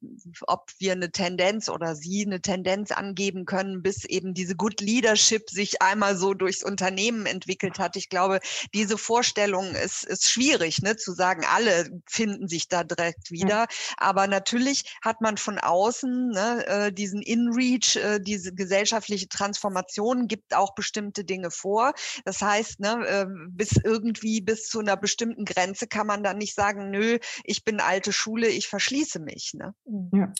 ob 0.48 0.72
wir 0.78 0.94
eine 0.94 1.12
Tendenz 1.12 1.70
oder 1.70 1.96
Sie 1.96 2.26
eine 2.26 2.42
Tendenz 2.42 2.92
angeben 2.92 3.46
können, 3.46 3.82
bis 3.82 4.06
eben 4.06 4.34
diese 4.34 4.56
Good 4.56 4.82
Leadership 4.82 5.50
sich 5.50 5.82
einmal 5.82 6.16
so 6.16 6.34
durchs 6.34 6.64
Unternehmen 6.64 7.26
entwickelt 7.26 7.80
hat. 7.80 7.96
Ich 7.96 8.10
glaube, 8.10 8.40
diese 8.74 8.98
Vorstellung 8.98 9.74
ist, 9.76 10.04
ist 10.06 10.30
schwierig, 10.30 10.82
ne, 10.82 10.96
zu 10.96 11.14
sagen, 11.14 11.44
alle 11.52 11.90
finden 12.06 12.48
sich 12.48 12.68
da 12.68 12.84
direkt 12.84 13.32
wieder. 13.32 13.68
Aber 13.98 14.28
natürlich 14.28 14.98
hat 15.02 15.22
man 15.22 15.38
von 15.38 15.58
außen 15.58 16.30
ne, 16.30 16.68
äh, 16.68 16.92
diesen 16.92 17.22
In-Reach, 17.22 17.96
äh, 17.96 18.20
diese 18.20 18.54
gesellschaftliche 18.54 19.28
Transformation 19.28 20.28
gibt 20.28 20.54
auch 20.54 20.76
bestimmte 20.76 21.24
Dinge 21.24 21.52
vor. 21.52 21.94
Das 22.26 22.42
heißt, 22.42 22.80
ne, 22.80 23.06
äh, 23.08 23.26
bis 23.52 23.78
irgendwie 23.84 24.42
bis 24.42 24.68
zu 24.68 24.80
einer 24.80 24.98
bestimmten 24.98 25.46
Grenze 25.46 25.88
kann 25.88 26.08
man 26.08 26.24
dann 26.24 26.38
nicht 26.38 26.56
sagen, 26.56 26.90
nö, 26.92 27.18
ich 27.44 27.64
bin 27.64 27.80
alte 27.80 28.12
Schule, 28.12 28.48
ich 28.48 28.68
verschließe 28.68 29.20
mich. 29.20 29.54
Ne? 29.54 29.74
Mhm. 29.86 30.10
Ja, 30.14 30.34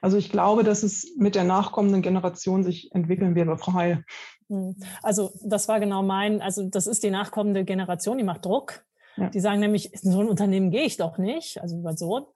also 0.00 0.16
ich 0.16 0.30
glaube, 0.30 0.64
dass 0.64 0.82
es 0.82 1.14
mit 1.16 1.34
der 1.34 1.44
nachkommenden 1.44 2.02
Generation 2.02 2.64
sich 2.64 2.92
entwickeln 2.92 3.34
wird, 3.34 3.60
Frau 3.60 3.74
Heil. 3.74 4.04
Mhm. 4.48 4.76
Also 5.02 5.32
das 5.42 5.68
war 5.68 5.80
genau 5.80 6.02
mein, 6.02 6.40
also 6.40 6.68
das 6.68 6.86
ist 6.86 7.02
die 7.02 7.10
nachkommende 7.10 7.64
Generation, 7.64 8.18
die 8.18 8.24
macht 8.24 8.44
Druck. 8.44 8.84
Ja. 9.16 9.28
Die 9.28 9.40
sagen 9.40 9.60
nämlich, 9.60 9.92
in 9.92 10.10
so 10.10 10.20
ein 10.20 10.28
Unternehmen 10.28 10.70
gehe 10.70 10.84
ich 10.84 10.96
doch 10.96 11.18
nicht, 11.18 11.60
also 11.60 11.78
über 11.78 11.96
so. 11.96 12.32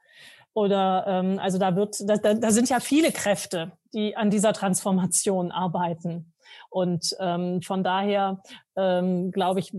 Oder 0.55 1.05
ähm, 1.07 1.39
also 1.39 1.59
da 1.59 1.77
wird, 1.77 1.97
da, 2.09 2.16
da 2.16 2.51
sind 2.51 2.69
ja 2.69 2.81
viele 2.81 3.12
Kräfte, 3.12 3.73
die 3.93 4.16
an 4.16 4.31
dieser 4.31 4.53
Transformation 4.53 5.53
arbeiten. 5.53 6.32
Und 6.70 7.16
ähm, 7.20 7.62
von 7.62 7.82
daher 7.82 8.43
ähm, 8.78 9.32
glaube 9.32 9.59
ich, 9.59 9.73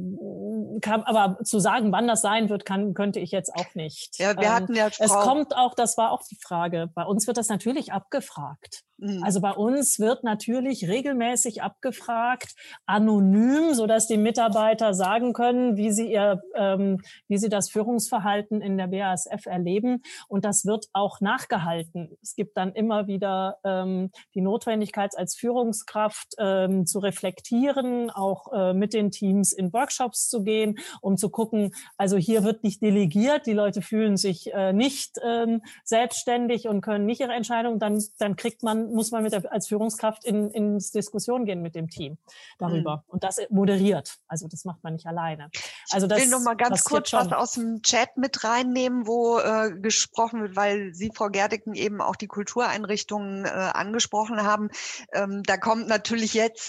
kann, 0.81 1.03
aber 1.03 1.41
zu 1.43 1.59
sagen, 1.59 1.91
wann 1.91 2.07
das 2.07 2.21
sein 2.21 2.49
wird, 2.49 2.65
kann, 2.65 2.93
könnte 2.93 3.19
ich 3.19 3.31
jetzt 3.31 3.55
auch 3.55 3.73
nicht. 3.73 4.19
Ja, 4.19 4.35
wir 4.35 4.43
ähm, 4.43 4.53
hatten 4.53 4.75
ja 4.75 4.89
Frau 4.89 5.03
es 5.05 5.13
kommt 5.13 5.55
auch, 5.55 5.73
das 5.73 5.97
war 5.97 6.11
auch 6.11 6.21
die 6.29 6.35
Frage. 6.35 6.89
Bei 6.93 7.03
uns 7.03 7.25
wird 7.25 7.37
das 7.37 7.47
natürlich 7.47 7.93
abgefragt. 7.93 8.83
Mhm. 8.97 9.23
Also 9.23 9.39
bei 9.39 9.51
uns 9.51 9.99
wird 9.99 10.25
natürlich 10.25 10.89
regelmäßig 10.89 11.61
abgefragt, 11.61 12.55
anonym, 12.85 13.73
so 13.73 13.87
dass 13.87 14.07
die 14.07 14.17
Mitarbeiter 14.17 14.93
sagen 14.93 15.31
können, 15.31 15.77
wie 15.77 15.91
sie 15.91 16.11
ihr, 16.11 16.41
ähm, 16.55 16.99
wie 17.29 17.37
sie 17.37 17.49
das 17.49 17.69
Führungsverhalten 17.69 18.61
in 18.61 18.77
der 18.77 18.87
BASF 18.87 19.45
erleben. 19.45 20.01
Und 20.27 20.43
das 20.43 20.65
wird 20.65 20.87
auch 20.91 21.21
nachgehalten. 21.21 22.17
Es 22.21 22.35
gibt 22.35 22.57
dann 22.57 22.73
immer 22.73 23.07
wieder 23.07 23.57
ähm, 23.63 24.11
die 24.35 24.41
Notwendigkeit 24.41 25.17
als 25.17 25.35
Führungskraft, 25.35 26.33
ähm, 26.37 26.78
ähm, 26.79 26.85
zu 26.85 26.99
reflektieren, 26.99 28.09
auch 28.09 28.51
äh, 28.53 28.73
mit 28.73 28.93
den 28.93 29.11
Teams 29.11 29.51
in 29.51 29.71
Workshops 29.73 30.29
zu 30.29 30.43
gehen, 30.43 30.79
um 31.01 31.17
zu 31.17 31.29
gucken, 31.29 31.73
also 31.97 32.17
hier 32.17 32.43
wird 32.43 32.63
nicht 32.63 32.81
delegiert, 32.81 33.45
die 33.45 33.53
Leute 33.53 33.81
fühlen 33.81 34.17
sich 34.17 34.53
äh, 34.53 34.73
nicht 34.73 35.17
ähm, 35.23 35.61
selbstständig 35.83 36.67
und 36.67 36.81
können 36.81 37.05
nicht 37.05 37.21
ihre 37.21 37.33
Entscheidungen, 37.33 37.79
dann, 37.79 38.03
dann 38.17 38.35
kriegt 38.35 38.63
man, 38.63 38.91
muss 38.91 39.11
man 39.11 39.23
mit 39.23 39.33
der, 39.33 39.51
als 39.51 39.67
Führungskraft 39.67 40.25
in, 40.25 40.49
ins 40.51 40.91
Diskussion 40.91 41.45
gehen 41.45 41.61
mit 41.61 41.75
dem 41.75 41.89
Team 41.89 42.17
darüber 42.57 42.97
mhm. 42.97 43.13
und 43.13 43.23
das 43.23 43.39
moderiert. 43.49 44.17
Also 44.27 44.47
das 44.47 44.65
macht 44.65 44.83
man 44.83 44.93
nicht 44.93 45.05
alleine. 45.05 45.49
Also 45.91 46.07
das, 46.07 46.19
ich 46.19 46.25
will 46.25 46.31
noch 46.31 46.43
mal 46.43 46.55
ganz 46.55 46.83
kurz 46.83 47.13
was 47.13 47.31
aus 47.31 47.53
dem 47.53 47.81
Chat 47.81 48.17
mit 48.17 48.43
reinnehmen, 48.43 49.07
wo 49.07 49.39
äh, 49.39 49.71
gesprochen 49.79 50.41
wird, 50.41 50.55
weil 50.55 50.93
Sie, 50.93 51.11
Frau 51.13 51.29
Gerdeken, 51.29 51.73
eben 51.73 52.01
auch 52.01 52.15
die 52.15 52.27
Kultureinrichtungen 52.27 53.45
äh, 53.45 53.49
angesprochen 53.49 54.43
haben. 54.43 54.69
Ähm, 55.13 55.43
da 55.43 55.57
kommt 55.57 55.87
natürlich 55.87 56.33
jetzt 56.33 56.68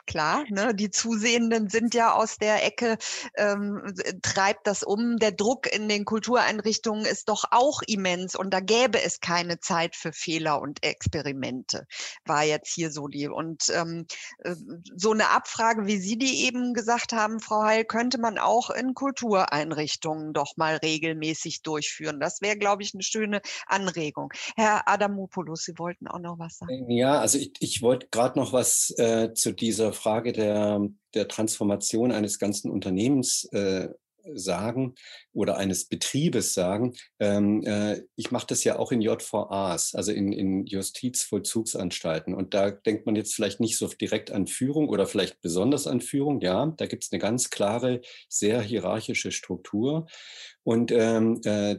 klar, 0.05 0.43
ne, 0.49 0.73
die 0.73 0.89
Zusehenden 0.89 1.69
sind 1.69 1.93
ja 1.93 2.13
aus 2.13 2.37
der 2.37 2.65
Ecke, 2.65 2.97
ähm, 3.35 3.93
treibt 4.21 4.67
das 4.67 4.83
um. 4.83 5.17
Der 5.17 5.31
Druck 5.31 5.73
in 5.73 5.89
den 5.89 6.05
Kultureinrichtungen 6.05 7.05
ist 7.05 7.29
doch 7.29 7.45
auch 7.51 7.81
immens 7.87 8.35
und 8.35 8.53
da 8.53 8.59
gäbe 8.59 9.01
es 9.01 9.19
keine 9.19 9.59
Zeit 9.59 9.95
für 9.95 10.13
Fehler 10.13 10.61
und 10.61 10.83
Experimente, 10.83 11.85
war 12.25 12.43
jetzt 12.43 12.73
hier 12.73 12.91
so 12.91 13.07
die. 13.07 13.27
Und 13.27 13.69
ähm, 13.73 14.05
äh, 14.39 14.55
so 14.95 15.11
eine 15.11 15.29
Abfrage, 15.29 15.85
wie 15.85 15.97
Sie 15.97 16.17
die 16.17 16.45
eben 16.45 16.73
gesagt 16.73 17.13
haben, 17.13 17.39
Frau 17.39 17.63
Heil, 17.63 17.85
könnte 17.85 18.19
man 18.19 18.37
auch 18.37 18.69
in 18.69 18.93
Kultureinrichtungen 18.93 20.33
doch 20.33 20.57
mal 20.57 20.77
regelmäßig 20.77 21.61
durchführen. 21.61 22.19
Das 22.19 22.41
wäre, 22.41 22.57
glaube 22.57 22.83
ich, 22.83 22.93
eine 22.93 23.03
schöne 23.03 23.41
Anregung. 23.67 24.31
Herr 24.55 24.87
Adamopoulos, 24.87 25.63
Sie 25.63 25.77
wollten 25.77 26.07
auch 26.07 26.19
noch 26.19 26.39
was 26.39 26.57
sagen. 26.57 26.89
Ja, 26.89 27.19
also 27.19 27.37
ich, 27.37 27.53
ich 27.59 27.81
wollte 27.81 28.07
gerade 28.11 28.39
noch 28.39 28.53
was 28.53 28.93
äh, 28.97 29.33
zu 29.33 29.51
dieser 29.51 29.90
Frage 29.93 30.33
der, 30.33 30.87
der 31.13 31.27
Transformation 31.27 32.11
eines 32.11 32.39
ganzen 32.39 32.71
Unternehmens 32.71 33.45
äh, 33.51 33.89
sagen 34.33 34.95
oder 35.33 35.57
eines 35.57 35.85
Betriebes 35.85 36.53
sagen. 36.53 36.93
Ähm, 37.19 37.63
äh, 37.65 38.01
ich 38.15 38.31
mache 38.31 38.47
das 38.47 38.63
ja 38.63 38.77
auch 38.77 38.91
in 38.91 39.01
JVAs, 39.01 39.95
also 39.95 40.11
in, 40.11 40.31
in 40.31 40.65
Justizvollzugsanstalten. 40.65 42.33
Und 42.33 42.53
da 42.53 42.71
denkt 42.71 43.05
man 43.05 43.15
jetzt 43.15 43.33
vielleicht 43.33 43.59
nicht 43.59 43.77
so 43.77 43.87
direkt 43.87 44.31
an 44.31 44.47
Führung 44.47 44.89
oder 44.89 45.07
vielleicht 45.07 45.41
besonders 45.41 45.87
an 45.87 46.01
Führung. 46.01 46.41
Ja, 46.41 46.67
da 46.77 46.85
gibt 46.85 47.03
es 47.03 47.11
eine 47.11 47.19
ganz 47.19 47.49
klare, 47.49 48.01
sehr 48.29 48.61
hierarchische 48.61 49.31
Struktur. 49.31 50.07
Und 50.63 50.91
ähm, 50.91 51.41
äh, 51.43 51.77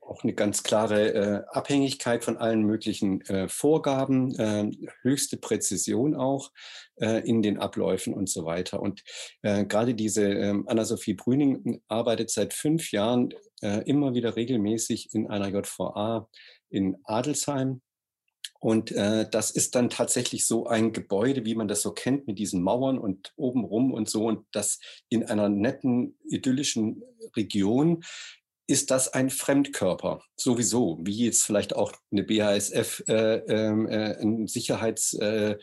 auch 0.00 0.22
eine 0.22 0.34
ganz 0.34 0.62
klare 0.62 1.14
äh, 1.14 1.42
Abhängigkeit 1.48 2.24
von 2.24 2.36
allen 2.36 2.62
möglichen 2.62 3.20
äh, 3.22 3.48
Vorgaben, 3.48 4.34
äh, 4.36 4.70
höchste 5.02 5.36
Präzision 5.36 6.14
auch 6.14 6.50
äh, 6.96 7.26
in 7.28 7.42
den 7.42 7.58
Abläufen 7.58 8.14
und 8.14 8.28
so 8.28 8.44
weiter. 8.44 8.80
Und 8.80 9.02
äh, 9.42 9.64
gerade 9.64 9.94
diese 9.94 10.24
ähm, 10.24 10.64
Anna-Sophie 10.68 11.14
Brüning 11.14 11.82
arbeitet 11.88 12.30
seit 12.30 12.52
fünf 12.52 12.92
Jahren 12.92 13.34
äh, 13.62 13.82
immer 13.88 14.14
wieder 14.14 14.36
regelmäßig 14.36 15.14
in 15.14 15.28
einer 15.28 15.48
JVA 15.48 16.28
in 16.70 16.96
Adelsheim. 17.04 17.80
Und 18.60 18.92
äh, 18.92 19.28
das 19.28 19.50
ist 19.50 19.74
dann 19.74 19.90
tatsächlich 19.90 20.46
so 20.46 20.66
ein 20.66 20.92
Gebäude, 20.92 21.44
wie 21.44 21.56
man 21.56 21.66
das 21.66 21.82
so 21.82 21.92
kennt, 21.92 22.28
mit 22.28 22.38
diesen 22.38 22.62
Mauern 22.62 22.96
und 22.96 23.32
obenrum 23.34 23.92
und 23.92 24.08
so. 24.08 24.26
Und 24.26 24.46
das 24.52 24.78
in 25.08 25.24
einer 25.24 25.48
netten, 25.48 26.16
idyllischen 26.28 27.02
Region 27.36 28.04
ist 28.66 28.90
das 28.90 29.12
ein 29.12 29.30
Fremdkörper, 29.30 30.22
sowieso, 30.36 30.98
wie 31.02 31.24
jetzt 31.24 31.42
vielleicht 31.42 31.74
auch 31.74 31.92
eine 32.10 32.22
BASF 32.22 33.02
äh, 33.08 33.38
ähm, 33.48 33.86
äh, 33.88 34.16
ein 34.20 34.46
Sicherheitsgebiet 34.46 35.58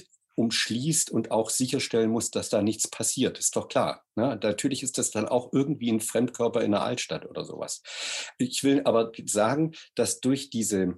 äh, 0.00 0.02
umschließt 0.36 1.10
und 1.10 1.30
auch 1.30 1.50
sicherstellen 1.50 2.10
muss, 2.10 2.30
dass 2.30 2.48
da 2.48 2.62
nichts 2.62 2.88
passiert. 2.88 3.38
Ist 3.38 3.54
doch 3.56 3.68
klar. 3.68 4.02
Ne? 4.16 4.38
Natürlich 4.42 4.82
ist 4.82 4.98
das 4.98 5.10
dann 5.10 5.28
auch 5.28 5.52
irgendwie 5.52 5.90
ein 5.90 6.00
Fremdkörper 6.00 6.62
in 6.62 6.72
der 6.72 6.82
Altstadt 6.82 7.26
oder 7.26 7.44
sowas. 7.44 7.82
Ich 8.38 8.64
will 8.64 8.82
aber 8.84 9.12
sagen, 9.26 9.72
dass 9.94 10.20
durch 10.20 10.50
diese 10.50 10.94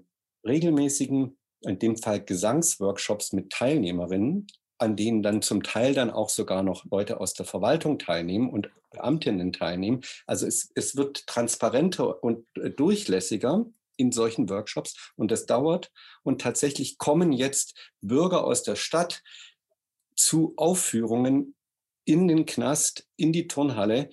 regelmäßigen, 0.47 1.37
in 1.63 1.79
dem 1.79 1.97
Fall 1.97 2.25
Gesangsworkshops 2.25 3.33
mit 3.33 3.51
Teilnehmerinnen, 3.51 4.47
an 4.79 4.97
denen 4.97 5.23
dann 5.23 5.43
zum 5.43 5.63
Teil 5.63 5.95
dann 5.95 6.11
auch 6.11 6.29
sogar 6.29 6.63
noch 6.63 6.85
Leute 6.91 7.21
aus 7.21 7.35
der 7.35 7.47
Verwaltung 7.47 7.99
teilnehmen 7.99 8.51
und 8.51 8.71
Beamtinnen 8.97 9.53
teilnehmen. 9.53 10.01
Also 10.27 10.47
es, 10.47 10.71
es 10.75 10.97
wird 10.97 11.27
transparenter 11.27 12.23
und 12.23 12.47
äh, 12.57 12.71
durchlässiger 12.71 13.67
in 13.97 14.13
solchen 14.13 14.49
Workshops 14.49 15.13
und 15.17 15.31
das 15.31 15.47
dauert. 15.47 15.91
Und 16.23 16.41
tatsächlich 16.41 16.99
kommen 16.99 17.33
jetzt 17.33 17.93
Bürger 18.01 18.45
aus 18.45 18.63
der 18.63 18.77
Stadt 18.77 19.23
zu 20.15 20.55
Aufführungen 20.57 21.55
in 22.05 22.29
den 22.29 22.47
Knast, 22.47 23.07
in 23.17 23.33
die 23.33 23.49
Turnhalle 23.49 24.11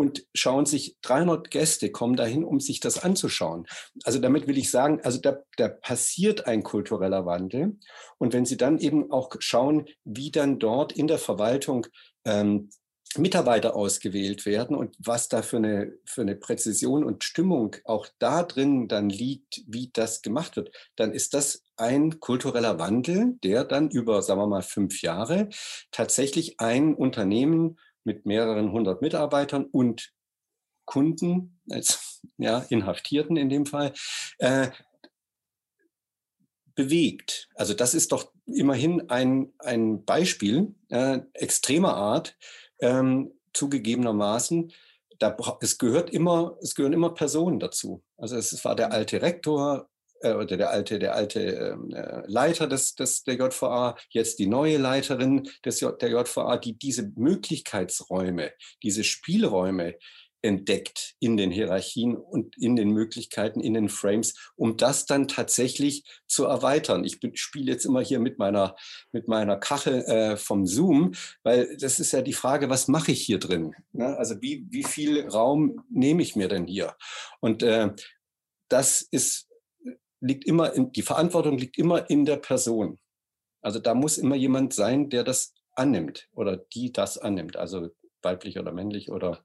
und 0.00 0.26
schauen 0.34 0.64
sich 0.64 0.96
300 1.02 1.50
Gäste 1.50 1.92
kommen 1.92 2.16
dahin, 2.16 2.42
um 2.42 2.58
sich 2.58 2.80
das 2.80 3.02
anzuschauen. 3.02 3.66
Also 4.04 4.18
damit 4.18 4.46
will 4.46 4.56
ich 4.56 4.70
sagen, 4.70 5.00
also 5.02 5.20
da, 5.20 5.40
da 5.58 5.68
passiert 5.68 6.46
ein 6.46 6.62
kultureller 6.62 7.26
Wandel. 7.26 7.76
Und 8.16 8.32
wenn 8.32 8.46
Sie 8.46 8.56
dann 8.56 8.78
eben 8.78 9.10
auch 9.10 9.28
schauen, 9.40 9.86
wie 10.04 10.30
dann 10.30 10.58
dort 10.58 10.92
in 10.92 11.06
der 11.06 11.18
Verwaltung 11.18 11.86
ähm, 12.24 12.70
Mitarbeiter 13.16 13.74
ausgewählt 13.74 14.46
werden 14.46 14.76
und 14.76 14.94
was 14.98 15.28
da 15.28 15.42
für 15.42 15.56
eine, 15.56 15.92
für 16.04 16.20
eine 16.20 16.36
Präzision 16.36 17.02
und 17.04 17.24
Stimmung 17.24 17.74
auch 17.84 18.06
da 18.20 18.44
drin 18.44 18.86
dann 18.86 19.10
liegt, 19.10 19.62
wie 19.66 19.90
das 19.92 20.22
gemacht 20.22 20.56
wird, 20.56 20.70
dann 20.94 21.12
ist 21.12 21.34
das 21.34 21.64
ein 21.76 22.20
kultureller 22.20 22.78
Wandel, 22.78 23.36
der 23.42 23.64
dann 23.64 23.90
über, 23.90 24.22
sagen 24.22 24.40
wir 24.40 24.46
mal, 24.46 24.62
fünf 24.62 25.02
Jahre 25.02 25.48
tatsächlich 25.90 26.60
ein 26.60 26.94
Unternehmen 26.94 27.78
mit 28.04 28.26
mehreren 28.26 28.70
hundert 28.70 29.02
Mitarbeitern 29.02 29.64
und 29.64 30.12
Kunden, 30.84 31.60
als 31.68 32.20
ja, 32.38 32.64
Inhaftierten 32.68 33.36
in 33.36 33.48
dem 33.48 33.66
Fall, 33.66 33.92
äh, 34.38 34.70
bewegt. 36.74 37.48
Also 37.54 37.74
das 37.74 37.94
ist 37.94 38.12
doch 38.12 38.32
immerhin 38.46 39.10
ein, 39.10 39.52
ein 39.58 40.04
Beispiel 40.04 40.74
äh, 40.88 41.20
extremer 41.34 41.94
Art, 41.94 42.36
ähm, 42.80 43.32
zugegebenermaßen. 43.52 44.72
Da, 45.18 45.36
es 45.60 45.76
gehört 45.78 46.10
immer, 46.10 46.56
es 46.62 46.74
gehören 46.74 46.94
immer 46.94 47.12
Personen 47.12 47.60
dazu. 47.60 48.02
Also 48.16 48.36
es 48.36 48.64
war 48.64 48.74
der 48.74 48.92
alte 48.92 49.20
Rektor, 49.20 49.90
äh, 50.20 50.32
oder 50.34 50.56
der 50.56 50.70
alte, 50.70 50.98
der 50.98 51.14
alte 51.14 51.40
ähm, 51.40 51.90
äh, 51.92 52.22
Leiter 52.26 52.66
des, 52.66 52.94
des, 52.94 53.24
der 53.24 53.34
JVA, 53.34 53.96
jetzt 54.10 54.38
die 54.38 54.46
neue 54.46 54.76
Leiterin 54.76 55.48
des, 55.64 55.78
der 55.78 56.10
JVA, 56.10 56.58
die 56.58 56.78
diese 56.78 57.10
Möglichkeitsräume, 57.16 58.52
diese 58.82 59.04
Spielräume 59.04 59.96
entdeckt 60.42 61.14
in 61.20 61.36
den 61.36 61.50
Hierarchien 61.50 62.16
und 62.16 62.56
in 62.56 62.76
den 62.76 62.90
Möglichkeiten, 62.90 63.60
in 63.60 63.74
den 63.74 63.88
Frames, 63.88 64.34
um 64.56 64.76
das 64.76 65.06
dann 65.06 65.28
tatsächlich 65.28 66.04
zu 66.26 66.44
erweitern. 66.44 67.04
Ich 67.04 67.18
spiele 67.34 67.72
jetzt 67.72 67.84
immer 67.84 68.00
hier 68.00 68.20
mit 68.20 68.38
meiner, 68.38 68.76
mit 69.12 69.28
meiner 69.28 69.56
Kachel 69.56 70.02
äh, 70.04 70.36
vom 70.36 70.66
Zoom, 70.66 71.12
weil 71.42 71.76
das 71.76 72.00
ist 72.00 72.12
ja 72.12 72.22
die 72.22 72.32
Frage, 72.32 72.70
was 72.70 72.88
mache 72.88 73.12
ich 73.12 73.22
hier 73.22 73.38
drin? 73.38 73.74
Ne? 73.92 74.16
Also 74.16 74.40
wie, 74.40 74.66
wie 74.70 74.84
viel 74.84 75.28
Raum 75.28 75.84
nehme 75.90 76.22
ich 76.22 76.36
mir 76.36 76.48
denn 76.48 76.66
hier? 76.66 76.96
Und 77.40 77.62
äh, 77.62 77.90
das 78.68 79.02
ist 79.02 79.50
liegt 80.20 80.44
immer 80.44 80.72
in, 80.74 80.92
die 80.92 81.02
Verantwortung 81.02 81.58
liegt 81.58 81.78
immer 81.78 82.08
in 82.10 82.24
der 82.24 82.36
Person. 82.36 82.98
Also 83.62 83.78
da 83.78 83.94
muss 83.94 84.18
immer 84.18 84.36
jemand 84.36 84.72
sein, 84.72 85.10
der 85.10 85.24
das 85.24 85.54
annimmt 85.74 86.28
oder 86.32 86.56
die 86.56 86.92
das 86.92 87.18
annimmt. 87.18 87.56
Also 87.56 87.90
weiblich 88.22 88.58
oder 88.58 88.72
männlich 88.72 89.10
oder 89.10 89.44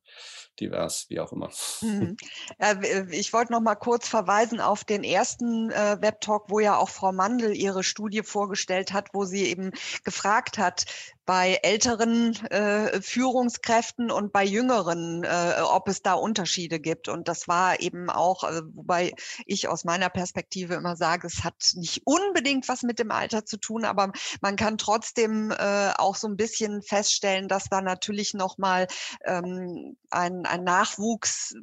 divers, 0.59 1.05
wie 1.09 1.19
auch 1.19 1.31
immer. 1.31 1.51
Mhm. 1.81 2.17
Ich 3.11 3.33
wollte 3.33 3.51
noch 3.51 3.61
mal 3.61 3.75
kurz 3.75 4.07
verweisen 4.07 4.59
auf 4.59 4.83
den 4.83 5.03
ersten 5.03 5.71
äh, 5.71 5.97
Webtalk, 5.99 6.43
wo 6.47 6.59
ja 6.59 6.77
auch 6.77 6.89
Frau 6.89 7.11
Mandel 7.11 7.55
ihre 7.55 7.83
Studie 7.83 8.23
vorgestellt 8.23 8.93
hat, 8.93 9.09
wo 9.13 9.25
sie 9.25 9.45
eben 9.45 9.71
gefragt 10.03 10.57
hat, 10.57 10.85
bei 11.25 11.59
älteren 11.63 12.35
äh, 12.47 13.01
Führungskräften 13.01 14.11
und 14.11 14.31
bei 14.31 14.43
jüngeren, 14.43 15.23
äh, 15.23 15.61
ob 15.63 15.87
es 15.87 16.01
da 16.01 16.13
Unterschiede 16.13 16.79
gibt. 16.79 17.07
Und 17.07 17.27
das 17.27 17.47
war 17.47 17.79
eben 17.79 18.09
auch, 18.09 18.43
also, 18.43 18.61
wobei 18.73 19.13
ich 19.45 19.67
aus 19.67 19.85
meiner 19.85 20.09
Perspektive 20.09 20.75
immer 20.75 20.95
sage, 20.95 21.27
es 21.27 21.43
hat 21.43 21.71
nicht 21.73 22.01
unbedingt 22.05 22.67
was 22.67 22.83
mit 22.83 22.99
dem 22.99 23.11
Alter 23.11 23.45
zu 23.45 23.57
tun, 23.57 23.85
aber 23.85 24.11
man 24.41 24.55
kann 24.55 24.77
trotzdem 24.77 25.51
äh, 25.51 25.91
auch 25.97 26.15
so 26.15 26.27
ein 26.27 26.37
bisschen 26.37 26.81
feststellen, 26.81 27.47
dass 27.47 27.65
da 27.69 27.81
natürlich 27.81 28.33
nochmal 28.33 28.87
ähm, 29.25 29.97
ein, 30.09 30.45
ein 30.45 30.63
Nachwuchs 30.63 31.55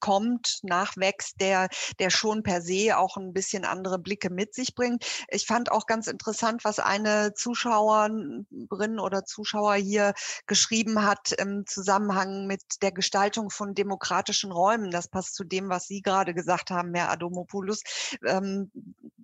kommt, 0.00 0.60
nachwächst, 0.62 1.40
der, 1.40 1.68
der 1.98 2.10
schon 2.10 2.42
per 2.42 2.60
se 2.60 2.96
auch 2.96 3.16
ein 3.16 3.32
bisschen 3.32 3.64
andere 3.64 3.98
Blicke 3.98 4.30
mit 4.30 4.54
sich 4.54 4.74
bringt. 4.74 5.04
Ich 5.28 5.46
fand 5.46 5.70
auch 5.70 5.86
ganz 5.86 6.06
interessant, 6.06 6.64
was 6.64 6.78
eine 6.78 7.34
Zuschauerin 7.34 8.46
oder 9.00 9.24
Zuschauer 9.24 9.74
hier 9.74 10.14
geschrieben 10.46 11.04
hat 11.04 11.32
im 11.32 11.66
Zusammenhang 11.66 12.46
mit 12.46 12.62
der 12.82 12.92
Gestaltung 12.92 13.50
von 13.50 13.74
demokratischen 13.74 14.52
Räumen. 14.52 14.90
Das 14.90 15.08
passt 15.08 15.34
zu 15.34 15.44
dem, 15.44 15.68
was 15.68 15.86
Sie 15.86 16.02
gerade 16.02 16.34
gesagt 16.34 16.70
haben, 16.70 16.94
Herr 16.94 17.10
Adomopoulos. 17.10 17.82
Ähm, 18.24 18.70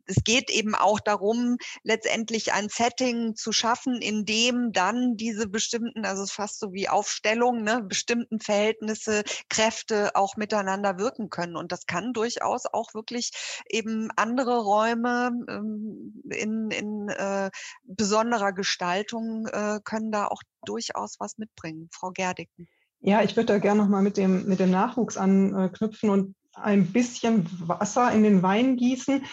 es 0.07 0.17
geht 0.25 0.51
eben 0.51 0.75
auch 0.75 1.01
darum, 1.01 1.57
letztendlich 1.83 2.53
ein 2.53 2.69
Setting 2.69 3.35
zu 3.35 3.53
schaffen, 3.53 4.01
in 4.01 4.25
dem 4.25 4.73
dann 4.73 5.17
diese 5.17 5.49
bestimmten, 5.49 6.05
also 6.05 6.27
fast 6.27 6.59
so 6.59 6.73
wie 6.73 6.89
Aufstellung, 6.89 7.63
ne, 7.63 7.83
bestimmten 7.83 8.41
Verhältnisse, 8.41 9.23
Kräfte 9.49 10.15
auch 10.15 10.37
miteinander 10.37 10.99
wirken 10.99 11.31
können. 11.31 11.57
Und 11.57 11.73
das 11.73 11.87
kann 11.87 12.13
durchaus 12.13 12.67
auch 12.67 12.95
wirklich 12.95 13.31
eben 13.69 14.11
andere 14.17 14.63
Räume 14.63 15.33
ähm, 15.49 16.23
in, 16.31 16.71
in 16.71 17.09
äh, 17.09 17.51
besonderer 17.85 18.53
Gestaltung 18.53 19.47
äh, 19.47 19.81
können 19.85 20.11
da 20.13 20.27
auch 20.27 20.43
durchaus 20.65 21.17
was 21.19 21.39
mitbringen. 21.39 21.89
Frau 21.93 22.11
Gerdicken. 22.11 22.69
Ja, 23.01 23.23
ich 23.23 23.37
würde 23.37 23.55
da 23.55 23.59
gerne 23.59 23.83
nochmal 23.83 24.03
mit 24.03 24.17
dem, 24.17 24.47
mit 24.47 24.61
dem 24.61 24.71
Nachwuchs 24.71 25.17
anknüpfen 25.17 26.11
und 26.11 26.37
ein 26.55 26.93
bisschen 26.93 27.47
Wasser 27.67 28.13
in 28.13 28.23
den 28.23 28.43
Wein 28.43 28.77
gießen, 28.77 29.25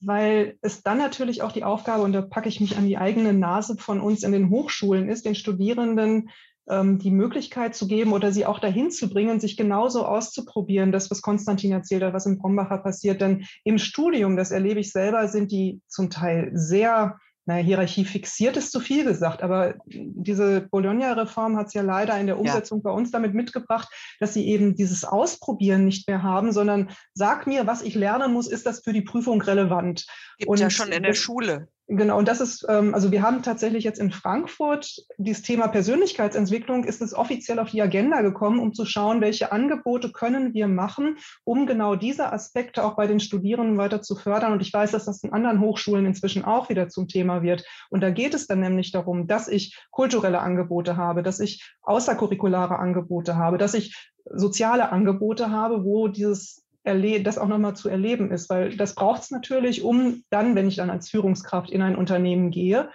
weil 0.00 0.58
es 0.60 0.82
dann 0.82 0.98
natürlich 0.98 1.42
auch 1.42 1.52
die 1.52 1.64
Aufgabe, 1.64 2.02
und 2.02 2.12
da 2.12 2.22
packe 2.22 2.48
ich 2.48 2.60
mich 2.60 2.76
an 2.76 2.86
die 2.86 2.98
eigene 2.98 3.32
Nase 3.32 3.76
von 3.76 4.00
uns 4.00 4.22
in 4.22 4.32
den 4.32 4.50
Hochschulen 4.50 5.08
ist, 5.08 5.24
den 5.24 5.34
Studierenden 5.34 6.30
ähm, 6.68 6.98
die 6.98 7.10
Möglichkeit 7.10 7.74
zu 7.74 7.86
geben 7.86 8.12
oder 8.12 8.32
sie 8.32 8.46
auch 8.46 8.58
dahin 8.58 8.90
zu 8.90 9.08
bringen, 9.08 9.40
sich 9.40 9.56
genauso 9.56 10.04
auszuprobieren, 10.04 10.92
das, 10.92 11.10
was 11.10 11.22
Konstantin 11.22 11.72
erzählt 11.72 12.02
hat, 12.02 12.12
was 12.12 12.26
im 12.26 12.38
Brombacher 12.38 12.78
passiert. 12.78 13.20
Denn 13.20 13.46
im 13.64 13.78
Studium, 13.78 14.36
das 14.36 14.50
erlebe 14.50 14.80
ich 14.80 14.92
selber, 14.92 15.28
sind 15.28 15.52
die 15.52 15.80
zum 15.86 16.10
Teil 16.10 16.50
sehr 16.54 17.18
naja, 17.46 17.62
Hierarchie 17.62 18.04
fixiert 18.04 18.56
ist 18.56 18.72
zu 18.72 18.80
viel 18.80 19.04
gesagt, 19.04 19.42
aber 19.42 19.74
diese 19.86 20.62
Bologna-Reform 20.62 21.56
hat 21.56 21.68
es 21.68 21.74
ja 21.74 21.82
leider 21.82 22.18
in 22.18 22.26
der 22.26 22.40
Umsetzung 22.40 22.80
ja. 22.80 22.82
bei 22.84 22.90
uns 22.90 23.12
damit 23.12 23.34
mitgebracht, 23.34 23.88
dass 24.18 24.34
sie 24.34 24.48
eben 24.48 24.74
dieses 24.74 25.04
Ausprobieren 25.04 25.84
nicht 25.84 26.08
mehr 26.08 26.24
haben, 26.24 26.50
sondern 26.50 26.90
sag 27.14 27.46
mir, 27.46 27.66
was 27.68 27.82
ich 27.82 27.94
lernen 27.94 28.32
muss, 28.32 28.48
ist 28.48 28.66
das 28.66 28.80
für 28.80 28.92
die 28.92 29.02
Prüfung 29.02 29.40
relevant? 29.40 30.06
Gibt 30.38 30.50
und 30.50 30.58
ja 30.58 30.70
schon 30.70 30.90
in 30.90 31.04
der 31.04 31.14
Schule. 31.14 31.68
Genau, 31.88 32.18
und 32.18 32.26
das 32.26 32.40
ist, 32.40 32.66
ähm, 32.68 32.94
also 32.94 33.12
wir 33.12 33.22
haben 33.22 33.42
tatsächlich 33.42 33.84
jetzt 33.84 34.00
in 34.00 34.10
Frankfurt 34.10 35.06
dieses 35.18 35.42
Thema 35.42 35.68
Persönlichkeitsentwicklung 35.68 36.82
ist 36.82 37.00
es 37.00 37.14
offiziell 37.14 37.60
auf 37.60 37.70
die 37.70 37.80
Agenda 37.80 38.22
gekommen, 38.22 38.58
um 38.58 38.74
zu 38.74 38.84
schauen, 38.84 39.20
welche 39.20 39.52
Angebote 39.52 40.10
können 40.10 40.52
wir 40.52 40.66
machen, 40.66 41.18
um 41.44 41.64
genau 41.64 41.94
diese 41.94 42.32
Aspekte 42.32 42.82
auch 42.82 42.96
bei 42.96 43.06
den 43.06 43.20
Studierenden 43.20 43.78
weiter 43.78 44.02
zu 44.02 44.16
fördern. 44.16 44.52
Und 44.52 44.62
ich 44.62 44.72
weiß, 44.72 44.90
dass 44.90 45.04
das 45.04 45.22
in 45.22 45.32
anderen 45.32 45.60
Hochschulen 45.60 46.06
inzwischen 46.06 46.44
auch 46.44 46.68
wieder 46.70 46.88
zum 46.88 47.06
Thema 47.06 47.42
wird. 47.42 47.64
Und 47.88 48.00
da 48.00 48.10
geht 48.10 48.34
es 48.34 48.48
dann 48.48 48.58
nämlich 48.58 48.90
darum, 48.90 49.28
dass 49.28 49.46
ich 49.46 49.78
kulturelle 49.92 50.40
Angebote 50.40 50.96
habe, 50.96 51.22
dass 51.22 51.38
ich 51.38 51.72
außerkurrikulare 51.82 52.80
Angebote 52.80 53.36
habe, 53.36 53.58
dass 53.58 53.74
ich 53.74 54.12
soziale 54.24 54.90
Angebote 54.90 55.52
habe, 55.52 55.84
wo 55.84 56.08
dieses 56.08 56.65
das 56.86 57.38
auch 57.38 57.48
nochmal 57.48 57.74
zu 57.74 57.88
erleben 57.88 58.30
ist, 58.30 58.48
weil 58.48 58.76
das 58.76 58.94
braucht 58.94 59.22
es 59.22 59.30
natürlich, 59.30 59.82
um 59.82 60.22
dann, 60.30 60.54
wenn 60.54 60.68
ich 60.68 60.76
dann 60.76 60.90
als 60.90 61.10
Führungskraft 61.10 61.70
in 61.70 61.82
ein 61.82 61.96
Unternehmen 61.96 62.50
gehe, 62.50 62.90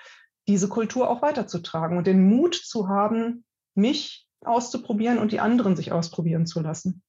diese 0.47 0.69
Kultur 0.69 1.09
auch 1.09 1.21
weiterzutragen 1.21 1.97
und 1.97 2.07
den 2.07 2.27
Mut 2.27 2.55
zu 2.55 2.87
haben, 2.87 3.43
mich 3.75 4.27
auszuprobieren 4.43 5.19
und 5.19 5.31
die 5.31 5.39
anderen 5.39 5.75
sich 5.75 5.91
ausprobieren 5.91 6.45
zu 6.45 6.61
lassen. 6.61 7.03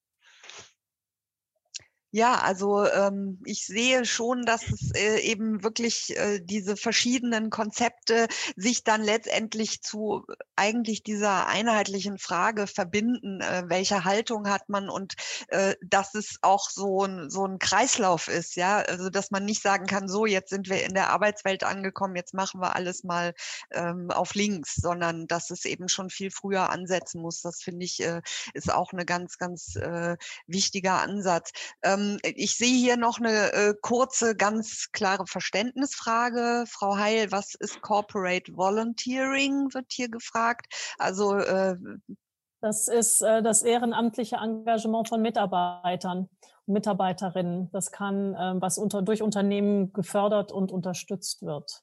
Ja, 2.14 2.34
also 2.40 2.84
ähm, 2.84 3.38
ich 3.46 3.64
sehe 3.64 4.04
schon, 4.04 4.44
dass 4.44 4.70
es 4.70 4.92
äh, 4.94 5.20
eben 5.20 5.62
wirklich 5.62 6.14
äh, 6.18 6.40
diese 6.40 6.76
verschiedenen 6.76 7.48
Konzepte 7.48 8.28
sich 8.54 8.84
dann 8.84 9.02
letztendlich 9.02 9.80
zu 9.80 10.26
eigentlich 10.54 11.02
dieser 11.02 11.46
einheitlichen 11.46 12.18
Frage 12.18 12.66
verbinden, 12.66 13.40
äh, 13.40 13.62
welche 13.68 14.04
Haltung 14.04 14.50
hat 14.50 14.68
man 14.68 14.90
und 14.90 15.14
äh, 15.48 15.74
dass 15.80 16.14
es 16.14 16.36
auch 16.42 16.68
so 16.68 17.02
ein, 17.06 17.30
so 17.30 17.46
ein 17.46 17.58
Kreislauf 17.58 18.28
ist, 18.28 18.56
ja, 18.56 18.80
also 18.80 19.08
dass 19.08 19.30
man 19.30 19.46
nicht 19.46 19.62
sagen 19.62 19.86
kann, 19.86 20.06
so 20.06 20.26
jetzt 20.26 20.50
sind 20.50 20.68
wir 20.68 20.84
in 20.84 20.92
der 20.92 21.08
Arbeitswelt 21.08 21.64
angekommen, 21.64 22.14
jetzt 22.16 22.34
machen 22.34 22.60
wir 22.60 22.76
alles 22.76 23.04
mal 23.04 23.32
ähm, 23.70 24.10
auf 24.10 24.34
links, 24.34 24.74
sondern 24.74 25.26
dass 25.28 25.48
es 25.48 25.64
eben 25.64 25.88
schon 25.88 26.10
viel 26.10 26.30
früher 26.30 26.68
ansetzen 26.68 27.22
muss. 27.22 27.40
Das 27.40 27.62
finde 27.62 27.86
ich 27.86 28.00
äh, 28.02 28.20
ist 28.52 28.70
auch 28.70 28.92
eine 28.92 29.06
ganz, 29.06 29.38
ganz 29.38 29.76
äh, 29.76 30.18
wichtiger 30.46 31.00
Ansatz. 31.00 31.52
Ähm, 31.82 32.01
ähm, 32.02 32.18
ich 32.22 32.56
sehe 32.56 32.76
hier 32.76 32.96
noch 32.96 33.18
eine 33.18 33.52
äh, 33.52 33.74
kurze, 33.80 34.36
ganz 34.36 34.90
klare 34.92 35.26
Verständnisfrage. 35.26 36.64
Frau 36.68 36.96
Heil, 36.96 37.30
was 37.30 37.54
ist 37.54 37.80
Corporate 37.80 38.56
Volunteering, 38.56 39.72
wird 39.74 39.86
hier 39.90 40.08
gefragt. 40.08 40.66
Also 40.98 41.36
äh, 41.36 41.76
das 42.60 42.88
ist 42.88 43.22
äh, 43.22 43.42
das 43.42 43.62
ehrenamtliche 43.62 44.36
Engagement 44.36 45.08
von 45.08 45.20
Mitarbeitern 45.20 46.28
und 46.66 46.74
Mitarbeiterinnen. 46.74 47.70
Das 47.72 47.90
kann, 47.90 48.34
äh, 48.34 48.54
was 48.60 48.78
unter, 48.78 49.02
durch 49.02 49.22
Unternehmen 49.22 49.92
gefördert 49.92 50.52
und 50.52 50.70
unterstützt 50.70 51.42
wird. 51.42 51.82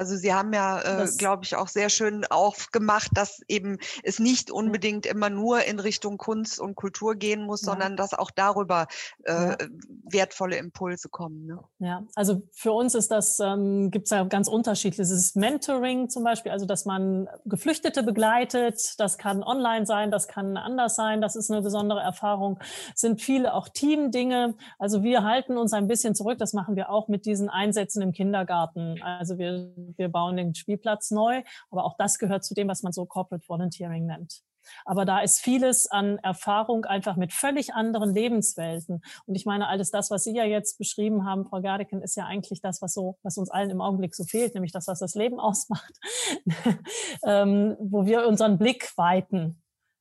Also 0.00 0.16
Sie 0.16 0.32
haben 0.32 0.54
ja, 0.54 1.02
äh, 1.02 1.08
glaube 1.18 1.44
ich, 1.44 1.56
auch 1.56 1.68
sehr 1.68 1.90
schön 1.90 2.24
aufgemacht, 2.24 3.10
dass 3.12 3.42
eben 3.48 3.76
es 4.02 4.18
nicht 4.18 4.50
unbedingt 4.50 5.04
immer 5.04 5.28
nur 5.28 5.64
in 5.64 5.78
Richtung 5.78 6.16
Kunst 6.16 6.58
und 6.58 6.74
Kultur 6.74 7.16
gehen 7.16 7.44
muss, 7.44 7.60
ja. 7.60 7.72
sondern 7.72 7.98
dass 7.98 8.14
auch 8.14 8.30
darüber 8.30 8.86
äh, 9.24 9.58
wertvolle 10.04 10.56
Impulse 10.56 11.10
kommen. 11.10 11.44
Ne? 11.44 11.60
Ja, 11.80 12.02
also 12.14 12.40
für 12.50 12.72
uns 12.72 12.94
ist 12.94 13.10
das, 13.10 13.40
ähm, 13.40 13.90
gibt 13.90 14.06
es 14.06 14.10
ja 14.10 14.24
ganz 14.24 14.48
unterschiedliches 14.48 15.10
ist 15.10 15.36
Mentoring 15.36 16.08
zum 16.08 16.24
Beispiel, 16.24 16.50
also 16.50 16.64
dass 16.64 16.86
man 16.86 17.28
Geflüchtete 17.44 18.02
begleitet, 18.02 18.94
das 18.98 19.18
kann 19.18 19.42
online 19.42 19.84
sein, 19.84 20.10
das 20.10 20.28
kann 20.28 20.56
anders 20.56 20.96
sein, 20.96 21.20
das 21.20 21.36
ist 21.36 21.50
eine 21.50 21.60
besondere 21.60 22.00
Erfahrung, 22.00 22.58
sind 22.94 23.20
viele 23.20 23.52
auch 23.52 23.68
Teamdinge. 23.68 24.54
Also 24.78 25.02
wir 25.02 25.24
halten 25.24 25.58
uns 25.58 25.74
ein 25.74 25.88
bisschen 25.88 26.14
zurück, 26.14 26.38
das 26.38 26.54
machen 26.54 26.74
wir 26.74 26.88
auch 26.88 27.08
mit 27.08 27.26
diesen 27.26 27.50
Einsätzen 27.50 28.00
im 28.00 28.12
Kindergarten. 28.12 29.02
Also 29.02 29.36
wir 29.36 29.74
wir 29.98 30.08
bauen 30.08 30.36
den 30.36 30.54
Spielplatz 30.54 31.10
neu. 31.10 31.42
Aber 31.70 31.84
auch 31.84 31.96
das 31.98 32.18
gehört 32.18 32.44
zu 32.44 32.54
dem, 32.54 32.68
was 32.68 32.82
man 32.82 32.92
so 32.92 33.06
Corporate 33.06 33.46
Volunteering 33.48 34.06
nennt. 34.06 34.42
Aber 34.84 35.04
da 35.04 35.20
ist 35.20 35.40
vieles 35.40 35.90
an 35.90 36.18
Erfahrung 36.18 36.84
einfach 36.84 37.16
mit 37.16 37.32
völlig 37.32 37.74
anderen 37.74 38.14
Lebenswelten. 38.14 39.02
Und 39.26 39.34
ich 39.34 39.46
meine, 39.46 39.68
alles 39.68 39.90
das, 39.90 40.10
was 40.10 40.24
Sie 40.24 40.34
ja 40.34 40.44
jetzt 40.44 40.78
beschrieben 40.78 41.24
haben, 41.24 41.46
Frau 41.46 41.60
Gardeken, 41.60 42.02
ist 42.02 42.16
ja 42.16 42.26
eigentlich 42.26 42.60
das, 42.60 42.82
was 42.82 42.94
so, 42.94 43.18
was 43.22 43.38
uns 43.38 43.50
allen 43.50 43.70
im 43.70 43.80
Augenblick 43.80 44.14
so 44.14 44.24
fehlt, 44.24 44.54
nämlich 44.54 44.72
das, 44.72 44.86
was 44.86 44.98
das 44.98 45.14
Leben 45.14 45.40
ausmacht, 45.40 45.94
ähm, 47.24 47.76
wo 47.80 48.06
wir 48.06 48.26
unseren 48.26 48.58
Blick 48.58 48.96
weiten 48.96 49.59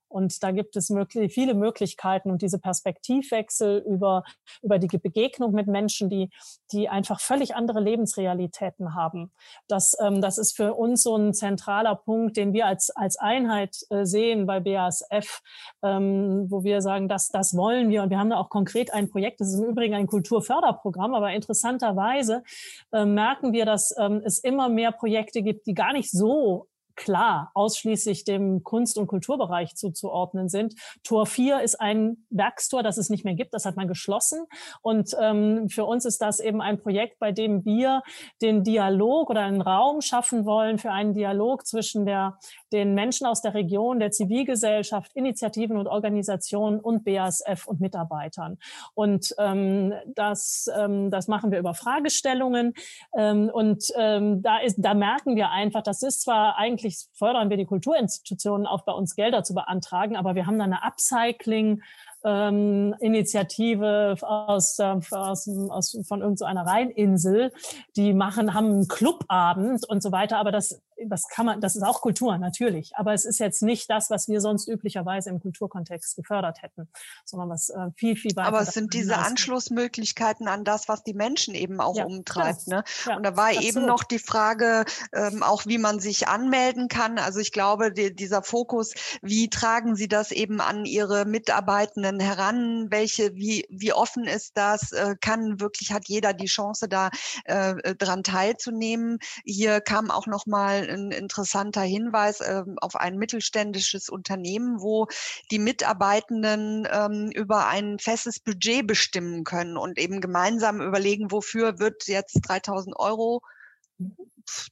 und 0.10 0.44
da 0.44 0.52
gibt 0.52 0.76
es 0.76 0.90
möglich, 0.90 1.34
viele 1.34 1.53
Möglichkeiten 1.53 2.31
und 2.31 2.41
diese 2.41 2.60
Perspektivwechsel 2.60 3.84
über, 3.88 4.23
über 4.61 4.80
die 4.80 4.88
Begegnung 4.98 5.53
mit 5.53 5.68
Menschen, 5.68 6.10
die, 6.10 6.30
die 6.72 6.90
einfach 6.90 7.19
völlig 7.19 7.56
andere 7.56 7.80
Lebensrealitäten 7.80 8.95
haben. 8.95 9.31
Das, 9.68 9.95
ähm, 10.02 10.22
das 10.22 10.38
ist 10.38 10.56
für 10.56 10.73
uns 10.73 11.03
so 11.03 11.15
ein 11.15 11.34
zentraler 11.34 11.95
Punkt, 11.95 12.38
den 12.38 12.53
wir 12.53 12.65
als, 12.65 12.90
als 12.90 13.18
Einheit 13.18 13.77
äh, 13.90 14.06
sehen 14.06 14.45
bei 14.45 14.60
BASF, 14.60 15.41
ähm, 15.84 16.48
wo 16.49 16.64
wir 16.64 16.81
sagen, 16.81 17.07
das, 17.07 17.30
das 17.30 17.56
wollen 17.56 17.90
wir. 17.90 18.03
Und 18.03 18.10
wir 18.10 18.18
haben 18.19 18.31
da 18.31 18.38
auch 18.38 18.49
konkret 18.49 18.94
ein 18.94 19.10
Projekt, 19.10 19.40
das 19.41 19.53
ist 19.53 19.60
im 19.60 19.65
Übrigen 19.65 19.94
ein 19.94 20.07
Kulturförderprogramm, 20.07 21.14
aber 21.14 21.31
interessanterweise 21.31 22.44
äh, 22.91 23.06
merken 23.06 23.53
wir, 23.53 23.65
dass 23.65 23.95
ähm, 23.98 24.22
es 24.26 24.40
immer 24.40 24.69
mehr 24.69 24.91
Projekte 24.91 25.44
gibt, 25.44 25.68
die 25.68 25.73
gar 25.73 25.94
nicht 25.94 26.10
so 26.10 26.68
klar 26.99 27.49
ausschließlich 27.53 28.26
dem 28.26 28.61
Kunst- 28.63 28.97
und 28.97 29.07
Kulturbereich 29.07 29.76
zuzuordnen 29.76 30.49
sind. 30.49 30.76
Tor 31.03 31.26
4 31.26 31.61
ist 31.61 31.80
ein 31.80 32.26
Werkstor, 32.30 32.84
das 32.84 32.97
es 32.97 33.09
nicht 33.09 33.23
mehr 33.23 33.35
gibt, 33.35 33.53
das 33.53 33.65
hat 33.65 33.77
man 33.77 33.88
geschlossen. 33.88 34.45
Und 34.81 35.15
ähm, 35.19 35.69
für 35.69 35.85
uns 35.85 36.03
ist 36.03 36.21
das 36.21 36.41
eben 36.41 36.61
ein 36.61 36.80
Projekt, 36.80 37.17
bei 37.19 37.31
dem 37.31 37.63
wir 37.63 38.03
den 38.41 38.63
Dialog 38.63 39.30
oder 39.30 39.41
einen 39.41 39.61
Raum 39.61 40.01
schaffen 40.01 40.45
wollen 40.45 40.77
für 40.77 40.91
einen 40.91 41.13
Dialog 41.13 41.65
zwischen 41.65 42.05
der, 42.05 42.38
den 42.71 42.93
Menschen 42.93 43.27
aus 43.27 43.41
der 43.41 43.53
Region, 43.53 43.99
der 43.99 44.11
Zivilgesellschaft, 44.11 45.11
Initiativen 45.15 45.77
und 45.77 45.87
Organisationen 45.87 46.79
und 46.79 47.03
BASF 47.03 47.67
und 47.67 47.79
Mitarbeitern. 47.79 48.57
Und 48.93 49.33
ähm, 49.37 49.93
das, 50.15 50.69
ähm, 50.77 51.11
das 51.11 51.27
machen 51.27 51.51
wir 51.51 51.59
über 51.59 51.73
Fragestellungen. 51.73 52.73
Ähm, 53.15 53.49
und 53.51 53.85
ähm, 53.97 54.41
da, 54.41 54.59
ist, 54.59 54.77
da 54.77 54.93
merken 54.93 55.35
wir 55.35 55.49
einfach, 55.49 55.83
das 55.83 56.03
ist 56.03 56.21
zwar 56.21 56.57
eigentlich 56.57 57.07
fördern 57.13 57.49
wir 57.49 57.57
die 57.57 57.65
Kulturinstitutionen 57.65 58.65
auf, 58.65 58.85
bei 58.85 58.93
uns 58.93 59.15
Gelder 59.15 59.43
zu 59.43 59.53
beantragen, 59.53 60.15
aber 60.15 60.35
wir 60.35 60.45
haben 60.45 60.57
da 60.57 60.65
eine 60.65 60.83
Upcycling 60.83 61.81
ähm, 62.23 62.95
Initiative 62.99 64.17
aus, 64.21 64.79
äh, 64.79 64.95
aus, 65.11 65.47
aus 65.47 65.97
von 66.07 66.21
irgendeiner 66.21 66.65
so 66.65 66.69
Rheininsel, 66.69 67.51
die 67.95 68.13
machen, 68.13 68.53
haben 68.53 68.67
einen 68.67 68.87
Clubabend 68.87 69.87
und 69.87 70.03
so 70.03 70.11
weiter, 70.11 70.37
aber 70.37 70.51
das 70.51 70.81
das 71.05 71.27
kann 71.27 71.45
man, 71.45 71.61
das 71.61 71.76
ist 71.76 71.84
auch 71.84 72.01
Kultur, 72.01 72.38
natürlich. 72.38 72.95
Aber 72.95 73.13
es 73.13 73.26
ist 73.26 73.39
jetzt 73.39 73.61
nicht 73.61 73.89
das, 73.89 74.09
was 74.09 74.27
wir 74.27 74.41
sonst 74.41 74.67
üblicherweise 74.67 75.30
im 75.30 75.39
Kulturkontext 75.39 76.15
gefördert 76.15 76.61
hätten, 76.61 76.89
sondern 77.26 77.49
was 77.49 77.69
äh, 77.69 77.91
viel, 77.95 78.15
viel 78.15 78.35
weiter. 78.35 78.47
Aber 78.47 78.61
es 78.61 78.73
sind 78.73 78.93
diese 78.93 79.17
Anschlussmöglichkeiten 79.17 80.47
an 80.47 80.63
das, 80.63 80.88
was 80.88 81.03
die 81.03 81.13
Menschen 81.13 81.55
eben 81.55 81.80
auch 81.80 81.95
ja, 81.95 82.05
umtreibt. 82.05 82.67
Ne? 82.67 82.84
Ja, 83.05 83.17
und 83.17 83.23
da 83.23 83.35
war 83.38 83.47
absolut. 83.47 83.65
eben 83.65 83.85
noch 83.85 84.03
die 84.03 84.19
Frage, 84.19 84.85
ähm, 85.13 85.43
auch 85.43 85.65
wie 85.65 85.77
man 85.77 85.99
sich 85.99 86.27
anmelden 86.27 86.88
kann. 86.88 87.17
Also 87.17 87.39
ich 87.39 87.51
glaube, 87.51 87.91
die, 87.91 88.15
dieser 88.15 88.43
Fokus, 88.43 88.93
wie 89.21 89.49
tragen 89.49 89.95
Sie 89.95 90.07
das 90.07 90.31
eben 90.31 90.61
an 90.61 90.85
Ihre 90.85 91.26
Mitarbeitenden 91.26 92.19
heran? 92.19 92.88
Welche, 92.89 93.35
wie, 93.35 93.65
wie 93.69 93.93
offen 93.93 94.26
ist 94.26 94.57
das? 94.57 94.91
Äh, 94.91 95.15
kann 95.19 95.59
wirklich, 95.59 95.91
hat 95.91 96.07
jeder 96.07 96.34
die 96.34 96.47
Chance, 96.47 96.88
da 96.88 97.09
äh 97.45 97.95
dran 97.95 98.23
teilzunehmen? 98.23 99.19
Hier 99.45 99.81
kam 99.81 100.11
auch 100.11 100.27
nochmal 100.27 100.89
ein 100.90 101.11
interessanter 101.11 101.82
Hinweis 101.82 102.41
äh, 102.41 102.64
auf 102.82 102.95
ein 102.95 103.18
mittelständisches 103.18 104.10
Unternehmen, 104.10 104.82
wo 104.82 105.07
die 105.52 105.60
Mitarbeitenden 105.60 106.88
ähm, 106.91 107.30
über 107.34 107.68
ein 107.68 107.99
festes 107.99 108.40
Budget 108.40 108.86
bestimmen 108.86 109.44
können 109.44 109.78
und 109.78 109.98
eben 109.98 110.22
gemeinsam 110.22 110.82
überlegen, 110.82 111.32
wofür 111.32 111.80
wird 111.80 112.07
jetzt 112.07 112.41
3000 112.41 112.98
Euro. 112.98 113.41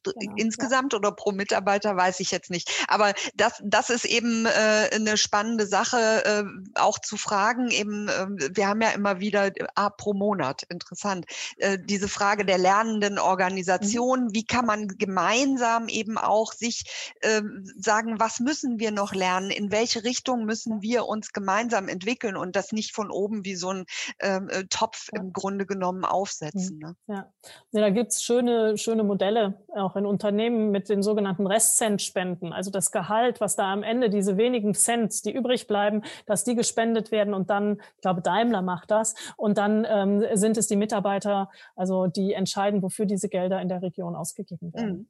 Genau, 0.03 0.35
insgesamt 0.35 0.93
ja. 0.93 0.99
oder 0.99 1.11
pro 1.11 1.31
Mitarbeiter, 1.31 1.95
weiß 1.95 2.19
ich 2.19 2.31
jetzt 2.31 2.49
nicht. 2.49 2.69
Aber 2.87 3.13
das, 3.35 3.61
das 3.63 3.89
ist 3.89 4.05
eben 4.05 4.45
äh, 4.45 4.89
eine 4.93 5.17
spannende 5.17 5.67
Sache, 5.67 6.25
äh, 6.25 6.43
auch 6.75 6.99
zu 6.99 7.17
fragen. 7.17 7.69
Eben, 7.69 8.07
äh, 8.07 8.27
wir 8.55 8.67
haben 8.67 8.81
ja 8.81 8.89
immer 8.89 9.19
wieder 9.19 9.51
ah, 9.75 9.89
pro 9.89 10.13
Monat, 10.13 10.63
interessant, 10.69 11.25
äh, 11.57 11.77
diese 11.81 12.07
Frage 12.07 12.45
der 12.45 12.57
lernenden 12.57 13.13
mhm. 13.13 13.19
Organisation. 13.19 14.25
Mhm. 14.25 14.33
Wie 14.33 14.45
kann 14.45 14.65
man 14.65 14.87
gemeinsam 14.87 15.87
eben 15.89 16.17
auch 16.17 16.53
sich 16.53 17.15
äh, 17.21 17.41
sagen, 17.77 18.19
was 18.19 18.39
müssen 18.39 18.79
wir 18.79 18.91
noch 18.91 19.13
lernen? 19.13 19.51
In 19.51 19.71
welche 19.71 20.03
Richtung 20.03 20.45
müssen 20.45 20.81
wir 20.81 21.05
uns 21.05 21.33
gemeinsam 21.33 21.87
entwickeln 21.87 22.35
und 22.35 22.55
das 22.55 22.71
nicht 22.71 22.93
von 22.93 23.11
oben 23.11 23.45
wie 23.45 23.55
so 23.55 23.71
ein 23.71 23.85
ähm, 24.19 24.49
äh, 24.49 24.65
Topf 24.69 25.09
ja. 25.13 25.21
im 25.21 25.33
Grunde 25.33 25.65
genommen 25.65 26.05
aufsetzen. 26.05 26.75
Mhm. 26.75 26.79
Ne? 26.79 26.95
Ja. 27.07 27.33
ja, 27.71 27.81
da 27.81 27.89
gibt's 27.89 28.23
schöne, 28.23 28.77
schöne 28.77 29.03
Modelle 29.03 29.65
auch 29.75 29.95
in 29.95 30.05
Unternehmen 30.05 30.71
mit 30.71 30.89
den 30.89 31.03
sogenannten 31.03 31.45
Restcent-Spenden, 31.47 32.53
also 32.53 32.71
das 32.71 32.91
Gehalt, 32.91 33.41
was 33.41 33.55
da 33.55 33.71
am 33.71 33.83
Ende 33.83 34.09
diese 34.09 34.37
wenigen 34.37 34.73
Cents, 34.73 35.21
die 35.21 35.31
übrig 35.31 35.67
bleiben, 35.67 36.03
dass 36.25 36.43
die 36.43 36.55
gespendet 36.55 37.11
werden 37.11 37.33
und 37.33 37.49
dann, 37.49 37.81
ich 37.95 38.01
glaube, 38.01 38.21
Daimler 38.21 38.61
macht 38.61 38.91
das 38.91 39.15
und 39.35 39.57
dann 39.57 39.85
ähm, 39.89 40.23
sind 40.33 40.57
es 40.57 40.67
die 40.67 40.75
Mitarbeiter, 40.75 41.49
also 41.75 42.07
die 42.07 42.33
entscheiden, 42.33 42.81
wofür 42.81 43.05
diese 43.05 43.29
Gelder 43.29 43.61
in 43.61 43.69
der 43.69 43.81
Region 43.81 44.15
ausgegeben 44.15 44.73
werden. 44.73 44.97
Mhm. 44.97 45.07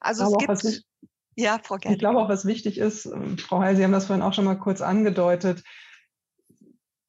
Also 0.00 0.24
es 0.24 0.62
gibt 0.62 0.84
ja, 1.34 1.58
Frau 1.62 1.76
Gerling. 1.76 1.94
Ich 1.94 1.98
glaube 1.98 2.20
auch, 2.20 2.28
was 2.28 2.44
wichtig 2.44 2.78
ist, 2.78 3.06
ähm, 3.06 3.38
Frau 3.38 3.60
Heil, 3.60 3.76
Sie 3.76 3.84
haben 3.84 3.92
das 3.92 4.06
vorhin 4.06 4.22
auch 4.22 4.34
schon 4.34 4.44
mal 4.44 4.56
kurz 4.56 4.80
angedeutet, 4.80 5.62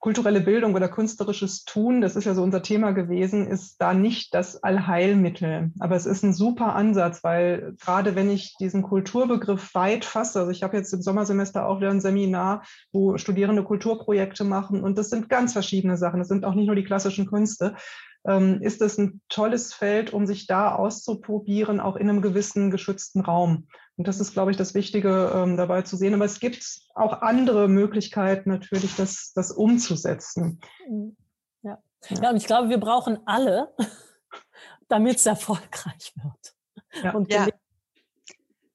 kulturelle 0.03 0.41
Bildung 0.41 0.75
oder 0.75 0.89
künstlerisches 0.89 1.63
Tun, 1.63 2.01
das 2.01 2.17
ist 2.17 2.25
ja 2.25 2.33
so 2.33 2.43
unser 2.43 2.61
Thema 2.61 2.91
gewesen, 2.91 3.47
ist 3.47 3.77
da 3.79 3.93
nicht 3.93 4.33
das 4.33 4.61
Allheilmittel. 4.61 5.71
Aber 5.79 5.95
es 5.95 6.05
ist 6.05 6.23
ein 6.23 6.33
super 6.33 6.75
Ansatz, 6.75 7.23
weil 7.23 7.77
gerade 7.79 8.13
wenn 8.13 8.29
ich 8.29 8.57
diesen 8.59 8.81
Kulturbegriff 8.83 9.73
weit 9.73 10.03
fasse, 10.03 10.41
also 10.41 10.51
ich 10.51 10.61
habe 10.61 10.75
jetzt 10.75 10.91
im 10.91 11.01
Sommersemester 11.01 11.65
auch 11.65 11.79
wieder 11.79 11.89
ein 11.89 12.01
Seminar, 12.01 12.63
wo 12.91 13.17
Studierende 13.17 13.63
Kulturprojekte 13.63 14.43
machen 14.43 14.83
und 14.83 14.97
das 14.97 15.09
sind 15.09 15.29
ganz 15.29 15.53
verschiedene 15.53 15.95
Sachen. 15.95 16.19
Das 16.19 16.27
sind 16.27 16.43
auch 16.43 16.53
nicht 16.53 16.67
nur 16.67 16.75
die 16.75 16.83
klassischen 16.83 17.25
Künste. 17.25 17.75
Ähm, 18.25 18.61
ist 18.61 18.81
das 18.81 18.97
ein 18.97 19.21
tolles 19.29 19.73
Feld, 19.73 20.13
um 20.13 20.25
sich 20.25 20.47
da 20.47 20.75
auszuprobieren, 20.75 21.79
auch 21.79 21.95
in 21.95 22.09
einem 22.09 22.21
gewissen 22.21 22.71
geschützten 22.71 23.21
Raum. 23.21 23.67
Und 23.97 24.07
das 24.07 24.19
ist, 24.19 24.33
glaube 24.33 24.51
ich, 24.51 24.57
das 24.57 24.73
Wichtige 24.73 25.31
ähm, 25.35 25.57
dabei 25.57 25.81
zu 25.81 25.97
sehen. 25.97 26.13
Aber 26.13 26.25
es 26.25 26.39
gibt 26.39 26.81
auch 26.95 27.21
andere 27.21 27.67
Möglichkeiten 27.67 28.49
natürlich, 28.49 28.95
das, 28.95 29.33
das 29.35 29.51
umzusetzen. 29.51 30.59
Mhm. 30.87 31.17
Ja. 31.61 31.79
ja. 32.09 32.29
und 32.29 32.37
ich 32.37 32.47
glaube, 32.47 32.69
wir 32.69 32.79
brauchen 32.79 33.19
alle, 33.25 33.73
damit 34.87 35.17
es 35.17 35.25
erfolgreich 35.25 36.13
wird. 36.15 36.55
Ja. 37.03 37.13
Und 37.13 37.31
ja. 37.31 37.47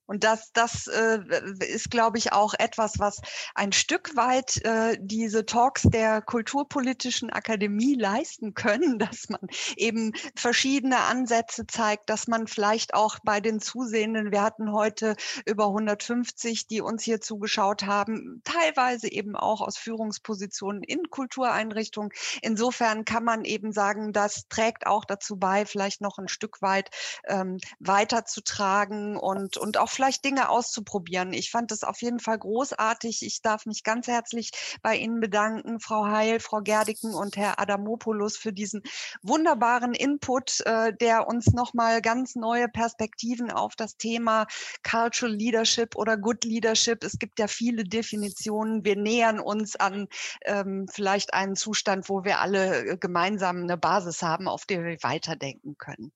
Und 0.08 0.24
das, 0.24 0.52
das 0.54 0.86
äh, 0.86 1.18
ist, 1.60 1.90
glaube 1.90 2.16
ich, 2.16 2.32
auch 2.32 2.54
etwas, 2.58 2.98
was 2.98 3.20
ein 3.54 3.72
Stück 3.72 4.16
weit 4.16 4.64
äh, 4.64 4.96
diese 4.98 5.44
Talks 5.44 5.82
der 5.82 6.22
Kulturpolitischen 6.22 7.30
Akademie 7.30 7.94
leisten 7.94 8.54
können, 8.54 8.98
dass 8.98 9.28
man 9.28 9.40
eben 9.76 10.14
verschiedene 10.34 11.00
Ansätze 11.00 11.66
zeigt, 11.66 12.08
dass 12.08 12.26
man 12.26 12.46
vielleicht 12.46 12.94
auch 12.94 13.18
bei 13.22 13.40
den 13.40 13.60
Zusehenden, 13.60 14.32
wir 14.32 14.42
hatten 14.42 14.72
heute 14.72 15.14
über 15.44 15.66
150, 15.66 16.66
die 16.66 16.80
uns 16.80 17.02
hier 17.02 17.20
zugeschaut 17.20 17.82
haben, 17.84 18.40
teilweise 18.44 19.12
eben 19.12 19.36
auch 19.36 19.60
aus 19.60 19.76
Führungspositionen 19.76 20.82
in 20.82 21.10
Kultureinrichtungen. 21.10 22.12
Insofern 22.40 23.04
kann 23.04 23.24
man 23.24 23.44
eben 23.44 23.72
sagen, 23.72 24.14
das 24.14 24.48
trägt 24.48 24.86
auch 24.86 25.04
dazu 25.04 25.36
bei, 25.36 25.66
vielleicht 25.66 26.00
noch 26.00 26.16
ein 26.16 26.28
Stück 26.28 26.62
weit 26.62 26.88
ähm, 27.26 27.58
weiterzutragen 27.78 29.18
und, 29.18 29.58
und 29.58 29.76
auch 29.76 29.97
vielleicht 29.98 30.24
Dinge 30.24 30.48
auszuprobieren. 30.48 31.32
Ich 31.32 31.50
fand 31.50 31.72
es 31.72 31.82
auf 31.82 32.02
jeden 32.02 32.20
Fall 32.20 32.38
großartig. 32.38 33.24
Ich 33.26 33.42
darf 33.42 33.66
mich 33.66 33.82
ganz 33.82 34.06
herzlich 34.06 34.52
bei 34.80 34.94
Ihnen 34.94 35.18
bedanken, 35.18 35.80
Frau 35.80 36.06
Heil, 36.06 36.38
Frau 36.38 36.60
Gerdiken 36.60 37.14
und 37.14 37.36
Herr 37.36 37.58
Adamopoulos 37.58 38.36
für 38.36 38.52
diesen 38.52 38.82
wunderbaren 39.22 39.94
Input, 39.94 40.60
äh, 40.66 40.94
der 40.94 41.26
uns 41.26 41.48
nochmal 41.48 42.00
ganz 42.00 42.36
neue 42.36 42.68
Perspektiven 42.68 43.50
auf 43.50 43.74
das 43.74 43.96
Thema 43.96 44.46
Cultural 44.88 45.34
Leadership 45.34 45.96
oder 45.96 46.16
Good 46.16 46.44
Leadership. 46.44 47.02
Es 47.02 47.18
gibt 47.18 47.40
ja 47.40 47.48
viele 47.48 47.82
Definitionen. 47.82 48.84
Wir 48.84 48.94
nähern 48.94 49.40
uns 49.40 49.74
an 49.74 50.06
ähm, 50.44 50.86
vielleicht 50.88 51.34
einen 51.34 51.56
Zustand, 51.56 52.08
wo 52.08 52.22
wir 52.22 52.38
alle 52.38 52.86
äh, 52.86 52.96
gemeinsam 52.96 53.64
eine 53.64 53.76
Basis 53.76 54.22
haben, 54.22 54.46
auf 54.46 54.64
der 54.64 54.84
wir 54.84 54.96
weiterdenken 55.02 55.76
können. 55.76 56.12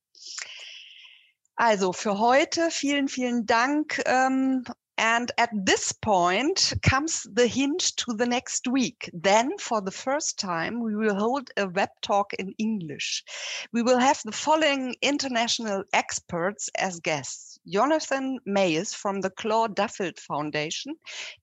Also 1.62 1.92
für 1.92 2.18
heute 2.18 2.72
vielen, 2.72 3.06
vielen 3.06 3.46
Dank. 3.46 4.02
Ähm, 4.04 4.64
And 4.96 5.30
at 5.38 5.50
this 5.52 5.92
point 5.92 6.74
comes 6.82 7.26
the 7.34 7.46
hint 7.46 7.96
to 7.98 8.14
the 8.14 8.26
next 8.26 8.66
week. 8.68 9.10
Then, 9.14 9.52
for 9.58 9.80
the 9.80 9.92
first 9.92 10.38
time, 10.38 10.80
we 10.80 10.96
will 10.96 11.14
hold 11.14 11.50
a 11.56 11.66
web 11.66 11.88
talk 12.02 12.32
in 12.34 12.52
English. 12.58 13.24
We 13.72 13.82
will 13.82 13.98
have 13.98 14.20
the 14.24 14.32
following 14.32 14.94
international 15.00 15.84
experts 15.92 16.68
as 16.76 17.00
guests. 17.00 17.51
Jonathan 17.64 18.38
Mayes 18.44 18.94
from 18.94 19.22
the 19.22 19.30
Claude 19.30 19.74
Duffield 19.74 20.18
Foundation, 20.18 20.94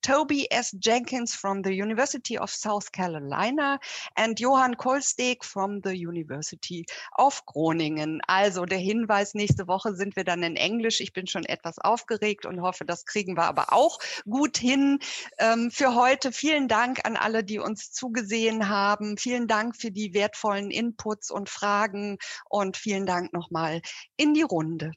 Toby 0.01 0.51
S. 0.51 0.71
Jenkins 0.79 1.33
from 1.33 1.61
the 1.63 1.73
University 1.73 2.37
of 2.37 2.49
South 2.49 2.91
Carolina 2.91 3.79
and 4.15 4.39
Johann 4.39 4.75
Kolsteg 4.75 5.43
from 5.43 5.81
the 5.83 5.95
University 5.95 6.85
of 7.17 7.41
Groningen. 7.45 8.21
Also 8.27 8.65
der 8.65 8.79
Hinweis, 8.79 9.33
nächste 9.33 9.67
Woche 9.67 9.95
sind 9.95 10.15
wir 10.15 10.23
dann 10.23 10.43
in 10.43 10.55
Englisch. 10.55 10.99
Ich 10.99 11.13
bin 11.13 11.27
schon 11.27 11.45
etwas 11.45 11.79
aufgeregt 11.79 12.45
und 12.45 12.61
hoffe, 12.61 12.85
das 12.85 13.05
kriegen 13.05 13.37
wir 13.37 13.45
aber 13.45 13.71
auch 13.73 13.99
gut 14.29 14.57
hin. 14.57 14.99
Ähm, 15.37 15.71
für 15.71 15.95
heute 15.95 16.31
vielen 16.31 16.67
Dank 16.67 17.05
an 17.05 17.15
alle, 17.15 17.43
die 17.43 17.59
uns 17.59 17.91
zugesehen 17.91 18.69
haben. 18.69 19.17
Vielen 19.17 19.47
Dank 19.47 19.75
für 19.75 19.91
die 19.91 20.13
wertvollen 20.13 20.71
Inputs 20.71 21.31
und 21.31 21.49
Fragen 21.49 22.17
und 22.49 22.77
vielen 22.77 23.05
Dank 23.05 23.33
nochmal 23.33 23.81
in 24.17 24.33
die 24.33 24.43
Runde. 24.43 24.91